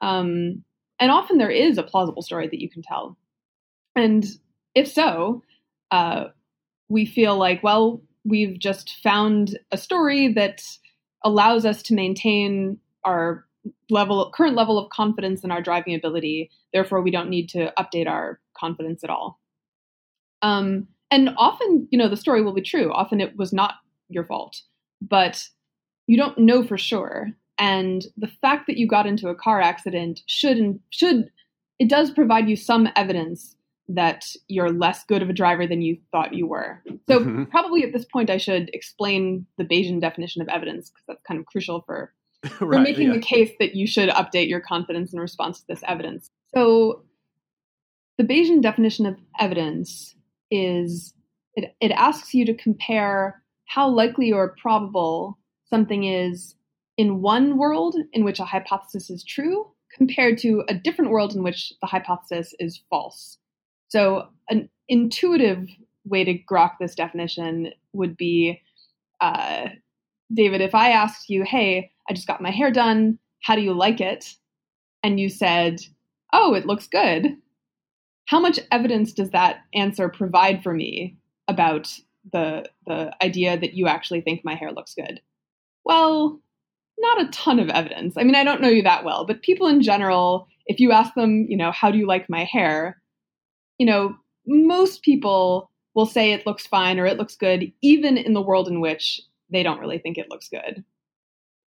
Um, 0.01 0.63
and 0.99 1.11
often 1.11 1.37
there 1.37 1.49
is 1.49 1.77
a 1.77 1.83
plausible 1.83 2.21
story 2.21 2.47
that 2.47 2.61
you 2.61 2.69
can 2.69 2.81
tell. 2.81 3.17
And 3.95 4.25
if 4.73 4.91
so, 4.91 5.43
uh, 5.91 6.25
we 6.89 7.05
feel 7.05 7.37
like, 7.37 7.63
well, 7.63 8.01
we've 8.25 8.59
just 8.59 8.97
found 9.01 9.57
a 9.71 9.77
story 9.77 10.33
that 10.33 10.61
allows 11.23 11.65
us 11.65 11.81
to 11.83 11.93
maintain 11.93 12.79
our 13.03 13.45
level 13.89 14.31
current 14.31 14.55
level 14.55 14.77
of 14.77 14.89
confidence 14.89 15.43
in 15.43 15.51
our 15.51 15.61
driving 15.61 15.95
ability 15.95 16.51
therefore 16.71 17.01
we 17.01 17.09
don't 17.09 17.29
need 17.29 17.49
to 17.49 17.73
update 17.79 18.07
our 18.07 18.39
confidence 18.55 19.03
at 19.03 19.09
all 19.09 19.39
um, 20.43 20.87
and 21.09 21.29
often 21.37 21.87
you 21.89 21.97
know 21.97 22.07
the 22.07 22.17
story 22.17 22.43
will 22.43 22.53
be 22.53 22.61
true 22.61 22.93
often 22.93 23.19
it 23.19 23.35
was 23.37 23.51
not 23.51 23.75
your 24.09 24.23
fault 24.23 24.61
but 25.01 25.47
you 26.07 26.17
don't 26.17 26.37
know 26.37 26.63
for 26.63 26.77
sure. 26.77 27.29
And 27.57 28.05
the 28.17 28.31
fact 28.41 28.67
that 28.67 28.77
you 28.77 28.87
got 28.87 29.07
into 29.07 29.29
a 29.29 29.35
car 29.35 29.61
accident 29.61 30.21
should 30.27 30.57
and 30.57 30.79
should 30.89 31.29
it 31.79 31.89
does 31.89 32.11
provide 32.11 32.47
you 32.47 32.55
some 32.55 32.87
evidence 32.95 33.55
that 33.87 34.25
you're 34.47 34.71
less 34.71 35.03
good 35.03 35.21
of 35.21 35.29
a 35.29 35.33
driver 35.33 35.67
than 35.67 35.81
you 35.81 35.97
thought 36.11 36.33
you 36.33 36.47
were. 36.47 36.81
So 37.07 37.19
mm-hmm. 37.19 37.43
probably 37.45 37.83
at 37.83 37.93
this 37.93 38.05
point 38.05 38.29
I 38.29 38.37
should 38.37 38.69
explain 38.73 39.45
the 39.57 39.65
Bayesian 39.65 40.01
definition 40.01 40.41
of 40.41 40.47
evidence 40.47 40.89
because 40.89 41.03
that's 41.07 41.23
kind 41.27 41.39
of 41.39 41.45
crucial 41.45 41.81
for, 41.85 42.13
right, 42.43 42.51
for 42.53 42.79
making 42.79 43.07
yeah. 43.07 43.13
the 43.13 43.19
case 43.19 43.51
that 43.59 43.75
you 43.75 43.85
should 43.85 44.09
update 44.09 44.49
your 44.49 44.61
confidence 44.61 45.13
in 45.13 45.19
response 45.19 45.59
to 45.59 45.67
this 45.67 45.83
evidence. 45.87 46.31
So 46.55 47.03
the 48.17 48.23
Bayesian 48.23 48.61
definition 48.61 49.05
of 49.05 49.17
evidence 49.39 50.15
is 50.49 51.13
it, 51.55 51.75
it 51.79 51.91
asks 51.91 52.33
you 52.33 52.45
to 52.45 52.53
compare 52.53 53.41
how 53.65 53.89
likely 53.89 54.31
or 54.31 54.55
probable 54.59 55.37
something 55.69 56.03
is 56.03 56.55
in 56.97 57.21
one 57.21 57.57
world 57.57 57.95
in 58.13 58.23
which 58.23 58.39
a 58.39 58.45
hypothesis 58.45 59.09
is 59.09 59.23
true 59.23 59.67
compared 59.93 60.37
to 60.39 60.63
a 60.67 60.73
different 60.73 61.11
world 61.11 61.35
in 61.35 61.43
which 61.43 61.73
the 61.81 61.87
hypothesis 61.87 62.53
is 62.59 62.81
false. 62.89 63.37
So, 63.87 64.27
an 64.49 64.69
intuitive 64.87 65.67
way 66.05 66.23
to 66.23 66.37
grok 66.37 66.73
this 66.79 66.95
definition 66.95 67.71
would 67.93 68.15
be 68.17 68.61
uh, 69.21 69.69
David, 70.33 70.61
if 70.61 70.75
I 70.75 70.91
asked 70.91 71.29
you, 71.29 71.43
hey, 71.43 71.91
I 72.09 72.13
just 72.13 72.27
got 72.27 72.41
my 72.41 72.51
hair 72.51 72.71
done, 72.71 73.19
how 73.41 73.55
do 73.55 73.61
you 73.61 73.73
like 73.73 74.01
it? 74.01 74.35
And 75.03 75.19
you 75.19 75.29
said, 75.29 75.81
oh, 76.33 76.53
it 76.53 76.65
looks 76.65 76.87
good. 76.87 77.37
How 78.25 78.39
much 78.39 78.59
evidence 78.71 79.13
does 79.13 79.29
that 79.31 79.61
answer 79.73 80.09
provide 80.09 80.63
for 80.63 80.73
me 80.73 81.17
about 81.47 81.93
the, 82.31 82.65
the 82.87 83.13
idea 83.23 83.57
that 83.57 83.75
you 83.75 83.87
actually 83.87 84.21
think 84.21 84.43
my 84.43 84.55
hair 84.55 84.71
looks 84.71 84.95
good? 84.95 85.21
Well, 85.85 86.39
not 86.97 87.21
a 87.21 87.29
ton 87.29 87.59
of 87.59 87.69
evidence. 87.69 88.15
I 88.17 88.23
mean, 88.23 88.35
I 88.35 88.43
don't 88.43 88.61
know 88.61 88.69
you 88.69 88.81
that 88.83 89.05
well, 89.05 89.25
but 89.25 89.41
people 89.41 89.67
in 89.67 89.81
general, 89.81 90.47
if 90.65 90.79
you 90.79 90.91
ask 90.91 91.13
them, 91.13 91.45
you 91.47 91.55
know, 91.57 91.71
how 91.71 91.91
do 91.91 91.97
you 91.97 92.07
like 92.07 92.29
my 92.29 92.43
hair? 92.43 93.01
You 93.77 93.85
know, 93.85 94.15
most 94.47 95.01
people 95.03 95.69
will 95.93 96.05
say 96.05 96.31
it 96.31 96.45
looks 96.45 96.67
fine 96.67 96.99
or 96.99 97.05
it 97.05 97.17
looks 97.17 97.35
good, 97.35 97.71
even 97.81 98.17
in 98.17 98.33
the 98.33 98.41
world 98.41 98.67
in 98.67 98.81
which 98.81 99.21
they 99.51 99.63
don't 99.63 99.79
really 99.79 99.99
think 99.99 100.17
it 100.17 100.29
looks 100.29 100.49
good. 100.49 100.83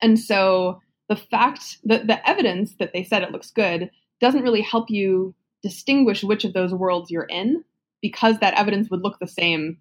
And 0.02 0.18
so 0.18 0.80
the 1.08 1.16
fact 1.16 1.78
that 1.84 2.06
the 2.06 2.28
evidence 2.28 2.74
that 2.78 2.92
they 2.92 3.04
said 3.04 3.22
it 3.22 3.32
looks 3.32 3.50
good 3.50 3.90
doesn't 4.20 4.42
really 4.42 4.62
help 4.62 4.90
you 4.90 5.34
distinguish 5.62 6.24
which 6.24 6.44
of 6.44 6.52
those 6.52 6.72
worlds 6.72 7.10
you're 7.10 7.24
in 7.24 7.62
because 8.02 8.38
that 8.38 8.54
evidence 8.54 8.90
would 8.90 9.02
look 9.02 9.18
the 9.20 9.26
same, 9.26 9.78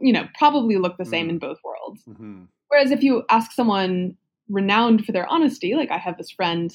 you 0.00 0.12
know, 0.12 0.28
probably 0.38 0.76
look 0.76 0.96
the 0.98 1.04
same 1.04 1.26
Mm. 1.26 1.30
in 1.30 1.38
both 1.38 1.58
worlds. 1.64 2.02
Mhm. 2.04 2.48
Whereas 2.70 2.90
if 2.90 3.02
you 3.02 3.24
ask 3.28 3.52
someone 3.52 4.16
renowned 4.48 5.04
for 5.04 5.12
their 5.12 5.26
honesty, 5.26 5.74
like 5.74 5.90
I 5.90 5.98
have 5.98 6.16
this 6.16 6.30
friend, 6.30 6.74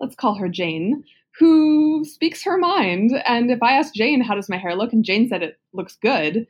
let's 0.00 0.14
call 0.14 0.34
her 0.34 0.48
Jane, 0.48 1.04
who 1.38 2.04
speaks 2.04 2.42
her 2.42 2.58
mind. 2.58 3.12
And 3.24 3.50
if 3.50 3.62
I 3.62 3.72
asked 3.72 3.94
Jane, 3.94 4.20
how 4.20 4.34
does 4.34 4.48
my 4.48 4.58
hair 4.58 4.74
look? 4.74 4.92
And 4.92 5.04
Jane 5.04 5.28
said 5.28 5.42
it 5.42 5.58
looks 5.72 5.96
good, 5.96 6.46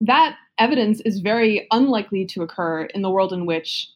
that 0.00 0.36
evidence 0.58 1.00
is 1.00 1.20
very 1.20 1.66
unlikely 1.70 2.26
to 2.26 2.42
occur 2.42 2.84
in 2.86 3.02
the 3.02 3.10
world 3.10 3.32
in 3.32 3.46
which 3.46 3.88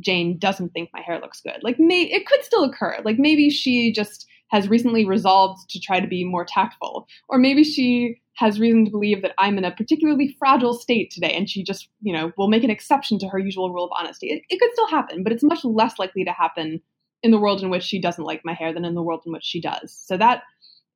Jane 0.00 0.38
doesn't 0.38 0.72
think 0.72 0.90
my 0.92 1.00
hair 1.00 1.18
looks 1.20 1.40
good. 1.40 1.62
Like, 1.62 1.78
may, 1.78 2.02
it 2.02 2.26
could 2.26 2.44
still 2.44 2.64
occur. 2.64 2.98
Like, 3.04 3.18
maybe 3.18 3.48
she 3.48 3.92
just 3.92 4.26
has 4.48 4.68
recently 4.68 5.04
resolved 5.04 5.70
to 5.70 5.80
try 5.80 6.00
to 6.00 6.06
be 6.06 6.24
more 6.24 6.44
tactful. 6.44 7.06
Or 7.28 7.38
maybe 7.38 7.64
she 7.64 8.20
has 8.36 8.60
reason 8.60 8.84
to 8.84 8.90
believe 8.90 9.22
that 9.22 9.34
I'm 9.38 9.56
in 9.58 9.64
a 9.64 9.70
particularly 9.70 10.36
fragile 10.38 10.74
state 10.74 11.10
today 11.10 11.32
and 11.32 11.48
she 11.48 11.64
just, 11.64 11.88
you 12.02 12.12
know, 12.12 12.32
will 12.36 12.48
make 12.48 12.64
an 12.64 12.70
exception 12.70 13.18
to 13.20 13.28
her 13.28 13.38
usual 13.38 13.72
rule 13.72 13.84
of 13.84 13.90
honesty. 13.98 14.28
It, 14.28 14.42
it 14.50 14.60
could 14.60 14.72
still 14.72 14.88
happen, 14.88 15.22
but 15.22 15.32
it's 15.32 15.42
much 15.42 15.64
less 15.64 15.98
likely 15.98 16.24
to 16.24 16.32
happen 16.32 16.80
in 17.22 17.30
the 17.30 17.38
world 17.38 17.62
in 17.62 17.70
which 17.70 17.82
she 17.82 17.98
doesn't 17.98 18.24
like 18.24 18.42
my 18.44 18.52
hair 18.52 18.72
than 18.74 18.84
in 18.84 18.94
the 18.94 19.02
world 19.02 19.22
in 19.26 19.32
which 19.32 19.44
she 19.44 19.60
does. 19.60 19.90
So 20.06 20.18
that, 20.18 20.42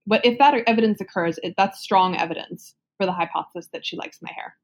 but 0.06 0.24
if 0.24 0.38
that 0.38 0.54
evidence 0.66 1.00
occurs, 1.00 1.38
it, 1.42 1.54
that's 1.56 1.80
strong 1.80 2.14
evidence 2.16 2.74
for 2.98 3.06
the 3.06 3.12
hypothesis 3.12 3.70
that 3.72 3.86
she 3.86 3.96
likes 3.96 4.18
my 4.20 4.30
hair. 4.32 4.54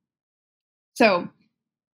So 0.95 1.29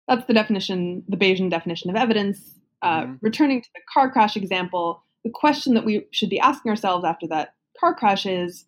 that's 0.07 0.25
the 0.27 0.33
definition, 0.33 1.03
the 1.09 1.17
Bayesian 1.17 1.49
definition 1.49 1.89
of 1.89 1.97
evidence. 1.97 2.55
Uh, 2.81 3.01
Mhm. 3.01 3.19
Returning 3.21 3.61
to 3.61 3.69
the 3.75 3.81
car 3.93 4.09
crash 4.09 4.37
example, 4.37 5.03
the 5.25 5.29
question 5.29 5.73
that 5.73 5.83
we 5.83 6.07
should 6.11 6.29
be 6.29 6.39
asking 6.39 6.69
ourselves 6.69 7.03
after 7.03 7.27
that 7.27 7.53
car 7.77 7.93
crash 7.93 8.25
is 8.25 8.65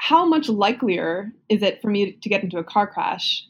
how 0.00 0.24
much 0.24 0.48
likelier 0.48 1.30
is 1.50 1.62
it 1.62 1.82
for 1.82 1.88
me 1.88 2.12
to 2.12 2.28
get 2.30 2.42
into 2.42 2.56
a 2.56 2.64
car 2.64 2.86
crash 2.86 3.46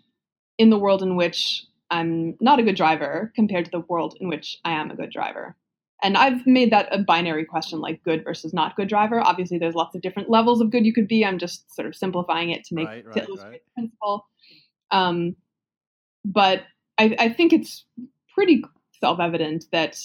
in 0.58 0.68
the 0.68 0.78
world 0.78 1.00
in 1.00 1.14
which 1.14 1.64
I'm 1.90 2.36
not 2.40 2.58
a 2.58 2.64
good 2.64 2.74
driver 2.74 3.32
compared 3.36 3.66
to 3.66 3.70
the 3.70 3.84
world 3.88 4.16
in 4.20 4.28
which 4.28 4.58
I 4.64 4.72
am 4.72 4.90
a 4.90 4.96
good 4.96 5.10
driver? 5.12 5.56
And 6.02 6.16
I've 6.16 6.44
made 6.46 6.72
that 6.72 6.88
a 6.90 6.98
binary 6.98 7.44
question 7.44 7.78
like 7.78 8.02
good 8.02 8.24
versus 8.24 8.52
not 8.52 8.74
good 8.74 8.88
driver. 8.88 9.20
Obviously, 9.20 9.58
there's 9.58 9.76
lots 9.76 9.94
of 9.94 10.02
different 10.02 10.28
levels 10.28 10.60
of 10.60 10.72
good 10.72 10.84
you 10.84 10.92
could 10.92 11.06
be. 11.06 11.24
I'm 11.24 11.38
just 11.38 11.72
sort 11.72 11.86
of 11.86 11.94
simplifying 11.94 12.50
it 12.50 12.64
to 12.64 12.74
make 12.74 12.88
Right, 12.88 13.04
to 13.04 13.10
right, 13.10 13.28
illustrate 13.28 13.50
right. 13.50 13.60
the 13.64 13.80
principle. 13.82 14.26
Um, 14.90 15.36
but 16.24 16.64
I, 16.98 17.14
I 17.16 17.28
think 17.28 17.52
it's 17.52 17.84
pretty 18.34 18.64
self-evident 18.98 19.66
that 19.70 19.98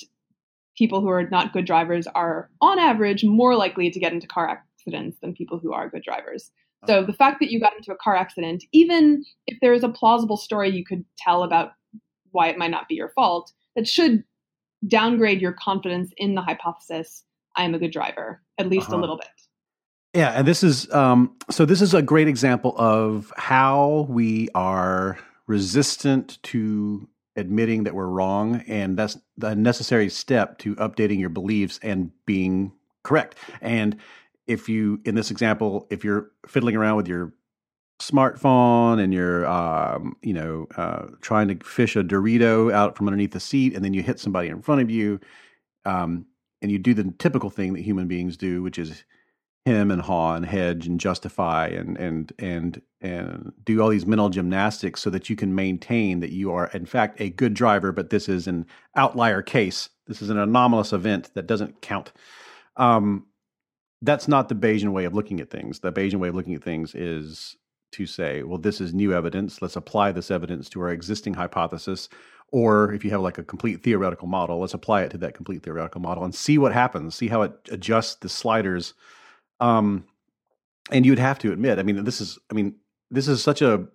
people 0.77 1.01
who 1.01 1.09
are 1.09 1.27
not 1.27 1.53
good 1.53 1.65
drivers 1.65 2.05
are, 2.05 2.51
on 2.61 2.77
average, 2.77 3.23
more 3.23 3.55
likely 3.55 3.89
to 3.89 3.99
get 3.99 4.13
into 4.13 4.27
car 4.27 4.47
accidents 4.85 5.17
than 5.21 5.33
people 5.33 5.59
who 5.59 5.73
are 5.73 5.89
good 5.89 6.03
drivers. 6.03 6.51
So 6.87 7.03
the 7.03 7.13
fact 7.13 7.39
that 7.39 7.49
you 7.49 7.59
got 7.59 7.75
into 7.75 7.91
a 7.91 7.95
car 7.95 8.15
accident, 8.15 8.63
even 8.71 9.25
if 9.47 9.57
there 9.59 9.73
is 9.73 9.83
a 9.83 9.89
plausible 9.89 10.37
story 10.37 10.69
you 10.69 10.85
could 10.85 11.03
tell 11.17 11.41
about 11.43 11.71
why 12.31 12.49
it 12.49 12.59
might 12.59 12.69
not 12.69 12.87
be 12.87 12.93
your 12.93 13.09
fault, 13.09 13.51
that 13.75 13.87
should 13.87 14.23
downgrade 14.87 15.41
your 15.41 15.53
confidence 15.53 16.11
in 16.17 16.35
the 16.35 16.41
hypothesis 16.41 17.23
I 17.55 17.63
am 17.63 17.73
a 17.73 17.79
good 17.79 17.91
driver, 17.91 18.41
at 18.59 18.67
least 18.67 18.89
Uh-huh. 18.89 18.97
a 18.97 19.01
little 19.01 19.17
bit. 19.17 19.27
Yeah, 20.13 20.31
and 20.31 20.47
this 20.47 20.61
is 20.63 20.91
um, 20.93 21.35
so. 21.49 21.65
This 21.65 21.81
is 21.81 21.93
a 21.93 22.01
great 22.01 22.27
example 22.27 22.73
of 22.77 23.33
how 23.35 24.05
we 24.09 24.49
are 24.53 25.17
resistant 25.47 26.41
to 26.43 27.07
admitting 27.35 27.83
that 27.85 27.95
we're 27.95 28.07
wrong, 28.07 28.63
and 28.67 28.95
that's 28.95 29.17
the 29.37 29.55
necessary 29.55 30.09
step 30.09 30.57
to 30.59 30.75
updating 30.75 31.19
your 31.19 31.29
beliefs 31.29 31.79
and 31.81 32.11
being 32.25 32.71
correct. 33.03 33.35
And 33.61 33.97
if 34.47 34.69
you, 34.69 34.99
in 35.05 35.15
this 35.15 35.31
example, 35.31 35.87
if 35.89 36.03
you're 36.03 36.31
fiddling 36.47 36.75
around 36.75 36.97
with 36.97 37.07
your 37.07 37.33
smartphone 38.01 39.01
and 39.01 39.13
you're, 39.13 39.45
um, 39.47 40.15
you 40.21 40.33
know, 40.33 40.67
uh, 40.77 41.07
trying 41.21 41.47
to 41.47 41.65
fish 41.65 41.95
a 41.95 42.03
Dorito 42.03 42.71
out 42.71 42.95
from 42.95 43.07
underneath 43.07 43.31
the 43.31 43.39
seat, 43.39 43.73
and 43.73 43.83
then 43.83 43.93
you 43.93 44.03
hit 44.03 44.19
somebody 44.19 44.49
in 44.49 44.61
front 44.61 44.81
of 44.81 44.89
you, 44.89 45.19
um, 45.85 46.25
and 46.61 46.71
you 46.71 46.79
do 46.79 46.93
the 46.93 47.13
typical 47.19 47.49
thing 47.49 47.73
that 47.73 47.81
human 47.81 48.07
beings 48.07 48.37
do, 48.37 48.61
which 48.61 48.77
is 48.77 49.03
him 49.65 49.89
and 49.89 50.03
haw 50.03 50.35
and 50.35 50.45
hedge 50.45 50.85
and 50.85 50.99
justify 50.99 51.67
and 51.67 51.97
and 51.97 52.31
and 52.37 52.81
and 53.01 53.51
do 53.63 53.81
all 53.81 53.89
these 53.89 54.05
mental 54.05 54.29
gymnastics 54.29 55.01
so 55.01 55.09
that 55.09 55.27
you 55.27 55.35
can 55.35 55.55
maintain 55.55 56.19
that 56.19 56.31
you 56.31 56.51
are 56.51 56.67
in 56.67 56.85
fact 56.85 57.19
a 57.19 57.31
good 57.31 57.55
driver 57.55 57.91
but 57.91 58.11
this 58.11 58.29
is 58.29 58.47
an 58.47 58.65
outlier 58.95 59.41
case. 59.41 59.89
This 60.05 60.21
is 60.21 60.29
an 60.29 60.37
anomalous 60.37 60.93
event 60.93 61.31
that 61.33 61.47
doesn't 61.47 61.81
count. 61.81 62.13
Um, 62.77 63.25
that's 64.05 64.27
not 64.27 64.49
the 64.49 64.55
bayesian 64.55 64.91
way 64.91 65.05
of 65.05 65.13
looking 65.13 65.39
at 65.39 65.49
things. 65.49 65.79
The 65.79 65.91
bayesian 65.91 66.19
way 66.19 66.29
of 66.29 66.35
looking 66.35 66.55
at 66.55 66.63
things 66.63 66.95
is 66.95 67.55
to 67.91 68.05
say 68.05 68.43
well 68.43 68.57
this 68.57 68.79
is 68.81 68.93
new 68.93 69.13
evidence. 69.13 69.61
Let's 69.61 69.75
apply 69.75 70.11
this 70.11 70.31
evidence 70.31 70.69
to 70.69 70.81
our 70.81 70.89
existing 70.89 71.33
hypothesis 71.33 72.09
or 72.51 72.93
if 72.93 73.03
you 73.03 73.11
have 73.11 73.21
like 73.21 73.37
a 73.37 73.43
complete 73.43 73.81
theoretical 73.81 74.27
model 74.27 74.59
let's 74.59 74.75
apply 74.75 75.01
it 75.01 75.09
to 75.09 75.17
that 75.17 75.33
complete 75.33 75.63
theoretical 75.63 75.99
model 75.99 76.23
and 76.23 76.33
see 76.35 76.59
what 76.59 76.71
happens 76.71 77.15
see 77.15 77.27
how 77.27 77.41
it 77.41 77.53
adjusts 77.71 78.15
the 78.15 78.29
sliders. 78.29 78.93
Um, 79.59 80.05
and 80.91 81.05
you 81.05 81.11
would 81.11 81.19
have 81.19 81.39
to 81.39 81.51
admit, 81.51 81.79
I 81.79 81.83
mean, 81.83 82.03
this 82.03 82.21
is, 82.21 82.37
I 82.51 82.53
mean, 82.53 82.75
this 83.09 83.27
is 83.27 83.41
such 83.41 83.61
a, 83.61 83.87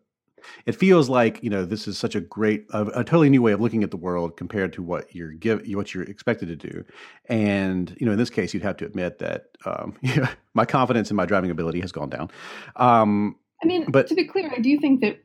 it 0.66 0.72
feels 0.74 1.08
like 1.08 1.42
you 1.42 1.50
know 1.50 1.64
this 1.64 1.86
is 1.88 1.98
such 1.98 2.14
a 2.14 2.20
great, 2.20 2.66
a, 2.72 2.82
a 2.86 3.04
totally 3.04 3.30
new 3.30 3.42
way 3.42 3.52
of 3.52 3.60
looking 3.60 3.82
at 3.82 3.90
the 3.90 3.96
world 3.96 4.36
compared 4.36 4.72
to 4.74 4.82
what 4.82 5.14
you're 5.14 5.32
give, 5.32 5.62
what 5.68 5.94
you're 5.94 6.04
expected 6.04 6.48
to 6.48 6.56
do, 6.56 6.84
and 7.26 7.96
you 7.98 8.06
know, 8.06 8.12
in 8.12 8.18
this 8.18 8.30
case, 8.30 8.52
you'd 8.54 8.62
have 8.62 8.76
to 8.78 8.84
admit 8.84 9.18
that 9.18 9.46
um, 9.64 9.94
yeah, 10.02 10.30
my 10.54 10.64
confidence 10.64 11.10
in 11.10 11.16
my 11.16 11.26
driving 11.26 11.50
ability 11.50 11.80
has 11.80 11.92
gone 11.92 12.10
down. 12.10 12.30
Um, 12.76 13.36
I 13.62 13.66
mean, 13.66 13.86
But- 13.90 14.06
to 14.08 14.14
be 14.14 14.24
clear, 14.24 14.50
I 14.54 14.60
do 14.60 14.78
think 14.78 15.00
that 15.02 15.20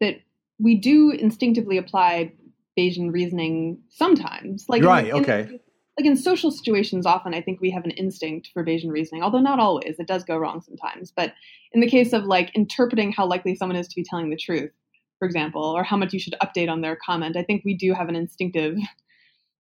that 0.00 0.20
we 0.58 0.74
do 0.74 1.10
instinctively 1.10 1.76
apply 1.78 2.32
Bayesian 2.78 3.12
reasoning 3.12 3.78
sometimes. 3.88 4.68
Like 4.68 4.82
Right, 4.82 5.08
in- 5.08 5.14
okay. 5.22 5.60
Like 5.98 6.06
in 6.06 6.16
social 6.16 6.50
situations, 6.50 7.06
often 7.06 7.32
I 7.34 7.40
think 7.40 7.60
we 7.60 7.70
have 7.70 7.84
an 7.84 7.90
instinct 7.92 8.50
for 8.52 8.64
Bayesian 8.64 8.90
reasoning, 8.90 9.22
although 9.22 9.40
not 9.40 9.58
always. 9.58 9.96
It 9.98 10.06
does 10.06 10.24
go 10.24 10.36
wrong 10.36 10.60
sometimes. 10.60 11.10
But 11.14 11.32
in 11.72 11.80
the 11.80 11.88
case 11.88 12.12
of 12.12 12.24
like 12.24 12.54
interpreting 12.54 13.12
how 13.12 13.26
likely 13.26 13.54
someone 13.54 13.76
is 13.76 13.88
to 13.88 13.96
be 13.96 14.04
telling 14.04 14.28
the 14.28 14.36
truth, 14.36 14.70
for 15.18 15.26
example, 15.26 15.62
or 15.62 15.82
how 15.82 15.96
much 15.96 16.12
you 16.12 16.20
should 16.20 16.36
update 16.42 16.70
on 16.70 16.82
their 16.82 16.96
comment, 16.96 17.36
I 17.36 17.42
think 17.42 17.62
we 17.64 17.74
do 17.74 17.94
have 17.94 18.08
an 18.08 18.16
instinctive. 18.16 18.76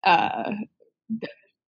Uh, 0.04 0.52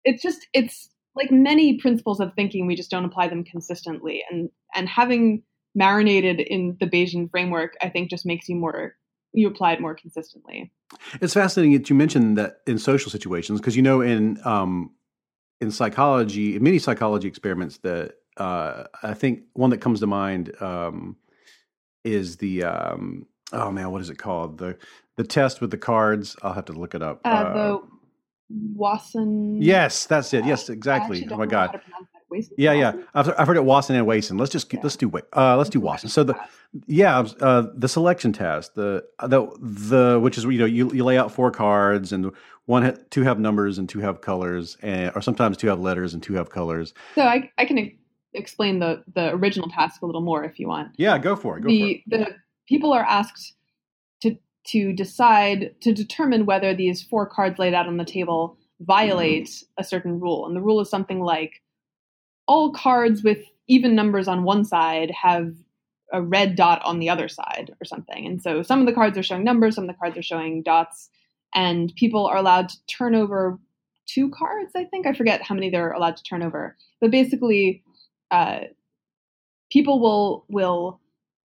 it's 0.03 0.21
just 0.21 0.47
it's 0.53 0.89
like 1.15 1.31
many 1.31 1.77
principles 1.77 2.19
of 2.19 2.33
thinking, 2.35 2.67
we 2.67 2.75
just 2.75 2.91
don't 2.91 3.05
apply 3.05 3.27
them 3.27 3.43
consistently, 3.43 4.23
and 4.29 4.49
and 4.75 4.87
having 4.87 5.41
marinated 5.73 6.39
in 6.39 6.77
the 6.79 6.85
Bayesian 6.85 7.29
framework, 7.31 7.75
I 7.81 7.89
think 7.89 8.09
just 8.09 8.25
makes 8.25 8.49
you 8.49 8.55
more 8.55 8.95
you 9.37 9.47
apply 9.47 9.73
it 9.73 9.81
more 9.81 9.93
consistently. 9.93 10.71
It's 11.21 11.33
fascinating 11.33 11.73
that 11.73 11.89
you 11.89 11.95
mentioned 11.95 12.37
that 12.37 12.61
in 12.65 12.79
social 12.79 13.11
situations 13.11 13.59
because 13.59 13.75
you 13.75 13.81
know 13.81 14.01
in 14.01 14.39
um, 14.45 14.91
in 15.61 15.71
psychology, 15.71 16.55
in 16.55 16.63
many 16.63 16.79
psychology 16.79 17.27
experiments, 17.27 17.77
that 17.79 18.15
uh, 18.37 18.85
I 19.03 19.13
think 19.13 19.43
one 19.53 19.69
that 19.69 19.79
comes 19.79 19.99
to 19.99 20.07
mind 20.07 20.59
um, 20.61 21.17
is 22.03 22.37
the 22.37 22.63
um, 22.63 23.27
oh 23.53 23.71
man, 23.71 23.91
what 23.91 24.01
is 24.01 24.09
it 24.09 24.17
called 24.17 24.57
the 24.57 24.77
the 25.17 25.23
test 25.23 25.61
with 25.61 25.71
the 25.71 25.77
cards? 25.77 26.35
I'll 26.41 26.53
have 26.53 26.65
to 26.65 26.73
look 26.73 26.95
it 26.95 27.03
up. 27.03 27.21
Uh, 27.23 27.53
the 27.53 27.81
Wasson. 28.49 29.61
yes, 29.61 30.05
that's 30.05 30.33
it. 30.33 30.45
Yes, 30.45 30.69
exactly. 30.69 31.27
Oh 31.29 31.37
my 31.37 31.45
god. 31.45 31.79
How 32.29 32.35
to 32.35 32.39
pronounce 32.39 32.49
that. 32.49 32.55
Wasson? 32.55 32.55
Yeah, 32.57 32.73
yeah. 32.73 32.93
I've, 33.13 33.39
I've 33.39 33.47
heard 33.47 33.57
it 33.57 33.65
Wasson 33.65 33.95
and 33.95 34.05
Wason. 34.05 34.37
Let's 34.37 34.51
just 34.51 34.71
Yeah. 34.73 34.79
let's 34.83 34.95
do 34.95 35.11
uh, 35.35 35.57
let's 35.57 35.69
do 35.69 35.79
Wasson. 35.79 36.09
So 36.09 36.23
the 36.23 36.35
yeah, 36.85 37.19
uh, 37.39 37.67
the 37.75 37.87
selection 37.87 38.33
test, 38.33 38.75
the 38.75 39.03
the 39.27 39.47
the 39.59 40.19
which 40.21 40.37
is 40.37 40.43
you 40.43 40.59
know 40.59 40.65
you, 40.65 40.91
you 40.93 41.03
lay 41.03 41.17
out 41.17 41.31
four 41.31 41.51
cards 41.51 42.11
and 42.11 42.31
one 42.65 42.83
ha- 42.83 42.95
two 43.09 43.23
have 43.23 43.39
numbers 43.39 43.77
and 43.77 43.87
two 43.87 43.99
have 43.99 44.21
colors 44.21 44.77
and 44.81 45.11
or 45.15 45.21
sometimes 45.21 45.57
two 45.57 45.67
have 45.67 45.79
letters 45.79 46.13
and 46.13 46.21
two 46.21 46.33
have 46.33 46.49
colors. 46.49 46.93
So 47.15 47.21
I, 47.21 47.49
I 47.57 47.65
can 47.65 47.97
explain 48.33 48.79
the, 48.79 49.03
the 49.15 49.33
original 49.33 49.69
task 49.69 50.01
a 50.01 50.05
little 50.05 50.21
more 50.21 50.43
if 50.43 50.59
you 50.59 50.67
want. 50.67 50.89
Yeah, 50.97 51.17
go 51.17 51.35
for 51.35 51.57
it. 51.57 51.61
Go 51.61 51.69
the 51.69 52.03
for 52.09 52.15
it. 52.15 52.25
the 52.25 52.35
people 52.67 52.91
are 52.93 53.03
asked 53.05 53.53
to 54.23 54.35
to 54.67 54.91
decide 54.91 55.73
to 55.81 55.93
determine 55.93 56.45
whether 56.45 56.75
these 56.75 57.01
four 57.01 57.25
cards 57.25 57.57
laid 57.57 57.73
out 57.73 57.87
on 57.87 57.95
the 57.97 58.05
table 58.05 58.57
violate 58.81 59.49
a 59.77 59.83
certain 59.83 60.19
rule, 60.19 60.45
and 60.45 60.55
the 60.55 60.61
rule 60.61 60.79
is 60.81 60.89
something 60.89 61.19
like 61.21 61.61
all 62.47 62.71
cards 62.71 63.23
with 63.23 63.39
even 63.67 63.95
numbers 63.95 64.27
on 64.27 64.43
one 64.43 64.63
side 64.63 65.11
have 65.11 65.53
a 66.13 66.21
red 66.21 66.55
dot 66.55 66.81
on 66.85 66.99
the 66.99 67.09
other 67.09 67.27
side 67.27 67.75
or 67.81 67.85
something. 67.85 68.25
And 68.25 68.41
so 68.41 68.63
some 68.63 68.79
of 68.79 68.85
the 68.85 68.93
cards 68.93 69.17
are 69.17 69.23
showing 69.23 69.43
numbers, 69.43 69.75
some 69.75 69.83
of 69.83 69.89
the 69.89 69.99
cards 69.99 70.17
are 70.17 70.23
showing 70.23 70.63
dots, 70.63 71.09
and 71.53 71.93
people 71.95 72.25
are 72.25 72.37
allowed 72.37 72.69
to 72.69 72.85
turn 72.87 73.13
over 73.13 73.59
two 74.05 74.29
cards. 74.29 74.71
I 74.75 74.85
think 74.85 75.05
I 75.05 75.13
forget 75.13 75.41
how 75.41 75.55
many 75.55 75.69
they're 75.69 75.91
allowed 75.91 76.17
to 76.17 76.23
turn 76.23 76.43
over, 76.43 76.77
but 77.01 77.11
basically, 77.11 77.83
uh, 78.31 78.59
people 79.69 79.99
will 79.99 80.45
will 80.47 81.01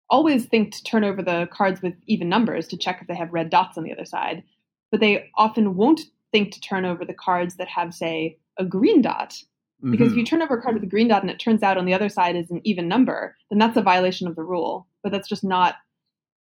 always 0.09 0.45
think 0.45 0.73
to 0.73 0.83
turn 0.83 1.03
over 1.03 1.21
the 1.21 1.47
cards 1.51 1.81
with 1.83 1.93
even 2.07 2.27
numbers 2.27 2.67
to 2.67 2.77
check 2.77 2.97
if 2.99 3.07
they 3.07 3.15
have 3.15 3.31
red 3.31 3.51
dots 3.51 3.77
on 3.77 3.83
the 3.83 3.93
other 3.93 4.05
side, 4.05 4.43
but 4.89 4.99
they 4.99 5.29
often 5.37 5.75
won't 5.75 6.01
think 6.31 6.51
to 6.51 6.61
turn 6.61 6.85
over 6.85 7.05
the 7.05 7.13
cards 7.13 7.55
that 7.57 7.67
have, 7.67 7.93
say, 7.93 8.39
a 8.57 8.65
green 8.65 9.01
dot. 9.01 9.35
Because 9.81 10.09
Mhm. 10.09 10.11
if 10.11 10.17
you 10.17 10.25
turn 10.25 10.41
over 10.41 10.57
a 10.57 10.61
card 10.61 10.75
with 10.75 10.83
a 10.83 10.87
green 10.87 11.07
dot 11.07 11.21
and 11.21 11.31
it 11.31 11.39
turns 11.39 11.63
out 11.63 11.77
on 11.77 11.85
the 11.85 11.93
other 11.93 12.09
side 12.09 12.35
is 12.35 12.51
an 12.51 12.61
even 12.65 12.87
number, 12.87 13.37
then 13.49 13.59
that's 13.59 13.77
a 13.77 13.81
violation 13.81 14.27
of 14.27 14.35
the 14.35 14.43
rule. 14.43 14.87
But 15.03 15.11
that's 15.11 15.29
just 15.29 15.43
not 15.43 15.75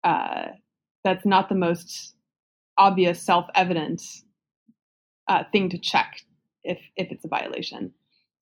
uh, 0.03 0.49
that's 1.03 1.25
not 1.25 1.47
the 1.47 1.55
most 1.55 2.15
obvious, 2.77 3.21
self-evident 3.21 4.01
uh, 5.27 5.43
thing 5.51 5.69
to 5.69 5.77
check 5.77 6.21
if 6.63 6.79
if 6.95 7.11
it's 7.11 7.25
a 7.25 7.27
violation. 7.27 7.93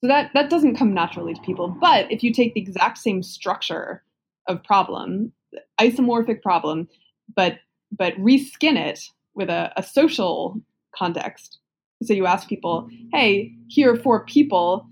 So 0.02 0.08
that 0.08 0.32
that 0.34 0.50
doesn't 0.50 0.76
come 0.76 0.94
naturally 0.94 1.34
to 1.34 1.42
people. 1.42 1.68
But 1.68 2.12
if 2.12 2.24
you 2.24 2.34
take 2.34 2.54
the 2.54 2.62
exact 2.62 2.98
same 2.98 3.22
structure 3.22 4.04
of 4.48 4.64
problem, 4.64 5.34
isomorphic 5.80 6.42
problem, 6.42 6.88
but 7.36 7.60
but 7.92 8.14
reskin 8.16 8.78
it 8.78 9.02
with 9.36 9.50
a, 9.50 9.72
a 9.78 9.84
social 9.84 10.60
context. 10.96 11.60
So 12.04 12.14
you 12.14 12.26
ask 12.26 12.47
people, 12.47 12.89
hey, 13.12 13.54
here 13.68 13.91
are 13.93 13.97
four 13.97 14.26
people, 14.26 14.88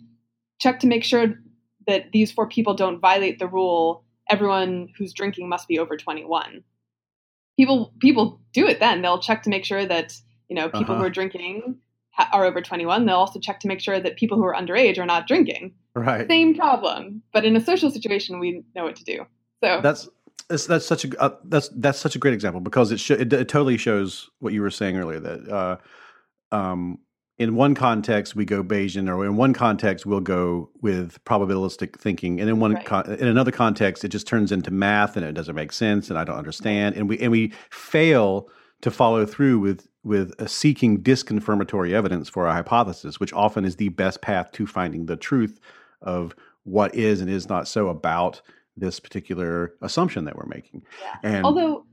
check 0.60 0.80
to 0.82 0.88
make 0.88 1.03
sure 1.03 1.36
that 1.88 2.12
these 2.12 2.32
four 2.32 2.47
people 2.47 2.74
don't 2.74 2.99
violate 2.99 3.39
the 3.39 3.47
rule. 3.47 4.03
Everyone 4.30 4.89
who's 4.97 5.14
drinking 5.14 5.47
must 5.47 5.68
be 5.68 5.80
over 5.80 5.95
21. 5.95 6.64
People 7.58 7.93
people 7.99 8.39
do 8.53 8.68
it 8.68 8.80
then. 8.80 9.01
They'll 9.01 9.20
check 9.20 9.41
to 9.43 9.49
make 9.49 9.66
sure 9.66 9.86
that, 9.86 10.14
you 10.49 10.55
know, 10.55 10.66
people 10.70 10.93
Uh-huh. 10.93 10.97
who 10.97 11.03
are 11.05 11.10
drinking 11.10 11.78
ha- 12.12 12.30
are 12.34 12.45
over 12.45 12.62
21. 12.62 13.05
They'll 13.05 13.16
also 13.16 13.39
check 13.39 13.60
to 13.62 13.68
make 13.68 13.80
sure 13.80 13.99
that 13.99 14.18
people 14.18 14.38
who 14.38 14.43
are 14.43 14.53
underage 14.53 14.97
are 14.99 15.05
not 15.05 15.28
drinking. 15.28 15.74
Right. 15.95 16.28
Same 16.28 16.55
problem, 16.55 17.24
but 17.34 17.45
in 17.45 17.55
a 17.55 17.62
social 17.62 17.89
situation, 17.89 18.39
we 18.39 18.64
know 18.76 18.84
what 18.84 18.95
to 18.97 19.03
do. 19.03 19.26
So 19.64 19.80
That's 19.82 20.08
that's, 20.49 20.68
that's 20.68 20.86
such 20.86 21.05
a 21.05 21.20
uh, 21.22 21.36
that's 21.45 21.70
that's 21.70 21.97
such 21.99 22.16
a 22.16 22.20
great 22.20 22.34
example 22.34 22.62
because 22.62 22.91
it, 22.91 22.99
sh- 22.99 23.12
it 23.12 23.34
it 23.34 23.47
totally 23.49 23.78
shows 23.78 24.30
what 24.39 24.53
you 24.53 24.62
were 24.62 24.70
saying 24.72 24.97
earlier 24.97 25.20
that 25.20 25.49
uh, 25.49 25.78
um, 26.52 27.00
in 27.38 27.56
one 27.56 27.76
context 27.76 28.36
we 28.36 28.45
go 28.45 28.64
Bayesian 28.64 29.14
or 29.14 29.26
in 29.26 29.36
one 29.36 29.54
context 29.54 30.06
we'll 30.06 30.20
go 30.20 30.70
with 30.82 31.24
probabilistic 31.26 32.00
thinking 32.00 32.39
and 32.39 32.50
in 32.50 32.60
one 32.60 32.74
Right. 32.74 32.86
con- 32.86 33.12
in 33.14 33.28
another 33.28 33.52
context 33.52 34.04
it 34.04 34.10
just 34.10 34.28
turns 34.28 34.52
into 34.52 34.72
math 34.72 35.16
and 35.16 35.26
it 35.26 35.34
doesn't 35.34 35.56
make 35.56 35.72
sense 35.72 36.10
and 36.10 36.18
I 36.18 36.24
don't 36.24 36.38
understand 36.38 36.95
and 36.95 37.08
we 37.10 37.20
and 37.20 37.32
we 37.32 37.54
fail 37.70 38.50
to 38.82 38.91
follow 38.91 39.26
through 39.26 39.60
with 39.60 39.88
with 40.04 40.34
uh, 40.39 40.48
seeking 40.48 41.04
disconfirmatory 41.04 41.91
evidence 41.91 42.30
for 42.30 42.48
our 42.48 42.54
hypothesis 42.54 43.20
which 43.20 43.34
often 43.34 43.66
is 43.66 43.76
the 43.76 43.89
best 43.89 44.22
path 44.22 44.52
to 44.54 44.66
finding 44.66 45.06
the 45.06 45.18
truth 45.18 45.60
of 46.02 46.36
what 46.64 46.93
is 46.95 47.22
and 47.22 47.30
is 47.30 47.48
not 47.48 47.68
so 47.68 47.88
about 47.88 48.41
this 48.76 49.00
particular 49.00 49.74
assumption 49.82 50.26
that 50.26 50.36
we're 50.36 50.45
making. 50.45 50.84
Yeah. 51.02 51.16
And 51.24 51.45
Although 51.45 51.86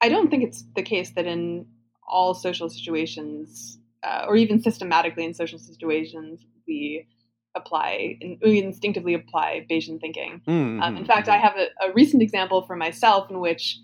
I 0.00 0.08
don't 0.08 0.30
think 0.30 0.42
it's 0.42 0.64
the 0.74 0.82
case 0.82 1.10
that 1.10 1.26
in 1.26 1.66
all 2.08 2.34
social 2.34 2.68
situations, 2.68 3.78
uh, 4.06 4.24
or 4.28 4.36
even 4.36 4.60
systematically 4.62 5.24
in 5.24 5.34
social 5.34 5.58
situations, 5.58 6.40
we 6.66 7.06
apply, 7.54 8.18
we 8.42 8.62
instinctively 8.62 9.14
apply 9.14 9.66
Bayesian 9.68 10.00
thinking. 10.00 10.42
Mm, 10.46 10.82
Um, 10.82 10.96
in 10.96 11.04
fact. 11.04 11.28
I 11.28 11.38
have 11.38 11.56
a, 11.56 11.88
a 11.88 11.92
recent 11.92 12.22
example 12.22 12.62
for 12.66 12.76
myself 12.76 13.30
in 13.30 13.40
which 13.40 13.78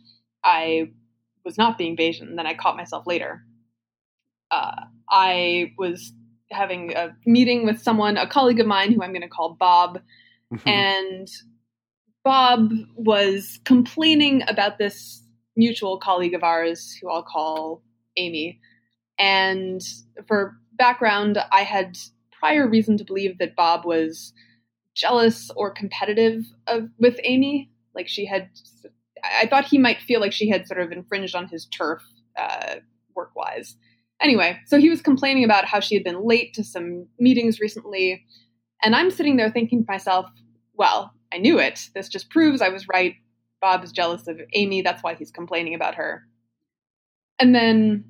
I 0.45 0.91
was 1.45 1.59
not 1.59 1.79
being 1.79 1.97
Bayesian, 1.97 2.29
and 2.29 2.39
then 2.39 2.47
I 2.47 2.55
caught 2.55 2.77
myself 2.77 3.07
later. 3.07 3.43
Uh, 4.51 4.83
I 5.11 5.73
was 5.79 6.13
having 6.51 6.93
a 6.95 7.17
meeting 7.27 7.65
with 7.65 7.81
someone, 7.81 8.17
a 8.17 8.29
colleague 8.29 8.61
of 8.61 8.67
mine 8.67 8.93
who 8.93 9.03
I'm 9.03 9.13
going 9.13 9.23
to 9.23 9.29
call 9.29 9.57
Bob, 9.59 10.01
Mm-hmm. 10.53 10.69
and 10.69 11.29
Bob 12.25 12.71
was 12.95 13.59
complaining 13.65 14.43
about 14.49 14.79
this 14.79 15.23
mutual 15.57 15.99
colleague 15.99 16.35
of 16.35 16.43
ours 16.43 16.97
who 17.01 17.11
I'll 17.11 17.23
call 17.23 17.83
Amy. 18.17 18.61
And 19.23 19.81
for 20.27 20.57
background, 20.73 21.39
I 21.53 21.63
had 21.63 21.97
prior 22.33 22.69
reason 22.69 22.97
to 22.97 23.05
believe 23.05 23.39
that 23.39 23.55
Bob 23.55 23.85
was 23.87 24.33
jealous 24.97 25.49
or 25.55 25.71
competitive 25.71 26.45
of, 26.67 26.89
with 26.99 27.21
Amy. 27.23 27.71
Like 27.95 28.09
she 28.09 28.27
had, 28.27 28.51
I 29.23 29.47
thought 29.47 29.65
he 29.65 29.79
might 29.79 30.03
feel 30.03 30.19
like 30.19 30.33
she 30.33 30.49
had 30.49 30.67
sort 30.67 30.81
of 30.81 30.91
infringed 30.91 31.37
on 31.37 31.47
his 31.47 31.67
turf 31.67 32.03
uh, 32.37 32.77
work 33.15 33.31
wise. 33.37 33.77
Anyway, 34.21 34.59
so 34.67 34.77
he 34.81 34.91
was 34.91 35.01
complaining 35.01 35.45
about 35.45 35.67
how 35.67 35.79
she 35.79 35.95
had 35.95 36.03
been 36.03 36.27
late 36.27 36.53
to 36.55 36.65
some 36.65 37.07
meetings 37.21 37.61
recently. 37.61 38.25
And 38.83 38.97
I'm 38.97 39.13
sitting 39.13 39.37
there 39.37 39.53
thinking 39.53 39.85
to 39.85 39.93
myself, 39.93 40.27
well, 40.75 41.13
I 41.33 41.39
knew 41.39 41.61
it. 41.61 41.91
This 41.95 42.09
just 42.09 42.29
proves 42.29 42.61
I 42.61 42.71
was 42.71 42.89
right. 42.89 43.15
Bob 43.61 43.85
is 43.85 43.93
jealous 43.93 44.27
of 44.27 44.41
Amy. 44.55 44.83
That's 44.83 45.05
why 45.05 45.15
he's 45.15 45.31
complaining 45.31 45.77
about 45.77 45.95
her. 45.95 46.25
And 47.39 47.55
then 47.55 48.05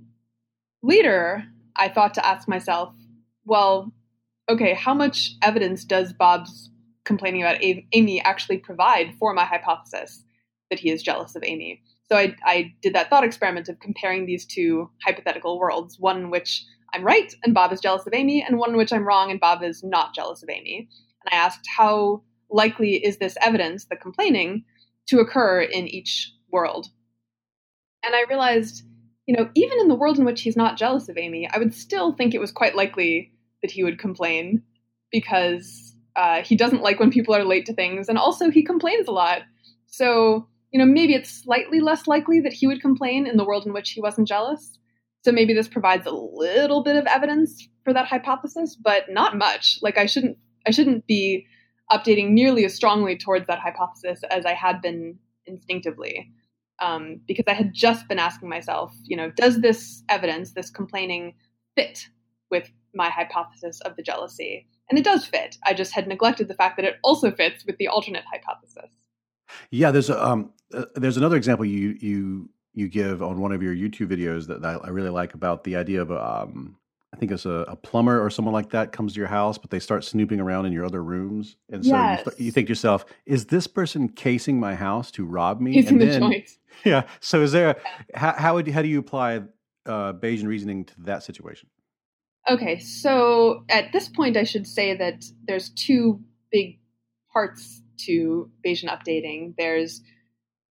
later, 0.83 1.45
I 1.77 1.89
thought 1.89 2.15
to 2.15 2.27
ask 2.27 2.49
myself, 2.49 2.95
well, 3.45 3.93
okay, 4.49 4.75
how 4.75 4.95
much 4.95 5.33
evidence 5.43 5.85
does 5.85 6.13
Bob's 6.13 6.71
complaining 7.05 7.43
about 7.43 7.63
Amy 7.63 8.21
actually 8.23 8.59
provide 8.59 9.15
for 9.19 9.35
my 9.35 9.45
hypothesis 9.45 10.25
that 10.71 10.79
he 10.79 10.91
is 10.91 11.03
jealous 11.03 11.35
of 11.35 11.43
Amy? 11.45 11.83
So 12.09 12.17
I, 12.17 12.35
I 12.45 12.75
did 12.83 12.95
that 12.95 13.09
thought 13.09 13.25
experiment 13.25 13.69
of 13.69 13.81
comparing 13.81 14.27
these 14.27 14.45
two 14.45 14.91
hypothetical 15.05 15.59
worlds, 15.59 15.99
one 15.99 16.19
in 16.19 16.31
which 16.31 16.65
I'm 16.93 17.05
right 17.05 17.33
and 17.43 17.55
Bob 17.55 17.73
is 17.73 17.81
jealous 17.81 18.07
of 18.07 18.13
Amy, 18.13 18.45
and 18.47 18.59
one 18.59 18.71
in 18.71 18.77
which 18.77 18.93
I'm 18.93 19.07
wrong 19.07 19.31
and 19.31 19.41
Bob 19.41 19.63
is 19.63 19.83
not 19.83 20.15
jealous 20.15 20.43
of 20.43 20.51
Amy. 20.51 20.89
And 21.25 21.33
I 21.33 21.37
asked, 21.37 21.67
how 21.75 22.23
likely 22.51 22.97
is 22.97 23.17
this 23.17 23.37
evidence, 23.41 23.87
the 23.87 23.97
complaining, 23.97 24.65
to 25.07 25.21
occur 25.21 25.63
in 25.63 25.89
each 25.89 26.31
world? 26.51 26.89
And 28.05 28.15
I 28.15 28.25
realized, 28.29 28.83
you 29.27 29.37
know, 29.37 29.49
even 29.55 29.79
in 29.81 29.89
the 29.89 29.95
world 29.95 30.19
in 30.19 30.25
which 30.25 30.43
he's 30.43 30.57
not 30.57 30.77
jealous 30.77 31.09
of 31.09 31.17
Amy, 31.17 31.49
I 31.53 31.59
would 31.59 31.75
still 31.75 32.13
think 32.13 32.35
it 32.35 32.41
was 32.41 32.53
quite 32.53 32.75
likely 32.75 33.33
that 33.63 33.71
he 33.71 33.85
would 33.85 33.99
complain 33.99 34.63
because 35.11 35.95
uh, 36.17 36.43
he 36.43 36.57
doesn't 36.57 36.83
like 36.83 36.99
when 36.99 37.11
people 37.11 37.35
are 37.35 37.45
late 37.45 37.67
to 37.67 37.75
things, 37.75 38.09
and 38.09 38.19
also 38.19 38.51
he 38.51 38.63
complains 38.63 39.09
a 39.09 39.13
lot. 39.13 39.43
So, 39.87 40.49
you 40.71 40.79
know, 40.79 40.87
maybe 40.87 41.15
it's 41.15 41.31
slightly 41.31 41.81
less 41.81 42.07
likely 42.07 42.41
that 42.41 42.53
he 42.53 42.67
would 42.67 42.81
complain 42.81 43.27
in 43.27 43.37
the 43.37 43.45
world 43.45 43.67
in 43.67 43.73
which 43.73 43.91
he 43.91 44.01
wasn't 44.01 44.29
jealous. 44.29 44.79
So 45.25 45.31
maybe 45.31 45.55
this 45.55 45.69
provides 45.69 46.07
a 46.07 46.11
little 46.11 46.83
bit 46.83 46.97
of 46.97 47.07
evidence 47.07 47.69
for 47.85 47.93
that 47.93 48.07
hypothesis, 48.07 48.77
but 48.77 49.05
not 49.09 49.37
much. 49.37 49.79
Like 49.83 49.99
I 49.99 50.07
shouldn't 50.07 50.37
I 50.67 50.71
shouldn't 50.71 51.07
be 51.07 51.47
updating 51.93 52.31
nearly 52.31 52.65
as 52.65 52.75
strongly 52.75 53.17
towards 53.17 53.47
that 53.47 53.59
hypothesis 53.59 54.23
as 54.31 54.47
I 54.47 54.55
had 54.55 54.81
been 54.81 55.19
instinctively. 55.47 56.31
Um, 56.83 57.21
because 57.29 57.45
I 57.47 57.53
had 57.53 57.73
just 57.73 58.09
been 58.09 58.19
asking 58.19 58.49
myself, 58.49 58.93
you 59.05 59.17
know, 59.17 59.31
does 59.31 59.61
this 59.61 60.03
evidence, 60.09 60.53
this 60.53 60.71
complaining, 60.71 61.35
fit 61.77 62.09
with 62.51 62.71
my 62.93 63.09
hypothesis 63.09 63.81
of 63.83 63.95
the 63.97 64.03
jealousy? 64.03 64.67
And 64.91 64.99
it 64.99 65.05
does 65.05 65.25
fit. 65.25 65.57
I 65.65 65.75
just 65.75 65.93
had 65.93 66.09
neglected 66.09 66.49
the 66.49 66.55
fact 66.55 66.77
that 66.77 66.85
it 66.85 66.97
also 67.05 67.31
fits 67.31 67.65
with 67.65 67.77
the 67.79 67.89
alternate 67.89 68.25
hypothesis. 68.31 68.91
Yeah, 69.71 69.91
there's 69.91 70.11
a, 70.11 70.23
um, 70.23 70.53
uh, 70.75 70.87
there's 70.97 71.17
another 71.17 71.37
example 71.37 71.65
you 71.65 71.97
you 72.01 72.49
you 72.75 72.89
give 72.89 73.23
on 73.23 73.41
one 73.41 73.53
of 73.53 73.63
your 73.63 73.75
YouTube 73.75 74.09
videos 74.09 74.47
that 74.49 74.65
I, 74.65 74.75
I 74.75 74.89
really 74.89 75.11
like 75.11 75.35
about 75.35 75.65
the 75.65 75.77
idea 75.77 76.03
of 76.03 76.11
um, 76.11 76.77
I 77.13 77.19
think 77.19 77.31
it's 77.31 77.45
a, 77.45 77.65
a 77.69 77.77
plumber 77.77 78.25
or 78.25 78.31
someone 78.31 78.55
like 78.55 78.71
that 78.71 78.91
comes 78.93 79.13
to 79.13 79.19
your 79.19 79.29
house, 79.29 79.59
but 79.59 79.71
they 79.71 79.79
start 79.79 80.03
snooping 80.03 80.41
around 80.41 80.67
in 80.67 80.73
your 80.73 80.85
other 80.85 81.03
rooms, 81.05 81.57
and 81.71 81.85
so 81.85 81.97
Yes. 81.97 82.21
you, 82.25 82.31
th- 82.31 82.41
you 82.41 82.53
think 82.53 82.67
to 82.69 82.71
yourself, 82.71 83.05
"Is 83.27 83.47
this 83.47 83.67
person 83.67 84.09
casing 84.09 84.59
my 84.59 84.75
house 84.75 85.11
to 85.13 85.25
rob 85.25 85.61
me?" 85.61 85.79
It's 85.79 85.91
and 85.91 86.01
the 86.01 86.19
joint. 86.19 86.51
yeah. 86.85 87.03
So 87.21 87.43
is 87.43 87.53
there 87.53 87.77
how 88.15 88.33
how, 88.33 88.55
would, 88.55 88.67
how 88.69 88.81
do 88.81 88.89
you 88.89 88.99
apply 88.99 89.43
uh, 89.85 90.15
Bayesian 90.15 90.47
reasoning 90.47 90.85
to 90.87 91.01
that 91.03 91.23
situation? 91.23 91.69
Okay, 92.49 92.79
so 92.79 93.65
at 93.69 93.93
this 93.93 94.09
point, 94.09 94.37
I 94.37 94.45
should 94.45 94.67
say 94.67 94.97
that 94.97 95.25
there's 95.47 95.69
two 95.71 96.21
big 96.51 96.79
parts 97.33 97.83
to 97.99 98.51
Bayesian 98.67 98.89
updating. 98.89 99.55
There's 99.57 100.03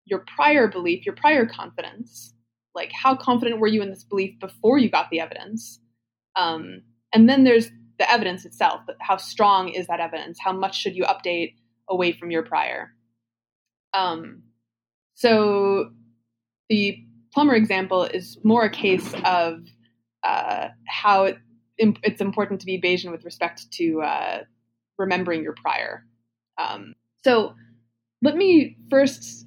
your 0.05 0.25
prior 0.35 0.67
belief, 0.67 1.05
your 1.05 1.15
prior 1.15 1.45
confidence, 1.45 2.33
like 2.73 2.91
how 2.91 3.15
confident 3.15 3.59
were 3.59 3.67
you 3.67 3.81
in 3.81 3.89
this 3.89 4.03
belief 4.03 4.39
before 4.39 4.79
you 4.79 4.89
got 4.89 5.09
the 5.11 5.19
evidence, 5.19 5.79
um, 6.35 6.81
and 7.13 7.29
then 7.29 7.43
there's 7.43 7.69
the 7.99 8.09
evidence 8.11 8.45
itself. 8.45 8.81
How 8.99 9.17
strong 9.17 9.69
is 9.69 9.87
that 9.87 9.99
evidence? 9.99 10.39
How 10.39 10.53
much 10.53 10.79
should 10.79 10.95
you 10.95 11.03
update 11.03 11.55
away 11.89 12.11
from 12.13 12.31
your 12.31 12.43
prior? 12.43 12.93
Um, 13.93 14.43
so 15.13 15.91
the 16.69 16.97
plumber 17.33 17.53
example 17.53 18.03
is 18.03 18.37
more 18.43 18.63
a 18.63 18.69
case 18.69 19.13
of 19.25 19.65
uh, 20.23 20.69
how 20.87 21.25
it, 21.25 21.37
it's 21.77 22.21
important 22.21 22.59
to 22.61 22.65
be 22.65 22.79
Bayesian 22.79 23.11
with 23.11 23.25
respect 23.25 23.69
to 23.73 24.01
uh, 24.01 24.39
remembering 24.97 25.43
your 25.43 25.53
prior. 25.53 26.05
Um, 26.57 26.93
so 27.23 27.55
let 28.21 28.35
me 28.35 28.77
first 28.89 29.45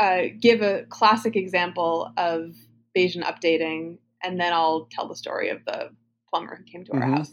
uh, 0.00 0.22
give 0.40 0.62
a 0.62 0.84
classic 0.90 1.36
example 1.36 2.12
of 2.16 2.54
Bayesian 2.96 3.22
updating, 3.22 3.98
and 4.22 4.40
then 4.40 4.52
I'll 4.52 4.88
tell 4.90 5.08
the 5.08 5.16
story 5.16 5.48
of 5.48 5.64
the 5.64 5.90
plumber 6.28 6.56
who 6.56 6.64
came 6.64 6.84
to 6.84 6.92
our 6.92 7.00
Mhm. 7.00 7.16
house. 7.16 7.32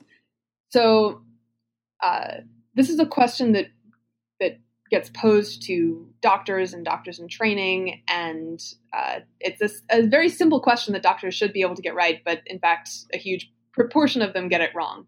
So 0.70 1.24
uh, 2.02 2.42
this 2.74 2.90
is 2.90 3.00
a 3.00 3.06
question 3.06 3.54
that 3.54 3.68
that 4.40 4.60
gets 4.90 5.10
posed 5.10 5.64
to 5.64 6.08
doctors 6.22 6.74
and 6.74 6.84
doctors 6.84 7.20
in 7.20 7.28
training, 7.28 8.04
and 8.08 8.62
uh, 8.92 9.22
it's 9.40 9.62
a, 9.62 9.98
a, 9.98 10.08
very 10.08 10.30
simple 10.30 10.60
question 10.60 10.94
that 10.94 11.02
doctors 11.02 11.34
should 11.34 11.54
be 11.54 11.62
able 11.62 11.76
to 11.76 11.82
get 11.82 11.96
right, 11.96 12.22
but 12.26 12.42
in 12.46 12.60
fact, 12.60 12.90
a 13.14 13.18
huge 13.18 13.52
proportion 13.72 14.22
of 14.22 14.34
them 14.34 14.50
get 14.50 14.62
it 14.62 14.76
wrong. 14.76 15.06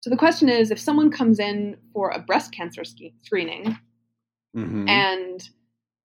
So 0.00 0.10
the 0.10 0.16
question 0.16 0.48
is, 0.48 0.70
if 0.70 0.80
someone 0.80 1.10
comes 1.10 1.38
in 1.38 1.76
for 1.92 2.10
a 2.10 2.18
breast 2.18 2.52
cancer 2.52 2.82
screening, 2.84 3.78
mm-hmm. 4.56 4.88
and 4.88 5.48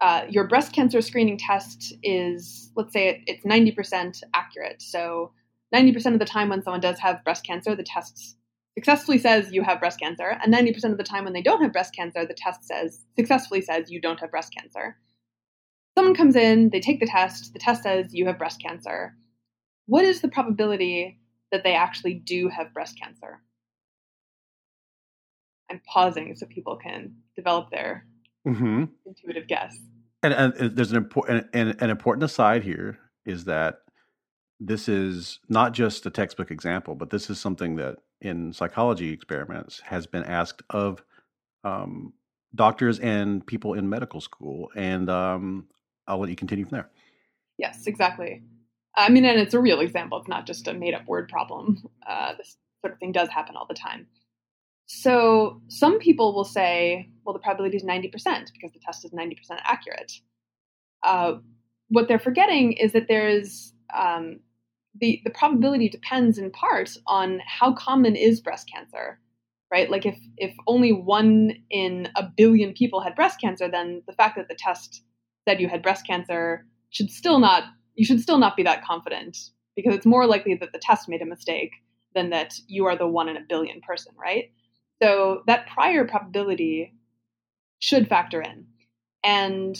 uh, 0.01 0.26
your 0.30 0.47
breast 0.47 0.74
cancer 0.74 1.01
screening 1.01 1.38
test 1.38 1.93
is, 2.03 2.72
let's 2.76 2.93
say, 2.93 3.07
it, 3.09 3.22
it's 3.28 3.45
ninety 3.45 3.72
percent 3.72 4.24
accurate, 4.34 4.82
so 4.82 5.32
90% 5.74 6.13
of 6.13 6.20
the 6.20 6.26
time 6.26 6.49
when 6.49 6.63
someone 6.63 6.82
does 6.82 6.99
have 6.99 7.24
breast 7.24 7.45
cancer, 7.45 7.76
the 7.76 7.84
test 7.84 8.38
successfully 8.78 9.18
says 9.18 9.51
you 9.51 9.63
have 9.63 9.80
breast 9.80 9.99
cancer, 9.99 10.38
and 10.41 10.53
90% 10.53 10.91
of 10.91 10.97
the 10.97 11.03
time 11.03 11.24
when 11.24 11.34
they 11.34 11.41
don't 11.41 11.61
have 11.61 11.74
breast 11.74 11.95
cancer, 11.95 12.26
the 12.26 12.34
test 12.34 12.63
says 12.63 13.03
successfully 13.18 13.61
says 13.61 13.89
you 13.89 13.99
don't 13.99 14.20
have 14.20 14.32
breast 14.32 14.53
cancer. 14.55 14.97
Someone 15.97 16.13
comes 16.13 16.36
in, 16.36 16.70
they 16.70 16.80
take 16.80 16.99
the 16.99 17.07
test, 17.07 17.53
the 17.53 17.59
test 17.59 17.84
says 17.84 18.13
you 18.13 18.28
have 18.28 18.38
breast 18.38 18.61
cancer. 18.61 19.15
What 19.88 20.05
is 20.05 20.22
the 20.22 20.28
probability 20.28 21.20
that 21.51 21.63
they 21.63 21.74
actually 21.74 22.13
do 22.13 22.49
have 22.49 22.74
breast 22.74 22.99
cancer? 23.01 23.41
I'm 25.72 25.82
pausing 25.91 26.36
so 26.36 26.45
people 26.45 26.78
can 26.78 27.15
develop 27.36 27.72
their 27.72 28.05
mm-hmm. 28.47 28.86
intuitive 29.05 29.47
guess. 29.47 29.76
And, 30.24 30.34
and, 30.34 30.76
there's 30.76 30.91
an 30.91 30.97
important 30.97 31.47
an, 31.53 31.76
an 31.80 31.89
important 31.89 32.24
aside 32.24 32.63
here 32.63 32.99
is 33.26 33.45
that 33.45 33.80
this 34.59 34.89
is 34.89 35.39
not 35.49 35.73
just 35.73 36.05
a 36.05 36.09
textbook 36.09 36.51
example, 36.51 36.95
but 36.95 37.09
this 37.09 37.29
is 37.29 37.39
something 37.39 37.75
that 37.75 37.97
in 38.21 38.53
psychology 38.53 39.11
experiments 39.11 39.81
has 39.81 40.07
been 40.07 40.23
asked 40.23 40.63
of 40.69 41.03
um, 41.63 42.13
doctors 42.55 42.99
and 42.99 43.45
people 43.45 43.73
in 43.73 43.89
medical 43.89 44.21
school. 44.21 44.69
And 44.75 45.09
um, 45.09 45.67
I'll 46.07 46.19
let 46.19 46.29
you 46.29 46.35
continue 46.35 46.65
from 46.65 46.77
there. 46.77 46.89
Yes, 47.57 47.85
exactly. 47.85 48.41
I 48.95 49.09
mean, 49.09 49.25
and 49.25 49.39
it's 49.39 49.53
a 49.53 49.59
real 49.59 49.79
example. 49.79 50.17
It's 50.17 50.27
not 50.27 50.47
just 50.47 50.67
a 50.67 50.73
made 50.73 50.95
up 50.95 51.05
word 51.07 51.29
problem. 51.29 51.83
Uh, 52.07 52.33
this 52.37 52.57
sort 52.81 52.93
of 52.93 52.99
thing 52.99 53.11
does 53.11 53.29
happen 53.29 53.55
all 53.55 53.67
the 53.67 53.75
time. 53.75 54.07
So 54.87 55.61
some 55.67 55.99
people 55.99 56.33
will 56.33 56.45
say, 56.45 57.09
well, 57.23 57.33
the 57.33 57.39
probability 57.39 57.77
is 57.77 57.83
90% 57.83 58.11
because 58.53 58.71
the 58.71 58.79
test 58.79 59.05
is 59.05 59.11
90% 59.11 59.35
accurate. 59.63 60.13
Uh, 61.03 61.33
what 61.89 62.07
they're 62.07 62.19
forgetting 62.19 62.73
is 62.73 62.93
that 62.93 63.07
there's 63.07 63.73
um, 63.93 64.39
the, 64.99 65.21
the 65.23 65.29
probability 65.29 65.89
depends 65.89 66.37
in 66.37 66.51
part 66.51 66.91
on 67.07 67.41
how 67.45 67.73
common 67.73 68.15
is 68.15 68.41
breast 68.41 68.69
cancer 68.73 69.19
right? 69.71 69.89
Like 69.89 70.05
if 70.05 70.17
if 70.37 70.55
only 70.65 70.91
one 70.91 71.51
in 71.69 72.09
a 72.15 72.23
billion 72.23 72.73
people 72.73 73.01
had 73.01 73.15
breast 73.15 73.39
cancer 73.39 73.69
then 73.69 74.01
the 74.07 74.13
fact 74.13 74.37
that 74.37 74.47
the 74.47 74.55
test 74.55 75.03
said 75.47 75.59
you 75.59 75.67
had 75.67 75.81
breast 75.81 76.05
cancer 76.05 76.65
should 76.89 77.09
still 77.11 77.39
not 77.39 77.63
you 77.95 78.05
should 78.05 78.21
still 78.21 78.37
not 78.37 78.55
be 78.55 78.63
that 78.63 78.83
confident 78.83 79.37
because 79.75 79.95
it's 79.95 80.05
more 80.05 80.25
likely 80.25 80.55
that 80.55 80.71
the 80.71 80.79
test 80.79 81.09
made 81.09 81.21
a 81.21 81.25
mistake 81.25 81.71
than 82.15 82.29
that 82.29 82.55
you 82.67 82.85
are 82.85 82.95
the 82.95 83.07
one 83.07 83.29
in 83.29 83.37
a 83.37 83.45
billion 83.47 83.81
person 83.81 84.13
right? 84.21 84.51
So 85.01 85.43
that 85.47 85.67
prior 85.67 86.05
probability 86.07 86.93
should 87.79 88.07
factor 88.07 88.41
in. 88.41 88.65
And 89.23 89.77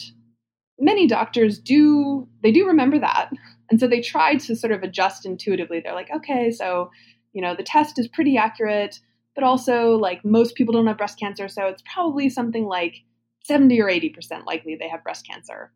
many 0.78 1.06
doctors 1.06 1.58
do 1.58 2.28
they 2.42 2.52
do 2.52 2.66
remember 2.66 2.98
that 2.98 3.30
and 3.70 3.78
so 3.78 3.86
they 3.86 4.00
tried 4.00 4.40
to 4.40 4.56
sort 4.56 4.72
of 4.72 4.82
adjust 4.82 5.26
intuitively. 5.26 5.80
They're 5.80 5.94
like 5.94 6.10
okay 6.14 6.50
so 6.50 6.90
you 7.32 7.42
know 7.42 7.54
the 7.54 7.62
test 7.62 7.98
is 7.98 8.08
pretty 8.08 8.36
accurate 8.36 9.00
but 9.34 9.44
also 9.44 9.96
like 9.96 10.24
most 10.24 10.54
people 10.54 10.72
don't 10.72 10.86
have 10.86 10.98
breast 10.98 11.18
cancer 11.18 11.48
so 11.48 11.66
it's 11.66 11.82
probably 11.92 12.28
something 12.28 12.66
like 12.66 12.96
70 13.44 13.80
or 13.80 13.86
80% 13.86 14.46
likely 14.46 14.76
they 14.76 14.88
have 14.88 15.02
breast 15.02 15.26
cancer. 15.26 15.72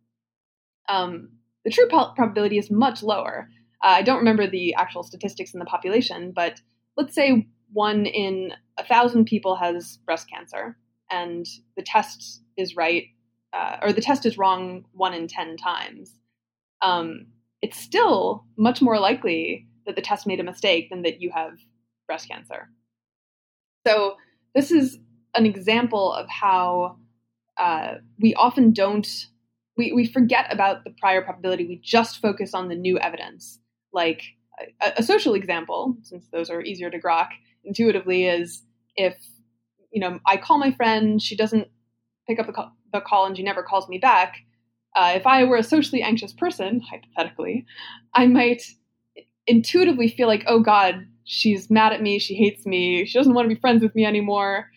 Um, 0.88 1.30
the 1.64 1.70
true 1.70 1.86
po- 1.88 2.12
probability 2.14 2.58
is 2.58 2.70
much 2.70 3.02
lower. 3.02 3.48
Uh, 3.82 3.96
i 3.98 4.02
don't 4.02 4.18
remember 4.18 4.46
the 4.46 4.74
actual 4.74 5.02
statistics 5.02 5.54
in 5.54 5.58
the 5.58 5.66
population 5.66 6.32
but 6.34 6.60
let's 6.96 7.14
say 7.14 7.48
one 7.72 8.04
in 8.06 8.52
a 8.78 8.84
thousand 8.84 9.24
people 9.24 9.56
has 9.56 9.98
breast 10.04 10.28
cancer 10.28 10.76
and 11.10 11.46
the 11.76 11.82
test 11.82 12.42
is 12.56 12.76
right 12.76 13.04
uh, 13.52 13.76
or 13.82 13.92
the 13.92 14.00
test 14.00 14.24
is 14.26 14.38
wrong 14.38 14.84
one 14.92 15.14
in 15.14 15.28
10 15.28 15.56
times, 15.56 16.18
um, 16.80 17.26
it's 17.62 17.78
still 17.78 18.44
much 18.58 18.82
more 18.82 18.98
likely 18.98 19.66
that 19.86 19.96
the 19.96 20.02
test 20.02 20.26
made 20.26 20.40
a 20.40 20.44
mistake 20.44 20.90
than 20.90 21.02
that 21.02 21.20
you 21.20 21.30
have 21.30 21.52
breast 22.06 22.28
cancer. 22.28 22.68
So, 23.86 24.16
this 24.54 24.70
is 24.70 24.98
an 25.34 25.46
example 25.46 26.12
of 26.12 26.28
how 26.28 26.98
uh, 27.56 27.94
we 28.20 28.34
often 28.34 28.72
don't, 28.72 29.08
we, 29.76 29.92
we 29.92 30.06
forget 30.06 30.52
about 30.52 30.84
the 30.84 30.90
prior 30.90 31.22
probability. 31.22 31.66
We 31.66 31.80
just 31.82 32.20
focus 32.20 32.52
on 32.52 32.68
the 32.68 32.74
new 32.74 32.98
evidence. 32.98 33.58
Like 33.92 34.22
a, 34.80 34.92
a 34.98 35.02
social 35.02 35.34
example, 35.34 35.96
since 36.02 36.28
those 36.32 36.50
are 36.50 36.62
easier 36.62 36.90
to 36.90 37.00
grok 37.00 37.28
intuitively, 37.64 38.26
is 38.26 38.62
if, 38.96 39.16
you 39.90 40.00
know, 40.00 40.20
I 40.26 40.36
call 40.36 40.58
my 40.58 40.72
friend, 40.72 41.20
she 41.20 41.36
doesn't 41.36 41.68
pick 42.28 42.38
up 42.38 42.46
the 42.46 42.52
call, 42.52 42.72
the 42.92 43.00
call 43.00 43.26
and 43.26 43.36
she 43.36 43.42
never 43.42 43.62
calls 43.62 43.88
me 43.88 43.98
back, 43.98 44.36
uh, 44.94 45.12
if 45.14 45.26
I 45.26 45.44
were 45.44 45.56
a 45.56 45.62
socially 45.62 46.02
anxious 46.02 46.32
person, 46.32 46.80
hypothetically, 46.80 47.66
I 48.14 48.26
might 48.26 48.62
intuitively 49.46 50.08
feel 50.08 50.28
like, 50.28 50.44
oh 50.46 50.60
God, 50.60 51.06
she's 51.24 51.70
mad 51.70 51.92
at 51.92 52.02
me, 52.02 52.18
she 52.18 52.34
hates 52.34 52.66
me, 52.66 53.04
she 53.04 53.18
doesn't 53.18 53.34
want 53.34 53.48
to 53.48 53.54
be 53.54 53.60
friends 53.60 53.82
with 53.82 53.94
me 53.94 54.04
anymore. 54.04 54.68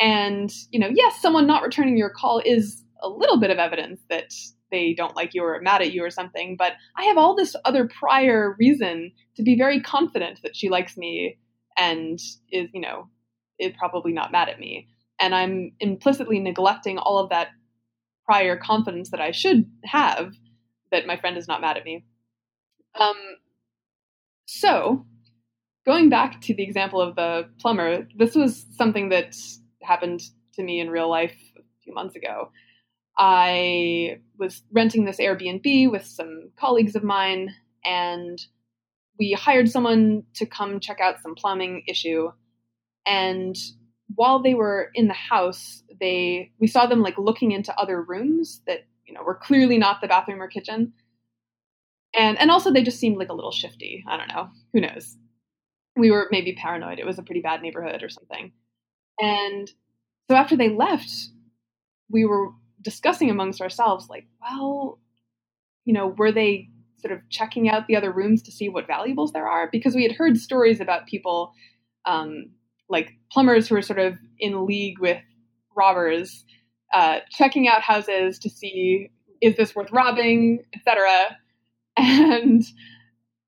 And, 0.00 0.52
you 0.70 0.80
know, 0.80 0.90
yes, 0.92 1.20
someone 1.20 1.46
not 1.46 1.62
returning 1.62 1.96
your 1.96 2.10
call 2.10 2.42
is 2.44 2.82
a 3.02 3.08
little 3.08 3.38
bit 3.38 3.50
of 3.50 3.58
evidence 3.58 4.00
that 4.08 4.32
they 4.70 4.94
don't 4.94 5.16
like 5.16 5.34
you 5.34 5.44
or 5.44 5.60
mad 5.60 5.82
at 5.82 5.92
you 5.92 6.02
or 6.02 6.10
something, 6.10 6.56
but 6.56 6.72
I 6.96 7.04
have 7.04 7.18
all 7.18 7.36
this 7.36 7.54
other 7.64 7.88
prior 7.88 8.56
reason 8.58 9.12
to 9.36 9.42
be 9.42 9.56
very 9.56 9.80
confident 9.80 10.40
that 10.42 10.56
she 10.56 10.70
likes 10.70 10.96
me 10.96 11.38
and 11.76 12.18
is, 12.50 12.68
you 12.72 12.80
know, 12.80 13.08
is 13.58 13.72
probably 13.78 14.12
not 14.12 14.32
mad 14.32 14.48
at 14.48 14.58
me 14.58 14.88
and 15.22 15.36
I'm 15.36 15.72
implicitly 15.78 16.40
neglecting 16.40 16.98
all 16.98 17.16
of 17.18 17.30
that 17.30 17.48
prior 18.24 18.56
confidence 18.56 19.10
that 19.10 19.20
I 19.20 19.30
should 19.32 19.70
have 19.84 20.34
that 20.90 21.06
my 21.06 21.16
friend 21.16 21.36
is 21.36 21.48
not 21.48 21.60
mad 21.60 21.76
at 21.76 21.84
me. 21.84 22.04
Um, 22.94 23.16
so, 24.46 25.06
going 25.86 26.10
back 26.10 26.40
to 26.42 26.54
the 26.54 26.62
example 26.62 27.00
of 27.00 27.16
the 27.16 27.48
plumber, 27.60 28.06
this 28.16 28.34
was 28.34 28.66
something 28.76 29.08
that 29.08 29.34
happened 29.82 30.22
to 30.54 30.62
me 30.62 30.80
in 30.80 30.90
real 30.90 31.08
life 31.08 31.34
a 31.56 31.62
few 31.82 31.94
months 31.94 32.14
ago. 32.14 32.50
I 33.16 34.20
was 34.38 34.62
renting 34.72 35.04
this 35.04 35.18
Airbnb 35.18 35.90
with 35.90 36.04
some 36.04 36.50
colleagues 36.58 36.94
of 36.94 37.02
mine, 37.02 37.54
and 37.84 38.38
we 39.18 39.32
hired 39.32 39.70
someone 39.70 40.24
to 40.34 40.46
come 40.46 40.80
check 40.80 41.00
out 41.00 41.20
some 41.22 41.34
plumbing 41.34 41.84
issue. 41.88 42.30
And 43.06 43.56
while 44.14 44.42
they 44.42 44.54
were 44.54 44.90
in 44.94 45.08
the 45.08 45.14
house, 45.14 45.82
they 46.00 46.50
we 46.58 46.66
saw 46.66 46.86
them 46.86 47.02
like 47.02 47.18
looking 47.18 47.52
into 47.52 47.76
other 47.78 48.02
rooms 48.02 48.62
that 48.66 48.86
you 49.06 49.14
know 49.14 49.22
were 49.22 49.34
clearly 49.34 49.78
not 49.78 50.00
the 50.00 50.08
bathroom 50.08 50.42
or 50.42 50.48
kitchen, 50.48 50.92
and 52.14 52.38
and 52.38 52.50
also 52.50 52.72
they 52.72 52.82
just 52.82 52.98
seemed 52.98 53.18
like 53.18 53.28
a 53.28 53.34
little 53.34 53.52
shifty. 53.52 54.04
I 54.08 54.16
don't 54.16 54.28
know. 54.28 54.50
Who 54.72 54.80
knows? 54.80 55.16
We 55.96 56.10
were 56.10 56.28
maybe 56.30 56.54
paranoid. 56.54 56.98
It 56.98 57.06
was 57.06 57.18
a 57.18 57.22
pretty 57.22 57.42
bad 57.42 57.62
neighborhood 57.62 58.02
or 58.02 58.08
something. 58.08 58.52
And 59.20 59.70
so 60.30 60.36
after 60.36 60.56
they 60.56 60.70
left, 60.70 61.10
we 62.10 62.24
were 62.24 62.50
discussing 62.80 63.30
amongst 63.30 63.60
ourselves, 63.60 64.08
like, 64.08 64.26
well, 64.40 64.98
you 65.84 65.92
know, 65.92 66.08
were 66.08 66.32
they 66.32 66.70
sort 66.98 67.12
of 67.12 67.20
checking 67.28 67.68
out 67.68 67.86
the 67.86 67.96
other 67.96 68.10
rooms 68.10 68.42
to 68.42 68.52
see 68.52 68.68
what 68.68 68.86
valuables 68.86 69.32
there 69.32 69.48
are? 69.48 69.68
Because 69.70 69.94
we 69.94 70.02
had 70.02 70.12
heard 70.12 70.38
stories 70.38 70.80
about 70.80 71.06
people 71.06 71.52
um, 72.06 72.50
like 72.92 73.14
plumbers 73.32 73.68
who 73.68 73.76
are 73.76 73.82
sort 73.82 73.98
of 73.98 74.16
in 74.38 74.66
league 74.66 75.00
with 75.00 75.20
robbers, 75.76 76.44
uh, 76.92 77.20
checking 77.30 77.66
out 77.66 77.82
houses 77.82 78.38
to 78.40 78.50
see 78.50 79.10
is 79.40 79.56
this 79.56 79.74
worth 79.74 79.90
robbing, 79.90 80.64
etc. 80.74 81.36
And 81.98 82.64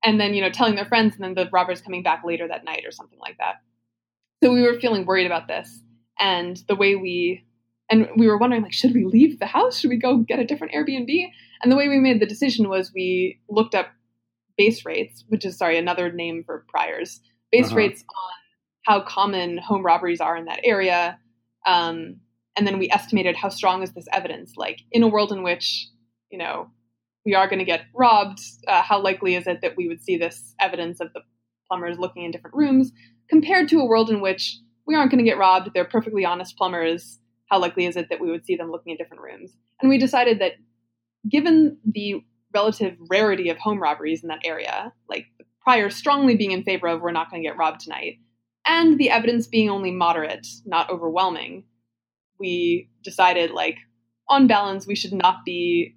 and 0.03 0.21
then 0.21 0.35
you 0.35 0.41
know 0.41 0.51
telling 0.51 0.75
their 0.75 0.85
friends, 0.85 1.15
and 1.15 1.23
then 1.23 1.33
the 1.33 1.49
robbers 1.51 1.81
coming 1.81 2.03
back 2.03 2.23
later 2.23 2.47
that 2.47 2.63
night 2.63 2.83
or 2.85 2.91
something 2.91 3.17
like 3.19 3.37
that. 3.39 3.55
So 4.43 4.53
we 4.53 4.61
were 4.61 4.79
feeling 4.79 5.05
worried 5.05 5.25
about 5.25 5.47
this, 5.47 5.81
and 6.19 6.61
the 6.67 6.75
way 6.75 6.95
we 6.95 7.43
and 7.89 8.07
we 8.17 8.27
were 8.27 8.37
wondering 8.37 8.61
like 8.61 8.73
should 8.73 8.93
we 8.93 9.05
leave 9.05 9.39
the 9.39 9.45
house 9.45 9.79
should 9.79 9.89
we 9.89 9.97
go 9.97 10.17
get 10.17 10.39
a 10.39 10.45
different 10.45 10.73
airbnb 10.73 11.31
and 11.61 11.71
the 11.71 11.75
way 11.75 11.87
we 11.87 11.99
made 11.99 12.19
the 12.19 12.25
decision 12.25 12.69
was 12.69 12.91
we 12.93 13.39
looked 13.49 13.75
up 13.75 13.87
base 14.57 14.85
rates 14.85 15.23
which 15.27 15.45
is 15.45 15.57
sorry 15.57 15.77
another 15.77 16.11
name 16.11 16.43
for 16.45 16.65
priors 16.67 17.21
base 17.51 17.67
uh-huh. 17.67 17.75
rates 17.75 18.01
on 18.01 18.44
how 18.85 19.01
common 19.01 19.57
home 19.57 19.83
robberies 19.83 20.21
are 20.21 20.37
in 20.37 20.45
that 20.45 20.61
area. 20.63 21.17
Um, 21.65 22.17
and 22.55 22.65
then 22.65 22.79
we 22.79 22.89
estimated 22.89 23.35
how 23.35 23.49
strong 23.49 23.83
is 23.83 23.91
this 23.93 24.07
evidence. 24.13 24.53
Like 24.55 24.81
in 24.91 25.03
a 25.03 25.07
world 25.07 25.31
in 25.31 25.43
which, 25.43 25.87
you 26.31 26.37
know, 26.37 26.69
we 27.25 27.33
are 27.33 27.47
going 27.47 27.59
to 27.59 27.65
get 27.65 27.85
robbed, 27.93 28.39
uh, 28.67 28.81
how 28.81 29.01
likely 29.01 29.35
is 29.35 29.47
it 29.47 29.61
that 29.61 29.75
we 29.75 29.87
would 29.87 30.01
see 30.01 30.17
this 30.17 30.53
evidence 30.59 30.99
of 30.99 31.11
the 31.13 31.21
plumbers 31.67 31.97
looking 31.97 32.23
in 32.23 32.31
different 32.31 32.55
rooms? 32.55 32.91
compared 33.29 33.69
to 33.69 33.79
a 33.79 33.85
world 33.85 34.09
in 34.09 34.21
which 34.21 34.59
we 34.85 34.95
aren't 34.95 35.11
going 35.11 35.23
to 35.23 35.29
get 35.29 35.37
robbed, 35.37 35.69
they're 35.73 35.85
perfectly 35.85 36.25
honest 36.25 36.57
plumbers. 36.57 37.19
How 37.49 37.59
likely 37.59 37.85
is 37.85 37.95
it 37.95 38.09
that 38.09 38.19
we 38.19 38.31
would 38.31 38.45
see 38.45 38.55
them 38.55 38.71
looking 38.71 38.91
in 38.91 38.97
different 38.97 39.23
rooms? 39.23 39.51
And 39.81 39.89
we 39.89 39.97
decided 39.97 40.39
that 40.39 40.53
given 41.29 41.77
the 41.85 42.23
relative 42.53 42.95
rarity 43.09 43.49
of 43.49 43.57
home 43.57 43.81
robberies 43.81 44.23
in 44.23 44.29
that 44.29 44.41
area, 44.45 44.93
like 45.09 45.25
prior 45.61 45.89
strongly 45.89 46.35
being 46.35 46.51
in 46.51 46.63
favor 46.63 46.87
of 46.87 47.01
we're 47.01 47.11
not 47.11 47.29
going 47.29 47.41
to 47.41 47.47
get 47.47 47.57
robbed 47.57 47.81
tonight, 47.81 48.19
and 48.65 48.97
the 48.97 49.09
evidence 49.09 49.47
being 49.47 49.69
only 49.69 49.91
moderate, 49.91 50.47
not 50.65 50.89
overwhelming, 50.89 51.65
we 52.39 52.89
decided 53.03 53.51
like 53.51 53.77
on 54.27 54.47
balance 54.47 54.87
we 54.87 54.95
should 54.95 55.13
not 55.13 55.45
be 55.45 55.95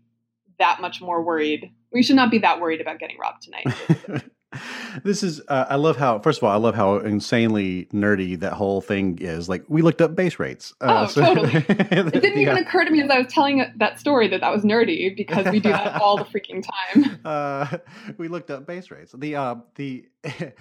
that 0.58 0.80
much 0.80 1.00
more 1.00 1.22
worried. 1.22 1.72
We 1.92 2.02
should 2.02 2.16
not 2.16 2.30
be 2.30 2.38
that 2.38 2.60
worried 2.60 2.80
about 2.80 2.98
getting 2.98 3.18
robbed 3.18 3.42
tonight. 3.42 4.24
this 5.04 5.22
is 5.22 5.42
uh, 5.48 5.66
i 5.68 5.76
love 5.76 5.98
how 5.98 6.18
first 6.20 6.38
of 6.38 6.44
all 6.44 6.50
i 6.50 6.56
love 6.56 6.74
how 6.74 6.96
insanely 6.96 7.86
nerdy 7.92 8.38
that 8.38 8.54
whole 8.54 8.80
thing 8.80 9.18
is. 9.20 9.48
Like 9.48 9.64
we 9.68 9.82
looked 9.82 10.00
up 10.00 10.16
base 10.16 10.38
rates 10.38 10.72
uh, 10.80 11.04
oh 11.04 11.10
so, 11.10 11.20
totally. 11.22 11.52
It 11.68 12.12
didn't 12.12 12.38
even 12.38 12.56
occur 12.56 12.84
to 12.84 12.90
me 12.90 13.02
as 13.02 13.10
i 13.10 13.18
was 13.18 13.32
telling 13.32 13.64
that 13.76 14.00
story 14.00 14.28
that 14.28 14.40
that 14.40 14.50
was 14.50 14.62
nerdy 14.62 15.14
because 15.14 15.46
we 15.52 15.60
do 15.60 15.70
that 15.70 16.00
all 16.00 16.16
the 16.16 16.24
freaking 16.24 16.64
time. 16.64 17.20
Uh, 17.28 17.78
we 18.16 18.28
looked 18.28 18.50
up 18.50 18.66
base 18.66 18.90
rates. 18.90 19.12
The 19.16 19.36
uh, 19.36 19.56
the 19.74 20.06
the, 20.22 20.52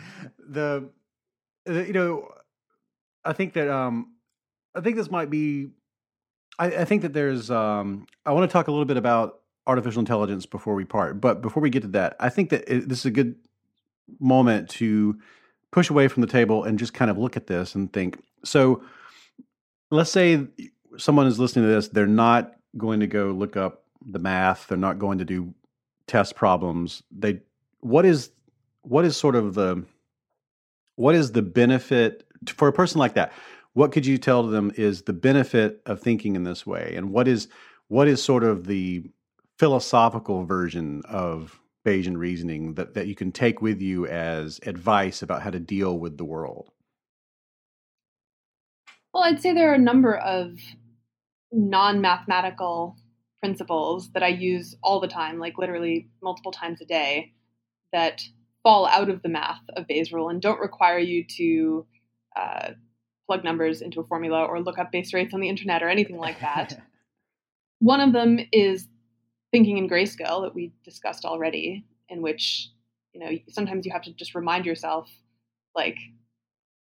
the 0.49 0.89
you 1.67 1.93
know 1.93 2.31
i 3.25 3.33
think 3.33 3.53
that 3.53 3.69
um 3.69 4.13
i 4.75 4.81
think 4.81 4.95
this 4.95 5.11
might 5.11 5.29
be 5.29 5.69
I, 6.59 6.67
I 6.67 6.85
think 6.85 7.01
that 7.03 7.13
there's 7.13 7.51
um 7.51 8.07
i 8.25 8.31
want 8.31 8.49
to 8.49 8.53
talk 8.53 8.67
a 8.67 8.71
little 8.71 8.85
bit 8.85 8.97
about 8.97 9.41
artificial 9.67 9.99
intelligence 9.99 10.45
before 10.45 10.73
we 10.73 10.85
part. 10.85 11.21
But 11.21 11.41
before 11.41 11.61
we 11.61 11.69
get 11.69 11.81
to 11.83 11.89
that, 11.89 12.15
I 12.19 12.29
think 12.29 12.49
that 12.49 12.63
it, 12.67 12.89
this 12.89 12.99
is 12.99 13.05
a 13.05 13.11
good 13.11 13.35
moment 14.19 14.69
to 14.69 15.19
push 15.71 15.89
away 15.89 16.07
from 16.07 16.21
the 16.21 16.27
table 16.27 16.63
and 16.63 16.79
just 16.79 16.93
kind 16.93 17.11
of 17.11 17.17
look 17.17 17.35
at 17.37 17.47
this 17.47 17.75
and 17.75 17.91
think. 17.91 18.17
So, 18.43 18.81
let's 19.91 20.09
say 20.09 20.47
someone 20.97 21.27
is 21.27 21.37
listening 21.37 21.65
to 21.65 21.71
this, 21.71 21.89
they're 21.89 22.07
not 22.07 22.55
going 22.77 23.01
to 23.01 23.07
go 23.07 23.27
look 23.27 23.57
up 23.57 23.83
the 24.05 24.19
math, 24.19 24.67
they're 24.67 24.77
not 24.77 24.97
going 24.97 25.17
to 25.19 25.25
do 25.25 25.53
test 26.07 26.35
problems. 26.35 27.03
They 27.11 27.41
what 27.81 28.05
is 28.05 28.31
what 28.83 29.03
is 29.03 29.17
sort 29.17 29.35
of 29.35 29.53
the 29.53 29.83
what 30.97 31.15
is 31.15 31.31
the 31.31 31.41
benefit 31.41 32.27
for 32.47 32.67
a 32.67 32.73
person 32.73 32.99
like 32.99 33.13
that? 33.13 33.31
What 33.73 33.91
could 33.91 34.05
you 34.05 34.17
tell 34.17 34.43
them 34.43 34.71
is 34.75 35.03
the 35.03 35.13
benefit 35.13 35.81
of 35.85 36.01
thinking 36.01 36.35
in 36.35 36.43
this 36.43 36.65
way, 36.65 36.93
and 36.95 37.11
what 37.11 37.27
is 37.27 37.47
what 37.87 38.07
is 38.07 38.21
sort 38.21 38.43
of 38.43 38.67
the 38.67 39.09
philosophical 39.57 40.43
version 40.43 41.03
of 41.07 41.59
Bayesian 41.85 42.17
reasoning 42.17 42.73
that, 42.73 42.95
that 42.95 43.07
you 43.07 43.15
can 43.15 43.31
take 43.31 43.61
with 43.61 43.81
you 43.81 44.05
as 44.07 44.59
advice 44.65 45.21
about 45.21 45.41
how 45.41 45.51
to 45.51 45.59
deal 45.59 45.97
with 45.97 46.17
the 46.17 46.25
world? 46.25 46.69
Well, 49.13 49.23
I'd 49.23 49.41
say 49.41 49.53
there 49.53 49.71
are 49.71 49.75
a 49.75 49.79
number 49.79 50.17
of 50.17 50.59
non 51.51 52.01
mathematical 52.01 52.97
principles 53.39 54.11
that 54.11 54.23
I 54.23 54.27
use 54.27 54.75
all 54.83 54.99
the 54.99 55.07
time, 55.07 55.39
like 55.39 55.57
literally 55.57 56.09
multiple 56.21 56.51
times 56.51 56.81
a 56.81 56.85
day, 56.85 57.33
that 57.93 58.23
fall 58.67 58.85
out 58.85 59.09
of 59.09 59.21
the 59.21 59.29
math 59.29 59.61
of 59.77 59.87
Bayes' 59.87 60.11
rule 60.11 60.27
and 60.27 60.41
don't 60.41 60.59
require 60.59 60.99
you 60.99 61.23
to 61.37 61.85
uh, 62.35 62.71
plug 63.25 63.45
numbers 63.45 63.81
into 63.81 64.01
a 64.01 64.03
formula 64.03 64.43
or 64.43 64.59
look 64.59 64.77
up 64.77 64.91
base 64.91 65.13
rates 65.13 65.33
on 65.33 65.39
the 65.39 65.47
internet 65.47 65.81
or 65.81 65.87
anything 65.87 66.17
like 66.17 66.41
that. 66.41 66.77
One 67.79 68.01
of 68.01 68.11
them 68.11 68.41
is 68.51 68.89
thinking 69.53 69.77
in 69.77 69.87
grayscale 69.87 70.43
that 70.43 70.53
we 70.53 70.73
discussed 70.83 71.23
already, 71.23 71.85
in 72.09 72.21
which 72.21 72.67
you 73.13 73.21
know 73.21 73.37
sometimes 73.47 73.85
you 73.85 73.93
have 73.93 74.01
to 74.01 74.11
just 74.11 74.35
remind 74.35 74.65
yourself, 74.65 75.09
like, 75.73 75.95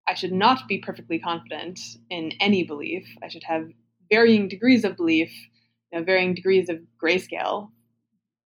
I 0.07 0.13
should 0.13 0.32
not 0.32 0.70
be 0.70 0.78
perfectly 0.78 1.20
confident 1.20 1.82
in 2.09 2.32
any 2.39 2.63
belief. 2.63 3.05
I 3.22 3.28
should 3.28 3.43
have 3.43 3.68
varying 4.09 4.47
degrees 4.47 4.86
of 4.86 4.95
belief, 4.95 5.34
you 5.91 5.99
know, 5.99 6.05
varying 6.05 6.34
degrees 6.34 6.70
of 6.70 6.78
grayscale, 7.03 7.72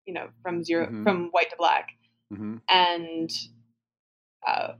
you 0.07 0.13
know, 0.15 0.29
from 0.41 0.63
0 0.63 0.87
mm-hmm. 0.87 1.03
from 1.03 1.29
white 1.33 1.51
to 1.51 1.55
black, 1.59 1.89
mm-hmm. 2.31 2.57
and 2.69 3.29
uh, 4.47 4.73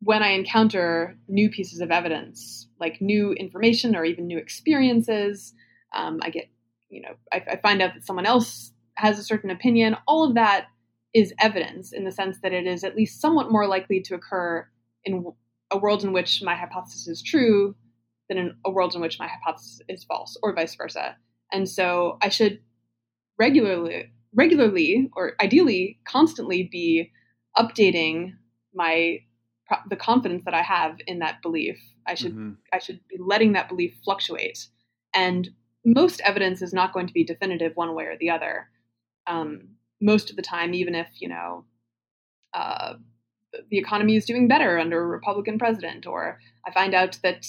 when 0.00 0.22
I 0.22 0.28
encounter 0.28 1.16
new 1.28 1.50
pieces 1.50 1.80
of 1.80 1.90
evidence, 1.90 2.68
like 2.78 3.00
new 3.00 3.32
information 3.32 3.96
or 3.96 4.04
even 4.04 4.26
new 4.26 4.38
experiences, 4.38 5.54
um, 5.94 6.20
I 6.22 6.30
get 6.30 6.48
you 6.90 7.02
know, 7.02 7.14
I, 7.32 7.44
I 7.52 7.56
find 7.56 7.82
out 7.82 7.94
that 7.94 8.06
someone 8.06 8.26
else 8.26 8.72
has 8.94 9.18
a 9.18 9.22
certain 9.22 9.50
opinion, 9.50 9.96
all 10.06 10.24
of 10.24 10.34
that 10.34 10.66
is 11.14 11.32
evidence 11.40 11.92
in 11.92 12.04
the 12.04 12.12
sense 12.12 12.38
that 12.42 12.52
it 12.52 12.66
is 12.66 12.84
at 12.84 12.96
least 12.96 13.20
somewhat 13.20 13.50
more 13.50 13.66
likely 13.66 14.00
to 14.02 14.14
occur 14.14 14.66
in 15.04 15.24
a 15.70 15.78
world 15.78 16.04
in 16.04 16.12
which 16.12 16.42
my 16.42 16.54
hypothesis 16.54 17.06
is 17.06 17.22
true 17.22 17.74
than 18.28 18.38
in 18.38 18.54
a 18.64 18.70
world 18.70 18.94
in 18.94 19.00
which 19.00 19.18
my 19.18 19.28
hypothesis 19.28 19.80
is 19.88 20.04
false, 20.04 20.36
or 20.42 20.54
vice 20.54 20.74
versa. 20.74 21.16
And 21.50 21.68
so 21.68 22.18
I 22.22 22.28
should 22.28 22.60
regularly, 23.38 24.12
regularly, 24.38 25.10
or 25.16 25.32
ideally, 25.42 25.98
constantly 26.06 26.62
be 26.62 27.10
updating 27.58 28.34
my 28.72 29.18
the 29.90 29.96
confidence 29.96 30.44
that 30.44 30.54
I 30.54 30.62
have 30.62 30.96
in 31.06 31.18
that 31.18 31.42
belief. 31.42 31.76
I 32.06 32.14
should 32.14 32.32
mm-hmm. 32.32 32.52
I 32.72 32.78
should 32.78 33.00
be 33.08 33.16
letting 33.18 33.52
that 33.52 33.68
belief 33.68 33.98
fluctuate. 34.04 34.68
And 35.12 35.50
most 35.84 36.20
evidence 36.22 36.62
is 36.62 36.72
not 36.72 36.92
going 36.92 37.06
to 37.06 37.12
be 37.12 37.24
definitive 37.24 37.72
one 37.74 37.94
way 37.94 38.04
or 38.04 38.16
the 38.18 38.30
other. 38.30 38.68
Um, 39.26 39.70
most 40.00 40.30
of 40.30 40.36
the 40.36 40.42
time, 40.42 40.72
even 40.72 40.94
if 40.94 41.08
you 41.18 41.28
know 41.28 41.64
uh, 42.54 42.94
the 43.70 43.78
economy 43.78 44.16
is 44.16 44.24
doing 44.24 44.48
better 44.48 44.78
under 44.78 45.02
a 45.02 45.06
Republican 45.06 45.58
president, 45.58 46.06
or 46.06 46.38
I 46.66 46.72
find 46.72 46.94
out 46.94 47.18
that 47.22 47.44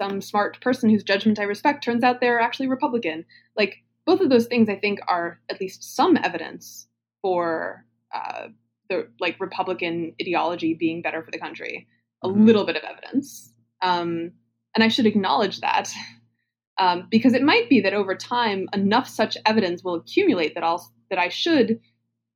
some 0.00 0.20
smart 0.20 0.60
person 0.60 0.90
whose 0.90 1.04
judgment 1.04 1.38
I 1.38 1.44
respect 1.44 1.82
turns 1.82 2.04
out 2.04 2.20
they're 2.20 2.40
actually 2.40 2.68
Republican. 2.68 3.24
Like 3.56 3.83
both 4.06 4.20
of 4.20 4.28
those 4.28 4.46
things, 4.46 4.68
I 4.68 4.76
think 4.76 5.00
are 5.08 5.40
at 5.50 5.60
least 5.60 5.96
some 5.96 6.16
evidence 6.16 6.86
for 7.22 7.84
uh, 8.14 8.48
the 8.88 9.08
like 9.20 9.40
Republican 9.40 10.14
ideology 10.20 10.74
being 10.74 11.02
better 11.02 11.22
for 11.22 11.30
the 11.30 11.38
country. 11.38 11.88
A 12.22 12.28
mm-hmm. 12.28 12.44
little 12.46 12.64
bit 12.64 12.76
of 12.76 12.84
evidence, 12.84 13.52
um, 13.82 14.32
and 14.74 14.82
I 14.82 14.88
should 14.88 15.06
acknowledge 15.06 15.60
that 15.60 15.92
um, 16.78 17.06
because 17.10 17.34
it 17.34 17.42
might 17.42 17.68
be 17.68 17.80
that 17.80 17.94
over 17.94 18.14
time 18.14 18.68
enough 18.72 19.08
such 19.08 19.36
evidence 19.46 19.82
will 19.84 19.94
accumulate 19.94 20.54
that 20.54 20.64
I'll 20.64 20.90
that 21.10 21.18
I 21.18 21.28
should, 21.28 21.80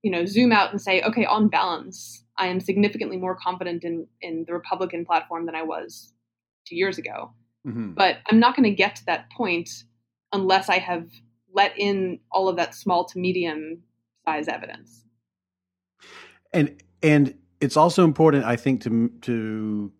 you 0.03 0.11
know, 0.11 0.25
zoom 0.25 0.53
out 0.53 0.71
and 0.71 0.81
say, 0.81 1.03
okay, 1.03 1.25
on 1.25 1.49
balance, 1.49 2.23
I 2.37 2.47
am 2.49 2.61
significantly 2.61 3.17
more 3.17 3.37
confident 3.37 3.85
in 3.85 4.07
in 4.21 4.45
the 4.47 4.53
Republican 4.53 5.05
platform 5.05 5.47
than 5.47 5.55
I 5.55 5.63
was 5.63 6.13
two 6.67 6.77
years 6.77 6.99
ago. 6.99 7.33
Mm-hmm. 7.67 7.93
But 7.93 8.19
I'm 8.31 8.39
not 8.39 8.57
going 8.57 8.69
to 8.69 8.75
get 8.75 8.97
to 8.97 9.07
that 9.07 9.31
point 9.37 9.71
unless 10.33 10.69
I 10.69 10.79
have 10.79 11.09
let 11.59 11.77
in 11.77 12.21
all 12.31 12.49
of 12.49 12.55
that 12.57 12.73
small 12.73 13.05
to 13.05 13.19
medium 13.19 13.83
size 14.25 14.47
evidence. 14.47 15.05
And 16.53 16.81
and 17.03 17.35
it's 17.61 17.77
also 17.77 18.05
important, 18.05 18.45
I 18.45 18.55
think, 18.55 18.83
to 18.85 19.11
to 19.23 19.93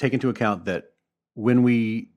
take 0.00 0.12
into 0.12 0.28
account 0.28 0.64
that 0.64 0.90
when 1.34 1.62
we 1.62 2.10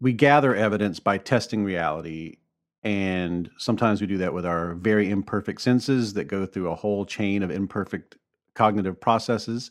we 0.00 0.14
gather 0.14 0.54
evidence 0.54 0.98
by 0.98 1.18
testing 1.18 1.62
reality 1.62 2.38
and 2.82 3.50
sometimes 3.58 4.00
we 4.00 4.06
do 4.06 4.18
that 4.18 4.34
with 4.34 4.44
our 4.44 4.74
very 4.74 5.10
imperfect 5.10 5.60
senses 5.60 6.14
that 6.14 6.24
go 6.24 6.44
through 6.46 6.70
a 6.70 6.74
whole 6.74 7.06
chain 7.06 7.42
of 7.42 7.50
imperfect 7.50 8.16
cognitive 8.54 9.00
processes 9.00 9.70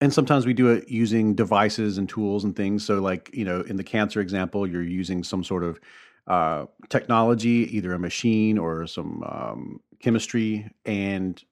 and 0.00 0.12
sometimes 0.12 0.46
we 0.46 0.52
do 0.52 0.68
it 0.68 0.88
using 0.88 1.34
devices 1.34 1.98
and 1.98 2.08
tools 2.08 2.44
and 2.44 2.56
things 2.56 2.84
so 2.84 3.00
like 3.00 3.30
you 3.32 3.44
know 3.44 3.60
in 3.62 3.76
the 3.76 3.84
cancer 3.84 4.20
example 4.20 4.66
you're 4.66 4.82
using 4.82 5.22
some 5.24 5.44
sort 5.44 5.64
of 5.64 5.78
uh, 6.26 6.66
technology 6.88 7.68
either 7.76 7.92
a 7.92 7.98
machine 7.98 8.58
or 8.58 8.86
some 8.86 9.22
um, 9.24 9.80
chemistry. 10.00 10.70
And 10.84 11.42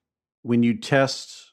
when 0.42 0.62
you 0.62 0.76
test 0.78 1.50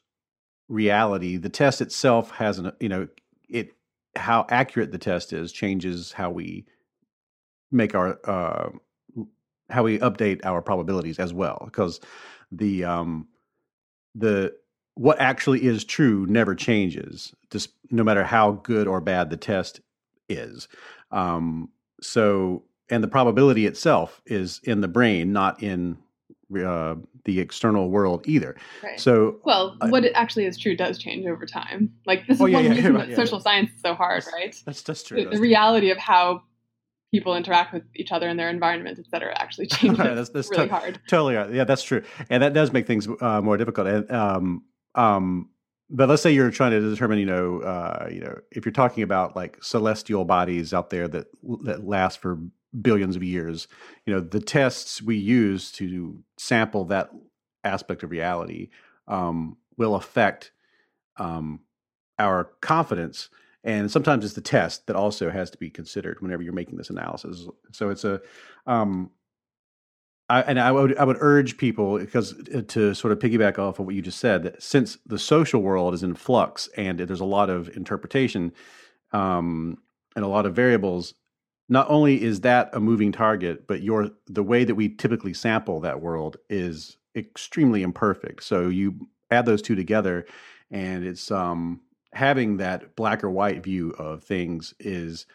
reality 0.68 1.38
the 1.38 1.48
test 1.48 1.80
itself 1.80 2.30
has 2.30 2.58
an 2.58 2.70
you 2.78 2.90
know 2.90 3.08
it 3.48 3.70
how 4.16 4.44
accurate 4.50 4.92
the 4.92 4.98
test 4.98 5.32
is 5.32 5.50
changes 5.50 6.12
how 6.12 6.30
we 6.30 6.66
make 7.72 7.94
our 7.94 8.18
uh, 8.28 8.68
how 9.70 9.82
we 9.82 9.98
update 9.98 10.40
our 10.44 10.62
probabilities 10.62 11.18
as 11.18 11.32
well. 11.32 11.62
Because 11.64 12.00
the 12.52 12.84
um 12.84 13.28
the 14.14 14.54
what 14.94 15.20
actually 15.20 15.64
is 15.64 15.84
true 15.84 16.26
never 16.26 16.54
changes 16.54 17.34
just 17.50 17.70
no 17.90 18.02
matter 18.02 18.24
how 18.24 18.52
good 18.52 18.88
or 18.88 19.00
bad 19.00 19.30
the 19.30 19.36
test 19.36 19.80
is. 20.28 20.68
Um 21.10 21.70
so 22.00 22.64
and 22.90 23.02
the 23.02 23.08
probability 23.08 23.66
itself 23.66 24.20
is 24.26 24.60
in 24.64 24.80
the 24.80 24.88
brain 24.88 25.32
not 25.32 25.62
in 25.62 25.98
uh, 26.56 26.94
the 27.24 27.40
external 27.40 27.90
world 27.90 28.26
either. 28.26 28.56
Right. 28.82 28.98
So, 28.98 29.38
well, 29.44 29.76
uh, 29.80 29.88
what 29.88 30.04
actually 30.14 30.46
is 30.46 30.56
true 30.56 30.74
does 30.74 30.98
change 30.98 31.26
over 31.26 31.44
time. 31.44 31.92
Like 32.06 32.26
this 32.26 32.36
is 32.36 32.40
oh, 32.40 32.46
yeah, 32.46 32.56
one 32.56 32.64
yeah, 32.64 32.70
reason 32.74 32.94
that 32.94 33.08
yeah, 33.10 33.16
social 33.16 33.40
science 33.40 33.70
is 33.74 33.80
so 33.82 33.94
hard, 33.94 34.24
right? 34.32 34.56
That's 34.64 34.82
that's 34.82 35.02
true. 35.02 35.24
The, 35.24 35.30
the 35.30 35.40
reality 35.40 35.90
of 35.90 35.98
how 35.98 36.42
people 37.12 37.36
interact 37.36 37.72
with 37.72 37.82
each 37.94 38.12
other 38.12 38.28
in 38.28 38.36
their 38.36 38.48
environment, 38.48 38.98
et 38.98 39.06
cetera, 39.10 39.38
actually 39.38 39.66
changes. 39.68 39.98
that's, 39.98 40.30
that's 40.30 40.50
really 40.50 40.68
to- 40.68 40.74
hard. 40.74 41.00
Totally, 41.08 41.34
yeah, 41.54 41.64
that's 41.64 41.82
true, 41.82 42.02
and 42.30 42.42
that 42.42 42.54
does 42.54 42.72
make 42.72 42.86
things 42.86 43.06
uh, 43.20 43.42
more 43.42 43.56
difficult. 43.56 43.86
And 43.86 44.10
um, 44.10 44.64
um, 44.94 45.50
but 45.90 46.08
let's 46.08 46.22
say 46.22 46.32
you're 46.32 46.50
trying 46.50 46.72
to 46.72 46.80
determine, 46.80 47.18
you 47.18 47.26
know, 47.26 47.60
uh, 47.60 48.08
you 48.10 48.20
know, 48.20 48.38
if 48.50 48.64
you're 48.64 48.72
talking 48.72 49.02
about 49.02 49.36
like 49.36 49.62
celestial 49.62 50.24
bodies 50.24 50.74
out 50.74 50.90
there 50.90 51.08
that 51.08 51.26
that 51.64 51.86
last 51.86 52.20
for 52.20 52.38
billions 52.80 53.16
of 53.16 53.22
years, 53.22 53.68
you 54.04 54.12
know, 54.12 54.20
the 54.20 54.40
tests 54.40 55.02
we 55.02 55.16
use 55.16 55.72
to 55.72 56.22
sample 56.36 56.84
that 56.86 57.10
aspect 57.64 58.02
of 58.02 58.10
reality 58.10 58.68
um, 59.06 59.56
will 59.76 59.94
affect 59.94 60.52
um, 61.16 61.60
our 62.18 62.44
confidence. 62.60 63.28
And 63.64 63.90
sometimes 63.90 64.24
it's 64.24 64.34
the 64.34 64.40
test 64.40 64.86
that 64.86 64.96
also 64.96 65.30
has 65.30 65.50
to 65.50 65.58
be 65.58 65.70
considered 65.70 66.20
whenever 66.20 66.42
you're 66.42 66.52
making 66.52 66.76
this 66.76 66.90
analysis. 66.90 67.46
So 67.72 67.90
it's 67.90 68.04
a, 68.04 68.20
um, 68.66 69.10
I, 70.30 70.42
and 70.42 70.60
I 70.60 70.70
would 70.70 70.96
I 70.98 71.04
would 71.04 71.16
urge 71.20 71.56
people 71.56 71.98
because 71.98 72.34
uh, 72.54 72.60
to 72.68 72.94
sort 72.94 73.12
of 73.12 73.18
piggyback 73.18 73.58
off 73.58 73.78
of 73.78 73.86
what 73.86 73.94
you 73.94 74.02
just 74.02 74.18
said 74.18 74.42
that 74.42 74.62
since 74.62 74.98
the 75.06 75.18
social 75.18 75.62
world 75.62 75.94
is 75.94 76.02
in 76.02 76.14
flux 76.14 76.68
and 76.76 76.98
there's 76.98 77.20
a 77.20 77.24
lot 77.24 77.48
of 77.48 77.74
interpretation 77.74 78.52
um, 79.12 79.78
and 80.14 80.24
a 80.24 80.28
lot 80.28 80.44
of 80.44 80.54
variables, 80.54 81.14
not 81.68 81.88
only 81.90 82.22
is 82.22 82.40
that 82.40 82.70
a 82.72 82.80
moving 82.80 83.12
target, 83.12 83.66
but 83.66 83.82
your 83.82 84.10
the 84.26 84.42
way 84.42 84.64
that 84.64 84.74
we 84.74 84.88
typically 84.88 85.34
sample 85.34 85.80
that 85.80 86.00
world 86.00 86.36
is 86.48 86.96
extremely 87.14 87.82
imperfect. 87.82 88.42
So 88.44 88.68
you 88.68 89.08
add 89.30 89.46
those 89.46 89.62
two 89.62 89.74
together, 89.74 90.26
and 90.70 91.04
it's 91.04 91.30
um, 91.30 91.80
having 92.12 92.56
that 92.56 92.96
black 92.96 93.22
or 93.22 93.30
white 93.30 93.62
view 93.62 93.90
of 93.98 94.24
things 94.24 94.74
is 94.80 95.26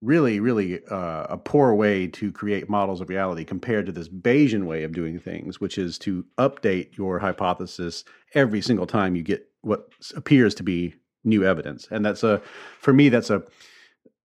really, 0.00 0.38
really 0.38 0.80
uh, 0.90 1.26
a 1.28 1.36
poor 1.36 1.74
way 1.74 2.06
to 2.06 2.30
create 2.30 2.68
models 2.68 3.00
of 3.00 3.08
reality 3.08 3.44
compared 3.44 3.86
to 3.86 3.92
this 3.92 4.08
Bayesian 4.08 4.64
way 4.64 4.84
of 4.84 4.92
doing 4.92 5.18
things, 5.18 5.60
which 5.60 5.76
is 5.76 5.98
to 5.98 6.24
update 6.38 6.96
your 6.96 7.18
hypothesis 7.18 8.04
every 8.34 8.60
single 8.60 8.86
time 8.86 9.16
you 9.16 9.22
get 9.22 9.48
what 9.62 9.88
appears 10.14 10.54
to 10.54 10.62
be 10.62 10.94
new 11.24 11.44
evidence. 11.44 11.88
And 11.90 12.04
that's 12.04 12.22
a, 12.22 12.40
for 12.78 12.92
me, 12.92 13.08
that's 13.08 13.30
a, 13.30 13.42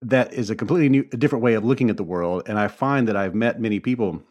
that 0.09 0.33
is 0.33 0.49
a 0.49 0.55
completely 0.55 0.89
new, 0.89 1.07
a 1.11 1.17
different 1.17 1.43
way 1.43 1.53
of 1.53 1.63
looking 1.63 1.89
at 1.89 1.97
the 1.97 2.03
world. 2.03 2.43
And 2.47 2.59
I 2.59 2.67
find 2.67 3.07
that 3.07 3.15
I've 3.15 3.35
met 3.35 3.59
many 3.59 3.79
people 3.79 4.23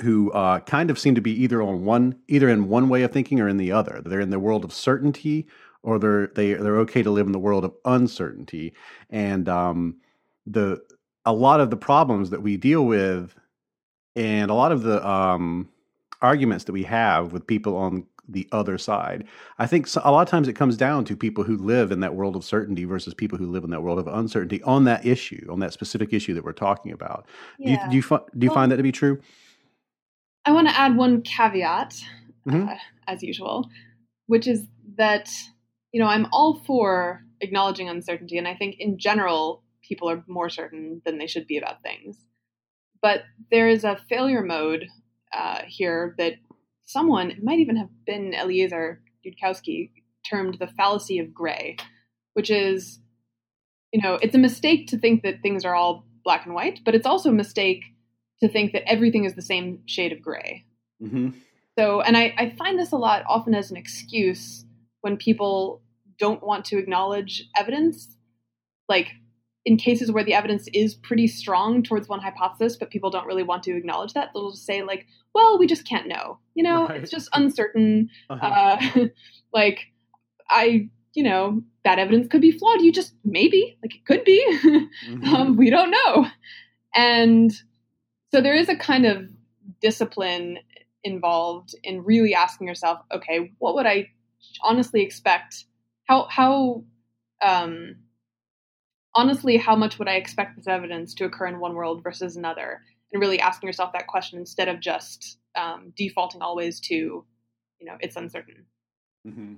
who 0.00 0.32
uh, 0.32 0.60
kind 0.60 0.90
of 0.90 0.98
seem 0.98 1.14
to 1.14 1.20
be 1.20 1.32
either 1.42 1.62
on 1.62 1.84
one, 1.84 2.16
either 2.28 2.48
in 2.48 2.68
one 2.68 2.88
way 2.88 3.02
of 3.02 3.12
thinking 3.12 3.40
or 3.40 3.48
in 3.48 3.56
the 3.56 3.72
other. 3.72 4.02
They're 4.04 4.20
in 4.20 4.30
the 4.30 4.38
world 4.38 4.64
of 4.64 4.72
certainty, 4.72 5.46
or 5.82 5.98
they're 5.98 6.28
they 6.28 6.54
they're 6.54 6.78
okay 6.80 7.02
to 7.02 7.10
live 7.10 7.26
in 7.26 7.32
the 7.32 7.38
world 7.38 7.64
of 7.64 7.74
uncertainty. 7.84 8.72
And 9.10 9.48
um, 9.48 9.96
the 10.46 10.82
a 11.24 11.32
lot 11.32 11.60
of 11.60 11.70
the 11.70 11.76
problems 11.76 12.30
that 12.30 12.42
we 12.42 12.56
deal 12.56 12.84
with 12.84 13.34
and 14.16 14.50
a 14.50 14.54
lot 14.54 14.72
of 14.72 14.82
the 14.82 15.06
um, 15.06 15.68
arguments 16.20 16.64
that 16.64 16.72
we 16.72 16.84
have 16.84 17.32
with 17.32 17.46
people 17.46 17.76
on 17.76 18.06
the 18.28 18.48
other 18.52 18.78
side. 18.78 19.24
I 19.58 19.66
think 19.66 19.86
so, 19.86 20.00
a 20.04 20.10
lot 20.10 20.22
of 20.22 20.28
times 20.28 20.48
it 20.48 20.54
comes 20.54 20.76
down 20.76 21.04
to 21.06 21.16
people 21.16 21.44
who 21.44 21.56
live 21.56 21.92
in 21.92 22.00
that 22.00 22.14
world 22.14 22.36
of 22.36 22.44
certainty 22.44 22.84
versus 22.84 23.14
people 23.14 23.38
who 23.38 23.50
live 23.50 23.64
in 23.64 23.70
that 23.70 23.82
world 23.82 23.98
of 23.98 24.06
uncertainty 24.06 24.62
on 24.62 24.84
that 24.84 25.04
issue, 25.04 25.46
on 25.50 25.60
that 25.60 25.72
specific 25.72 26.12
issue 26.12 26.34
that 26.34 26.44
we're 26.44 26.52
talking 26.52 26.92
about. 26.92 27.26
Yeah. 27.58 27.88
Do 27.88 27.96
you 27.96 28.02
do 28.02 28.08
you, 28.08 28.18
do 28.38 28.44
you 28.44 28.50
well, 28.50 28.54
find 28.54 28.72
that 28.72 28.76
to 28.76 28.82
be 28.82 28.92
true? 28.92 29.20
I 30.44 30.52
want 30.52 30.68
to 30.68 30.78
add 30.78 30.96
one 30.96 31.22
caveat, 31.22 31.94
mm-hmm. 32.46 32.68
uh, 32.68 32.74
as 33.06 33.22
usual, 33.22 33.68
which 34.26 34.46
is 34.46 34.66
that 34.96 35.30
you 35.92 36.00
know 36.00 36.08
I'm 36.08 36.26
all 36.32 36.54
for 36.66 37.24
acknowledging 37.40 37.88
uncertainty, 37.88 38.38
and 38.38 38.48
I 38.48 38.54
think 38.54 38.76
in 38.78 38.98
general 38.98 39.62
people 39.82 40.08
are 40.08 40.24
more 40.26 40.48
certain 40.48 41.02
than 41.04 41.18
they 41.18 41.26
should 41.26 41.46
be 41.46 41.58
about 41.58 41.82
things. 41.82 42.16
But 43.02 43.24
there 43.50 43.68
is 43.68 43.84
a 43.84 44.00
failure 44.08 44.42
mode 44.42 44.88
uh, 45.34 45.60
here 45.66 46.14
that 46.18 46.34
someone, 46.84 47.30
it 47.30 47.42
might 47.42 47.58
even 47.58 47.76
have 47.76 47.88
been 48.06 48.34
Eliezer 48.34 49.00
Yudkowsky, 49.26 49.90
termed 50.28 50.56
the 50.58 50.66
fallacy 50.66 51.18
of 51.18 51.34
gray, 51.34 51.76
which 52.34 52.50
is, 52.50 53.00
you 53.92 54.00
know, 54.02 54.14
it's 54.14 54.34
a 54.34 54.38
mistake 54.38 54.88
to 54.88 54.98
think 54.98 55.22
that 55.22 55.42
things 55.42 55.64
are 55.64 55.74
all 55.74 56.06
black 56.24 56.46
and 56.46 56.54
white, 56.54 56.80
but 56.84 56.94
it's 56.94 57.06
also 57.06 57.30
a 57.30 57.34
mistake 57.34 57.82
to 58.40 58.48
think 58.48 58.72
that 58.72 58.88
everything 58.88 59.24
is 59.24 59.34
the 59.34 59.42
same 59.42 59.80
shade 59.86 60.12
of 60.12 60.22
gray. 60.22 60.64
Mm-hmm. 61.02 61.30
So, 61.78 62.00
and 62.00 62.16
I, 62.16 62.34
I 62.38 62.54
find 62.56 62.78
this 62.78 62.92
a 62.92 62.96
lot 62.96 63.24
often 63.28 63.54
as 63.54 63.70
an 63.70 63.76
excuse 63.76 64.64
when 65.00 65.16
people 65.16 65.82
don't 66.18 66.42
want 66.42 66.64
to 66.66 66.78
acknowledge 66.78 67.44
evidence. 67.56 68.16
Like, 68.88 69.08
in 69.64 69.76
cases 69.76 70.12
where 70.12 70.24
the 70.24 70.34
evidence 70.34 70.68
is 70.74 70.94
pretty 70.94 71.26
strong 71.26 71.82
towards 71.82 72.08
one 72.08 72.20
hypothesis, 72.20 72.76
but 72.76 72.90
people 72.90 73.10
don't 73.10 73.26
really 73.26 73.42
want 73.42 73.62
to 73.62 73.76
acknowledge 73.76 74.12
that, 74.12 74.30
they'll 74.34 74.50
just 74.50 74.66
say 74.66 74.82
like, 74.82 75.06
"Well, 75.34 75.58
we 75.58 75.66
just 75.66 75.86
can't 75.88 76.06
know. 76.06 76.38
You 76.54 76.64
know, 76.64 76.86
right. 76.86 77.02
it's 77.02 77.10
just 77.10 77.28
uncertain. 77.32 78.10
Uh-huh. 78.28 78.46
Uh, 78.46 79.06
like, 79.52 79.86
I, 80.50 80.90
you 81.14 81.22
know, 81.22 81.62
that 81.84 81.98
evidence 81.98 82.28
could 82.28 82.42
be 82.42 82.52
flawed. 82.52 82.82
You 82.82 82.92
just 82.92 83.14
maybe 83.24 83.78
like 83.82 83.94
it 83.94 84.04
could 84.04 84.24
be. 84.24 84.44
mm-hmm. 85.08 85.34
um, 85.34 85.56
we 85.56 85.70
don't 85.70 85.90
know." 85.90 86.26
And 86.94 87.52
so 88.32 88.40
there 88.40 88.54
is 88.54 88.68
a 88.68 88.76
kind 88.76 89.06
of 89.06 89.28
discipline 89.80 90.58
involved 91.02 91.74
in 91.82 92.04
really 92.04 92.34
asking 92.34 92.68
yourself, 92.68 93.00
"Okay, 93.12 93.52
what 93.58 93.74
would 93.76 93.86
I 93.86 94.10
honestly 94.62 95.02
expect? 95.02 95.64
How 96.04 96.26
how 96.28 96.84
um, 97.40 97.96
honestly, 99.14 99.56
how 99.56 99.76
much 99.76 99.98
would 99.98 100.08
I 100.08 100.14
expect 100.14 100.56
this 100.56 100.66
evidence 100.66 101.14
to 101.14 101.24
occur 101.24 101.46
in 101.46 101.60
one 101.60 101.74
world 101.74 102.02
versus 102.02 102.36
another? 102.36 102.82
And 103.12 103.20
really 103.20 103.40
asking 103.40 103.68
yourself 103.68 103.92
that 103.92 104.08
question 104.08 104.38
instead 104.38 104.68
of 104.68 104.80
just 104.80 105.38
um, 105.56 105.92
defaulting 105.96 106.42
always 106.42 106.80
to, 106.80 106.94
you 106.94 107.86
know, 107.86 107.96
it's 108.00 108.16
uncertain. 108.16 108.66
Mm-hmm. 109.26 109.54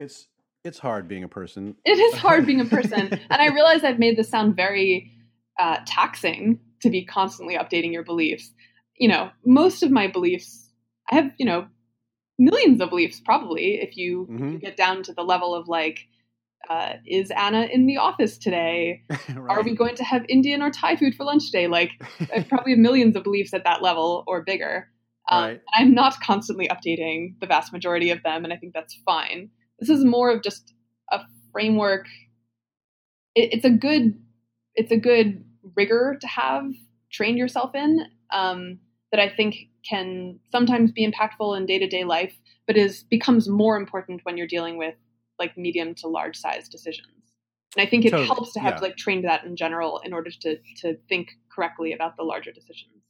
It's 0.00 0.28
it's 0.64 0.78
hard 0.78 1.08
being 1.08 1.24
a 1.24 1.28
person. 1.28 1.76
It 1.84 1.98
is 1.98 2.14
hard 2.18 2.46
being 2.46 2.60
a 2.60 2.64
person, 2.64 3.08
and 3.30 3.42
I 3.42 3.48
realize 3.48 3.84
I've 3.84 3.98
made 3.98 4.16
this 4.16 4.28
sound 4.28 4.54
very 4.54 5.10
uh, 5.58 5.78
taxing 5.86 6.60
to 6.82 6.90
be 6.90 7.04
constantly 7.04 7.56
updating 7.56 7.92
your 7.92 8.04
beliefs. 8.04 8.52
You 8.96 9.08
know, 9.08 9.30
most 9.44 9.82
of 9.82 9.90
my 9.90 10.06
beliefs, 10.06 10.70
I 11.10 11.16
have, 11.16 11.30
you 11.38 11.46
know, 11.46 11.66
millions 12.38 12.80
of 12.80 12.90
beliefs 12.90 13.20
probably. 13.20 13.80
If 13.80 13.96
you, 13.96 14.28
mm-hmm. 14.30 14.46
if 14.46 14.52
you 14.52 14.58
get 14.58 14.76
down 14.76 15.02
to 15.04 15.12
the 15.12 15.22
level 15.22 15.54
of 15.54 15.68
like 15.68 16.06
uh, 16.68 16.94
is 17.06 17.30
Anna 17.30 17.62
in 17.62 17.86
the 17.86 17.96
office 17.96 18.36
today? 18.36 19.02
right. 19.10 19.58
Are 19.58 19.62
we 19.62 19.74
going 19.74 19.96
to 19.96 20.04
have 20.04 20.24
Indian 20.28 20.62
or 20.62 20.70
Thai 20.70 20.96
food 20.96 21.14
for 21.14 21.24
lunch 21.24 21.46
today? 21.46 21.66
Like, 21.66 21.92
I 22.34 22.42
probably 22.48 22.72
have 22.72 22.78
millions 22.78 23.16
of 23.16 23.24
beliefs 23.24 23.54
at 23.54 23.64
that 23.64 23.82
level 23.82 24.24
or 24.26 24.42
bigger. 24.42 24.88
Um, 25.30 25.44
right. 25.44 25.60
I'm 25.74 25.94
not 25.94 26.20
constantly 26.20 26.68
updating 26.68 27.38
the 27.40 27.46
vast 27.46 27.72
majority 27.72 28.10
of 28.10 28.22
them, 28.22 28.44
and 28.44 28.52
I 28.52 28.56
think 28.56 28.74
that's 28.74 28.98
fine. 29.04 29.50
This 29.78 29.88
is 29.88 30.04
more 30.04 30.30
of 30.30 30.42
just 30.42 30.74
a 31.10 31.20
framework. 31.52 32.06
It, 33.34 33.54
it's 33.54 33.64
a 33.64 33.70
good, 33.70 34.18
it's 34.74 34.92
a 34.92 34.96
good 34.96 35.44
rigor 35.76 36.18
to 36.20 36.26
have 36.26 36.64
trained 37.12 37.38
yourself 37.38 37.74
in 37.74 38.06
um, 38.32 38.78
that 39.10 39.20
I 39.20 39.28
think 39.28 39.56
can 39.88 40.38
sometimes 40.52 40.92
be 40.92 41.06
impactful 41.06 41.56
in 41.56 41.66
day 41.66 41.78
to 41.78 41.86
day 41.86 42.04
life, 42.04 42.34
but 42.66 42.76
is 42.76 43.04
becomes 43.04 43.48
more 43.48 43.76
important 43.76 44.20
when 44.24 44.36
you're 44.36 44.46
dealing 44.46 44.76
with 44.76 44.94
like 45.38 45.56
medium 45.56 45.94
to 45.96 46.08
large 46.08 46.36
size 46.36 46.68
decisions. 46.68 47.06
And 47.76 47.86
I 47.86 47.90
think 47.90 48.04
it 48.04 48.10
totally. 48.10 48.26
helps 48.26 48.52
to 48.54 48.60
have 48.60 48.74
yeah. 48.74 48.80
like 48.80 48.96
trained 48.96 49.24
that 49.24 49.44
in 49.44 49.56
general 49.56 50.00
in 50.04 50.12
order 50.12 50.30
to 50.42 50.58
to 50.82 50.96
think 51.08 51.28
correctly 51.54 51.92
about 51.92 52.16
the 52.16 52.22
larger 52.24 52.52
decisions. 52.52 53.02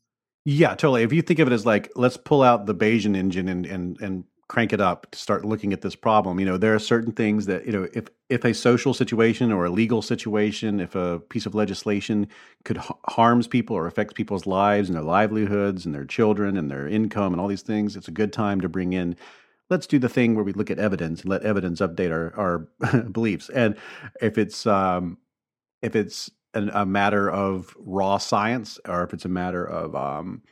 Yeah, 0.45 0.71
totally. 0.71 1.03
If 1.03 1.13
you 1.13 1.23
think 1.23 1.39
of 1.39 1.49
it 1.49 1.53
as 1.53 1.67
like 1.67 1.91
let's 1.95 2.17
pull 2.17 2.43
out 2.43 2.67
the 2.67 2.75
Bayesian 2.75 3.17
engine 3.17 3.49
and 3.49 3.67
and 3.67 4.01
and 4.01 4.25
crank 4.49 4.73
it 4.73 4.81
up 4.81 5.11
to 5.11 5.19
start 5.19 5.45
looking 5.45 5.75
at 5.75 5.83
this 5.83 5.95
problem. 5.95 6.41
You 6.41 6.47
know, 6.47 6.57
there 6.57 6.75
are 6.75 6.79
certain 6.79 7.13
things 7.13 7.47
that, 7.47 7.67
you 7.67 7.73
know, 7.73 7.87
if 7.93 8.09
if 8.31 8.45
a 8.45 8.55
social 8.55 8.95
situation 8.95 9.53
or 9.53 9.67
a 9.67 9.71
legal 9.71 10.03
situation, 10.03 10.81
if 10.81 10.95
a 10.95 11.21
piece 11.21 11.47
of 11.47 11.55
legislation 11.55 12.27
could 12.65 12.79
harms 13.07 13.47
people 13.47 13.77
or 13.77 13.87
affects 13.87 14.15
people's 14.15 14.47
lives 14.47 14.89
and 14.89 14.97
their 14.97 15.05
livelihoods 15.05 15.87
and 15.87 15.95
their 15.95 16.07
children 16.07 16.57
and 16.57 16.71
their 16.71 16.89
income 16.89 17.33
and 17.33 17.41
all 17.41 17.49
these 17.49 17.63
things, 17.63 17.95
it's 17.95 18.09
a 18.09 18.13
good 18.13 18.33
time 18.33 18.61
to 18.63 18.69
bring 18.69 18.95
in 18.95 19.17
let's 19.71 19.87
do 19.87 19.99
the 19.99 20.09
thing 20.09 20.35
where 20.35 20.45
we 20.45 20.53
look 20.53 20.71
at 20.71 20.79
evidence 20.79 21.23
and 21.23 21.31
let 21.31 21.43
evidence 21.43 21.81
update 21.81 22.11
our, 22.11 22.35
our 22.37 23.03
beliefs. 23.11 23.49
And 23.51 23.77
if 24.21 24.39
it's 24.39 24.67
um, 24.67 25.19
if 25.83 25.95
it's 25.95 26.31
an, 26.55 26.71
a 26.73 26.87
matter 26.87 27.31
of 27.31 27.75
raw 27.79 28.19
science, 28.19 28.81
or 28.87 29.05
if 29.05 29.13
it's 29.13 29.25
a 29.25 29.29
matter 29.29 29.65
of 29.65 29.95
um, 29.95 30.43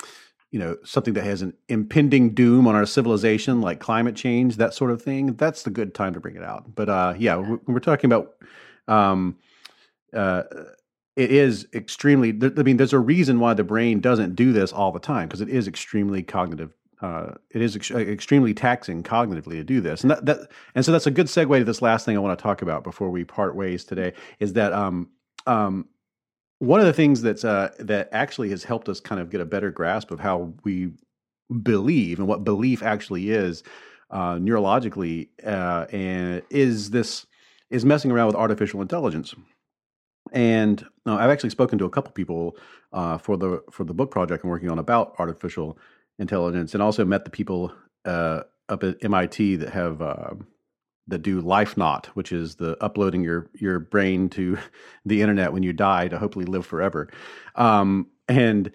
you 0.50 0.58
know 0.58 0.76
something 0.84 1.14
that 1.14 1.24
has 1.24 1.42
an 1.42 1.54
impending 1.68 2.34
doom 2.34 2.66
on 2.66 2.74
our 2.74 2.86
civilization, 2.86 3.60
like 3.60 3.80
climate 3.80 4.16
change, 4.16 4.56
that 4.56 4.74
sort 4.74 4.90
of 4.90 5.02
thing, 5.02 5.34
that's 5.34 5.62
the 5.62 5.70
good 5.70 5.94
time 5.94 6.14
to 6.14 6.20
bring 6.20 6.36
it 6.36 6.44
out. 6.44 6.74
But 6.74 6.88
uh, 6.88 7.14
yeah, 7.18 7.36
when 7.36 7.60
we're 7.66 7.80
talking 7.80 8.10
about 8.10 8.34
um, 8.88 9.36
uh, 10.14 10.42
it 11.16 11.30
is 11.30 11.66
extremely. 11.72 12.30
I 12.30 12.62
mean, 12.62 12.76
there's 12.76 12.92
a 12.92 12.98
reason 12.98 13.40
why 13.40 13.54
the 13.54 13.64
brain 13.64 14.00
doesn't 14.00 14.36
do 14.36 14.52
this 14.52 14.72
all 14.72 14.92
the 14.92 15.00
time 15.00 15.28
because 15.28 15.40
it 15.40 15.48
is 15.48 15.66
extremely 15.66 16.22
cognitive 16.22 16.74
uh, 17.00 17.32
it 17.50 17.62
is 17.62 17.76
ex- 17.76 17.90
extremely 17.90 18.54
taxing 18.54 19.02
cognitively 19.02 19.52
to 19.52 19.64
do 19.64 19.80
this, 19.80 20.02
and 20.02 20.10
that, 20.10 20.26
that, 20.26 20.50
and 20.74 20.84
so 20.84 20.92
that's 20.92 21.06
a 21.06 21.10
good 21.10 21.26
segue 21.26 21.58
to 21.58 21.64
this 21.64 21.82
last 21.82 22.04
thing 22.04 22.16
I 22.16 22.20
want 22.20 22.38
to 22.38 22.42
talk 22.42 22.62
about 22.62 22.84
before 22.84 23.10
we 23.10 23.24
part 23.24 23.54
ways 23.54 23.84
today. 23.84 24.12
Is 24.38 24.52
that 24.54 24.72
um, 24.72 25.08
um, 25.46 25.88
one 26.58 26.80
of 26.80 26.86
the 26.86 26.92
things 26.92 27.22
that's 27.22 27.44
uh, 27.44 27.70
that 27.78 28.08
actually 28.12 28.50
has 28.50 28.64
helped 28.64 28.88
us 28.88 29.00
kind 29.00 29.20
of 29.20 29.30
get 29.30 29.40
a 29.40 29.46
better 29.46 29.70
grasp 29.70 30.10
of 30.10 30.20
how 30.20 30.52
we 30.64 30.92
believe 31.62 32.18
and 32.18 32.26
what 32.28 32.44
belief 32.44 32.82
actually 32.82 33.30
is. 33.30 33.62
uh, 34.10 34.34
neurologically, 34.34 35.28
uh, 35.44 35.86
and 35.90 36.42
is 36.50 36.90
this 36.90 37.26
is 37.70 37.84
messing 37.84 38.10
around 38.10 38.28
with 38.28 38.36
artificial 38.36 38.80
intelligence. 38.80 39.34
And 40.32 40.84
uh, 41.06 41.14
I've 41.14 41.30
actually 41.30 41.50
spoken 41.50 41.78
to 41.78 41.84
a 41.84 41.90
couple 41.90 42.12
people 42.12 42.56
uh, 42.92 43.18
for 43.18 43.36
the 43.36 43.62
for 43.70 43.84
the 43.84 43.94
book 43.94 44.10
project 44.10 44.44
I'm 44.44 44.50
working 44.50 44.70
on 44.70 44.78
about 44.78 45.14
artificial 45.18 45.78
intelligence, 46.18 46.74
and 46.74 46.82
also 46.82 47.04
met 47.04 47.24
the 47.24 47.30
people 47.30 47.72
uh, 48.04 48.42
up 48.68 48.82
at 48.82 49.02
MIT 49.04 49.56
that 49.56 49.70
have 49.70 50.02
uh, 50.02 50.34
that 51.08 51.22
do 51.22 51.40
LifeNaut, 51.40 52.06
which 52.06 52.32
is 52.32 52.56
the 52.56 52.76
uploading 52.82 53.22
your 53.22 53.48
your 53.54 53.78
brain 53.78 54.28
to 54.30 54.58
the 55.04 55.22
internet 55.22 55.52
when 55.52 55.62
you 55.62 55.72
die 55.72 56.08
to 56.08 56.18
hopefully 56.18 56.44
live 56.44 56.66
forever. 56.66 57.08
Um, 57.54 58.08
and 58.28 58.72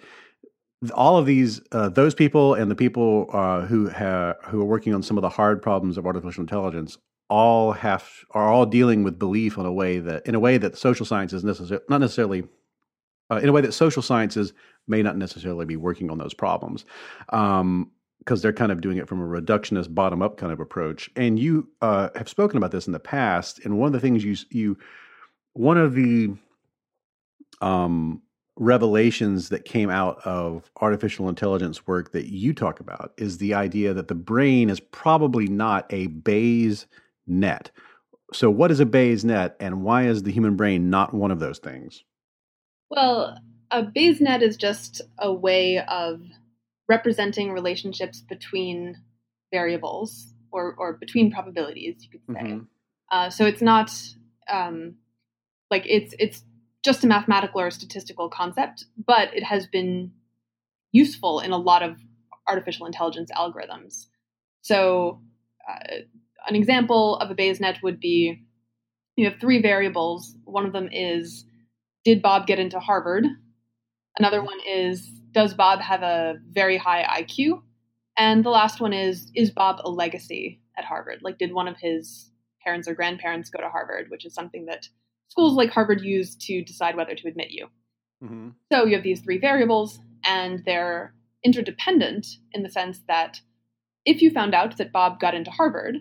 all 0.95 1.17
of 1.17 1.25
these, 1.25 1.61
uh, 1.71 1.89
those 1.89 2.15
people 2.15 2.55
and 2.55 2.71
the 2.71 2.75
people 2.75 3.29
uh, 3.31 3.61
who 3.61 3.89
who 3.89 4.61
are 4.61 4.65
working 4.65 4.93
on 4.93 5.03
some 5.03 5.17
of 5.17 5.21
the 5.21 5.29
hard 5.29 5.61
problems 5.61 5.97
of 5.97 6.05
artificial 6.05 6.41
intelligence, 6.41 6.97
all 7.29 7.71
have 7.73 8.09
are 8.31 8.51
all 8.51 8.65
dealing 8.65 9.03
with 9.03 9.19
belief 9.19 9.57
in 9.57 9.65
a 9.65 9.71
way 9.71 9.99
that 9.99 10.25
in 10.25 10.35
a 10.35 10.39
way 10.39 10.57
that 10.57 10.77
social 10.77 11.05
sciences 11.05 11.43
necessarily 11.43 11.83
not 11.89 12.01
necessarily 12.01 12.43
uh, 13.31 13.39
in 13.41 13.47
a 13.47 13.51
way 13.51 13.61
that 13.61 13.73
social 13.73 14.01
sciences 14.01 14.53
may 14.87 15.01
not 15.01 15.17
necessarily 15.17 15.65
be 15.65 15.75
working 15.75 16.09
on 16.09 16.17
those 16.17 16.33
problems. 16.33 16.85
Um, 17.29 17.91
because 18.19 18.43
they're 18.43 18.53
kind 18.53 18.71
of 18.71 18.81
doing 18.81 18.97
it 18.97 19.07
from 19.07 19.19
a 19.19 19.25
reductionist 19.25 19.95
bottom 19.95 20.21
up 20.21 20.37
kind 20.37 20.53
of 20.53 20.59
approach. 20.59 21.09
And 21.15 21.39
you 21.39 21.67
uh, 21.81 22.09
have 22.15 22.29
spoken 22.29 22.55
about 22.55 22.69
this 22.69 22.85
in 22.85 22.93
the 22.93 22.99
past. 22.99 23.59
And 23.65 23.79
one 23.79 23.87
of 23.87 23.93
the 23.93 23.99
things 23.99 24.23
you 24.23 24.35
you 24.51 24.77
one 25.53 25.77
of 25.77 25.95
the 25.95 26.35
um, 27.61 28.21
revelations 28.57 29.49
that 29.49 29.65
came 29.65 29.89
out 29.89 30.19
of 30.25 30.69
artificial 30.81 31.29
intelligence 31.29 31.87
work 31.87 32.11
that 32.11 32.27
you 32.27 32.53
talk 32.53 32.79
about 32.79 33.13
is 33.17 33.37
the 33.37 33.53
idea 33.53 33.93
that 33.93 34.07
the 34.07 34.15
brain 34.15 34.69
is 34.69 34.79
probably 34.79 35.47
not 35.47 35.91
a 35.91 36.07
Bayes 36.07 36.85
net. 37.27 37.71
So, 38.33 38.49
what 38.49 38.71
is 38.71 38.79
a 38.79 38.85
Bayes 38.85 39.25
net, 39.25 39.57
and 39.59 39.83
why 39.83 40.03
is 40.03 40.23
the 40.23 40.31
human 40.31 40.55
brain 40.55 40.89
not 40.89 41.13
one 41.13 41.31
of 41.31 41.39
those 41.39 41.59
things? 41.59 42.03
Well, 42.89 43.37
a 43.71 43.83
Bayes 43.83 44.21
net 44.21 44.43
is 44.43 44.57
just 44.57 45.01
a 45.17 45.31
way 45.31 45.79
of 45.79 46.21
representing 46.87 47.51
relationships 47.51 48.21
between 48.21 48.97
variables 49.51 50.33
or, 50.51 50.75
or 50.77 50.93
between 50.93 51.31
probabilities, 51.31 51.95
you 52.01 52.09
could 52.09 52.35
say. 52.35 52.43
Mm-hmm. 52.43 52.63
Uh, 53.11 53.29
so 53.29 53.45
it's 53.45 53.61
not 53.61 53.91
um, 54.49 54.95
like 55.69 55.83
it's 55.85 56.13
it's 56.19 56.43
just 56.83 57.03
a 57.03 57.07
mathematical 57.07 57.61
or 57.61 57.71
statistical 57.71 58.29
concept, 58.29 58.85
but 59.05 59.35
it 59.35 59.43
has 59.43 59.67
been 59.67 60.11
useful 60.91 61.39
in 61.39 61.51
a 61.51 61.57
lot 61.57 61.83
of 61.83 61.97
artificial 62.47 62.85
intelligence 62.85 63.29
algorithms. 63.35 64.07
So, 64.61 65.21
uh, 65.69 65.95
an 66.47 66.55
example 66.55 67.17
of 67.17 67.29
a 67.31 67.35
Bayes 67.35 67.59
net 67.59 67.77
would 67.83 67.99
be 67.99 68.43
you 69.15 69.29
have 69.29 69.39
three 69.39 69.61
variables. 69.61 70.35
One 70.45 70.65
of 70.65 70.73
them 70.73 70.89
is 70.91 71.45
did 72.03 72.21
Bob 72.21 72.47
get 72.47 72.59
into 72.59 72.79
Harvard? 72.79 73.25
Another 74.17 74.43
one 74.43 74.59
is 74.67 75.07
does 75.31 75.53
Bob 75.53 75.79
have 75.79 76.03
a 76.03 76.35
very 76.49 76.77
high 76.77 77.23
IQ? 77.23 77.61
And 78.17 78.43
the 78.43 78.49
last 78.49 78.81
one 78.81 78.93
is 78.93 79.31
is 79.35 79.51
Bob 79.51 79.79
a 79.83 79.89
legacy 79.89 80.61
at 80.77 80.85
Harvard? 80.85 81.19
Like, 81.21 81.37
did 81.37 81.53
one 81.53 81.67
of 81.67 81.77
his 81.77 82.31
parents 82.63 82.87
or 82.87 82.93
grandparents 82.93 83.49
go 83.49 83.61
to 83.61 83.69
Harvard, 83.69 84.07
which 84.09 84.25
is 84.25 84.33
something 84.33 84.65
that 84.65 84.87
schools 85.29 85.53
like 85.53 85.71
Harvard 85.71 86.01
use 86.01 86.35
to 86.35 86.63
decide 86.63 86.95
whether 86.95 87.15
to 87.15 87.27
admit 87.27 87.51
you. 87.51 87.67
Mm-hmm. 88.23 88.49
So 88.71 88.85
you 88.85 88.95
have 88.95 89.03
these 89.03 89.21
three 89.21 89.39
variables, 89.39 89.99
and 90.23 90.63
they're 90.65 91.13
interdependent 91.43 92.27
in 92.51 92.63
the 92.63 92.69
sense 92.69 92.99
that 93.07 93.39
if 94.05 94.21
you 94.21 94.29
found 94.29 94.53
out 94.53 94.77
that 94.77 94.91
Bob 94.91 95.19
got 95.19 95.33
into 95.33 95.49
Harvard, 95.51 95.95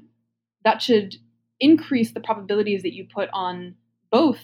that 0.65 0.83
should 0.83 1.17
increase 1.61 2.13
the 2.13 2.21
probabilities 2.21 2.83
that 2.83 2.95
you 2.95 3.07
put 3.13 3.29
on 3.33 3.77
both 4.11 4.41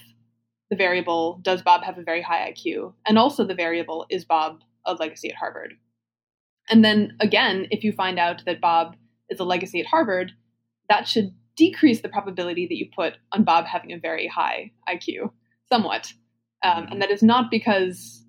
the 0.69 0.75
variable, 0.75 1.39
does 1.41 1.61
Bob 1.61 1.83
have 1.83 1.97
a 1.97 2.03
very 2.03 2.21
high 2.21 2.51
IQ, 2.51 2.93
and 3.05 3.17
also 3.17 3.45
the 3.45 3.55
variable, 3.55 4.05
is 4.09 4.25
Bob 4.25 4.61
a 4.85 4.93
legacy 4.93 5.29
at 5.29 5.35
Harvard? 5.35 5.73
And 6.69 6.83
then 6.83 7.15
again, 7.19 7.67
if 7.71 7.83
you 7.83 7.91
find 7.91 8.19
out 8.19 8.43
that 8.45 8.61
Bob 8.61 8.95
is 9.29 9.39
a 9.39 9.45
legacy 9.45 9.79
at 9.79 9.85
Harvard, 9.85 10.33
that 10.89 11.07
should 11.07 11.33
decrease 11.55 12.01
the 12.01 12.09
probability 12.09 12.67
that 12.67 12.77
you 12.77 12.87
put 12.95 13.17
on 13.31 13.43
Bob 13.43 13.65
having 13.65 13.91
a 13.91 13.97
very 13.97 14.27
high 14.27 14.71
IQ 14.87 15.31
somewhat. 15.69 16.13
Um, 16.63 16.87
and 16.91 17.01
that 17.01 17.11
is 17.11 17.23
not 17.23 17.49
because 17.49 18.23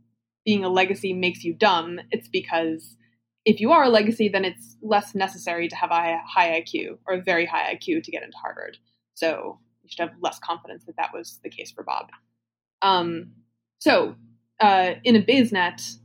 being 0.44 0.64
a 0.64 0.68
legacy 0.68 1.12
makes 1.12 1.44
you 1.44 1.54
dumb. 1.54 2.00
It's 2.10 2.28
because 2.28 2.96
if 3.44 3.60
you 3.60 3.70
are 3.70 3.84
a 3.84 3.88
legacy, 3.88 4.28
then 4.28 4.44
it's 4.44 4.76
less 4.82 5.14
necessary 5.14 5.68
to 5.68 5.76
have 5.76 5.90
a 5.90 6.20
high 6.26 6.60
IQ 6.60 6.98
or 7.06 7.14
a 7.14 7.22
very 7.22 7.46
high 7.46 7.74
IQ 7.74 8.02
to 8.04 8.10
get 8.10 8.22
into 8.22 8.36
Harvard. 8.38 8.78
So 9.14 9.58
you 9.82 9.88
should 9.90 10.08
have 10.08 10.18
less 10.20 10.38
confidence 10.38 10.84
that 10.84 10.96
that 10.96 11.12
was 11.12 11.38
the 11.42 11.50
case 11.50 11.70
for 11.70 11.82
Bob. 11.82 12.08
Um, 12.82 13.32
so 13.78 14.14
uh, 14.60 14.94
in 15.04 15.16
a 15.16 15.22
BayesNet, 15.22 15.96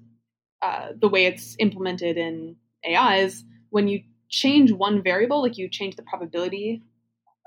uh, 0.62 0.90
the 1.00 1.10
way 1.10 1.26
it's 1.26 1.56
implemented 1.60 2.18
in 2.18 2.56
AIs, 2.88 3.44
when 3.70 3.88
you 3.88 4.02
change 4.30 4.72
one 4.72 5.04
variable, 5.04 5.42
like 5.42 5.58
you 5.58 5.70
change 5.70 5.96
the 5.96 6.04
probability 6.04 6.82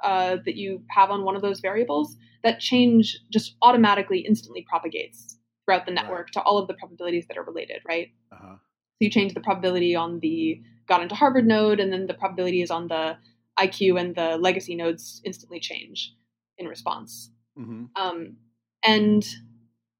uh, 0.02 0.36
that 0.44 0.56
you 0.56 0.82
have 0.90 1.10
on 1.10 1.24
one 1.24 1.36
of 1.36 1.42
those 1.42 1.60
variables, 1.60 2.16
that 2.42 2.60
change 2.60 3.18
just 3.32 3.56
automatically 3.62 4.20
instantly 4.20 4.64
propagates 4.68 5.36
throughout 5.64 5.86
the 5.86 5.92
network 5.92 6.26
right. 6.26 6.32
to 6.32 6.40
all 6.42 6.58
of 6.58 6.68
the 6.68 6.74
probabilities 6.74 7.26
that 7.28 7.36
are 7.36 7.42
related, 7.42 7.78
right? 7.88 8.08
Uh-huh. 8.32 8.54
So 8.56 8.98
you 9.00 9.10
change 9.10 9.34
the 9.34 9.40
probability 9.40 9.96
on 9.96 10.20
the 10.20 10.60
got 10.86 11.02
into 11.02 11.14
Harvard 11.14 11.46
node, 11.46 11.80
and 11.80 11.92
then 11.92 12.06
the 12.06 12.14
probabilities 12.14 12.70
on 12.70 12.88
the 12.88 13.16
IQ 13.58 14.00
and 14.00 14.14
the 14.14 14.36
legacy 14.36 14.74
nodes 14.74 15.20
instantly 15.24 15.58
change 15.60 16.14
in 16.58 16.66
response. 16.66 17.30
Mm-hmm. 17.58 17.84
Um, 17.96 18.36
and 18.82 19.26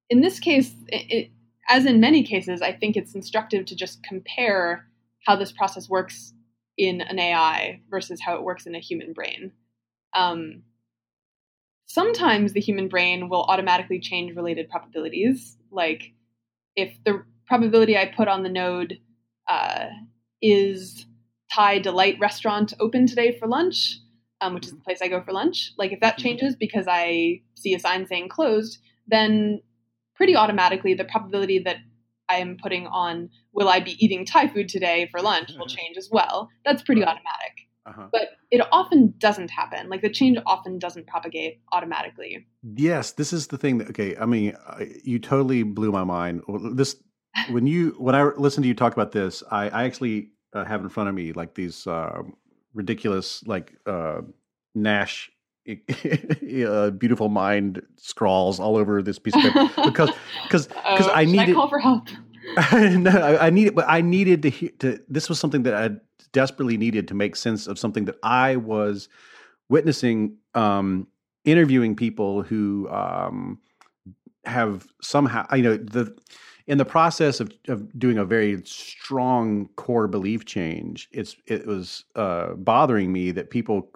in 0.08 0.20
this 0.20 0.38
case, 0.38 0.72
it, 0.88 1.30
as 1.68 1.84
in 1.84 2.00
many 2.00 2.22
cases, 2.22 2.62
I 2.62 2.72
think 2.72 2.96
it's 2.96 3.14
instructive 3.14 3.66
to 3.66 3.76
just 3.76 4.02
compare 4.02 4.86
how 5.26 5.36
this 5.36 5.52
process 5.52 5.88
works 5.88 6.32
in 6.78 7.00
an 7.00 7.18
AI 7.18 7.80
versus 7.90 8.20
how 8.20 8.36
it 8.36 8.42
works 8.42 8.66
in 8.66 8.74
a 8.74 8.80
human 8.80 9.12
brain. 9.12 9.52
Um, 10.14 10.62
sometimes 11.86 12.52
the 12.52 12.60
human 12.60 12.88
brain 12.88 13.28
will 13.28 13.44
automatically 13.44 13.98
change 13.98 14.36
related 14.36 14.68
probabilities. 14.68 15.56
Like 15.70 16.12
if 16.76 16.96
the 17.04 17.24
probability 17.46 17.96
I 17.96 18.06
put 18.06 18.28
on 18.28 18.42
the 18.42 18.48
node 18.48 18.98
uh, 19.48 19.86
is 20.42 21.06
Thai 21.52 21.78
Delight 21.78 22.18
restaurant 22.20 22.74
open 22.78 23.06
today 23.06 23.36
for 23.38 23.48
lunch, 23.48 23.98
um, 24.40 24.54
which 24.54 24.66
is 24.66 24.72
the 24.72 24.80
place 24.80 24.98
I 25.02 25.08
go 25.08 25.22
for 25.22 25.32
lunch. 25.32 25.72
Like 25.78 25.92
if 25.92 26.00
that 26.00 26.14
mm-hmm. 26.14 26.22
changes 26.22 26.56
because 26.56 26.86
I 26.88 27.40
see 27.54 27.74
a 27.74 27.80
sign 27.80 28.06
saying 28.06 28.28
closed, 28.28 28.78
then 29.06 29.60
pretty 30.14 30.36
automatically 30.36 30.94
the 30.94 31.04
probability 31.04 31.58
that 31.60 31.76
I 32.28 32.36
am 32.36 32.56
putting 32.60 32.86
on 32.86 33.30
will 33.52 33.68
I 33.68 33.80
be 33.80 33.96
eating 34.04 34.26
Thai 34.26 34.48
food 34.48 34.68
today 34.68 35.08
for 35.10 35.20
lunch 35.20 35.50
will 35.50 35.66
mm-hmm. 35.66 35.76
change 35.76 35.96
as 35.96 36.08
well. 36.10 36.48
That's 36.64 36.82
pretty 36.82 37.02
automatic. 37.02 37.66
Uh-huh. 37.86 38.08
But 38.10 38.30
it 38.50 38.66
often 38.72 39.14
doesn't 39.18 39.48
happen. 39.48 39.88
Like 39.88 40.02
the 40.02 40.10
change 40.10 40.38
often 40.44 40.78
doesn't 40.78 41.06
propagate 41.06 41.60
automatically. 41.72 42.46
Yes, 42.74 43.12
this 43.12 43.32
is 43.32 43.46
the 43.46 43.58
thing 43.58 43.78
that 43.78 43.90
okay, 43.90 44.16
I 44.16 44.26
mean, 44.26 44.56
you 45.04 45.20
totally 45.20 45.62
blew 45.62 45.92
my 45.92 46.02
mind. 46.02 46.42
This 46.72 46.96
when 47.50 47.66
you 47.68 47.94
when 47.98 48.16
I 48.16 48.24
listened 48.36 48.64
to 48.64 48.68
you 48.68 48.74
talk 48.74 48.92
about 48.92 49.12
this, 49.12 49.44
I, 49.52 49.68
I 49.68 49.84
actually 49.84 50.30
uh, 50.52 50.64
have 50.64 50.82
in 50.82 50.88
front 50.88 51.08
of 51.08 51.14
me 51.14 51.32
like 51.32 51.54
these 51.54 51.86
uh, 51.86 52.22
ridiculous 52.76 53.42
like 53.46 53.74
uh, 53.86 54.20
Nash 54.74 55.30
uh, 56.66 56.90
beautiful 56.90 57.28
mind 57.28 57.82
scrawls 57.96 58.60
all 58.60 58.76
over 58.76 59.02
this 59.02 59.18
piece 59.18 59.34
of 59.34 59.42
paper 59.42 59.68
because 59.84 60.10
because 60.44 60.66
because 60.68 61.08
oh, 61.08 61.12
I 61.12 61.24
needed 61.24 61.50
I 61.50 61.52
call 61.54 61.68
for 61.68 61.78
help. 61.78 62.08
no, 62.72 63.10
I, 63.10 63.46
I 63.46 63.50
needed, 63.50 63.74
but 63.74 63.86
I 63.88 64.00
needed 64.00 64.42
to, 64.42 64.50
to. 64.50 65.00
This 65.08 65.28
was 65.28 65.40
something 65.40 65.64
that 65.64 65.74
I 65.74 65.90
desperately 66.32 66.76
needed 66.76 67.08
to 67.08 67.14
make 67.14 67.34
sense 67.34 67.66
of 67.66 67.78
something 67.78 68.04
that 68.04 68.16
I 68.22 68.56
was 68.56 69.08
witnessing, 69.68 70.36
um, 70.54 71.08
interviewing 71.44 71.96
people 71.96 72.42
who 72.42 72.88
um, 72.90 73.58
have 74.44 74.86
somehow, 75.02 75.44
you 75.54 75.62
know, 75.62 75.76
the 75.76 76.16
in 76.66 76.78
the 76.78 76.84
process 76.84 77.40
of, 77.40 77.52
of 77.68 77.96
doing 77.98 78.18
a 78.18 78.24
very 78.24 78.60
strong 78.64 79.68
core 79.76 80.08
belief 80.08 80.44
change. 80.44 81.08
It's 81.12 81.36
it 81.46 81.66
was 81.66 82.04
uh, 82.14 82.54
bothering 82.54 83.12
me 83.12 83.30
that 83.32 83.50
people 83.50 83.90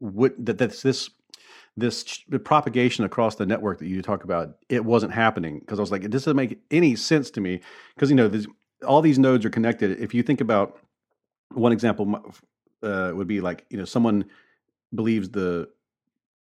would 0.00 0.34
that 0.46 0.58
that's 0.58 0.82
this 0.82 1.10
this 1.76 2.24
propagation 2.44 3.04
across 3.04 3.34
the 3.34 3.44
network 3.44 3.78
that 3.78 3.86
you 3.86 4.00
talk 4.00 4.24
about 4.24 4.56
it 4.70 4.82
wasn't 4.82 5.12
happening 5.12 5.60
because 5.60 5.78
I 5.78 5.82
was 5.82 5.92
like 5.92 6.04
it 6.04 6.10
doesn't 6.10 6.36
make 6.36 6.58
any 6.70 6.96
sense 6.96 7.30
to 7.32 7.40
me 7.40 7.60
because 7.94 8.08
you 8.08 8.16
know 8.16 8.30
all 8.86 9.02
these 9.02 9.18
nodes 9.18 9.44
are 9.44 9.50
connected. 9.50 9.98
If 10.00 10.14
you 10.14 10.22
think 10.22 10.40
about 10.40 10.78
one 11.52 11.72
example 11.72 12.34
uh, 12.82 13.12
would 13.14 13.28
be 13.28 13.40
like 13.40 13.66
you 13.70 13.76
know 13.76 13.84
someone 13.84 14.24
believes 14.94 15.30
the 15.30 15.68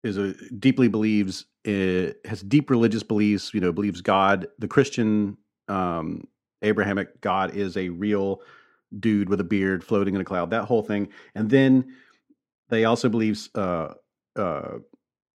is 0.02 0.16
a 0.16 0.34
deeply 0.58 0.88
believes 0.88 1.46
it 1.64 2.20
uh, 2.24 2.28
has 2.28 2.42
deep 2.42 2.70
religious 2.70 3.04
beliefs 3.04 3.54
you 3.54 3.60
know 3.60 3.72
believes 3.72 4.00
god 4.00 4.48
the 4.58 4.66
christian 4.66 5.36
um 5.68 6.26
abrahamic 6.62 7.20
god 7.20 7.54
is 7.54 7.76
a 7.76 7.88
real 7.88 8.40
dude 8.98 9.28
with 9.28 9.40
a 9.40 9.44
beard 9.44 9.84
floating 9.84 10.14
in 10.14 10.20
a 10.20 10.24
cloud, 10.24 10.50
that 10.50 10.64
whole 10.64 10.82
thing. 10.82 11.08
And 11.34 11.50
then 11.50 11.96
they 12.68 12.84
also 12.84 13.08
believe 13.08 13.48
uh, 13.54 13.94
uh, 14.36 14.78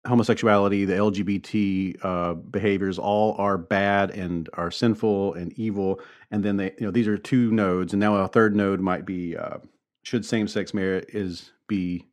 homosexuality, 0.05 0.85
the 0.85 0.93
LGBT 0.93 1.97
uh, 2.03 2.33
behaviors, 2.33 2.99
all 2.99 3.35
are 3.37 3.57
bad 3.57 4.11
and 4.11 4.49
are 4.53 4.71
sinful 4.71 5.33
and 5.33 5.53
evil. 5.53 5.99
And 6.31 6.43
then 6.43 6.57
they, 6.57 6.71
you 6.77 6.85
know, 6.85 6.91
these 6.91 7.07
are 7.07 7.17
two 7.17 7.51
nodes, 7.51 7.93
and 7.93 7.99
now 7.99 8.15
a 8.15 8.27
third 8.27 8.55
node 8.55 8.79
might 8.79 9.05
be 9.05 9.35
uh, 9.35 9.57
should 10.03 10.25
same-sex 10.25 10.73
marriage 10.73 11.05
is 11.09 11.51
be 11.67 12.07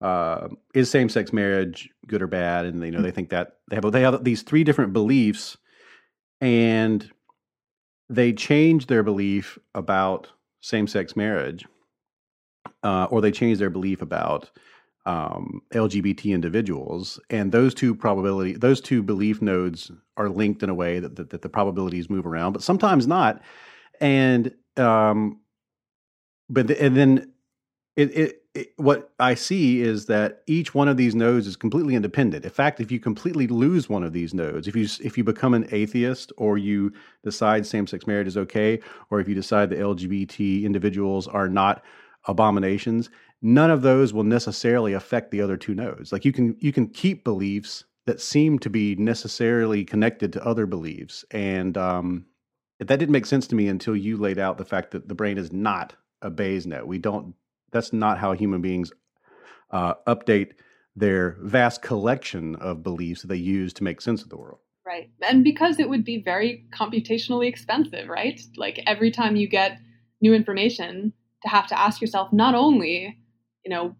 uh, 0.00 0.48
is 0.74 0.90
same-sex 0.90 1.32
marriage 1.32 1.88
good 2.06 2.22
or 2.22 2.26
bad? 2.26 2.66
And 2.66 2.82
you 2.84 2.90
know, 2.90 3.02
they 3.02 3.10
think 3.10 3.30
that 3.30 3.56
they 3.68 3.76
have 3.76 3.90
they 3.92 4.02
have 4.02 4.24
these 4.24 4.42
three 4.42 4.64
different 4.64 4.92
beliefs, 4.92 5.56
and 6.40 7.10
they 8.08 8.32
change 8.32 8.86
their 8.86 9.02
belief 9.02 9.58
about 9.74 10.28
same-sex 10.60 11.16
marriage, 11.16 11.64
uh, 12.82 13.06
or 13.10 13.20
they 13.20 13.30
change 13.30 13.58
their 13.58 13.70
belief 13.70 14.02
about 14.02 14.50
um, 15.06 15.60
LGBT 15.72 16.32
individuals, 16.32 17.20
and 17.28 17.52
those 17.52 17.74
two 17.74 17.94
probability, 17.94 18.54
those 18.54 18.80
two 18.80 19.02
belief 19.02 19.42
nodes 19.42 19.90
are 20.16 20.28
linked 20.28 20.62
in 20.62 20.70
a 20.70 20.74
way 20.74 20.98
that, 21.00 21.16
that, 21.16 21.30
that 21.30 21.42
the 21.42 21.48
probabilities 21.48 22.08
move 22.08 22.26
around, 22.26 22.52
but 22.52 22.62
sometimes 22.62 23.06
not. 23.06 23.42
And 24.00 24.54
um, 24.76 25.40
but 26.48 26.66
the, 26.68 26.82
and 26.82 26.96
then 26.96 27.32
it, 27.96 28.16
it, 28.16 28.42
it, 28.54 28.72
what 28.76 29.10
I 29.18 29.34
see 29.34 29.82
is 29.82 30.06
that 30.06 30.42
each 30.46 30.74
one 30.74 30.88
of 30.88 30.96
these 30.96 31.14
nodes 31.14 31.46
is 31.46 31.56
completely 31.56 31.94
independent. 31.94 32.44
In 32.44 32.50
fact, 32.50 32.80
if 32.80 32.92
you 32.92 33.00
completely 33.00 33.46
lose 33.48 33.88
one 33.88 34.04
of 34.04 34.12
these 34.12 34.32
nodes, 34.32 34.68
if 34.68 34.76
you 34.76 34.86
if 35.02 35.18
you 35.18 35.24
become 35.24 35.54
an 35.54 35.66
atheist 35.72 36.32
or 36.36 36.56
you 36.56 36.92
decide 37.22 37.66
same 37.66 37.86
sex 37.86 38.06
marriage 38.06 38.28
is 38.28 38.36
okay, 38.36 38.80
or 39.10 39.20
if 39.20 39.28
you 39.28 39.34
decide 39.34 39.70
that 39.70 39.78
LGBT 39.78 40.62
individuals 40.64 41.26
are 41.26 41.48
not 41.48 41.82
abominations, 42.26 43.10
none 43.42 43.70
of 43.70 43.82
those 43.82 44.12
will 44.12 44.24
necessarily 44.24 44.92
affect 44.92 45.30
the 45.30 45.40
other 45.40 45.56
two 45.56 45.74
nodes. 45.74 46.12
Like 46.12 46.24
you 46.24 46.32
can 46.32 46.56
you 46.60 46.72
can 46.72 46.88
keep 46.88 47.24
beliefs 47.24 47.84
that 48.06 48.20
seem 48.20 48.58
to 48.60 48.70
be 48.70 48.94
necessarily 48.96 49.84
connected 49.84 50.32
to 50.32 50.46
other 50.46 50.66
beliefs, 50.66 51.24
and 51.32 51.76
um, 51.76 52.26
that 52.78 52.98
didn't 52.98 53.10
make 53.10 53.26
sense 53.26 53.48
to 53.48 53.56
me 53.56 53.66
until 53.66 53.96
you 53.96 54.16
laid 54.16 54.38
out 54.38 54.58
the 54.58 54.64
fact 54.64 54.92
that 54.92 55.08
the 55.08 55.14
brain 55.14 55.38
is 55.38 55.52
not 55.52 55.94
a 56.22 56.30
Bayes 56.30 56.66
net. 56.66 56.86
We 56.86 56.98
don't. 56.98 57.34
That's 57.74 57.92
not 57.92 58.18
how 58.18 58.32
human 58.32 58.62
beings 58.62 58.90
uh, 59.70 59.94
update 60.06 60.52
their 60.96 61.36
vast 61.40 61.82
collection 61.82 62.56
of 62.56 62.82
beliefs 62.82 63.20
that 63.22 63.28
they 63.28 63.36
use 63.36 63.74
to 63.74 63.84
make 63.84 64.00
sense 64.00 64.22
of 64.22 64.30
the 64.30 64.36
world. 64.38 64.60
Right. 64.86 65.10
And 65.20 65.44
because 65.44 65.78
it 65.78 65.88
would 65.90 66.04
be 66.04 66.22
very 66.22 66.64
computationally 66.72 67.48
expensive, 67.48 68.08
right? 68.08 68.40
Like 68.56 68.80
every 68.86 69.10
time 69.10 69.36
you 69.36 69.48
get 69.48 69.78
new 70.22 70.32
information, 70.32 71.12
to 71.42 71.50
have 71.50 71.66
to 71.66 71.78
ask 71.78 72.00
yourself 72.00 72.32
not 72.32 72.54
only 72.54 73.18
you 73.64 73.70
know, 73.70 73.96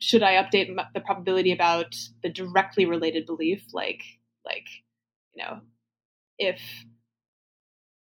should 0.00 0.22
I 0.22 0.34
update 0.34 0.74
the 0.94 1.00
probability 1.00 1.52
about 1.52 1.96
the 2.22 2.28
directly 2.28 2.86
related 2.86 3.26
belief, 3.26 3.64
like 3.72 4.02
like 4.44 4.66
you 5.34 5.42
know, 5.42 5.60
if 6.38 6.60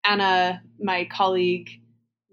Anna, 0.05 0.63
my 0.79 1.07
colleague, 1.11 1.71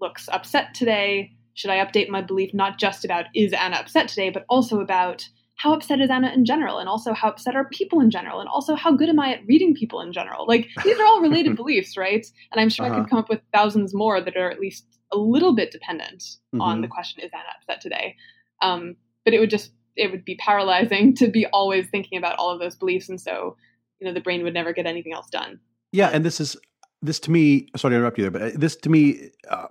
looks 0.00 0.28
upset 0.28 0.74
today, 0.74 1.32
should 1.54 1.70
I 1.70 1.84
update 1.84 2.08
my 2.08 2.22
belief 2.22 2.52
not 2.54 2.78
just 2.78 3.04
about 3.04 3.26
is 3.34 3.52
Anna 3.52 3.76
upset 3.76 4.08
today, 4.08 4.30
but 4.30 4.44
also 4.48 4.80
about 4.80 5.28
how 5.56 5.72
upset 5.74 6.00
is 6.00 6.10
Anna 6.10 6.32
in 6.32 6.44
general, 6.44 6.78
and 6.78 6.88
also 6.88 7.12
how 7.12 7.28
upset 7.28 7.54
are 7.54 7.66
people 7.66 8.00
in 8.00 8.10
general, 8.10 8.40
and 8.40 8.48
also 8.48 8.74
how 8.74 8.92
good 8.92 9.08
am 9.08 9.20
I 9.20 9.34
at 9.34 9.46
reading 9.46 9.74
people 9.74 10.00
in 10.00 10.12
general? 10.12 10.46
Like 10.46 10.68
these 10.82 10.98
are 10.98 11.06
all 11.06 11.20
related 11.20 11.56
beliefs, 11.62 11.96
right? 11.96 12.26
And 12.50 12.60
I'm 12.60 12.68
sure 12.68 12.86
uh-huh. 12.86 12.94
I 12.94 12.96
could 12.96 13.04
uh-huh. 13.04 13.10
come 13.10 13.18
up 13.20 13.28
with 13.28 13.40
thousands 13.52 13.94
more 13.94 14.20
that 14.20 14.36
are 14.36 14.50
at 14.50 14.60
least 14.60 14.86
a 15.12 15.18
little 15.18 15.54
bit 15.54 15.70
dependent 15.70 16.20
mm-hmm. 16.20 16.60
on 16.60 16.80
the 16.80 16.88
question 16.88 17.22
is 17.22 17.30
Anna 17.32 17.44
upset 17.60 17.80
today. 17.80 18.16
Um, 18.60 18.96
but 19.24 19.34
it 19.34 19.40
would 19.40 19.50
just 19.50 19.72
it 19.94 20.10
would 20.10 20.24
be 20.24 20.36
paralyzing 20.36 21.14
to 21.16 21.28
be 21.28 21.46
always 21.46 21.88
thinking 21.88 22.18
about 22.18 22.38
all 22.38 22.50
of 22.50 22.58
those 22.58 22.76
beliefs, 22.76 23.08
and 23.08 23.20
so 23.20 23.56
you 24.00 24.06
know 24.06 24.14
the 24.14 24.20
brain 24.20 24.42
would 24.42 24.54
never 24.54 24.72
get 24.72 24.86
anything 24.86 25.12
else 25.12 25.28
done. 25.28 25.60
Yeah, 25.92 26.08
and 26.12 26.24
this 26.24 26.40
is 26.40 26.56
this 27.02 27.20
to 27.20 27.30
me. 27.30 27.68
Sorry 27.76 27.92
to 27.92 27.96
interrupt 27.96 28.18
you 28.18 28.22
there, 28.22 28.30
but 28.30 28.42
uh, 28.42 28.50
this 28.54 28.76
to 28.76 28.88
me. 28.88 29.30
Uh, 29.48 29.66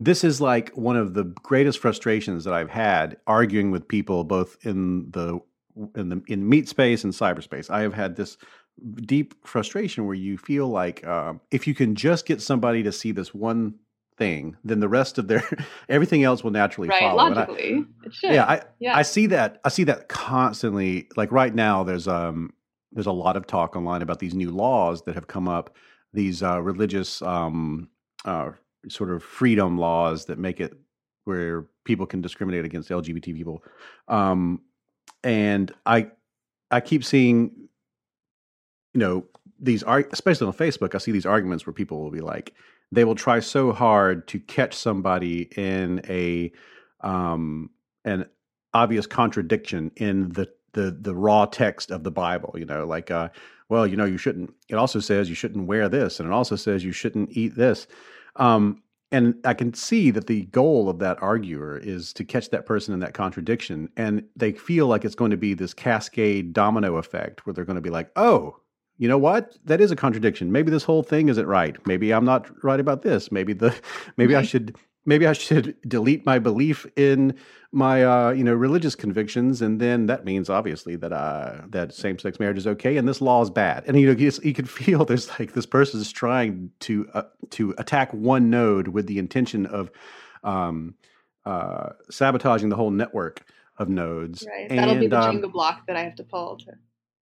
this 0.00 0.24
is 0.24 0.40
like 0.40 0.70
one 0.74 0.96
of 0.96 1.14
the 1.14 1.24
greatest 1.24 1.78
frustrations 1.78 2.44
that 2.44 2.54
I've 2.54 2.70
had 2.70 3.16
arguing 3.26 3.70
with 3.70 3.88
people 3.88 4.24
both 4.24 4.56
in 4.62 5.10
the 5.10 5.40
in 5.96 6.08
the 6.08 6.22
in 6.28 6.48
meat 6.48 6.68
space 6.68 7.04
and 7.04 7.12
cyberspace. 7.12 7.70
I 7.70 7.82
have 7.82 7.94
had 7.94 8.16
this 8.16 8.36
deep 8.96 9.34
frustration 9.46 10.06
where 10.06 10.14
you 10.14 10.36
feel 10.36 10.68
like 10.68 11.06
uh, 11.06 11.34
if 11.50 11.66
you 11.66 11.74
can 11.74 11.94
just 11.94 12.26
get 12.26 12.40
somebody 12.40 12.82
to 12.82 12.92
see 12.92 13.12
this 13.12 13.34
one 13.34 13.74
thing, 14.16 14.56
then 14.64 14.80
the 14.80 14.88
rest 14.88 15.18
of 15.18 15.28
their 15.28 15.42
everything 15.88 16.22
else 16.24 16.44
will 16.44 16.50
naturally 16.50 16.88
right, 16.88 17.00
follow. 17.00 17.16
Logically, 17.16 17.74
I, 17.74 18.06
it 18.06 18.14
should. 18.14 18.32
Yeah, 18.32 18.44
I 18.44 18.62
yeah. 18.78 18.96
I 18.96 19.02
see 19.02 19.26
that. 19.28 19.60
I 19.64 19.68
see 19.68 19.84
that 19.84 20.08
constantly. 20.08 21.08
Like 21.16 21.32
right 21.32 21.54
now, 21.54 21.84
there's 21.84 22.08
um 22.08 22.52
there's 22.92 23.06
a 23.06 23.12
lot 23.12 23.36
of 23.36 23.46
talk 23.46 23.76
online 23.76 24.02
about 24.02 24.20
these 24.20 24.34
new 24.34 24.50
laws 24.50 25.02
that 25.02 25.14
have 25.14 25.26
come 25.26 25.48
up. 25.48 25.74
These 26.12 26.42
uh, 26.42 26.62
religious 26.62 27.22
um 27.22 27.88
uh, 28.24 28.52
sort 28.88 29.10
of 29.10 29.22
freedom 29.22 29.78
laws 29.78 30.26
that 30.26 30.38
make 30.38 30.60
it 30.60 30.74
where 31.24 31.66
people 31.84 32.06
can 32.06 32.20
discriminate 32.20 32.64
against 32.64 32.90
LGBT 32.90 33.34
people. 33.34 33.62
Um, 34.08 34.60
and 35.22 35.72
I 35.86 36.08
I 36.70 36.80
keep 36.80 37.04
seeing, 37.04 37.50
you 38.92 39.00
know, 39.00 39.24
these 39.58 39.82
are 39.82 40.04
especially 40.12 40.46
on 40.46 40.52
Facebook. 40.52 40.94
I 40.94 40.98
see 40.98 41.12
these 41.12 41.26
arguments 41.26 41.66
where 41.66 41.72
people 41.72 42.02
will 42.02 42.10
be 42.10 42.20
like, 42.20 42.54
they 42.92 43.04
will 43.04 43.14
try 43.14 43.40
so 43.40 43.72
hard 43.72 44.28
to 44.28 44.38
catch 44.40 44.74
somebody 44.74 45.48
in 45.56 46.02
a 46.08 46.52
um, 47.00 47.70
an 48.04 48.26
obvious 48.72 49.06
contradiction 49.06 49.90
in 49.96 50.30
the 50.30 50.48
the 50.72 50.96
the 51.00 51.14
raw 51.14 51.46
text 51.46 51.90
of 51.90 52.04
the 52.04 52.10
Bible. 52.10 52.54
You 52.56 52.66
know, 52.66 52.86
like 52.86 53.10
uh, 53.10 53.30
well, 53.68 53.86
you 53.86 53.96
know, 53.96 54.04
you 54.04 54.18
shouldn't. 54.18 54.52
It 54.68 54.76
also 54.76 55.00
says 55.00 55.28
you 55.28 55.34
shouldn't 55.34 55.66
wear 55.66 55.88
this, 55.88 56.20
and 56.20 56.28
it 56.28 56.32
also 56.32 56.56
says 56.56 56.84
you 56.84 56.92
shouldn't 56.92 57.30
eat 57.32 57.56
this. 57.56 57.86
Um, 58.36 58.82
and 59.12 59.36
I 59.44 59.54
can 59.54 59.74
see 59.74 60.10
that 60.10 60.26
the 60.26 60.46
goal 60.46 60.88
of 60.88 60.98
that 60.98 61.22
arguer 61.22 61.78
is 61.78 62.12
to 62.14 62.24
catch 62.24 62.50
that 62.50 62.66
person 62.66 62.92
in 62.92 63.00
that 63.00 63.14
contradiction, 63.14 63.88
and 63.96 64.24
they 64.34 64.52
feel 64.52 64.88
like 64.88 65.04
it's 65.04 65.14
going 65.14 65.30
to 65.30 65.36
be 65.36 65.54
this 65.54 65.72
cascade 65.72 66.52
domino 66.52 66.96
effect 66.96 67.46
where 67.46 67.54
they're 67.54 67.64
going 67.64 67.76
to 67.76 67.82
be 67.82 67.90
like, 67.90 68.10
"Oh, 68.16 68.56
you 68.98 69.08
know 69.08 69.18
what? 69.18 69.56
That 69.64 69.80
is 69.80 69.90
a 69.90 69.96
contradiction. 69.96 70.52
Maybe 70.52 70.70
this 70.70 70.84
whole 70.84 71.02
thing 71.02 71.28
isn't 71.28 71.46
right. 71.46 71.76
Maybe 71.86 72.12
I'm 72.12 72.24
not 72.24 72.50
right 72.64 72.80
about 72.80 73.02
this. 73.02 73.32
Maybe 73.32 73.52
the 73.52 73.74
maybe 74.16 74.34
right. 74.34 74.40
I 74.40 74.46
should 74.46 74.76
maybe 75.04 75.26
I 75.26 75.32
should 75.32 75.76
delete 75.88 76.24
my 76.26 76.38
belief 76.38 76.86
in 76.96 77.36
my 77.74 78.04
uh, 78.04 78.30
you 78.30 78.44
know 78.44 78.54
religious 78.54 78.94
convictions, 78.94 79.60
and 79.60 79.80
then 79.80 80.06
that 80.06 80.24
means 80.24 80.48
obviously 80.48 80.96
that 80.96 81.12
uh, 81.12 81.62
that 81.68 81.92
same 81.92 82.18
sex 82.18 82.38
marriage 82.38 82.58
is 82.58 82.66
okay, 82.66 82.96
and 82.96 83.08
this 83.08 83.20
law 83.20 83.42
is 83.42 83.50
bad. 83.50 83.84
And 83.86 83.98
you 83.98 84.06
know 84.06 84.18
you, 84.18 84.30
you 84.42 84.54
can 84.54 84.64
feel 84.66 85.04
there's 85.04 85.28
like 85.38 85.52
this 85.52 85.66
person 85.66 86.00
is 86.00 86.12
trying 86.12 86.70
to 86.80 87.08
uh, 87.14 87.22
to 87.50 87.74
attack 87.78 88.12
one 88.12 88.50
node 88.50 88.88
with 88.88 89.06
the 89.06 89.18
intention 89.18 89.66
of 89.66 89.90
um, 90.42 90.94
uh, 91.44 91.90
sabotaging 92.10 92.68
the 92.68 92.76
whole 92.76 92.90
network 92.90 93.44
of 93.76 93.88
nodes. 93.88 94.46
Right. 94.48 94.68
That'll 94.68 94.94
be 94.96 95.08
the 95.08 95.20
um, 95.20 95.36
Jenga 95.36 95.52
block 95.52 95.86
that 95.86 95.96
I 95.96 96.02
have 96.02 96.14
to 96.16 96.24
pull 96.24 96.56
to 96.58 96.72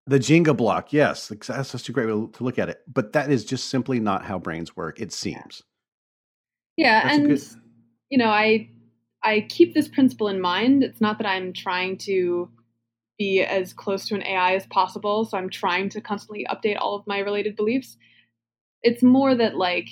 the 0.07 0.19
Jenga 0.19 0.57
block, 0.57 0.93
yes, 0.93 1.29
that's 1.29 1.71
such 1.71 1.89
a 1.89 1.93
great 1.93 2.07
way 2.07 2.13
to 2.33 2.45
look 2.45 2.59
at 2.59 2.69
it. 2.69 2.83
But 2.93 3.13
that 3.15 3.31
is 3.31 3.45
just 3.45 3.69
simply 3.69 4.01
not 4.01 4.25
how 4.25 4.39
brains 4.39 4.77
work. 4.77 5.01
It 5.01 5.13
seems. 5.13 5.63
Yeah, 6.77 7.09
and 7.11 7.29
good... 7.29 7.43
you 8.11 8.19
know, 8.19 8.29
I 8.29 8.69
I 9.25 9.47
keep 9.49 9.75
this 9.75 9.89
principle 9.89 10.29
in 10.29 10.41
mind. 10.41 10.85
It's 10.85 11.01
not 11.01 11.19
that 11.19 11.27
I'm 11.27 11.53
trying 11.53 11.99
to 11.99 12.51
be 13.19 13.41
as 13.43 13.73
close 13.73 14.07
to 14.09 14.15
an 14.15 14.23
AI 14.23 14.55
as 14.55 14.67
possible, 14.67 15.25
so 15.25 15.39
I'm 15.39 15.51
trying 15.51 15.89
to 15.91 16.01
constantly 16.01 16.47
update 16.51 16.77
all 16.79 16.97
of 16.97 17.07
my 17.07 17.21
related 17.21 17.57
beliefs. 17.57 17.97
It's 18.83 19.03
more 19.03 19.35
that 19.35 19.57
like 19.57 19.89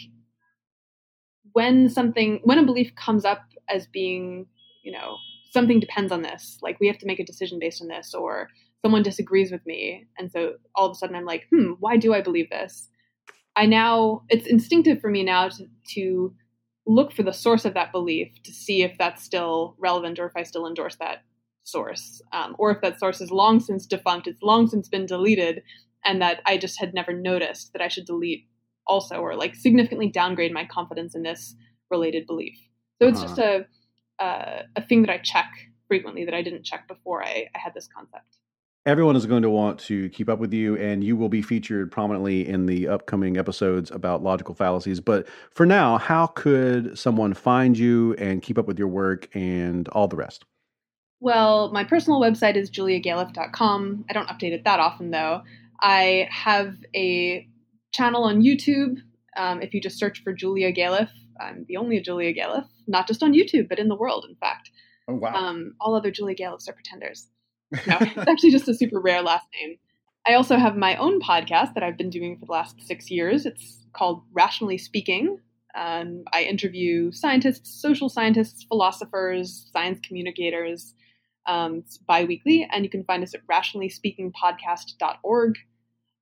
when 1.53 1.89
something 1.89 2.41
when 2.45 2.59
a 2.59 2.67
belief 2.67 2.95
comes 2.95 3.25
up 3.25 3.43
as 3.69 3.87
being, 3.87 4.47
you 4.83 4.93
know, 4.93 5.17
something 5.51 5.81
depends 5.81 6.13
on 6.13 6.23
this, 6.23 6.59
like 6.63 6.79
we 6.81 6.89
have 6.89 6.99
to 6.99 7.07
make 7.07 7.21
a 7.21 7.25
decision 7.25 7.59
based 7.59 7.81
on 7.81 7.89
this, 7.89 8.15
or 8.15 8.49
someone 8.83 9.03
disagrees 9.03 9.51
with 9.51 9.65
me 9.65 10.07
and 10.19 10.31
so 10.31 10.55
all 10.75 10.87
of 10.87 10.93
a 10.93 10.95
sudden 10.95 11.17
i'm 11.17 11.25
like 11.25 11.47
hmm 11.51 11.73
why 11.79 11.97
do 11.97 12.13
i 12.13 12.21
believe 12.21 12.51
this 12.51 12.89
i 13.57 13.65
now 13.65 14.23
it's 14.29 14.47
instinctive 14.47 15.01
for 15.01 15.09
me 15.09 15.23
now 15.23 15.49
to, 15.49 15.67
to 15.87 16.35
look 16.87 17.13
for 17.13 17.23
the 17.23 17.33
source 17.33 17.65
of 17.65 17.75
that 17.75 17.93
belief 17.93 18.33
to 18.43 18.53
see 18.53 18.83
if 18.83 18.97
that's 18.99 19.23
still 19.23 19.77
relevant 19.79 20.19
or 20.19 20.27
if 20.27 20.33
i 20.37 20.43
still 20.43 20.67
endorse 20.67 20.97
that 20.97 21.23
source 21.65 22.21
um, 22.33 22.57
or 22.59 22.73
if 22.73 22.81
that 22.81 22.99
source 22.99 23.21
is 23.21 23.31
long 23.31 23.61
since 23.61 23.87
defunct 23.87 24.27
it's 24.27 24.43
long 24.43 24.67
since 24.67 24.89
been 24.89 25.07
deleted 25.07 25.63
and 26.05 26.21
that 26.21 26.41
i 26.47 26.57
just 26.57 26.79
had 26.81 26.93
never 26.93 27.13
noticed 27.13 27.73
that 27.73 27.83
i 27.83 27.89
should 27.89 28.05
delete 28.05 28.47
also 28.87 29.17
or 29.17 29.37
like 29.37 29.55
significantly 29.55 30.09
downgrade 30.09 30.53
my 30.53 30.65
confidence 30.67 31.15
in 31.15 31.23
this 31.23 31.55
related 31.91 32.27
belief 32.27 32.59
so 33.01 33.09
it's 33.09 33.19
uh-huh. 33.19 33.29
just 33.29 33.39
a, 33.39 33.67
a, 34.21 34.63
a 34.77 34.83
thing 34.83 35.03
that 35.03 35.11
i 35.11 35.19
check 35.19 35.51
frequently 35.87 36.25
that 36.25 36.35
i 36.35 36.43
didn't 36.43 36.65
check 36.65 36.89
before 36.89 37.23
I, 37.23 37.49
I 37.55 37.59
had 37.59 37.75
this 37.75 37.89
concept 37.95 38.39
Everyone 38.85 39.15
is 39.15 39.27
going 39.27 39.43
to 39.43 39.51
want 39.51 39.79
to 39.81 40.09
keep 40.09 40.29
up 40.29 40.41
with 40.41 40.53
you, 40.53 40.77
and 40.77 41.05
you 41.05 41.17
will 41.17 41.29
be 41.29 41.41
featured 41.41 41.93
prominently 41.93 42.49
in 42.49 42.67
the 42.67 42.89
upcoming 42.89 43.37
episodes 43.37 43.93
about 43.93 44.25
logical 44.25 44.57
fallacies. 44.57 44.99
But 44.99 45.29
for 45.53 45.65
now, 45.65 45.99
how 45.99 46.27
could 46.27 46.99
someone 46.99 47.33
find 47.33 47.79
you 47.79 48.15
and 48.15 48.43
keep 48.43 48.59
up 48.59 48.67
with 48.67 48.81
your 48.81 48.89
work 48.89 49.29
and 49.37 49.87
all 49.91 50.09
the 50.09 50.17
rest? 50.17 50.45
Well, 51.21 51.71
my 51.71 51.85
personal 51.85 52.21
website 52.21 52.57
is 52.57 52.73
juliagalef.com. 52.73 54.05
I 54.11 54.13
don't 54.13 54.29
update 54.29 54.51
it 54.51 54.65
that 54.65 54.81
often, 54.81 55.13
though. 55.13 55.43
I 55.81 56.29
have 56.33 56.77
a 56.97 57.47
channel 57.93 58.25
on 58.25 58.43
YouTube. 58.43 58.97
Um, 59.37 59.63
if 59.63 59.75
you 59.75 59.81
just 59.81 59.97
search 59.97 60.25
for 60.25 60.33
Julia 60.33 60.73
Galef, 60.73 61.09
I'm 61.41 61.65
the 61.69 61.77
only 61.77 62.01
Julia 62.01 62.35
Galef, 62.35 62.67
not 62.89 63.07
just 63.07 63.23
on 63.23 63.33
YouTube, 63.33 63.69
but 63.69 63.79
in 63.79 63.87
the 63.87 63.95
world, 63.95 64.27
in 64.29 64.35
fact. 64.35 64.73
Oh, 65.07 65.15
wow. 65.15 65.35
Um, 65.35 65.75
all 65.81 65.95
other 65.95 66.11
Julia 66.11 66.35
Galefs 66.35 66.69
are 66.69 66.73
pretenders. 66.73 67.29
No, 67.86 67.99
it's 68.01 68.28
actually 68.28 68.51
just 68.51 68.69
a 68.69 68.74
super 68.74 69.01
rare 69.01 69.23
last 69.23 69.47
name. 69.61 69.77
I 70.27 70.35
also 70.35 70.57
have 70.57 70.77
my 70.77 70.97
own 70.97 71.20
podcast 71.20 71.74
that 71.74 71.82
I've 71.82 71.99
been 71.99 72.11
doing 72.11 72.39
for 72.39 72.47
the 72.47 72.53
last 72.53 72.86
six 72.86 73.11
years. 73.11 73.44
It's 73.44 73.85
called 73.93 74.23
Rationally 74.32 74.78
Speaking. 74.78 75.39
Um, 75.74 76.24
I 76.32 76.43
interview 76.43 77.12
scientists, 77.12 77.81
social 77.81 78.09
scientists, 78.09 78.65
philosophers, 78.65 79.69
science 79.73 80.01
communicators 80.07 80.94
um, 81.47 81.78
it's 81.78 81.99
bi-weekly, 81.99 82.69
and 82.70 82.85
you 82.85 82.90
can 82.90 83.05
find 83.05 83.23
us 83.23 83.35
at 83.35 83.47
rationallyspeakingpodcast.org. 83.47 85.59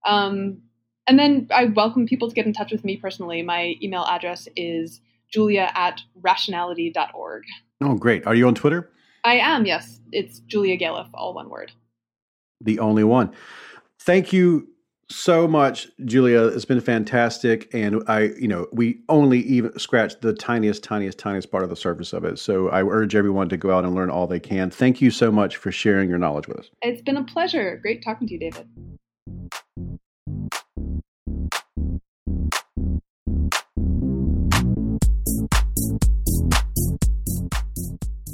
Um, 0.06 0.62
and 1.06 1.18
then 1.18 1.48
I 1.50 1.66
welcome 1.66 2.06
people 2.06 2.28
to 2.28 2.34
get 2.34 2.46
in 2.46 2.52
touch 2.52 2.72
with 2.72 2.84
me 2.84 2.96
personally. 2.96 3.42
My 3.42 3.76
email 3.82 4.04
address 4.04 4.48
is 4.56 5.00
julia 5.30 5.70
at 5.74 6.00
rationality.org. 6.14 7.42
Oh, 7.82 7.94
great. 7.94 8.26
Are 8.26 8.34
you 8.34 8.46
on 8.46 8.54
Twitter? 8.54 8.90
I 9.24 9.34
am, 9.34 9.66
yes. 9.66 10.00
It's 10.12 10.40
Julia 10.40 10.78
Galef, 10.78 11.08
all 11.14 11.34
one 11.34 11.48
word. 11.48 11.72
The 12.60 12.78
only 12.78 13.04
one. 13.04 13.32
Thank 14.00 14.32
you 14.32 14.68
so 15.10 15.48
much, 15.48 15.88
Julia. 16.04 16.44
It's 16.44 16.64
been 16.64 16.80
fantastic, 16.80 17.68
and 17.74 18.02
I, 18.06 18.32
you 18.38 18.48
know, 18.48 18.66
we 18.72 19.02
only 19.08 19.40
even 19.40 19.76
scratched 19.78 20.20
the 20.20 20.32
tiniest, 20.32 20.84
tiniest, 20.84 21.18
tiniest 21.18 21.50
part 21.50 21.64
of 21.64 21.70
the 21.70 21.76
surface 21.76 22.12
of 22.12 22.24
it. 22.24 22.38
So 22.38 22.68
I 22.68 22.82
urge 22.84 23.14
everyone 23.14 23.48
to 23.48 23.56
go 23.56 23.76
out 23.76 23.84
and 23.84 23.94
learn 23.94 24.10
all 24.10 24.26
they 24.26 24.40
can. 24.40 24.70
Thank 24.70 25.00
you 25.00 25.10
so 25.10 25.32
much 25.32 25.56
for 25.56 25.72
sharing 25.72 26.08
your 26.08 26.18
knowledge 26.18 26.48
with 26.48 26.58
us. 26.58 26.70
It's 26.82 27.02
been 27.02 27.16
a 27.16 27.24
pleasure. 27.24 27.78
Great 27.82 28.02
talking 28.02 28.28
to 28.28 28.34
you, 28.34 28.40
David. 28.40 28.66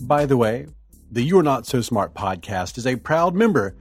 By 0.07 0.25
the 0.25 0.37
way, 0.37 0.67
the 1.11 1.23
You 1.23 1.41
Are 1.41 1.43
Not 1.43 1.67
So 1.67 1.81
Smart 1.81 2.15
podcast 2.15 2.79
is 2.79 2.87
a 2.87 2.95
proud 2.95 3.35
member 3.35 3.75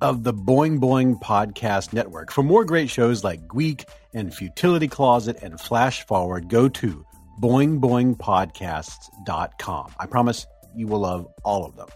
of 0.00 0.24
the 0.24 0.32
Boing 0.32 0.80
Boing 0.80 1.20
Podcast 1.20 1.92
Network. 1.92 2.32
For 2.32 2.42
more 2.42 2.64
great 2.64 2.88
shows 2.88 3.22
like 3.22 3.46
Gweek 3.46 3.84
and 4.14 4.34
Futility 4.34 4.88
Closet 4.88 5.36
and 5.42 5.60
Flash 5.60 6.06
Forward, 6.06 6.48
go 6.48 6.70
to 6.70 7.04
boingboingpodcasts.com. 7.42 9.94
I 10.00 10.06
promise 10.06 10.46
you 10.74 10.86
will 10.86 11.00
love 11.00 11.26
all 11.44 11.66
of 11.66 11.76
them. 11.76 11.88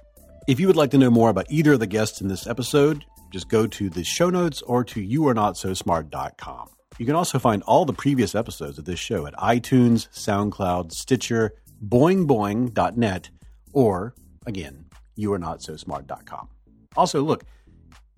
If 0.46 0.60
you 0.60 0.66
would 0.66 0.76
like 0.76 0.90
to 0.90 0.98
know 0.98 1.10
more 1.10 1.30
about 1.30 1.46
either 1.48 1.72
of 1.72 1.80
the 1.80 1.86
guests 1.86 2.20
in 2.20 2.28
this 2.28 2.46
episode, 2.46 3.02
just 3.30 3.48
go 3.48 3.66
to 3.66 3.88
the 3.88 4.04
show 4.04 4.28
notes 4.28 4.60
or 4.60 4.84
to 4.84 5.00
youarenotsosmart.com. 5.00 6.68
You 6.98 7.06
can 7.06 7.14
also 7.14 7.38
find 7.38 7.62
all 7.62 7.86
the 7.86 7.94
previous 7.94 8.34
episodes 8.34 8.78
of 8.78 8.84
this 8.84 8.98
show 8.98 9.26
at 9.26 9.32
iTunes, 9.36 10.10
SoundCloud, 10.10 10.92
Stitcher, 10.92 11.54
boingboing.net, 11.82 13.30
or 13.72 14.14
again, 14.46 14.86
youarenotsosmart.com. 15.18 16.48
Also, 16.96 17.22
look, 17.22 17.44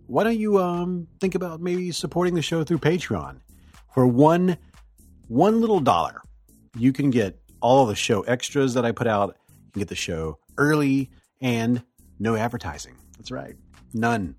why 0.06 0.24
don't 0.24 0.38
you 0.38 0.58
um, 0.58 1.06
think 1.20 1.34
about 1.34 1.60
maybe 1.60 1.90
supporting 1.92 2.34
the 2.34 2.42
show 2.42 2.64
through 2.64 2.78
Patreon? 2.78 3.40
For 3.94 4.06
one 4.06 4.56
one 5.28 5.60
little 5.60 5.80
dollar, 5.80 6.22
you 6.76 6.92
can 6.92 7.10
get 7.10 7.38
all 7.60 7.86
the 7.86 7.94
show 7.94 8.22
extras 8.22 8.74
that 8.74 8.84
I 8.84 8.92
put 8.92 9.06
out. 9.06 9.36
You 9.48 9.70
can 9.72 9.80
get 9.80 9.88
the 9.88 9.94
show 9.94 10.38
early 10.58 11.10
and 11.40 11.82
no 12.18 12.36
advertising. 12.36 12.94
That's 13.16 13.30
right, 13.30 13.56
none. 13.92 14.36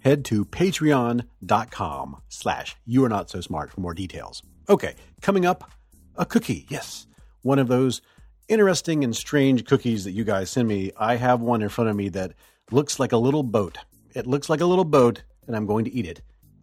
Head 0.00 0.24
to 0.26 0.44
patreon.com 0.44 2.16
slash 2.28 2.76
you 2.84 3.04
are 3.04 3.08
not 3.08 3.28
so 3.28 3.40
smart 3.40 3.70
for 3.72 3.80
more 3.80 3.94
details. 3.94 4.42
Okay, 4.68 4.94
coming 5.20 5.44
up, 5.44 5.70
a 6.16 6.24
cookie. 6.24 6.66
Yes, 6.68 7.06
one 7.42 7.58
of 7.58 7.68
those 7.68 8.02
interesting 8.48 9.04
and 9.04 9.16
strange 9.16 9.64
cookies 9.64 10.04
that 10.04 10.12
you 10.12 10.24
guys 10.24 10.50
send 10.50 10.68
me. 10.68 10.92
I 10.96 11.16
have 11.16 11.40
one 11.40 11.62
in 11.62 11.68
front 11.68 11.90
of 11.90 11.96
me 11.96 12.08
that 12.10 12.32
looks 12.70 12.98
like 12.98 13.12
a 13.12 13.16
little 13.16 13.42
boat. 13.42 13.78
It 14.14 14.26
looks 14.26 14.48
like 14.48 14.60
a 14.60 14.66
little 14.66 14.84
boat, 14.84 15.22
and 15.46 15.56
I'm 15.56 15.66
going 15.66 15.84
to 15.84 15.92
eat 15.92 16.06
it 16.06 16.22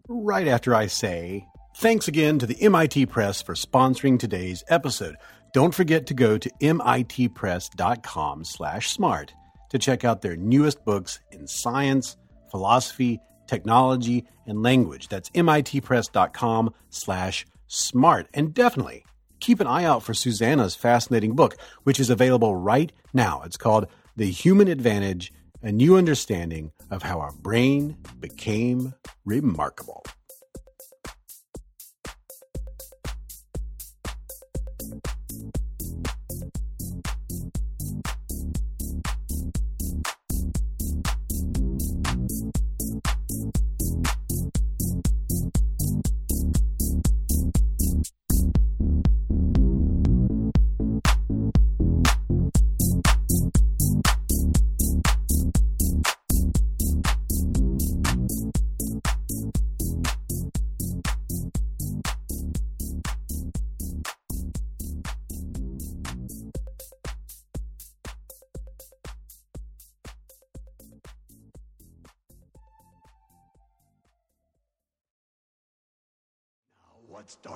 right 0.10 0.48
after 0.48 0.76
I 0.76 0.88
say 0.88 1.46
thanks 1.78 2.08
again 2.08 2.40
to 2.40 2.46
the 2.46 2.62
MIT 2.62 3.06
Press 3.08 3.42
for 3.42 3.54
sponsoring 3.54 4.20
today's 4.20 4.64
episode. 4.68 5.16
Don't 5.54 5.74
forget 5.74 6.08
to 6.08 6.14
go 6.14 6.38
to 6.38 6.50
mitpress.com/smart 6.62 9.34
to 9.70 9.80
check 9.80 10.04
out 10.04 10.22
their 10.22 10.36
newest 10.36 10.84
books 10.84 11.22
in 11.32 11.48
science, 11.48 12.18
philosophy, 12.52 13.22
technology, 13.48 14.26
and 14.46 14.62
language. 14.62 15.08
That's 15.08 15.30
mitpress.com/smart. 15.32 18.28
And 18.34 18.54
definitely 18.54 19.06
keep 19.44 19.60
an 19.60 19.68
eye 19.68 19.84
out 19.84 20.04
for 20.04 20.14
Suzana's 20.14 20.74
fascinating 20.74 21.36
book, 21.36 21.58
which 21.84 22.00
is 22.00 22.10
available 22.10 22.56
right 22.56 22.94
now. 23.14 23.42
It's 23.46 23.58
called 23.58 23.88
The 24.16 24.32
Human 24.32 24.70
Advantage 24.70 25.34
A 25.62 25.70
New 25.70 25.98
Understanding 25.98 26.72
of 26.90 27.04
How 27.04 27.20
Our 27.20 27.34
Brain 27.34 27.98
Became 28.22 28.94
Remarkable. 29.26 30.06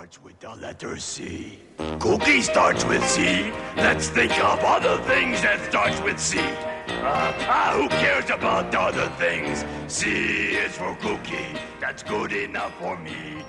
Starts 0.07 0.23
with 0.23 0.39
the 0.39 0.55
letter 0.61 0.97
C? 0.97 1.59
Cookie 1.99 2.41
starts 2.41 2.85
with 2.85 3.03
C. 3.05 3.51
Let's 3.75 4.07
think 4.09 4.31
of 4.43 4.59
other 4.59 4.97
things 5.03 5.41
that 5.41 5.59
starts 5.67 5.99
with 6.01 6.19
C. 6.19 6.39
Uh, 6.39 7.33
ah, 7.49 7.73
who 7.75 7.89
cares 7.89 8.29
about 8.29 8.73
other 8.73 9.09
things? 9.17 9.65
C 9.87 10.55
is 10.55 10.77
for 10.77 10.95
cookie. 11.01 11.59
That's 11.81 12.03
good 12.03 12.31
enough 12.31 12.73
for 12.79 12.97
me. 12.97 13.43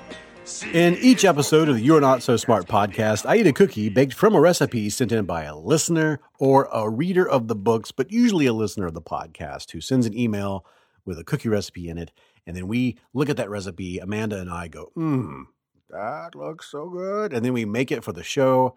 C 0.45 0.71
In 0.73 0.97
each 0.97 1.25
episode 1.25 1.69
of 1.69 1.77
the 1.77 1.83
You're 1.83 2.01
Not 2.01 2.23
So 2.23 2.37
Smart 2.37 2.67
podcast, 2.67 3.25
I 3.29 3.37
eat 3.37 3.47
a 3.47 3.53
cookie 3.53 3.89
baked 3.89 4.15
from 4.15 4.35
a 4.35 4.41
recipe 4.41 4.91
sent 4.91 5.13
in 5.13 5.27
by 5.27 5.45
a 5.45 5.57
listener 5.57 6.19
or 6.41 6.69
a 6.73 6.89
reader 6.89 7.29
of 7.29 7.47
the 7.47 7.57
books, 7.57 7.93
but 7.93 8.11
usually 8.11 8.47
a 8.47 8.53
listener 8.53 8.87
of 8.87 8.95
the 8.95 9.03
podcast 9.03 9.71
who 9.71 9.81
sends 9.81 10.07
an 10.07 10.19
email 10.19 10.65
with 11.05 11.19
a 11.21 11.25
cookie 11.25 11.49
recipe 11.49 11.89
in 11.89 11.99
it. 11.99 12.11
And 12.47 12.57
then 12.57 12.67
we 12.67 12.99
look 13.13 13.29
at 13.29 13.37
that 13.37 13.51
recipe, 13.51 13.99
Amanda 13.99 14.41
and 14.41 14.51
I 14.51 14.69
go, 14.69 14.91
mmm, 14.97 15.45
that 15.91 16.35
looks 16.35 16.71
so 16.71 16.89
good. 16.89 17.33
And 17.33 17.45
then 17.45 17.53
we 17.53 17.65
make 17.65 17.91
it 17.91 18.05
for 18.05 18.13
the 18.13 18.23
show. 18.23 18.77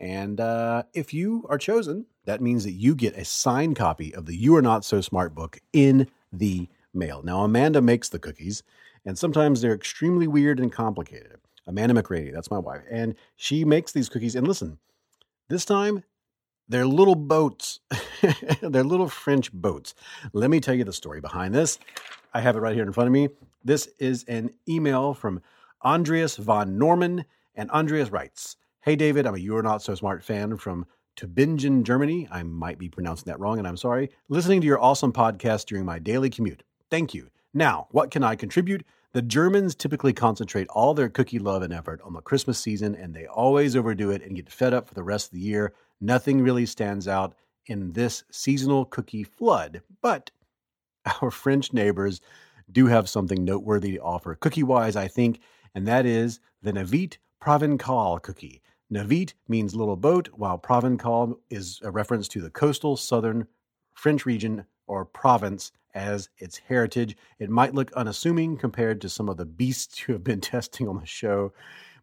And 0.00 0.40
uh, 0.40 0.84
if 0.94 1.12
you 1.12 1.44
are 1.48 1.58
chosen, 1.58 2.06
that 2.24 2.40
means 2.40 2.64
that 2.64 2.72
you 2.72 2.94
get 2.94 3.16
a 3.16 3.24
signed 3.24 3.76
copy 3.76 4.14
of 4.14 4.26
the 4.26 4.36
You 4.36 4.54
Are 4.56 4.62
Not 4.62 4.84
So 4.84 5.00
Smart 5.00 5.34
book 5.34 5.58
in 5.72 6.08
the 6.32 6.68
mail. 6.94 7.22
Now, 7.22 7.42
Amanda 7.42 7.82
makes 7.82 8.08
the 8.08 8.18
cookies, 8.18 8.62
and 9.04 9.18
sometimes 9.18 9.60
they're 9.60 9.74
extremely 9.74 10.28
weird 10.28 10.60
and 10.60 10.70
complicated. 10.72 11.38
Amanda 11.66 12.00
McRaney, 12.00 12.32
that's 12.32 12.50
my 12.50 12.58
wife. 12.58 12.82
And 12.90 13.14
she 13.36 13.64
makes 13.64 13.92
these 13.92 14.08
cookies. 14.08 14.34
And 14.34 14.46
listen, 14.46 14.78
this 15.48 15.64
time 15.64 16.04
they're 16.68 16.86
little 16.86 17.14
boats. 17.14 17.80
they're 18.60 18.84
little 18.84 19.08
French 19.08 19.52
boats. 19.52 19.94
Let 20.32 20.50
me 20.50 20.60
tell 20.60 20.74
you 20.74 20.84
the 20.84 20.92
story 20.92 21.20
behind 21.20 21.54
this. 21.54 21.78
I 22.34 22.40
have 22.40 22.56
it 22.56 22.60
right 22.60 22.74
here 22.74 22.84
in 22.84 22.92
front 22.92 23.08
of 23.08 23.12
me. 23.12 23.30
This 23.64 23.88
is 23.98 24.24
an 24.24 24.50
email 24.68 25.14
from 25.14 25.40
Andreas 25.84 26.36
von 26.36 26.78
Norman, 26.78 27.24
and 27.54 27.70
Andreas 27.70 28.10
writes 28.10 28.56
Hey, 28.82 28.96
David, 28.96 29.26
I'm 29.26 29.34
a 29.34 29.38
You're 29.38 29.62
Not 29.62 29.82
So 29.82 29.94
Smart 29.94 30.24
fan 30.24 30.56
from 30.56 30.86
Tübingen, 31.16 31.82
Germany. 31.82 32.28
I 32.30 32.42
might 32.42 32.78
be 32.78 32.88
pronouncing 32.88 33.24
that 33.26 33.40
wrong, 33.40 33.58
and 33.58 33.66
I'm 33.66 33.76
sorry. 33.76 34.10
Listening 34.28 34.60
to 34.60 34.66
your 34.66 34.80
awesome 34.80 35.12
podcast 35.12 35.66
during 35.66 35.84
my 35.84 35.98
daily 35.98 36.30
commute. 36.30 36.62
Thank 36.90 37.14
you. 37.14 37.28
Now, 37.54 37.88
what 37.90 38.10
can 38.10 38.22
I 38.22 38.36
contribute? 38.36 38.84
The 39.12 39.22
Germans 39.22 39.74
typically 39.74 40.12
concentrate 40.12 40.68
all 40.68 40.94
their 40.94 41.08
cookie 41.08 41.38
love 41.38 41.62
and 41.62 41.72
effort 41.72 42.00
on 42.02 42.12
the 42.12 42.20
Christmas 42.20 42.58
season, 42.58 42.94
and 42.94 43.14
they 43.14 43.26
always 43.26 43.74
overdo 43.74 44.10
it 44.10 44.22
and 44.22 44.36
get 44.36 44.50
fed 44.50 44.74
up 44.74 44.86
for 44.86 44.94
the 44.94 45.02
rest 45.02 45.28
of 45.28 45.32
the 45.32 45.40
year. 45.40 45.72
Nothing 46.00 46.42
really 46.42 46.66
stands 46.66 47.08
out 47.08 47.34
in 47.66 47.92
this 47.92 48.24
seasonal 48.30 48.84
cookie 48.84 49.24
flood, 49.24 49.82
but 50.02 50.30
our 51.22 51.30
French 51.30 51.72
neighbors 51.72 52.20
do 52.70 52.86
have 52.86 53.08
something 53.08 53.44
noteworthy 53.44 53.92
to 53.92 54.02
offer 54.02 54.34
cookie 54.34 54.62
wise, 54.62 54.96
I 54.96 55.08
think, 55.08 55.40
and 55.78 55.86
that 55.86 56.04
is 56.04 56.40
the 56.60 56.72
Navette 56.72 57.18
Provençal 57.40 58.20
cookie. 58.20 58.60
Navette 58.92 59.34
means 59.46 59.76
little 59.76 59.94
boat, 59.94 60.28
while 60.32 60.58
Provençal 60.58 61.36
is 61.50 61.78
a 61.84 61.90
reference 61.92 62.26
to 62.26 62.40
the 62.40 62.50
coastal 62.50 62.96
southern 62.96 63.46
French 63.94 64.26
region 64.26 64.64
or 64.88 65.04
province 65.04 65.70
as 65.94 66.30
its 66.38 66.58
heritage. 66.58 67.16
It 67.38 67.48
might 67.48 67.76
look 67.76 67.92
unassuming 67.92 68.56
compared 68.56 69.00
to 69.02 69.08
some 69.08 69.28
of 69.28 69.36
the 69.36 69.44
beasts 69.44 70.02
you 70.08 70.14
have 70.14 70.24
been 70.24 70.40
testing 70.40 70.88
on 70.88 70.98
the 70.98 71.06
show, 71.06 71.52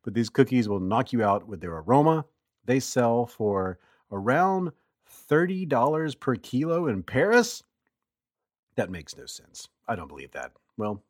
but 0.03 0.13
these 0.13 0.29
cookies 0.29 0.69
will 0.69 0.79
knock 0.79 1.11
you 1.11 1.21
out 1.21 1.45
with 1.45 1.59
their 1.59 1.75
aroma. 1.75 2.23
They 2.63 2.79
sell 2.79 3.25
for 3.25 3.77
around 4.09 4.71
$30 5.29 6.17
per 6.21 6.35
kilo 6.37 6.87
in 6.87 7.03
Paris. 7.03 7.61
That 8.77 8.89
makes 8.89 9.17
no 9.17 9.25
sense. 9.25 9.67
I 9.85 9.97
don't 9.97 10.07
believe 10.07 10.31
that. 10.31 10.53
Well, 10.77 11.03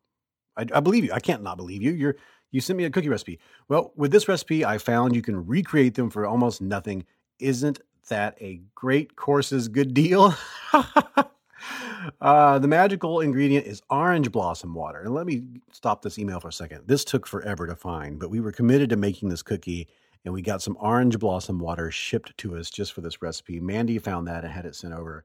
I, 0.56 0.66
I 0.74 0.80
believe 0.80 1.04
you. 1.04 1.12
I 1.12 1.20
can't 1.20 1.42
not 1.42 1.56
believe 1.56 1.82
you. 1.82 1.92
You're 1.92 2.16
you 2.50 2.60
sent 2.60 2.76
me 2.76 2.84
a 2.84 2.90
cookie 2.90 3.08
recipe. 3.08 3.38
Well, 3.68 3.92
with 3.96 4.12
this 4.12 4.28
recipe, 4.28 4.64
I 4.64 4.78
found 4.78 5.14
you 5.14 5.22
can 5.22 5.46
recreate 5.46 5.94
them 5.94 6.10
for 6.10 6.26
almost 6.26 6.60
nothing. 6.60 7.04
Isn't 7.38 7.80
that 8.08 8.36
a 8.40 8.60
great 8.74 9.16
courses 9.16 9.68
good 9.68 9.92
deal? 9.94 10.34
uh, 12.20 12.58
the 12.58 12.68
magical 12.68 13.20
ingredient 13.20 13.66
is 13.66 13.82
orange 13.90 14.30
blossom 14.30 14.74
water. 14.74 15.00
And 15.00 15.14
let 15.14 15.26
me 15.26 15.42
stop 15.72 16.02
this 16.02 16.18
email 16.18 16.40
for 16.40 16.48
a 16.48 16.52
second. 16.52 16.82
This 16.86 17.04
took 17.04 17.26
forever 17.26 17.66
to 17.66 17.76
find, 17.76 18.18
but 18.18 18.30
we 18.30 18.40
were 18.40 18.52
committed 18.52 18.90
to 18.90 18.96
making 18.96 19.28
this 19.28 19.42
cookie 19.42 19.88
and 20.26 20.34
we 20.34 20.42
got 20.42 20.60
some 20.60 20.76
orange 20.80 21.18
blossom 21.20 21.60
water 21.60 21.90
shipped 21.90 22.36
to 22.38 22.56
us 22.56 22.68
just 22.68 22.92
for 22.92 23.00
this 23.00 23.22
recipe. 23.22 23.60
Mandy 23.60 23.98
found 23.98 24.26
that 24.26 24.44
and 24.44 24.52
had 24.52 24.66
it 24.66 24.74
sent 24.74 24.92
over. 24.92 25.24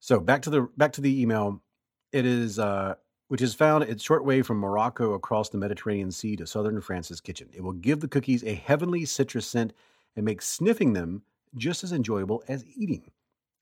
So 0.00 0.20
back 0.20 0.42
to 0.42 0.50
the 0.50 0.62
back 0.76 0.92
to 0.92 1.02
the 1.02 1.20
email. 1.20 1.62
It 2.12 2.24
is 2.24 2.58
uh, 2.58 2.94
which 3.28 3.42
is 3.42 3.54
found 3.54 3.84
its 3.84 4.02
short 4.02 4.24
way 4.24 4.42
from 4.42 4.58
Morocco 4.58 5.12
across 5.12 5.50
the 5.50 5.58
Mediterranean 5.58 6.10
Sea 6.10 6.34
to 6.36 6.46
southern 6.46 6.80
France's 6.80 7.20
kitchen. 7.20 7.48
It 7.52 7.62
will 7.62 7.72
give 7.72 8.00
the 8.00 8.08
cookies 8.08 8.42
a 8.42 8.54
heavenly 8.54 9.04
citrus 9.04 9.46
scent 9.46 9.72
and 10.16 10.24
make 10.24 10.42
sniffing 10.42 10.94
them 10.94 11.22
just 11.56 11.84
as 11.84 11.92
enjoyable 11.92 12.42
as 12.48 12.64
eating. 12.76 13.10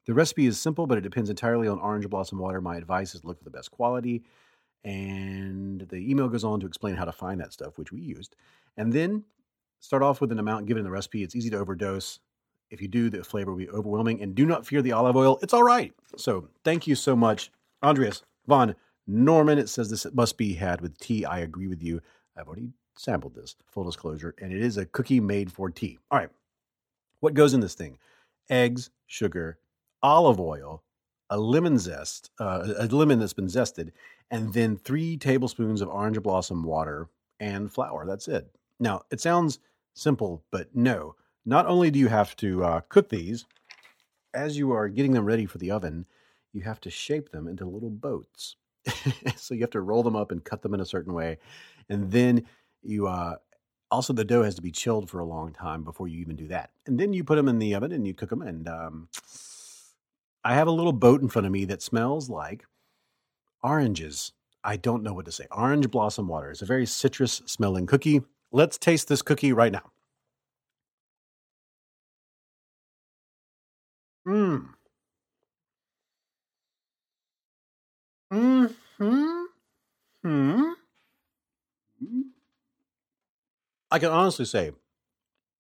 The 0.06 0.14
recipe 0.14 0.46
is 0.46 0.58
simple, 0.58 0.86
but 0.86 0.98
it 0.98 1.02
depends 1.02 1.30
entirely 1.30 1.66
on 1.66 1.80
orange 1.80 2.08
blossom 2.08 2.38
water. 2.38 2.60
My 2.60 2.76
advice 2.76 3.14
is 3.14 3.24
look 3.24 3.38
for 3.38 3.44
the 3.44 3.50
best 3.50 3.72
quality. 3.72 4.22
And 4.84 5.80
the 5.80 5.96
email 5.96 6.28
goes 6.28 6.44
on 6.44 6.60
to 6.60 6.66
explain 6.66 6.94
how 6.94 7.04
to 7.04 7.12
find 7.12 7.40
that 7.40 7.52
stuff, 7.52 7.76
which 7.76 7.90
we 7.90 8.00
used. 8.00 8.36
And 8.76 8.92
then 8.92 9.24
start 9.80 10.04
off 10.04 10.20
with 10.20 10.30
an 10.30 10.38
amount 10.38 10.66
given 10.66 10.80
in 10.80 10.84
the 10.84 10.92
recipe. 10.92 11.24
It's 11.24 11.34
easy 11.34 11.50
to 11.50 11.58
overdose. 11.58 12.20
If 12.70 12.80
you 12.80 12.86
do, 12.86 13.10
the 13.10 13.24
flavor 13.24 13.50
will 13.50 13.58
be 13.58 13.68
overwhelming. 13.68 14.22
And 14.22 14.36
do 14.36 14.46
not 14.46 14.64
fear 14.64 14.80
the 14.80 14.92
olive 14.92 15.16
oil. 15.16 15.40
It's 15.42 15.52
all 15.52 15.64
right. 15.64 15.92
So 16.16 16.48
thank 16.62 16.86
you 16.86 16.94
so 16.94 17.16
much, 17.16 17.50
Andreas 17.82 18.22
von 18.46 18.76
Norman, 19.06 19.58
it 19.58 19.68
says 19.68 19.90
this 19.90 20.06
must 20.12 20.36
be 20.36 20.54
had 20.54 20.80
with 20.80 20.98
tea. 20.98 21.24
I 21.24 21.40
agree 21.40 21.68
with 21.68 21.82
you. 21.82 22.00
I've 22.36 22.46
already 22.46 22.70
sampled 22.96 23.34
this, 23.34 23.56
full 23.66 23.84
disclosure, 23.84 24.34
and 24.40 24.52
it 24.52 24.60
is 24.60 24.76
a 24.76 24.86
cookie 24.86 25.20
made 25.20 25.52
for 25.52 25.70
tea. 25.70 25.98
All 26.10 26.18
right. 26.18 26.30
What 27.20 27.34
goes 27.34 27.54
in 27.54 27.60
this 27.60 27.74
thing? 27.74 27.98
Eggs, 28.50 28.90
sugar, 29.06 29.58
olive 30.02 30.40
oil, 30.40 30.82
a 31.30 31.38
lemon 31.38 31.78
zest, 31.78 32.30
uh, 32.38 32.66
a 32.78 32.86
lemon 32.86 33.18
that's 33.18 33.32
been 33.32 33.46
zested, 33.46 33.90
and 34.30 34.52
then 34.52 34.76
three 34.76 35.16
tablespoons 35.16 35.80
of 35.80 35.88
orange 35.88 36.20
blossom 36.22 36.62
water 36.62 37.08
and 37.40 37.72
flour. 37.72 38.06
That's 38.06 38.28
it. 38.28 38.48
Now, 38.78 39.02
it 39.10 39.20
sounds 39.20 39.58
simple, 39.94 40.44
but 40.50 40.74
no. 40.74 41.16
Not 41.44 41.66
only 41.66 41.90
do 41.90 41.98
you 41.98 42.08
have 42.08 42.36
to 42.36 42.64
uh, 42.64 42.80
cook 42.88 43.08
these, 43.08 43.46
as 44.34 44.58
you 44.58 44.72
are 44.72 44.88
getting 44.88 45.12
them 45.12 45.24
ready 45.24 45.46
for 45.46 45.58
the 45.58 45.70
oven, 45.70 46.06
you 46.52 46.62
have 46.62 46.80
to 46.80 46.90
shape 46.90 47.30
them 47.30 47.48
into 47.48 47.66
little 47.66 47.90
boats. 47.90 48.56
so 49.36 49.54
you 49.54 49.60
have 49.60 49.70
to 49.70 49.80
roll 49.80 50.02
them 50.02 50.16
up 50.16 50.30
and 50.30 50.44
cut 50.44 50.62
them 50.62 50.74
in 50.74 50.80
a 50.80 50.86
certain 50.86 51.12
way, 51.12 51.38
and 51.88 52.10
then 52.10 52.44
you 52.82 53.06
uh, 53.06 53.36
also 53.90 54.12
the 54.12 54.24
dough 54.24 54.42
has 54.42 54.54
to 54.56 54.62
be 54.62 54.70
chilled 54.70 55.08
for 55.10 55.20
a 55.20 55.24
long 55.24 55.52
time 55.52 55.84
before 55.84 56.08
you 56.08 56.20
even 56.20 56.36
do 56.36 56.48
that, 56.48 56.70
and 56.86 56.98
then 56.98 57.12
you 57.12 57.24
put 57.24 57.36
them 57.36 57.48
in 57.48 57.58
the 57.58 57.74
oven 57.74 57.92
and 57.92 58.06
you 58.06 58.14
cook 58.14 58.30
them. 58.30 58.42
And 58.42 58.68
um, 58.68 59.08
I 60.44 60.54
have 60.54 60.68
a 60.68 60.72
little 60.72 60.92
boat 60.92 61.20
in 61.22 61.28
front 61.28 61.46
of 61.46 61.52
me 61.52 61.64
that 61.66 61.82
smells 61.82 62.30
like 62.30 62.64
oranges. 63.62 64.32
I 64.64 64.76
don't 64.76 65.02
know 65.02 65.12
what 65.14 65.26
to 65.26 65.32
say. 65.32 65.46
Orange 65.50 65.90
blossom 65.90 66.28
water. 66.28 66.50
It's 66.50 66.62
a 66.62 66.66
very 66.66 66.86
citrus 66.86 67.42
smelling 67.46 67.86
cookie. 67.86 68.22
Let's 68.52 68.78
taste 68.78 69.08
this 69.08 69.22
cookie 69.22 69.52
right 69.52 69.72
now. 69.72 69.92
Mmm. 74.26 74.76
Hmm. 78.30 78.66
Hmm. 78.98 80.72
I 83.90 83.98
can 83.98 84.10
honestly 84.10 84.44
say 84.44 84.72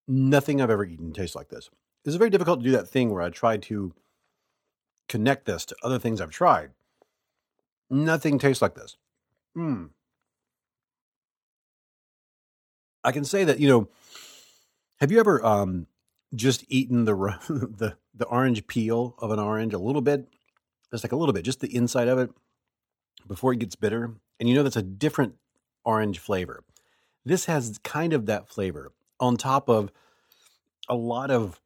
nothing 0.08 0.60
I've 0.60 0.70
ever 0.70 0.84
eaten 0.84 1.12
tastes 1.12 1.36
like 1.36 1.48
this. 1.48 1.70
It's 2.04 2.16
very 2.16 2.30
difficult 2.30 2.60
to 2.60 2.64
do 2.64 2.72
that 2.72 2.88
thing 2.88 3.10
where 3.10 3.22
I 3.22 3.30
try 3.30 3.56
to 3.56 3.94
connect 5.08 5.46
this 5.46 5.64
to 5.66 5.76
other 5.82 5.98
things 5.98 6.20
I've 6.20 6.30
tried. 6.30 6.70
Nothing 7.88 8.38
tastes 8.38 8.62
like 8.62 8.74
this. 8.74 8.96
Hmm. 9.54 9.86
I 13.04 13.12
can 13.12 13.24
say 13.24 13.44
that, 13.44 13.60
you 13.60 13.68
know, 13.68 13.88
have 14.98 15.12
you 15.12 15.20
ever 15.20 15.44
um, 15.44 15.86
just 16.34 16.64
eaten 16.68 17.04
the 17.04 17.14
the 17.48 17.96
the 18.14 18.26
orange 18.26 18.66
peel 18.66 19.14
of 19.18 19.30
an 19.30 19.38
orange 19.38 19.72
a 19.72 19.78
little 19.78 20.02
bit? 20.02 20.26
Just 20.90 21.04
like 21.04 21.12
a 21.12 21.16
little 21.16 21.32
bit, 21.32 21.44
just 21.44 21.60
the 21.60 21.74
inside 21.74 22.08
of 22.08 22.18
it 22.18 22.30
before 23.26 23.52
it 23.52 23.58
gets 23.58 23.76
bitter. 23.76 24.14
And 24.38 24.48
you 24.48 24.54
know 24.54 24.62
that's 24.62 24.76
a 24.76 24.82
different 24.82 25.34
orange 25.84 26.18
flavor. 26.18 26.62
This 27.24 27.46
has 27.46 27.78
kind 27.82 28.12
of 28.12 28.26
that 28.26 28.48
flavor 28.48 28.92
on 29.18 29.36
top 29.36 29.68
of 29.68 29.90
a 30.88 30.94
lot 30.94 31.30
of 31.30 31.60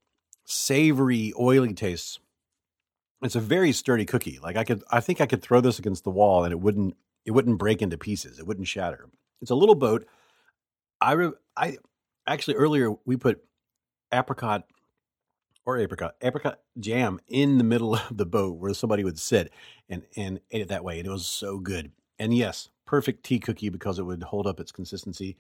savory, 0.45 1.33
oily 1.39 1.75
tastes. 1.75 2.19
It's 3.23 3.37
a 3.37 3.41
very 3.41 3.73
sturdy 3.73 4.07
cookie. 4.07 4.39
Like 4.43 4.57
I 4.57 4.65
could, 4.65 4.83
I 4.91 5.01
think 5.01 5.21
I 5.21 5.27
could 5.27 5.43
throw 5.43 5.61
this 5.61 5.79
against 5.79 6.05
the 6.05 6.11
wall 6.11 6.45
and 6.45 6.53
it 6.53 6.61
wouldn't, 6.61 6.97
it 7.27 7.33
wouldn't 7.33 7.59
break 7.59 7.83
into 7.83 7.99
pieces. 7.99 8.39
It 8.39 8.47
wouldn't 8.47 8.69
shatter. 8.69 9.09
It's 9.43 9.51
a 9.51 9.55
little 9.55 9.75
boat. 9.75 10.07
I, 11.01 11.13
re, 11.13 11.33
I 11.57 11.77
actually 12.27 12.55
earlier 12.55 12.95
we 13.05 13.17
put 13.17 13.45
apricot 14.13 14.65
or 15.67 15.79
apricot 15.79 16.15
apricot 16.23 16.61
jam 16.79 17.21
in 17.29 17.59
the 17.59 17.65
middle 17.65 17.95
of 18.11 18.17
the 18.17 18.27
boat 18.27 18.57
where 18.59 18.75
somebody 18.75 19.05
would 19.05 19.19
sit 19.19 19.53
and 19.89 20.03
and 20.17 20.41
ate 20.51 20.63
it 20.63 20.69
that 20.69 20.85
way 20.85 20.99
and 20.99 21.07
it 21.07 21.11
was 21.11 21.27
so 21.27 21.59
good. 21.59 21.93
And 22.19 22.37
yes 22.37 22.71
perfect 22.91 23.25
tea 23.25 23.39
cookie 23.39 23.69
because 23.69 24.01
it 24.01 24.03
would 24.03 24.25
hold 24.25 24.49
up 24.49 24.59
its 24.59 24.73
consistency. 24.73 25.37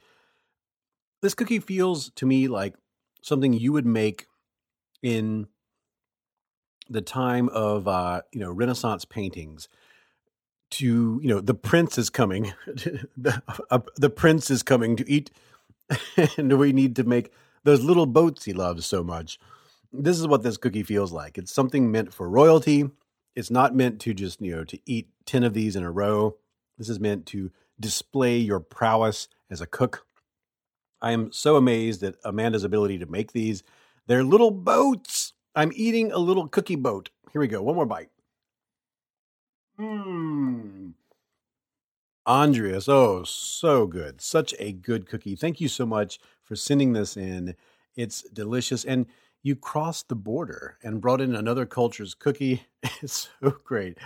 This 1.21 1.35
cookie 1.35 1.59
feels 1.59 2.11
to 2.11 2.25
me 2.25 2.47
like 2.47 2.77
something 3.23 3.53
you 3.53 3.73
would 3.73 3.85
make 3.85 4.29
in 5.03 5.49
the 6.89 7.01
time 7.01 7.49
of 7.49 7.89
uh, 7.89 8.23
you 8.33 8.39
know 8.39 8.53
renaissance 8.53 9.05
paintings 9.05 9.69
to 10.71 11.19
you 11.21 11.29
know 11.29 11.41
the 11.41 11.55
prince 11.55 11.99
is 11.99 12.09
coming 12.09 12.53
the, 12.67 13.43
uh, 13.71 13.81
the 13.97 14.11
prince 14.11 14.49
is 14.49 14.63
coming 14.63 14.95
to 14.95 15.11
eat 15.11 15.31
and 16.37 16.57
we 16.57 16.73
need 16.73 16.95
to 16.95 17.03
make 17.03 17.33
those 17.65 17.83
little 17.83 18.07
boats 18.07 18.45
he 18.45 18.53
loves 18.53 18.87
so 18.87 19.03
much 19.03 19.39
this 19.93 20.19
is 20.19 20.27
what 20.27 20.43
this 20.43 20.57
cookie 20.57 20.83
feels 20.83 21.13
like. 21.13 21.39
It's 21.39 21.53
something 21.53 21.91
meant 21.91 22.13
for 22.13 22.29
royalty. 22.29 22.91
It's 23.35 23.51
not 23.51 23.75
meant 23.75 24.01
to 24.03 24.15
just, 24.15 24.41
you 24.41 24.57
know, 24.57 24.65
to 24.65 24.79
eat 24.87 25.09
10 25.27 25.45
of 25.45 25.55
these 25.55 25.77
in 25.77 25.83
a 25.83 25.91
row. 25.91 26.37
This 26.79 26.89
is 26.89 27.01
meant 27.01 27.27
to 27.27 27.51
display 27.79 28.39
your 28.39 28.61
prowess 28.61 29.29
as 29.51 29.61
a 29.61 29.67
cook. 29.67 30.07
I 31.03 31.13
am 31.13 31.33
so 31.33 31.57
amazed 31.57 32.03
at 32.03 32.17
Amanda's 32.25 32.65
ability 32.65 32.99
to 32.99 33.07
make 33.07 33.33
these. 33.33 33.63
They're 34.07 34.25
little 34.25 34.51
boats. 34.51 35.33
I'm 35.55 35.73
eating 35.75 36.13
a 36.13 36.19
little 36.19 36.49
cookie 36.49 36.77
boat. 36.77 37.11
Here 37.33 37.41
we 37.41 37.49
go. 37.49 37.63
One 37.63 37.77
more 37.77 37.87
bite. 37.87 38.11
Mmm. 39.79 40.93
Andreas, 42.27 42.89
oh, 42.89 43.25
so 43.25 43.87
good. 43.87 44.21
Such 44.21 44.55
a 44.59 44.73
good 44.73 45.09
cookie. 45.09 45.37
Thank 45.37 45.61
you 45.61 45.69
so 45.69 45.87
much 45.87 46.21
for 46.43 46.55
sending 46.55 46.93
this 46.93 47.17
in. 47.17 47.57
It's 47.97 48.23
delicious. 48.23 48.85
And 48.85 49.07
you 49.43 49.57
crossed 49.57 50.09
the 50.09 50.15
border 50.15 50.79
and 50.83 51.01
brought 51.01 51.21
in 51.21 51.35
another 51.35 51.67
culture's 51.67 52.15
cookie. 52.15 52.63
It's 53.03 53.29
so 53.41 53.51
great. 53.65 53.99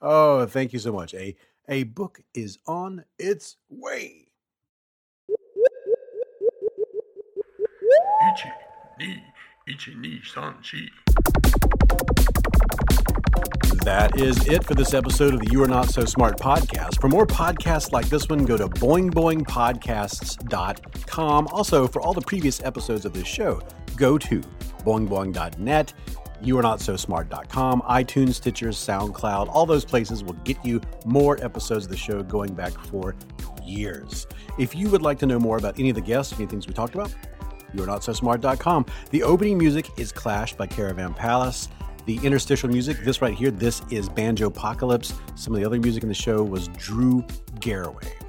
Oh, 0.00 0.46
thank 0.46 0.72
you 0.72 0.78
so 0.78 0.92
much. 0.92 1.14
A 1.14 1.36
a 1.68 1.84
book 1.84 2.20
is 2.34 2.58
on 2.66 3.04
its 3.18 3.56
way. 3.68 4.28
Ichi, 8.32 8.48
ni, 8.98 9.22
ichi, 9.68 9.94
ni, 9.94 10.20
san. 10.24 10.54
That 13.84 14.18
is 14.18 14.48
it 14.48 14.64
for 14.64 14.74
this 14.74 14.94
episode 14.94 15.34
of 15.34 15.40
the 15.40 15.50
You 15.50 15.62
Are 15.62 15.68
Not 15.68 15.88
So 15.88 16.04
Smart 16.04 16.38
podcast. 16.38 17.00
For 17.00 17.08
more 17.08 17.26
podcasts 17.26 17.92
like 17.92 18.08
this 18.08 18.28
one, 18.28 18.44
go 18.44 18.56
to 18.56 18.68
boingboingpodcasts.com. 18.68 21.48
Also, 21.48 21.86
for 21.86 22.02
all 22.02 22.12
the 22.12 22.22
previous 22.22 22.62
episodes 22.62 23.04
of 23.04 23.12
this 23.12 23.26
show, 23.26 23.60
go 23.96 24.18
to 24.18 24.42
boingboing.net 24.88 25.92
you 26.40 26.56
are 26.56 26.62
not 26.62 26.80
so 26.80 26.96
smart.com, 26.96 27.82
iTunes, 27.82 28.34
Stitcher, 28.34 28.68
SoundCloud, 28.68 29.48
all 29.48 29.66
those 29.66 29.84
places 29.84 30.22
will 30.22 30.34
get 30.44 30.64
you 30.64 30.80
more 31.04 31.42
episodes 31.44 31.86
of 31.86 31.90
the 31.90 31.96
show 31.96 32.22
going 32.22 32.54
back 32.54 32.72
for 32.72 33.16
years. 33.64 34.26
If 34.58 34.74
you 34.74 34.88
would 34.90 35.02
like 35.02 35.18
to 35.20 35.26
know 35.26 35.38
more 35.38 35.58
about 35.58 35.78
any 35.78 35.90
of 35.90 35.96
the 35.96 36.00
guests, 36.00 36.32
any 36.34 36.46
things 36.46 36.66
we 36.66 36.74
talked 36.74 36.94
about, 36.94 37.14
you 37.74 37.82
are 37.82 37.86
not 37.86 38.04
so 38.04 38.12
smart.com. 38.12 38.86
The 39.10 39.22
opening 39.22 39.58
music 39.58 39.90
is 39.98 40.12
Clash 40.12 40.54
by 40.54 40.66
Caravan 40.66 41.12
Palace. 41.12 41.68
The 42.06 42.18
interstitial 42.22 42.70
music, 42.70 42.98
this 43.04 43.20
right 43.20 43.34
here, 43.34 43.50
this 43.50 43.82
is 43.90 44.08
Banjo 44.08 44.46
Apocalypse. 44.46 45.12
Some 45.34 45.54
of 45.54 45.60
the 45.60 45.66
other 45.66 45.78
music 45.78 46.02
in 46.02 46.08
the 46.08 46.14
show 46.14 46.42
was 46.42 46.68
Drew 46.68 47.26
Garraway. 47.60 48.27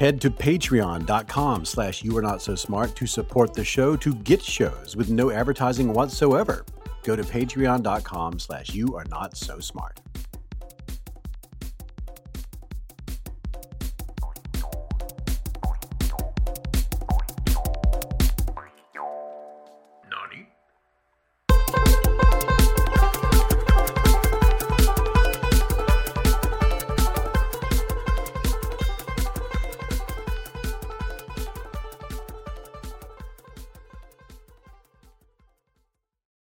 Head 0.00 0.18
to 0.22 0.30
patreon.com 0.30 1.66
slash 1.66 2.02
you 2.02 2.16
are 2.16 2.22
not 2.22 2.40
so 2.40 2.54
smart 2.54 2.96
to 2.96 3.06
support 3.06 3.52
the 3.52 3.62
show 3.62 3.96
to 3.96 4.14
get 4.14 4.40
shows 4.40 4.96
with 4.96 5.10
no 5.10 5.30
advertising 5.30 5.92
whatsoever. 5.92 6.64
Go 7.02 7.16
to 7.16 7.22
patreon.com 7.22 8.38
slash 8.38 8.70
you 8.70 8.96
are 8.96 9.04
not 9.10 9.36
so 9.36 9.60
smart. 9.60 10.00